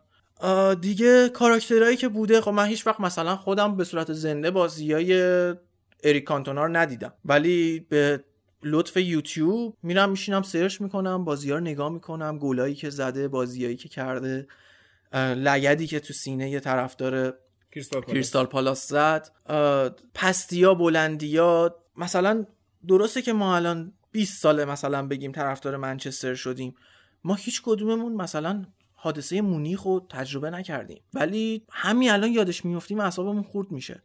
[0.81, 5.13] دیگه کاراکترهایی که بوده خب من هیچ وقت مثلا خودم به صورت زنده بازی های
[6.03, 7.13] اریک کانتونا رو ندیدم.
[7.25, 8.23] ولی به
[8.63, 13.75] لطف یوتیوب میرم میشینم سرچ می‌کنم بازی ها رو نگاه می‌کنم گلایی که زده بازیایی
[13.75, 14.47] که کرده
[15.13, 17.37] لگدی که تو سینه یه طرفدار
[18.07, 18.87] کریستال پالاس.
[18.87, 19.29] زد.
[20.13, 22.45] پستیا بلندیا مثلا
[22.87, 26.75] درسته که ما الان 20 ساله مثلا بگیم طرفدار منچستر شدیم.
[27.23, 28.65] ما هیچ کدوممون مثلا
[29.03, 31.01] حادثه مونیخ رو تجربه نکردیم.
[31.13, 34.03] ولی همین الان یادش میفتیم اعصابمون خورد میشه.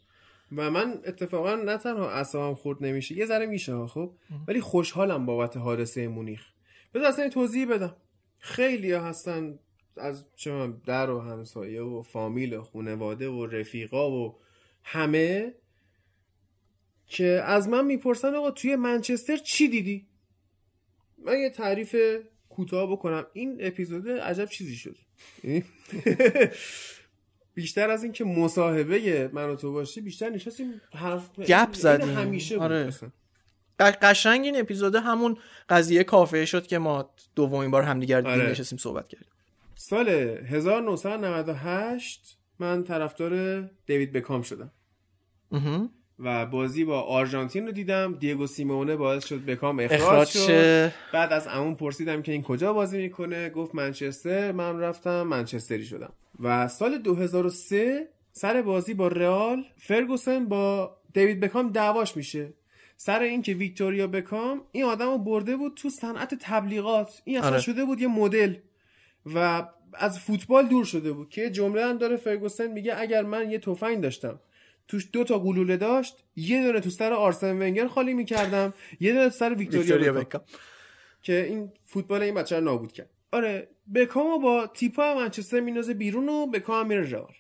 [0.57, 4.13] و من اتفاقا نه تنها اعصابم خورد نمیشه یه ذره میشه خب؟
[4.49, 6.47] ولی خوشحالم بابت حادثه مونیخ.
[6.95, 7.97] بذار اصلا توضیح بدم.
[8.39, 9.59] خیلی هستن
[9.97, 14.39] از چه در و همسایه و فامیل و خونواده و رفیقا و
[14.83, 15.55] همه
[17.07, 20.07] که از من می‌پرسن آقا توی منچستر چی دیدی؟
[21.19, 21.97] من یه تعریف
[22.57, 24.97] کوتاه بکنم این اپیزود عجب چیزی شد
[25.45, 25.65] یعنی
[27.55, 32.09] بیشتر از اینکه مصاحبه من و تو باشی بیشتر نشستیم حرف گپ زدیم.
[32.09, 32.93] همیشه آره.
[33.79, 38.51] قشنگ این اپیزود همون قضیه کافه شد که ما دومین بار همدیگر دیدیم آره.
[38.51, 39.29] نشستیم صحبت کردیم
[39.75, 44.71] سال 1998 من طرفدار دیوید بکام شدم.
[46.19, 48.15] و بازی با آرژانتین رو دیدم.
[48.15, 50.39] دیگو سیمونه باعث شد بکام اخراج, اخراج شد.
[50.39, 50.95] شه.
[51.13, 54.53] بعد از عمون پرسیدم که این کجا بازی می‌کنه؟ گفت منچستر.
[54.53, 56.13] من رفتم منچستری شدم.
[56.41, 62.53] و سال 2003 سر بازی با رئال فرگوسن با دیوید بکام دعواش میشه.
[62.97, 67.23] سر اینکه ویکتوریا بکام این آدم رو برده بود تو صنعت تبلیغات.
[67.25, 67.61] این اصلا آره.
[67.61, 68.55] شده بود یه مدل.
[69.35, 73.59] و از فوتبال دور شده بود که جمله هم داره فرگوسن میگه اگر من یه
[73.59, 74.41] تفنگ داشتم
[74.89, 76.25] توش دو تا گلوله داشت.
[76.37, 78.75] یه دونه تو سر آرسن ونگر خالی می‌کردم.
[79.01, 80.43] یه دونه تو سر ویکتوریا, بکام.
[81.23, 83.11] که این فوتبال این بچه رو نابود کرد.
[83.33, 87.35] آره بکامو با تیپا منچستر میندازه بیرون و بکام میره رئال.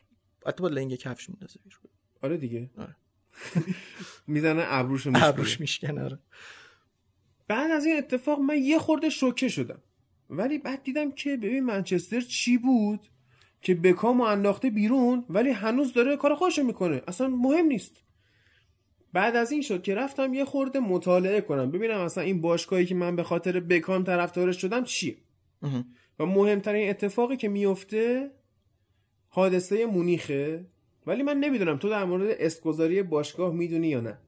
[0.46, 1.80] حتی با لنگ کفش میندازه بیرون.
[2.22, 2.70] آره دیگه.
[2.78, 2.96] آره.
[4.26, 5.60] می‌زنه ابروش میشکنه.
[5.60, 6.18] میشکنه آره.
[7.48, 9.82] بعد از این اتفاق من یه خورده شوکه شدم.
[10.30, 13.06] ولی بعد دیدم که ببین منچستر چی بود؟
[13.66, 17.02] که بکامو انداخته بیرون ولی هنوز داره کار خودشو می‌کنه.
[17.08, 18.02] اصلا مهم نیست.
[19.12, 21.70] بعد از این شد که رفتم یه خورده مطالعه کنم.
[21.70, 25.16] ببینم اصلا این باشگاهی که من به خاطر بکام طرفدارش شدم چیه.
[26.18, 28.30] و مهمترین اتفاقی که میفته
[29.28, 30.66] حادثه مونیخه.
[31.06, 34.18] ولی من نمی‌دونم تو در مورد اسمگذاری باشگاه می‌دونی یا نه.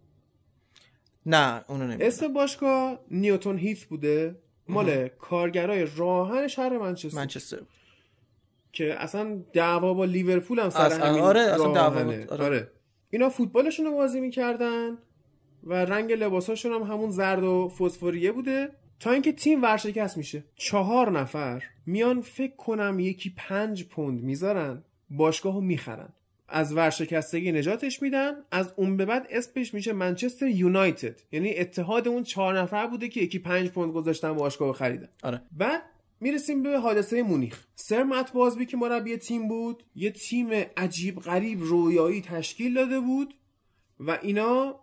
[1.27, 2.09] نه اونو نمی‌دونم.
[2.09, 4.37] اسم باشگاه نیوتون هیث بوده.
[4.69, 7.17] مال کارگرای راهن شهر منچستر.
[7.17, 7.59] منچستر.
[8.73, 12.27] که اصلا دعوا با لیورپول هم سر اصلا- همین آره، اصلا دعوا آره.
[12.31, 12.71] آره.
[13.11, 14.99] اینا فوتبالشون رو بازی می‌کردن
[15.65, 18.69] و رنگ لباساشون هم همون زرد و فسفوریه بوده
[19.01, 20.45] تا اینکه تیم ورشکست میشه.
[20.57, 26.09] چهار نفر میان فکر کنم یکی پنج پوند می‌ذارن باشگاه رو می‌خرن.
[26.49, 31.21] از ورشکستگی نجاتش میدن از اون به بعد اسمش میشه منچستر یونایتد.
[31.33, 35.09] یعنی اتحاد اون چهار نفر بوده که یکی پنج پوند گذاشتن باشگاه رو خریدن.
[35.23, 35.43] آره.
[35.53, 35.83] بعد
[36.21, 37.65] می‌رسیم به حادثه مونیخ.
[37.75, 43.35] سر مت بازبی که مربی تیم بود یه تیم عجیب غریب رویایی تشکیل داده بود
[44.01, 44.81] و اینا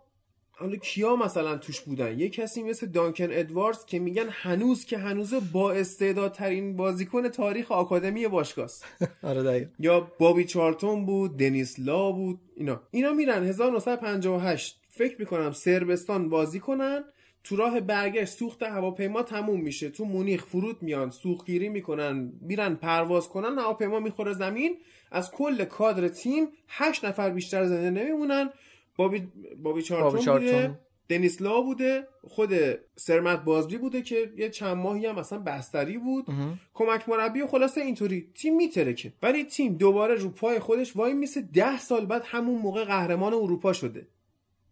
[0.58, 5.34] حالا کیا مثلا توش بودن؟ یه کسی مثل دانکن ادواردز که میگن هنوز که هنوز
[5.52, 8.84] با استعدادترین بازیکن تاریخ آکادمی باشگاهست
[9.22, 12.82] آره یا بابی چارتون بود دنیس لا بود اینا.
[12.90, 17.04] اینا میرن 1958 فکر می‌کنم سربستان بازی کنن
[17.48, 19.90] تو راه برگشت سوخت هواپیما تموم میشه.
[19.90, 24.78] تو مونیخ فرود میان سوختگیری می‌کنن میرن پرواز کنن هواپیما می‌خوره زمین.
[25.10, 28.50] از کل کادر تیم هشت نفر بیشتر زنده نمیمونن.
[28.96, 29.28] بابی
[29.62, 30.50] بابی چارتون, بابی چارتون.
[30.50, 32.50] بوده دنیس لا بوده خود
[32.96, 36.26] سرمت بازبی بوده که یه چند ماهی هم اصلا بستری بود.
[36.74, 38.30] کمک مربی و خلاصه اینطوری.
[38.34, 42.84] تیم میترکه ولی تیم دوباره رو پای خودش وای میسه ده سال بعد همون موقع
[42.84, 44.06] قهرمان اروپا شده.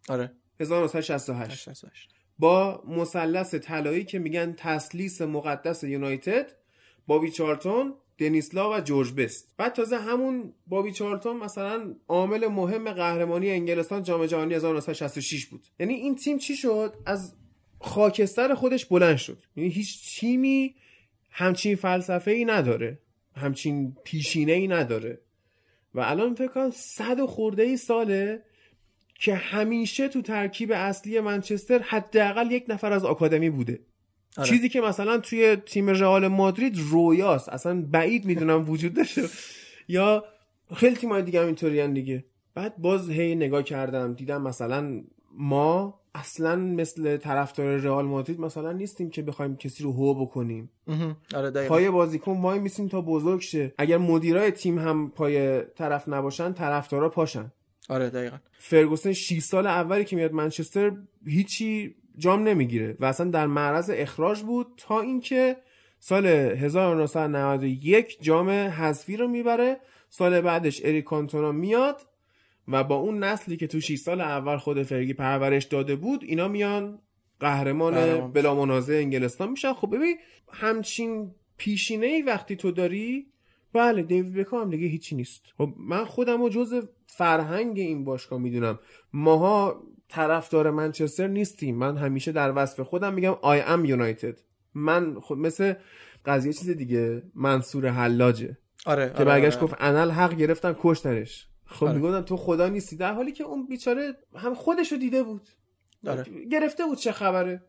[0.08, 0.32] آره.
[0.60, 1.68] 1968
[2.38, 6.52] با مثلث طلایی که میگن تسلیس مقدس یونایتد
[7.06, 9.54] بابی چارتون دنیسلا و جورج بست.
[9.56, 15.66] بعد تازه همون بابی چارتون مثلا عامل مهم قهرمانی انگلستان جام جهانی 1966 بود.
[15.80, 17.34] یعنی این تیم چی شد؟ از
[17.80, 19.38] خاکستر خودش بلند شد.
[19.56, 20.74] یعنی هیچ تیمی
[21.30, 22.98] همچین فلسفه ای نداره.
[23.36, 25.20] همچین پیشینه ای نداره.
[25.94, 28.42] و الان فکر کنم صد و خورده ای ساله
[29.24, 33.80] که همیشه تو ترکیب اصلی منچستر حداقل یک نفر از آکادمی بوده.
[34.36, 34.48] آره.
[34.48, 37.48] چیزی که مثلا توی تیم رئال مادرید رویاست.
[37.48, 39.22] اصلا بعید می‌دونم وجود داشته.
[39.88, 40.24] یا
[40.74, 42.24] خیلی تیمای دیگه هم اینطوری دیگه.
[42.54, 49.10] بعد باز هی نگاه کردم دیدم مثلا ما اصلا مثل طرفدار رئال مادرید مثلا نیستیم
[49.10, 50.70] که بخوایم کسی رو هو بکنیم.
[51.34, 53.74] آره پای بازیکن وای میسیم تا بزرگ شه.
[53.78, 57.52] اگر مدیرای تیم هم پای طرف نباشن طرفدارا پاشن.
[57.88, 58.36] آره دقیقا.
[58.58, 60.92] فرگوسن 6 سال اولی که میاد منچستر
[61.26, 65.56] هیچی جام نمی‌گیره و اصلا در معرض اخراج بود تا اینکه
[65.98, 69.80] سال 1991 جام حذفی رو می‌بره.
[70.08, 72.00] سال بعدش اریک کانتونا میاد
[72.68, 76.48] و با اون نسلی که تو 6 سال اول خود فرگی پرورش داده بود اینا
[76.48, 76.98] میان
[77.40, 79.72] قهرمان بلا منازع انگلستان میشن.
[79.72, 80.16] خب ببین
[80.52, 83.26] همچین پیشینه ای وقتی تو داری
[83.72, 85.42] بله دیوید بکام دیگه هیچی نیست.
[85.58, 88.78] خب من خودم رو جز فرهنگ این باشگاه می‌دونم.
[89.12, 91.76] ماها طرفدار منچستر نیستیم.
[91.76, 94.40] من همیشه در وصف خودم میگم I am United.
[94.74, 95.74] من خب مثل
[96.26, 98.58] قضیه چیز دیگه منصور حلاجه.
[98.86, 99.66] آره که آره، برگشت آره.
[99.66, 101.48] گفت انال حق گرفتن کشتنش.
[101.66, 101.96] خب آره.
[101.96, 102.96] می‌گفتن تو خدا نیستی.
[102.96, 105.48] در حالی که اون بیچاره هم خودشو دیده بود.
[106.06, 106.24] آره.
[106.50, 107.62] گرفته بود چه خبره.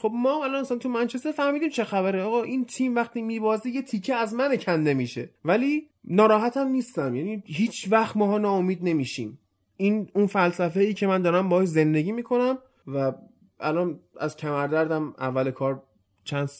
[0.00, 2.22] خب ما الان مثلا تو منچستر فهمیدیم چه خبره.
[2.22, 7.14] آقا این تیم وقتی میبازه یه تیکه از من کنده میشه ولی ناراحتم نیستم.
[7.14, 9.38] یعنی هیچ وقت ماها ناامید نمیشیم.
[9.76, 13.12] این اون فلسفه ای که من دارم باهاش زندگی می‌کنم و
[13.60, 15.82] الان از کمردردم اول کار
[16.24, 16.50] چند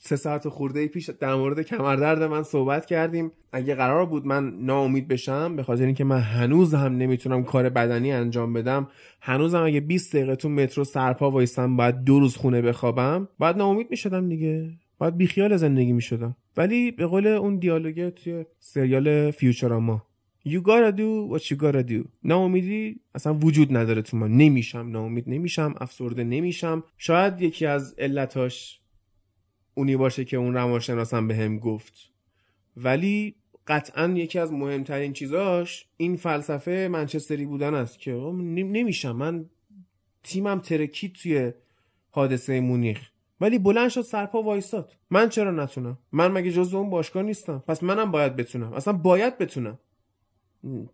[0.00, 3.32] سه ساعت خورده پیش در مورد کمردرد من صحبت کردیم.
[3.52, 8.12] اگه قرار بود من ناامید بشم به خاطر اینکه من هنوز هم نمی‌تونم کار بدنی
[8.12, 8.88] انجام بدم
[9.20, 13.86] هنوزم اگه 20 دقیقه تو مترو سرپا وایسم باید دو روز خونه بخوابم باید ناامید
[13.90, 14.70] می‌شدم دیگه.
[14.98, 16.36] باید بیخیال زندگی می‌شدم.
[16.56, 20.02] ولی به قول اون دیالوگه توی سریال فیوچراما
[20.46, 22.08] You gotta do what you gotta do.
[22.24, 24.30] ناامیدی اصلا وجود نداره تو من.
[24.36, 26.84] نمیشم ناامید نمیشم افسرده نمیشم.
[26.98, 28.79] شاید یکی از علتاش
[29.74, 31.94] اونی باشه که اون روانشناسم به هم گفت.
[32.76, 33.34] ولی
[33.66, 39.16] قطعا یکی از مهمترین چیزاش این فلسفه منچستری بودن است که نم- نمیشم.
[39.16, 39.44] من
[40.22, 41.52] تیمم ترکید توی
[42.10, 43.08] حادثه مونیخ.
[43.40, 44.92] ولی بلند شد سرپا وایستاد.
[45.10, 48.72] من چرا نتونم؟ من مگه جزو اون باشگاه نیستم؟ پس منم باید بتونم.
[48.72, 49.78] اصلا باید بتونم.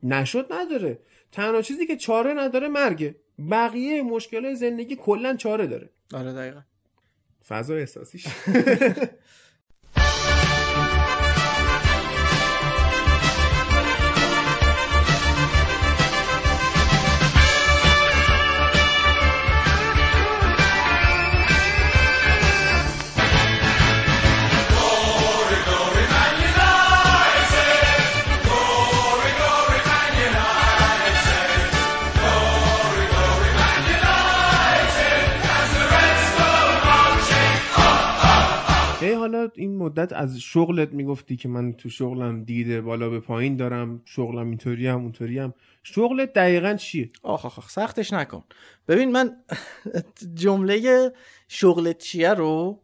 [0.03, 0.99] نشد نداره.
[1.33, 3.17] تنها چیزی که چاره نداره مرگه.
[3.51, 5.91] بقیه مشکل زندگی کلا چاره داره.
[6.15, 6.61] آره دقیقا.
[7.47, 8.27] فضا احساسیش.
[39.87, 44.87] مدت از شغلت می‌گفتی که من تو شغلم دیده بالا به پایین دارم شغلم اینطوری
[44.87, 45.55] هم اونطوری هم.
[45.83, 48.45] شغلت دقیقا چیه؟ آخ آخ سختش نکن.
[48.89, 49.37] ببین من
[50.35, 51.13] جمله
[51.49, 52.81] شغلت چیه رو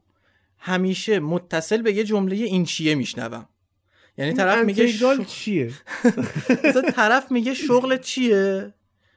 [0.59, 3.49] همیشه متصل به یه جمله این چیه میشنوم.
[4.19, 5.73] یعنی طرف میگه انتگرال شغ- چیه؟
[6.95, 8.75] طرف میگه شغل چیه؟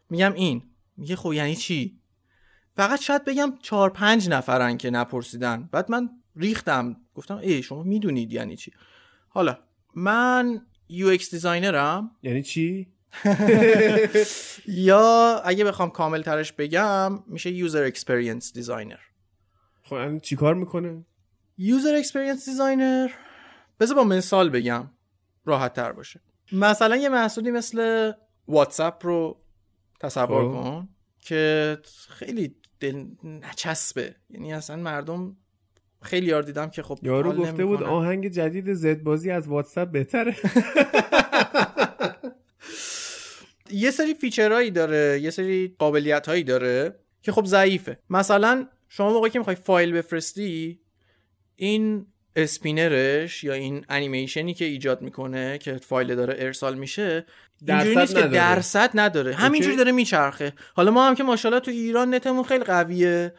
[0.10, 0.64] میگم این.
[0.98, 2.00] میگه خب یعنی چی؟
[2.76, 5.70] فقط شاید بگم چهار پنج نفرن که نپرسیدن.
[5.72, 8.72] بعد من ریختم گفتم ای شما می‌دونید یعنی چی؟
[9.28, 9.58] حالا
[9.96, 12.12] من UX designerم.
[12.24, 12.88] یعنی چی؟
[14.68, 19.00] یا اگه بخوام کامل ترش بگم میشه user experience designer.
[19.84, 21.06] خب چی کار می‌کنه؟
[21.58, 23.10] user experience designer
[23.80, 24.92] بذار با مثال بگم
[25.46, 26.22] راحت تر باشه.
[26.52, 28.12] مثلا یه محصولی مثل
[28.48, 29.42] واتساپ رو
[30.00, 30.52] تصور خب.
[30.52, 31.78] کن که
[32.10, 34.16] خیلی دل نچسبه.
[34.30, 35.38] یعنی اصلا مردم
[36.02, 37.84] خیلی یار دیدم که خب یارو گفته بود.
[37.84, 40.36] آهنگ جدید زد بازی از واتساپ بهتره
[43.72, 49.14] یه سری feature هایی داره یه سری قابلیت هایی داره که خب ضعیفه مثلا شما
[49.14, 50.80] موقعی که می‌خوای فایل بفرستی
[51.56, 57.26] این spinner ش یا این انیمیشنی که ایجاد می‌کنه که فایل داره ارسال میشه
[57.68, 58.34] اینجوری نیست که نداره.
[58.34, 59.76] درصد نداره همینجوری.
[59.76, 63.34] داره میچرخه حالا ما هم که ماشاءالله تو ایران نتمون خیلی قویه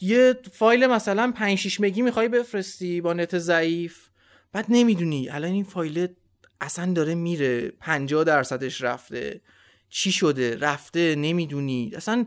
[0.00, 4.08] یه فایل مثلا 5 6 مگی می‌خوای بفرستی با نت ضعیف.
[4.52, 5.28] بعد نمی‌دونی.
[5.28, 6.08] الان این فایل
[6.60, 7.70] اصلا داره میره.
[7.70, 9.40] 50 درصدش رفته.
[9.88, 11.14] چی شده؟ رفته.
[11.14, 11.92] نمی‌دونی.
[11.94, 12.26] اصلا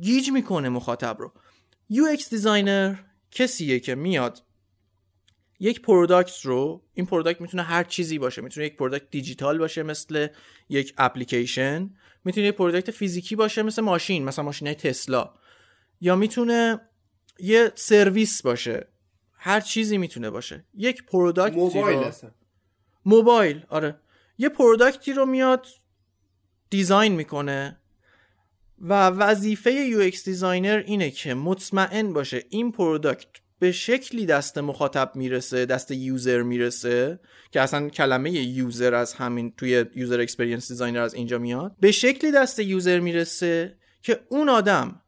[0.00, 1.32] گیج می‌کنه مخاطب رو.
[1.92, 2.94] UX designer
[3.30, 4.42] کسیه که میاد
[5.60, 8.42] یک product رو این product می‌تونه هر چیزی باشه.
[8.42, 10.26] می‌تونه یک product دیجیتال باشه مثل
[10.68, 11.90] یک اپلیکیشن.
[12.24, 15.34] می‌تونه یک product فیزیکی باشه مثل ماشین مثلا ماشین تسلا.
[16.00, 16.80] یا می‌تونه
[17.42, 18.86] یه سرویس باشه.
[19.32, 20.64] هر چیزی می‌تونه باشه.
[20.74, 22.12] یک product ی موبایل رو
[23.04, 23.96] موبایل آره.
[24.38, 25.66] یه product ی رو میاد
[26.70, 27.76] design می‌کنه
[28.78, 33.28] و وظیفه UX designer اینه که مطمئن باشه این product
[33.58, 37.20] به شکلی دست مخاطب می‌رسه دست user می‌رسه
[37.50, 41.76] که اصلا کلمه user از همین توی user experience designer از اینجا میاد.
[41.80, 45.02] به شکلی دست user می‌رسه که اون آدم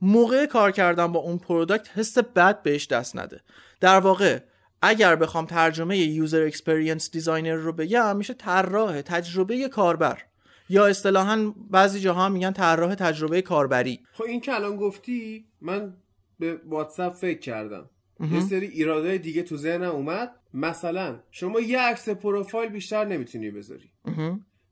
[0.00, 3.40] موقع کار کردن با اون product حس بد بهش دست نده.
[3.80, 4.38] در واقع
[4.82, 10.22] اگر بخوام ترجمه user experience designer رو بگم میشه طراح تجربه کاربر.
[10.68, 14.00] یا اصطلاحا بعضی جاها میگن طراح تجربه کاربری.
[14.12, 15.96] خب این که الان گفتی من
[16.38, 17.90] به واتساپ فکر کردم.
[18.32, 20.30] یه سری ایرادای دیگه تو ذهنم اومد.
[20.54, 23.90] مثلا شما یه عکس پروفایل بیشتر نمی‌تونی بذاری.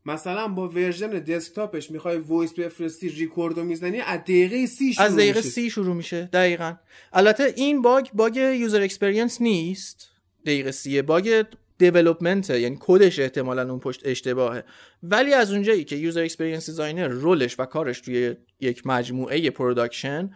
[0.07, 5.17] مثلا با version desktop ش می‌خوای voice بفرستی ریکوردو می‌زنی از دقیقه سی شروع از
[5.17, 5.49] دقیقه میشه.
[5.49, 6.75] سی شروع میشه دقیقا.
[7.13, 10.11] البته این bug bug user experience نیست.
[10.47, 11.03] دقیقه سیه.
[11.03, 11.45] bug
[11.79, 14.65] development یعنی کدش احتمالا اون پشت اشتباهه.
[15.03, 20.31] ولی از اونجایی که user experience designer role ش و کارش توی یک مجموعه production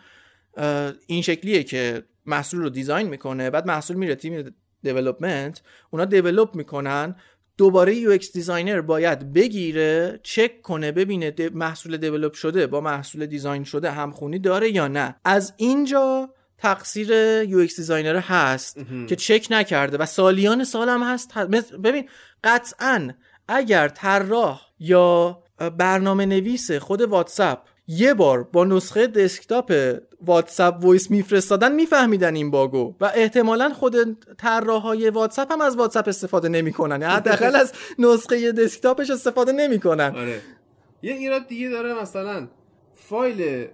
[1.06, 7.16] این شکلیه که محصول رو design می‌کنه بعد محصول میره تیم development اونا develop می‌کنن
[7.58, 13.90] دوباره UX designer باید بگیره چک کنه ببینه محصول develop شده با محصول design شده
[13.90, 15.16] همخونی داره یا نه.
[15.24, 17.10] از اینجا تقصیر
[17.48, 18.78] UX designer هست
[19.08, 21.30] که چک نکرده و سالیان سالم هست.
[21.32, 22.08] ه- مثل- ببین
[22.44, 23.10] قطعا
[23.48, 25.42] اگر طراح یا
[25.78, 32.83] برنامه نویس خود واتساپ یه بار با نسخه desktop واتساپ voice میفرستادن میفهمیدن این bug
[32.83, 33.96] و و احتمالا خود
[34.38, 37.02] طراحهای واتساپ هم از واتساپ استفاده نمی‌کنن.
[37.02, 40.16] حداقل از نسخه desktop ش استفاده نمی‌کنن.
[40.16, 40.40] آره.
[41.02, 42.48] یه ایراد دیگه داره مثلا
[42.94, 43.66] فایل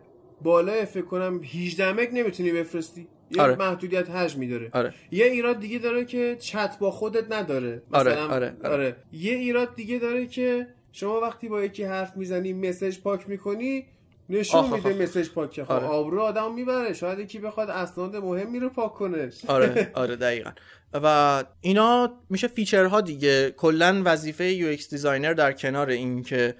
[0.42, 3.08] بالای فکر کنم 18 مگ نمی‌تونی بفرستی.
[3.30, 3.56] یه آره.
[3.56, 4.94] محدودیت حجمی داره آره.
[5.10, 7.82] یه ایراد دیگه داره که چت با خودت نداره.
[7.92, 8.96] آره، مثلا آره، آره.
[9.12, 13.86] یه ایراد دیگه داره که شما وقتی با یکی حرف می‌زنی message پاک می‌کنی
[14.32, 15.02] نشون میده.
[15.02, 15.86] message پاک خب آره.
[15.86, 16.92] آبرو آدم می‌بره.
[16.92, 20.50] شاید یکی بخواد اسناد مهمی رو پاک کنه آره آره دقیقا.
[20.92, 23.50] و اینا میشه feature ها دیگه.
[23.50, 26.54] کلا وظیفه UX designer در کنار این که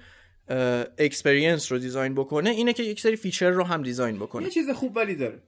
[0.97, 4.43] experience رو design بکنه اینه که یک سری feature رو هم design بکنه.
[4.43, 5.41] یه چیز خوب ولی داره.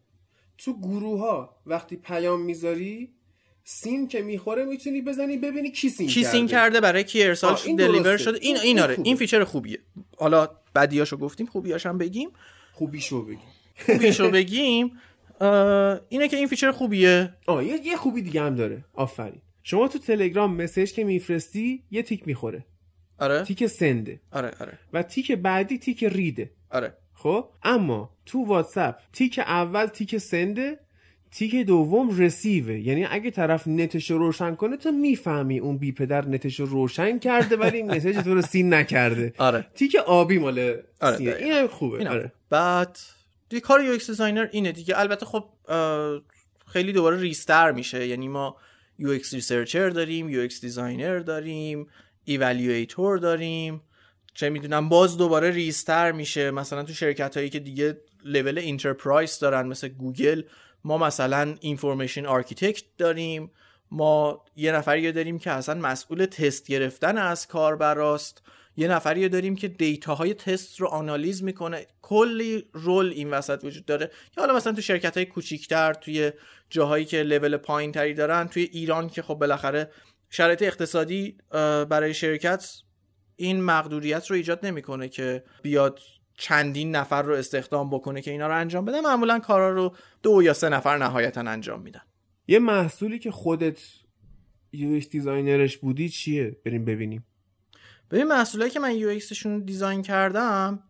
[0.58, 3.15] تو گروه ها وقتی پیام می‌ذاری
[3.68, 6.82] seen که می‌خوره می‌تونی بزنی ببینی کی seen کی کرده seen کرده.
[6.82, 8.18] برای کی ارسال deliver.
[8.18, 8.98] شده؟ این این این آره.
[9.03, 9.80] این feature خوبیه.
[10.18, 12.30] حالا بدیاشو گفتیم خوبیاش هم بگیم.
[12.72, 13.38] خوبیشو بگی
[13.85, 14.92] خوبیشو بگیم.
[16.10, 17.34] اینه که این فیچر خوبیه.
[17.48, 18.85] آه یه, یه خوبی دیگه هم داره.
[18.94, 19.42] آفرین.
[19.64, 22.66] شما تو تلگرام message که میفرستی یه تیک می‌خوره.
[23.19, 23.44] آره.
[23.44, 24.20] تیک send ه.
[24.32, 24.80] آره آره.
[24.94, 26.52] و تیک بعدی تیک read ه.
[26.72, 26.94] آره.
[27.14, 30.80] خب؟ اما تو واتساپ تیک اول تیک send ه
[31.36, 35.92] تیک دوم receive ه یعنی اگه طرف نتش رو روشن کنه تو می‌فهمی اون بی
[35.92, 39.34] پدر نتش رو روشن کرده ولی message تو رو seen نکرده.
[39.38, 39.68] آره.
[39.76, 41.36] تیک آبی مال آره، seen ه.
[41.36, 41.98] این هم خوبه.
[41.98, 42.12] اینم.
[42.12, 42.32] آره.
[42.50, 43.00] بعد
[43.50, 45.00] دیگه کار UX designer اینه دیگه.
[45.00, 45.46] البته خب
[46.68, 48.08] خیلی دوباره ریزتر میشه.
[48.08, 48.58] یعنی ما
[49.00, 51.88] UX researcher داریم UX designer داریم
[52.24, 53.82] evaluator داریم.
[54.34, 56.52] چه می‌دونم باز دوباره ریزتر میشه.
[56.52, 60.42] مثلا تو شرکت هایی که دیگه level enterprise دارن مثل گوگل
[60.86, 63.52] ما مثلا information architect داریم
[63.92, 68.42] ما یه نفری داریم که اصلا مسئول تست گرفتن از کاربراست
[68.78, 71.88] یه نفری داریم که دیتاهای تست رو آنالیز می‌کنه.
[72.02, 74.12] کلی رول این وسط وجود داره.
[74.38, 76.32] یا حالا مثلا تو شرکت های کوچیکتر توی
[76.70, 79.92] جاهایی که لول پایین تری دارن توی ایران که خب بالاخره
[80.30, 81.38] شرایط اقتصادی
[81.90, 82.72] برای شرکت
[83.36, 86.00] این مقدوریت رو ایجاد نمی‌کنه که بیاد
[86.38, 90.54] چندین نفر رو استخدام بکنه که اینا رو انجام بده معمولا کارا رو دو یا
[90.54, 92.02] سه نفر نهایتا انجام میدن.
[92.48, 93.80] یه محصولی که خودت
[94.72, 97.26] UX designer ش بودی چیه؟ بریم ببینیم.
[98.12, 100.84] ببین محصولایی که من UX شون design کردم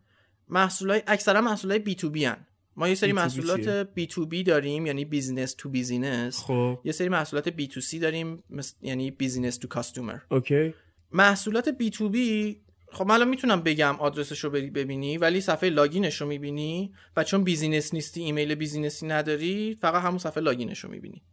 [0.49, 2.37] محصولای اکثرا محصولای بی تو بی هن.
[2.75, 6.79] ما یه سری B2B محصولات چیه؟ B2B داریم یعنی business to business خب.
[6.83, 10.73] یه سری محصولات B2C داریم مثل- یعنی business to customer okay.
[11.11, 12.61] محصولات B2B
[12.95, 16.93] خب من الان می‌تونم بگم آدرسش رو بری ببینی ولی صفحه login ش رو می‌بینی
[17.17, 21.23] و چون business نیستی ایمیل business ی نداری فقط همون صفحه login ش رو می‌بینی.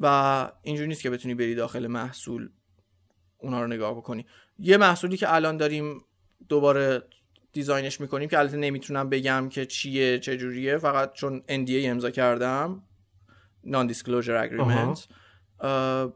[0.00, 2.48] و اینجوری نیست که بتونی بری داخل محصول
[3.38, 4.26] اونا رو نگاه بکنی.
[4.58, 6.04] یه محصولی که الان داریم
[6.48, 7.02] دوباره
[7.52, 12.82] دیزاینش می‌کنیم که البته نمی‌تونم بگم که چیه چه جوریه فقط چون NDA امضا کردم
[13.66, 15.00] disclosure agreement.
[15.60, 16.12] اه،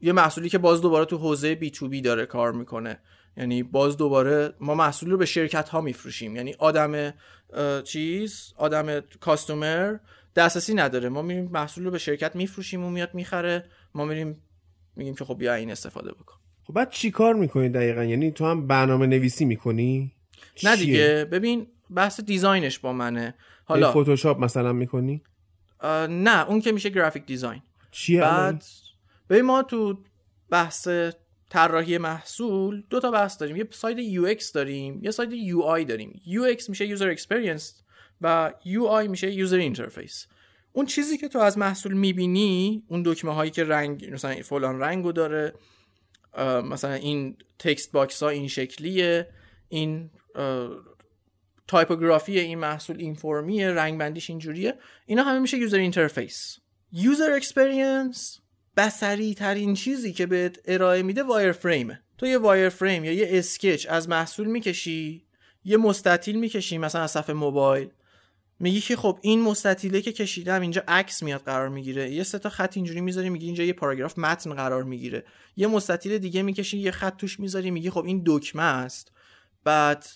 [0.00, 2.98] یه محصولی که باز دوباره تو حوزه بی تو بی داره کار می‌کنه.
[3.36, 6.36] یعنی باز دوباره ما محصول رو به شرکت ها میفروشیم.
[6.36, 7.14] یعنی آدم
[7.84, 9.96] چیز آدم customer
[10.36, 11.08] دسترسی نداره.
[11.08, 13.64] ما میریم محصول رو به شرکت میفروشیم و میاد می‌خره.
[13.94, 14.42] ما میریم
[14.96, 16.34] میگیم که خب بیا این استفاده بکن.
[16.64, 20.12] خب بعد چی کار می‌کنی دقیقا؟ یعنی تو هم برنامه نویسی می‌کنی؟
[20.64, 21.28] نه دیگه.
[21.32, 23.34] ببین بحث design ش با منه.
[23.64, 25.22] حالا فتوشاپ مثلا می‌کنی؟
[26.08, 26.48] نه.
[26.48, 28.64] اون که میشه graphic design چیه؟ بعد
[29.30, 29.98] ببین ما تو
[30.50, 30.88] بحث
[31.50, 33.56] طراحی محصول دو تا بحث داریم.
[33.56, 36.20] یه side UX داریم یه side UI داریم.
[36.26, 37.64] UX میشه user experience
[38.20, 40.26] و UI میشه user interface.
[40.72, 45.12] اون چیزی که تو از محصول می‌بینی اون دکمه هایی که رنگ مثلا فلان رنگو
[45.12, 45.54] داره
[46.64, 49.28] مثلا این text box ها این شکلیه
[49.68, 50.10] این
[51.68, 54.74] typography این محصول این فرمیه رنگ بندیش اینجوریه.
[55.06, 56.58] اینا همه میشه user interface
[56.92, 58.40] user experience
[58.76, 63.86] بصری ترین چیزی که بهت ارائه میده wireframe ه تو یه wireframe یا یه sketch
[63.90, 65.26] از محصول می‌کشی
[65.64, 67.88] یه مستطیل می‌کشی مثلا از صفحه موبایل.
[68.60, 72.10] میگی که خب این مستطیله که کشیدم اینجا عکس میاد قرار می‌گیره.
[72.10, 75.24] یه سه تا خط اینجوری می‌ذاری میگی اینجا یه پاراگراف متن قرار می‌گیره.
[75.56, 79.12] یه مستطیل دیگه می‌کشی یه خط توش می‌ذاری میگی خب این دکمه است.
[79.64, 80.06] بعد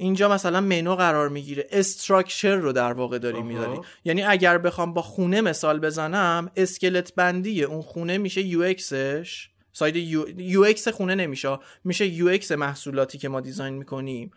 [0.00, 1.66] اینجا مثلا منو قرار می‌گیره.
[1.70, 3.42] structure رو در واقع داری.
[3.42, 9.48] می‌ذاری یعنی اگر بخوام با خونه مثال بزنم اسکلت بندی اون خونه میشه UX ش
[9.72, 11.58] side UX خونه نمیشه.
[11.84, 14.30] میشه UX محصولاتی که ما design می‌کنیم.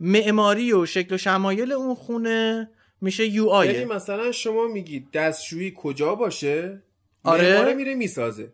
[0.00, 2.70] معماری و شکل و شمایل اون خونه
[3.00, 6.82] میشه UI یعنی مثلا شما میگی دستشویی کجا باشه؟
[7.24, 7.54] آره.
[7.54, 8.52] معماره میره می‌سازه.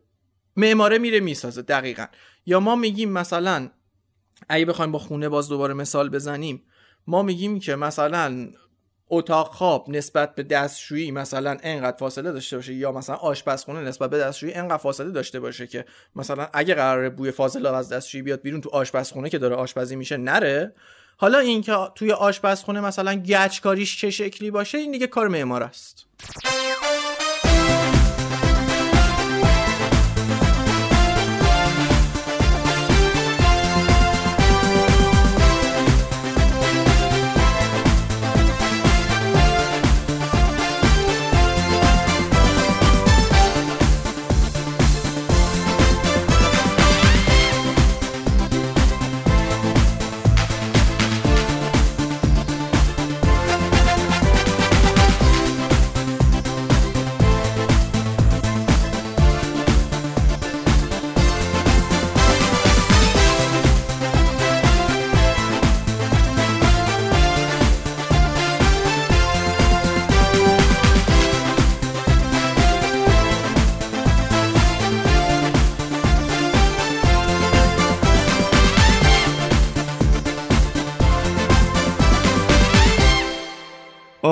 [0.56, 2.06] معماره میره می‌سازه دقیقا.
[2.46, 3.70] یا ما میگیم مثلا
[4.48, 6.62] اگه بخوایم با خونه باز دوباره مثال بزنیم
[7.06, 8.48] ما میگیم که مثلا
[9.08, 14.18] اتاق خواب نسبت به دستشویی مثلا انقدر فاصله داشته باشه یا مثلا آشپزخونه نسبت به
[14.18, 15.84] دستشویی انقدر فاصله داشته باشه که
[16.16, 20.16] مثلا اگه قراره بوی فاضلاب از دستشویی بیاد بیرون تو آشپزخونه که داره آشپزی میشه
[20.16, 20.74] نره.
[21.16, 26.06] حالا اینکه توی آشپزخونه مثلا گچکاریش چه شکلی باشه این دیگه کار معمار است.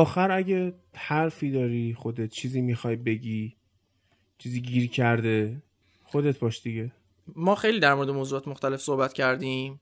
[0.02, 3.56] آخر اگه حرفی داری خودت چیزی می‌خوای بگی
[4.38, 5.62] چیزی گیر کرده
[6.04, 6.92] خودت باش دیگه.
[7.36, 9.80] ما خیلی در مورد موضوعات مختلف صحبت کردیم.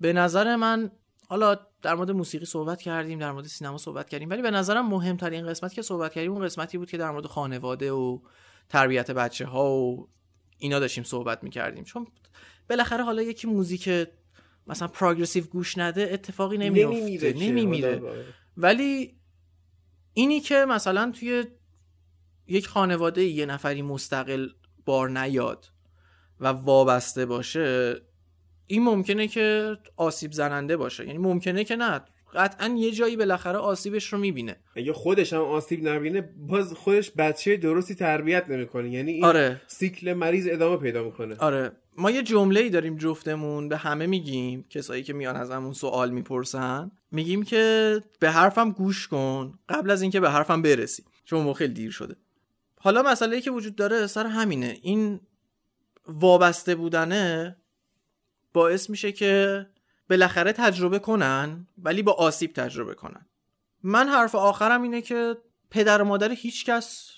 [0.00, 0.90] به نظر من
[1.28, 5.46] حالا در مورد موسیقی صحبت کردیم در مورد سینما صحبت کردیم ولی به نظرم مهمترین
[5.46, 8.18] قسمت که صحبت کردیم اون قسمتی بود که در مورد خانواده و
[8.68, 10.08] تربیت بچه ها و
[10.58, 11.84] اینا داشتیم صحبت می‌کردیم.
[11.84, 12.06] چون
[12.70, 14.08] بالاخره حالا یکی موزیک
[14.66, 17.32] مثلا پروگرسیو گوش نده اتفاقی نمیفته.
[17.32, 18.22] نمیمیره حالا-
[18.56, 19.19] ولی
[20.12, 21.44] اینی که مثلا توی
[22.46, 24.48] یک خانواده یه نفری مستقل
[24.84, 25.66] بار نیاد
[26.40, 27.94] و وابسته باشه
[28.66, 31.06] این ممکنه که آسیب زننده باشه.
[31.06, 32.00] یعنی ممکنه که نه.
[32.34, 34.56] قطعا یه جایی بالاخره آسیبش رو می‌بینه.
[34.76, 38.90] اگه خودش هم آسیب نبینه باز خودش بچه درستی تربیت نمی‌کنه.
[38.90, 39.60] یعنی این آره.
[39.66, 41.36] سیکل مریض ادامه پیدا می‌کنه.
[41.38, 41.72] آره.
[41.96, 46.10] ما یه جمله ای داریم جفتمون به همه میگیم کسایی که میان از همون سوال
[46.10, 51.04] می‌پرسن میگیم که به حرفم گوش کن قبل از اینکه به حرفم برسی.
[51.24, 52.16] چون موقع خیلی دیر شده.
[52.80, 54.78] حالا مسئله ای که وجود داره سر همینه.
[54.82, 55.20] این
[56.06, 57.56] وابسته بودنه
[58.52, 59.66] باعث میشه که
[60.10, 63.26] بالاخره تجربه کنن ولی با آسیب تجربه کنن.
[63.82, 65.36] من حرف آخرم اینه که
[65.70, 67.10] پدر و مادر هیچ کس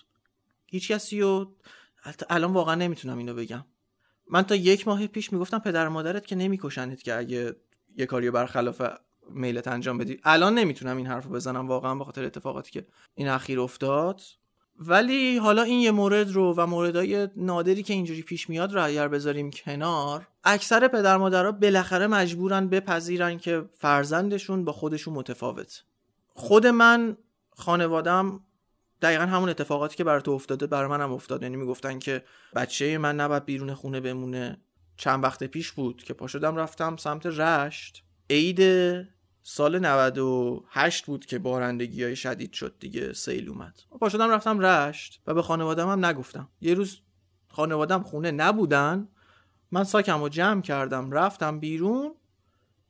[0.66, 3.64] هیچ کسی البته الان واقعا نمی‌تونم اینو بگم.
[4.30, 7.56] من تا یک ماه پیش می‌گفتم پدر و مادرت که نمیکشنت که اگه
[7.96, 8.82] یه کاری رو برخلاف
[9.30, 10.20] میلت انجام بدی.
[10.24, 14.20] الان نمی‌تونم این حرف بزنم واقعا به خاطر اتفاقاتی که این اخیر افتاد.
[14.78, 19.08] ولی حالا این یه مورد رو و موردهای نادری که اینجوری پیش میاد رو اگر
[19.08, 25.82] بذاریم کنار اکثر پدر مادرها بالاخره مجبورن بپذیرن که فرزندشون با خودشون متفاوت.
[26.28, 27.16] خود من
[27.50, 28.40] خانوادم
[29.02, 31.42] دقیقا همون اتفاقاتی که بر تو افتاده بر منم افتاد.
[31.42, 34.60] یعنی می‌گفتن که بچه من نباید بیرون خونه بمونه.
[34.96, 38.04] چند وقت پیش بود که پا شدم رفتم سمت رشت.
[38.30, 38.60] عید
[39.42, 43.80] سال 98 بود که بارندگی های شدید شد دیگه سیل اومد.
[44.00, 46.48] پا شدم رفتم رشت و به خانوادم هم نگفتم.
[46.60, 47.00] یه روز
[47.48, 49.08] خانوادم خونه نبودن
[49.70, 52.14] من ساکم رو جمع کردم رفتم بیرون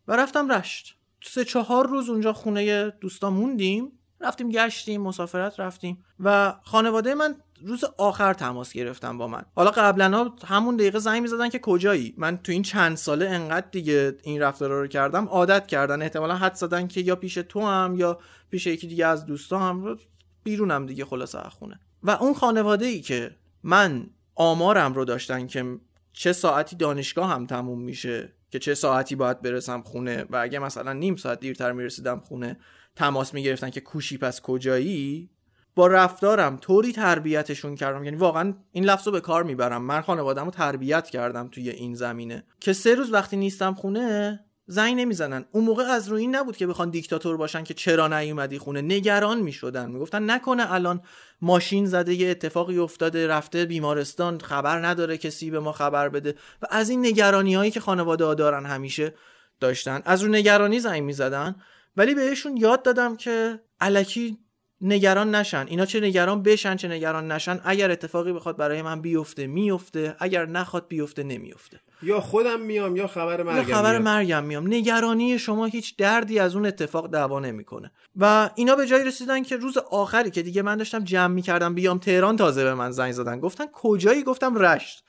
[0.09, 0.97] و رفتم رشت.
[1.23, 7.85] سه چهار روز اونجا خونه دوستان موندیم رفتیم گشتیم مسافرت رفتیم و خانواده من روز
[7.99, 9.45] آخر تماس گرفتن با من.
[9.55, 14.17] حالا قبلا همون دقیقه زنگ می‌زدن که کجایی؟ من تو این چند ساله انقدر دیگه
[14.23, 16.03] این رفتارا رو کردم عادت کردن.
[16.03, 18.19] احتمالا حد زدن که یا پیش تو هم یا
[18.51, 19.99] پیش یکی دیگه از دوستام.
[20.45, 25.79] بیرونم دیگه خلاصه خونه و اون خانواده ای که من آمارم رو داشتن که
[26.13, 30.93] چه ساعتی دانشگاه هم تموم میشه که چه ساعتی باید برسم خونه و اگه مثلا
[30.93, 32.57] نیم ساعت دیرتر می‌رسیدم خونه
[32.97, 35.31] تماس می‌گرفتن که کوشی پس کجایی؟
[35.75, 38.05] با رفتارم طوری تربیتشون کردم.
[38.05, 39.83] یعنی واقعا این لفظ رو به کار می‌برم.
[39.83, 42.45] من خانوادم رو تربیت کردم توی این زمینه.
[42.61, 45.45] که سه روز وقتی نیستم خونه زنگ نمی‌زنن.
[45.53, 48.83] اون موقع از روی این نبود که بخوان دیکتاتور باشن که چرا نیومدی خونه.
[48.83, 49.91] نگران می‌شدن.
[49.91, 51.01] می‌گفتن نکنه الان
[51.41, 56.35] ماشین زده یه اتفاقی افتاده رفته بیمارستان خبر نداره کسی به ما خبر بده.
[56.63, 59.15] و از این نگرانی هایی که خانواده ها دارن همیشه
[59.61, 60.03] داشتن.
[60.05, 61.57] از رو نگرانی زنگ می‌زدن.
[61.97, 64.39] ولی بهشون یاد دادم که علکی
[64.85, 65.67] نگران نشن.
[65.69, 70.47] اینا چه نگران بشن چه نگران نشن اگر اتفاقی بخواد برای من بیفته میفته اگر
[70.47, 71.81] نخواد بیفته نمیفته.
[72.03, 74.03] یا خودم میام یا خبر یا مرگم خبر میاد.
[74.03, 74.67] مرگم میام.
[74.67, 77.93] نگرانی شما هیچ دردی از اون اتفاق دعوا نمی‌کنه.
[78.17, 81.99] و اینا به جایی رسیدن که روز آخری که دیگه من داشتم جمع می‌کردم بیام
[81.99, 85.05] تهران تازه به من زنگ زدن گفتن کجایی؟ گفتم رشت.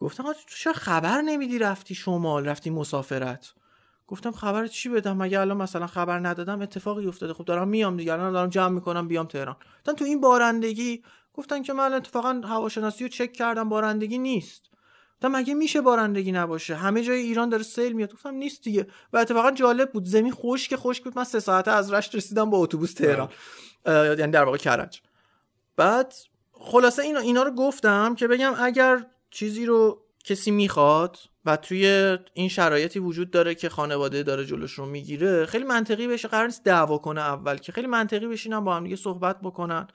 [0.00, 3.54] گفتم آقا تو چرا خبر نمیدی رفتی شمال رفتی مسافرت؟
[4.06, 7.32] گفتم خبر چی بدم؟ مگه الان مثلا خبر ندادم اتفاقی افتاده.
[7.32, 9.56] خب دارم میام دیگه الان دارم جمع می‌کنم بیام تهران.
[9.78, 11.02] گفتن تو این بارندگی
[11.34, 14.62] گفتن که من اتفاقا هواشناسی رو چک کردم بارندگی نیست.
[15.14, 18.12] گفتم مگه میشه بارندگی نباشه؟ همه جای ایران داره سیل میاد.
[18.12, 18.86] گفتم نیست دیگه.
[19.12, 20.04] و اتفاقا جالب بود.
[20.04, 21.18] زمین خشک خشک بود.
[21.18, 23.28] من سه ساعته از رشت رسیدم با اتوبوس تهران.
[23.86, 25.02] اه، یعنی در واقع کرج.
[25.76, 26.14] بعد
[26.52, 32.48] خلاصه اینا اینا رو گفتم که بگم اگر چیزی رو کسی می‌خواد و توی این
[32.48, 36.98] شرایطی وجود داره که خانواده داره جلوش رو می‌گیره خیلی منطقی بشه قرار نیست دعوا
[36.98, 37.72] کنه اول که.
[37.72, 39.86] خیلی منطقی بشینن با هم دیگه صحبت بکنن.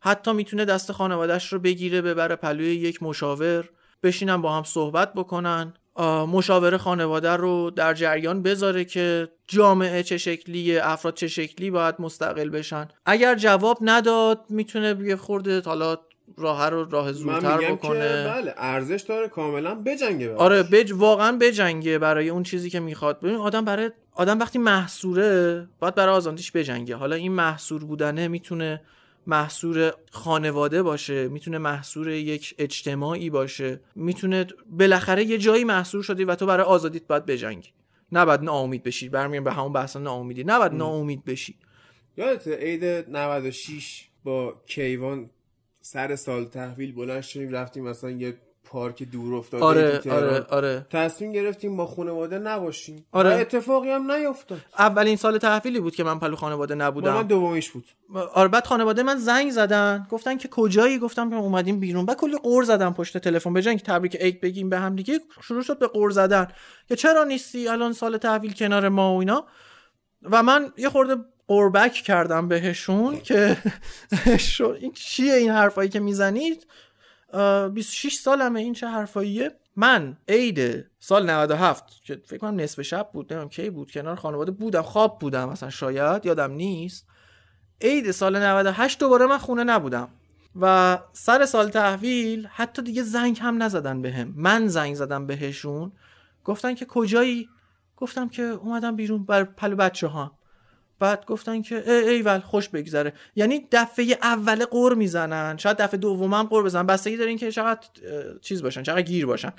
[0.00, 3.68] حتی می‌تونه دست خانوادهش رو بگیره ببره پلوی یک مشاور
[4.02, 5.74] بشینن با هم صحبت بکنن.
[5.94, 11.94] آه، مشاور خانواده رو در جریان بذاره که جامعه چه شکلیه افراد چه شکلی باید
[11.98, 12.88] مستقل بشن.
[13.06, 15.98] اگر جواب نداد می‌تونه یه خورده حالا
[16.36, 20.40] راه رو راه زودتر بکنه که بله ارزش داره کاملا بجنگه براش.
[20.40, 20.92] آره بج...
[20.92, 23.20] واقعا بجنگه برای اون چیزی که می‌خواد.
[23.20, 26.96] ببین آدم برای آدم وقتی محصوره باید برای آزادیش بجنگه.
[26.96, 28.80] حالا این محصور بودنه می‌تونه
[29.26, 36.34] محصور خانواده باشه می‌تونه محصور یک اجتماعی باشه می‌تونه بالاخره یه جایی محصور شدی و
[36.34, 37.68] تو برای آزادیت باید بجنگی.
[38.12, 39.08] نباید ناامید بشی.
[39.08, 40.44] برمیگردیم به همون بحث ناامیدی.
[40.44, 41.56] نباید ناامید بشی.
[42.16, 45.30] یادت عید 96 با کیوان
[45.92, 48.34] سر سال تحویل بلند شدیم رفتیم مثلا یه
[48.64, 50.00] پارک دور افتاده آره.
[50.10, 50.86] آره آره.
[50.90, 53.06] تصمیم گرفتیم با خانواده نباشیم.
[53.12, 53.34] آره.
[53.34, 57.70] اتفاقی هم نیفتاد اولین سال تحویلی بود که من پلو خانواده با من نبودم دومیش
[57.70, 57.84] بود.
[58.34, 60.06] آره بعد خانواده من زنگ زدن.
[60.10, 62.06] گفتن که کجایی؟ گفتم که اومدیم بیرون.
[62.06, 63.52] بعد کلی قور زدن پشت تلفن.
[63.52, 66.48] به اینکه تبریک عید بگیم به هم دیگه شروع شد به قور زدن.
[66.88, 69.44] که چرا نیستی؟ الان سال تحویل کنار ما و اینا.
[70.22, 71.16] و من یه خورده
[71.48, 73.56] قربک کردم بهشون که
[74.38, 76.66] شو- این چیه این حرفایی که می‌زنید؟
[77.74, 83.32] 26 سالمه این چه حرفاییه؟ من عید سال 97 که فکر کنم نصف شب بود
[83.32, 87.06] نمی‌دونم کی بود کنار خانواده بودم خواب بودم مثلا شاید یادم نیست.
[87.80, 90.08] عید سال 98 دوباره من خونه نبودم.
[90.60, 94.32] و سر سال تحویل حتی دیگه زنگ هم نزدن بهم.
[94.36, 95.92] من زنگ زدم بهشون.
[96.44, 97.48] گفتن که کجایی؟
[97.96, 100.37] گفتم که اومدم بیرون بر پلو بچه ها
[100.98, 103.12] بعد گفتن که ای ایول خوش بگذره.
[103.36, 105.56] یعنی دفعه اول غر می‌زنن.
[105.56, 106.86] شاید دفعه دوم هم غر بزنن.
[106.86, 107.88] بستگی داره این که چقدر
[108.40, 109.52] چیز باشن چقدر گیر باشن.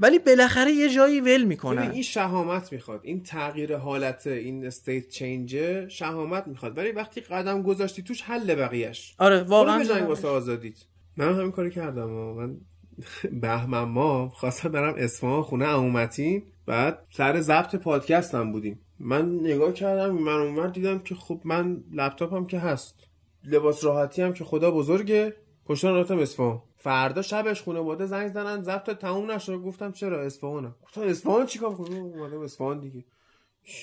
[0.00, 1.90] ولی بالاخره یه جایی ول می‌کنن.
[1.90, 3.00] این شهامت می‌خواد.
[3.02, 5.56] این تغییر حالت این state change
[5.88, 6.78] شهامت می‌خواد.
[6.78, 10.76] ولی وقتی قدم گذاشتی توش حل بقیهش آره واقعا بجنگ واسه آزادیت.
[11.16, 12.56] من همین کاری کردم و من
[13.42, 18.80] بهمن ما خواستم برم اصفهان خونه عمومتی بعد سر ضبط پادکستم بودیم.
[18.98, 23.08] من نگاه کردم من اونور دیدم که خب من لپتاپم که هست.
[23.44, 25.36] لباس راحتی هم که خدا بزرگه.
[25.66, 26.62] پشتان رفتم اصفهان.
[26.76, 29.56] فردا شبش خانواده زنگ زدن ضبط تموم نشد.
[29.56, 33.04] گفتم چرا اصفهانم؟ گفتم اصفهان چیکار کنم؟ اومدم اصفهان دیگه.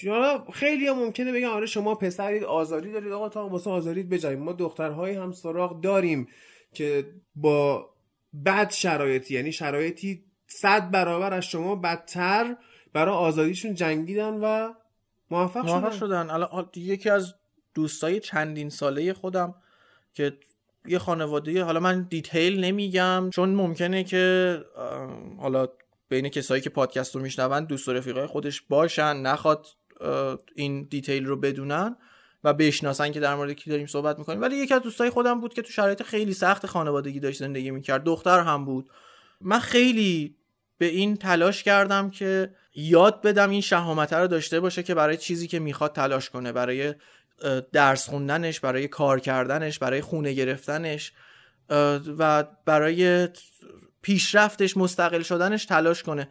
[0.09, 3.11] حالا خیلی هم ممکنه بگن آره شما پسرید آزادی دارید.
[3.11, 4.39] آقا تا واسه آزادیت بجنگید.
[4.39, 6.27] ما دخترهایی هم سراغ داریم
[6.73, 7.05] که
[7.35, 7.89] با
[8.45, 12.55] بد شرایطی یعنی شرایطی صد برابر از شما بدتر
[12.93, 14.73] برای آزادیشون جنگیدن و
[15.31, 15.97] موفق, موفق شدن.
[15.97, 16.29] شدن.
[16.29, 17.33] الان یکی از
[17.73, 19.55] دوستای چندین ساله خودم
[20.13, 20.37] که
[20.87, 24.57] یه خانواده حالا من دیتیل نمیگم چون ممکنه که
[25.37, 25.67] حالا
[26.09, 29.67] بین کسایی که پادکست رو میشنون دوست و رفیقای خودش باشن نخواد
[30.55, 31.95] این دیتیل رو بدونن
[32.43, 34.41] و بشناسن که در مورد کی داریم صحبت می‌کنیم.
[34.41, 38.03] ولی یکی از دوستای خودم بود که تو شرایط خیلی سخت خانوادگی داشت زندگی می‌کرد.
[38.03, 38.89] دختر هم بود.
[39.41, 40.35] من خیلی
[40.77, 45.47] به این تلاش کردم که یاد بدم این شهامت رو داشته باشه که برای چیزی
[45.47, 46.93] که می‌خواد تلاش کنه برای
[47.71, 51.13] درس خوندنش برای کار کردنش برای خونه گرفتنش
[52.17, 53.27] و برای
[54.01, 56.29] پیشرفتش مستقل شدنش تلاش کنه.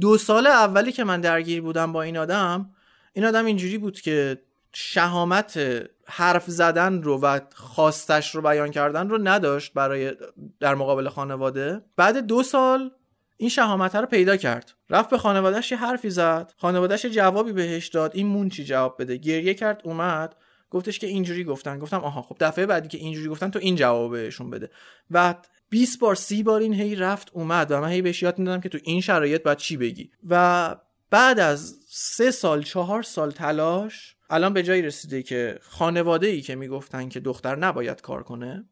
[0.00, 2.70] دو سال اولی که من درگیر بودم با این آدم
[3.12, 5.60] این آدم اینجوری بود که شهامت
[6.06, 10.12] حرف زدن رو و خواستش رو بیان کردن رو نداشت برای
[10.60, 11.80] در مقابل خانواده.
[11.96, 12.90] بعد دو سال
[13.44, 14.72] این شهامت رو پیدا کرد.
[14.90, 16.52] رفت به خانوادهش یه حرفی زد.
[16.56, 18.10] خانوادهش جوابی بهش داد.
[18.14, 20.36] این مون چی جواب بده؟ گریه کرد اومد.
[20.70, 21.78] گفتش که اینجوری گفتن.
[21.78, 24.70] گفتم آها خب دفعه بعدی که اینجوری گفتن تو این جواب بهشون بده.
[25.10, 25.34] و
[25.68, 27.70] 20 بار 30 بار این هی رفت اومد.
[27.70, 30.10] و من هی بهش یاد می‌دادم که تو این شرایط باید چی بگی.
[30.28, 30.76] و
[31.10, 36.54] بعد از سه سال چهار سال تلاش الان به جایی رسیده که خانواده ای که
[36.54, 38.64] می‌گفتن که دختر نباید کار کنه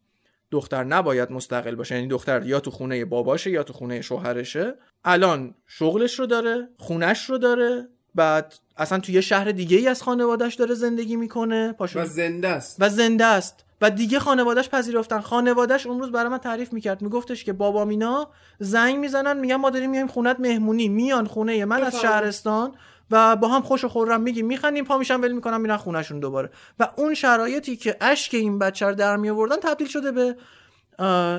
[0.53, 4.75] دختر نباید مستقل باشه یعنی دختر یا تو خونه باباشه یا تو خونه شوهرشه.
[5.05, 10.03] الان شغلش رو داره خونش رو داره بعد اصلا تو یه شهر دیگه ای از
[10.03, 11.73] خانوادهش داره زندگی می‌کنه.
[11.73, 12.01] پاشو.
[12.01, 12.77] و زنده است.
[12.81, 13.65] و زنده است.
[13.81, 15.21] و دیگه خانوادهش پذیرفتن.
[15.21, 17.03] خانوادهش اون روز برای من تعریف می‌کرد.
[17.03, 20.89] میگفتش که بابا مینا زنگ می‌زنن میگن ما داریم میایم خونت مهمونی.
[20.89, 22.01] میان خونه من از.
[22.01, 22.73] شهرستان.
[23.13, 26.51] و با هم خوش و خورم میگیم میخندیم پا میشن ول می‌کنن میرن خونهشون دوباره.
[26.79, 30.37] و اون شرایطی که اشک این بچه رو در میآوردن تبدیل شده به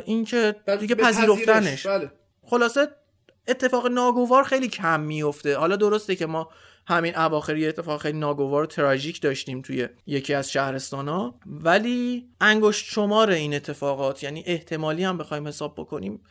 [0.05, 1.87] اینکه دیگه پذیرفتنش.
[1.87, 2.11] بله.
[2.45, 2.87] خلاصه
[3.47, 6.49] اتفاق ناگوار خیلی کم میفته حالا درسته که ما
[6.87, 12.29] همین اواخر یه اتفاق خیلی ناگوار و تراژیک داشتیم توی یکی از شهرستان ها ولی
[12.41, 16.21] انگشت شمار این اتفاقات یعنی احتمالی هم بخوایم حساب بکنیم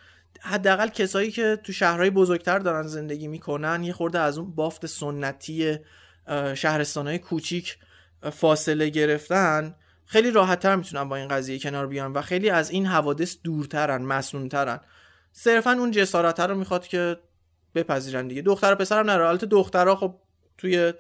[0.41, 5.79] حداقل کسایی که تو شهرهای بزرگتر دارن زندگی می‌کنن یه خورده از اون بافت سنتی
[6.55, 7.79] شهرستانهای کوچیک
[8.33, 9.75] فاصله گرفتن
[10.07, 14.81] خیلی راحتتر می‌تونن با این قضیه کنار بیان و خیلی از این حوادث دورترن مسنونترن.
[15.33, 17.17] صرفا اون جسارت رو می‌خواد که
[17.75, 18.43] بپذیرن دیگه.
[18.43, 19.29] دختر و پسرم نره.
[19.29, 20.15] البته دخترها خب
[20.59, 20.93] توی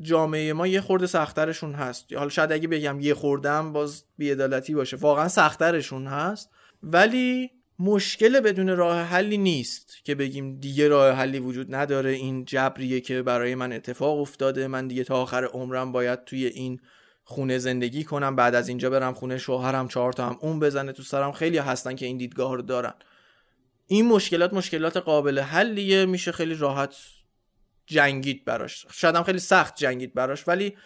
[0.00, 2.12] جامعه ما یه خورده سخترشون هست.
[2.12, 4.96] حالا شاید اگه بگم یه خوردم باز بیعدالتی باشه.
[4.96, 6.50] واقعا سخترشون هست.
[6.82, 12.10] ولی مشکل بدون راه حلی نیست که بگیم دیگه راه حلی وجود نداره.
[12.10, 14.66] این جبریه که برای من اتفاق افتاده.
[14.66, 16.80] من دیگه تا آخر عمرم باید توی این
[17.24, 18.36] خونه زندگی کنم.
[18.36, 21.32] بعد از اینجا برم خونه شوهرم چهار تا هم اون بزنه تو سرم.
[21.32, 22.94] خیلی هستن که این دیدگاه رو دارن.
[23.86, 26.06] این مشکلات مشکلات قابل حلیه.
[26.06, 26.96] میشه خیلی راحت
[27.86, 28.86] جنگید براش.
[28.92, 30.48] شاید هم خیلی سخت جنگید براش.
[30.48, 30.76] ولی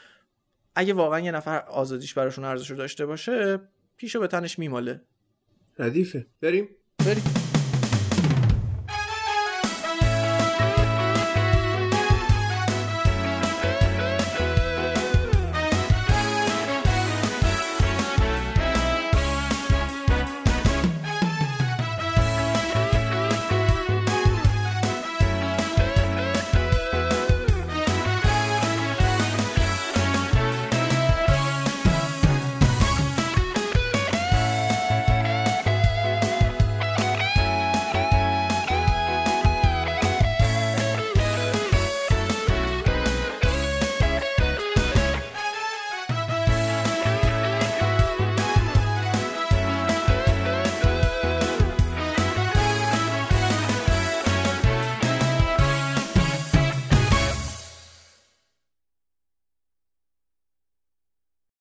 [0.75, 3.61] اگه واقعا یه نفر آزادیش براشون ارزش داشته باشه
[3.97, 5.01] پیشو به تنش میماله.
[5.79, 6.27] ردیفه.
[6.41, 6.69] بریم.
[7.07, 7.50] بریم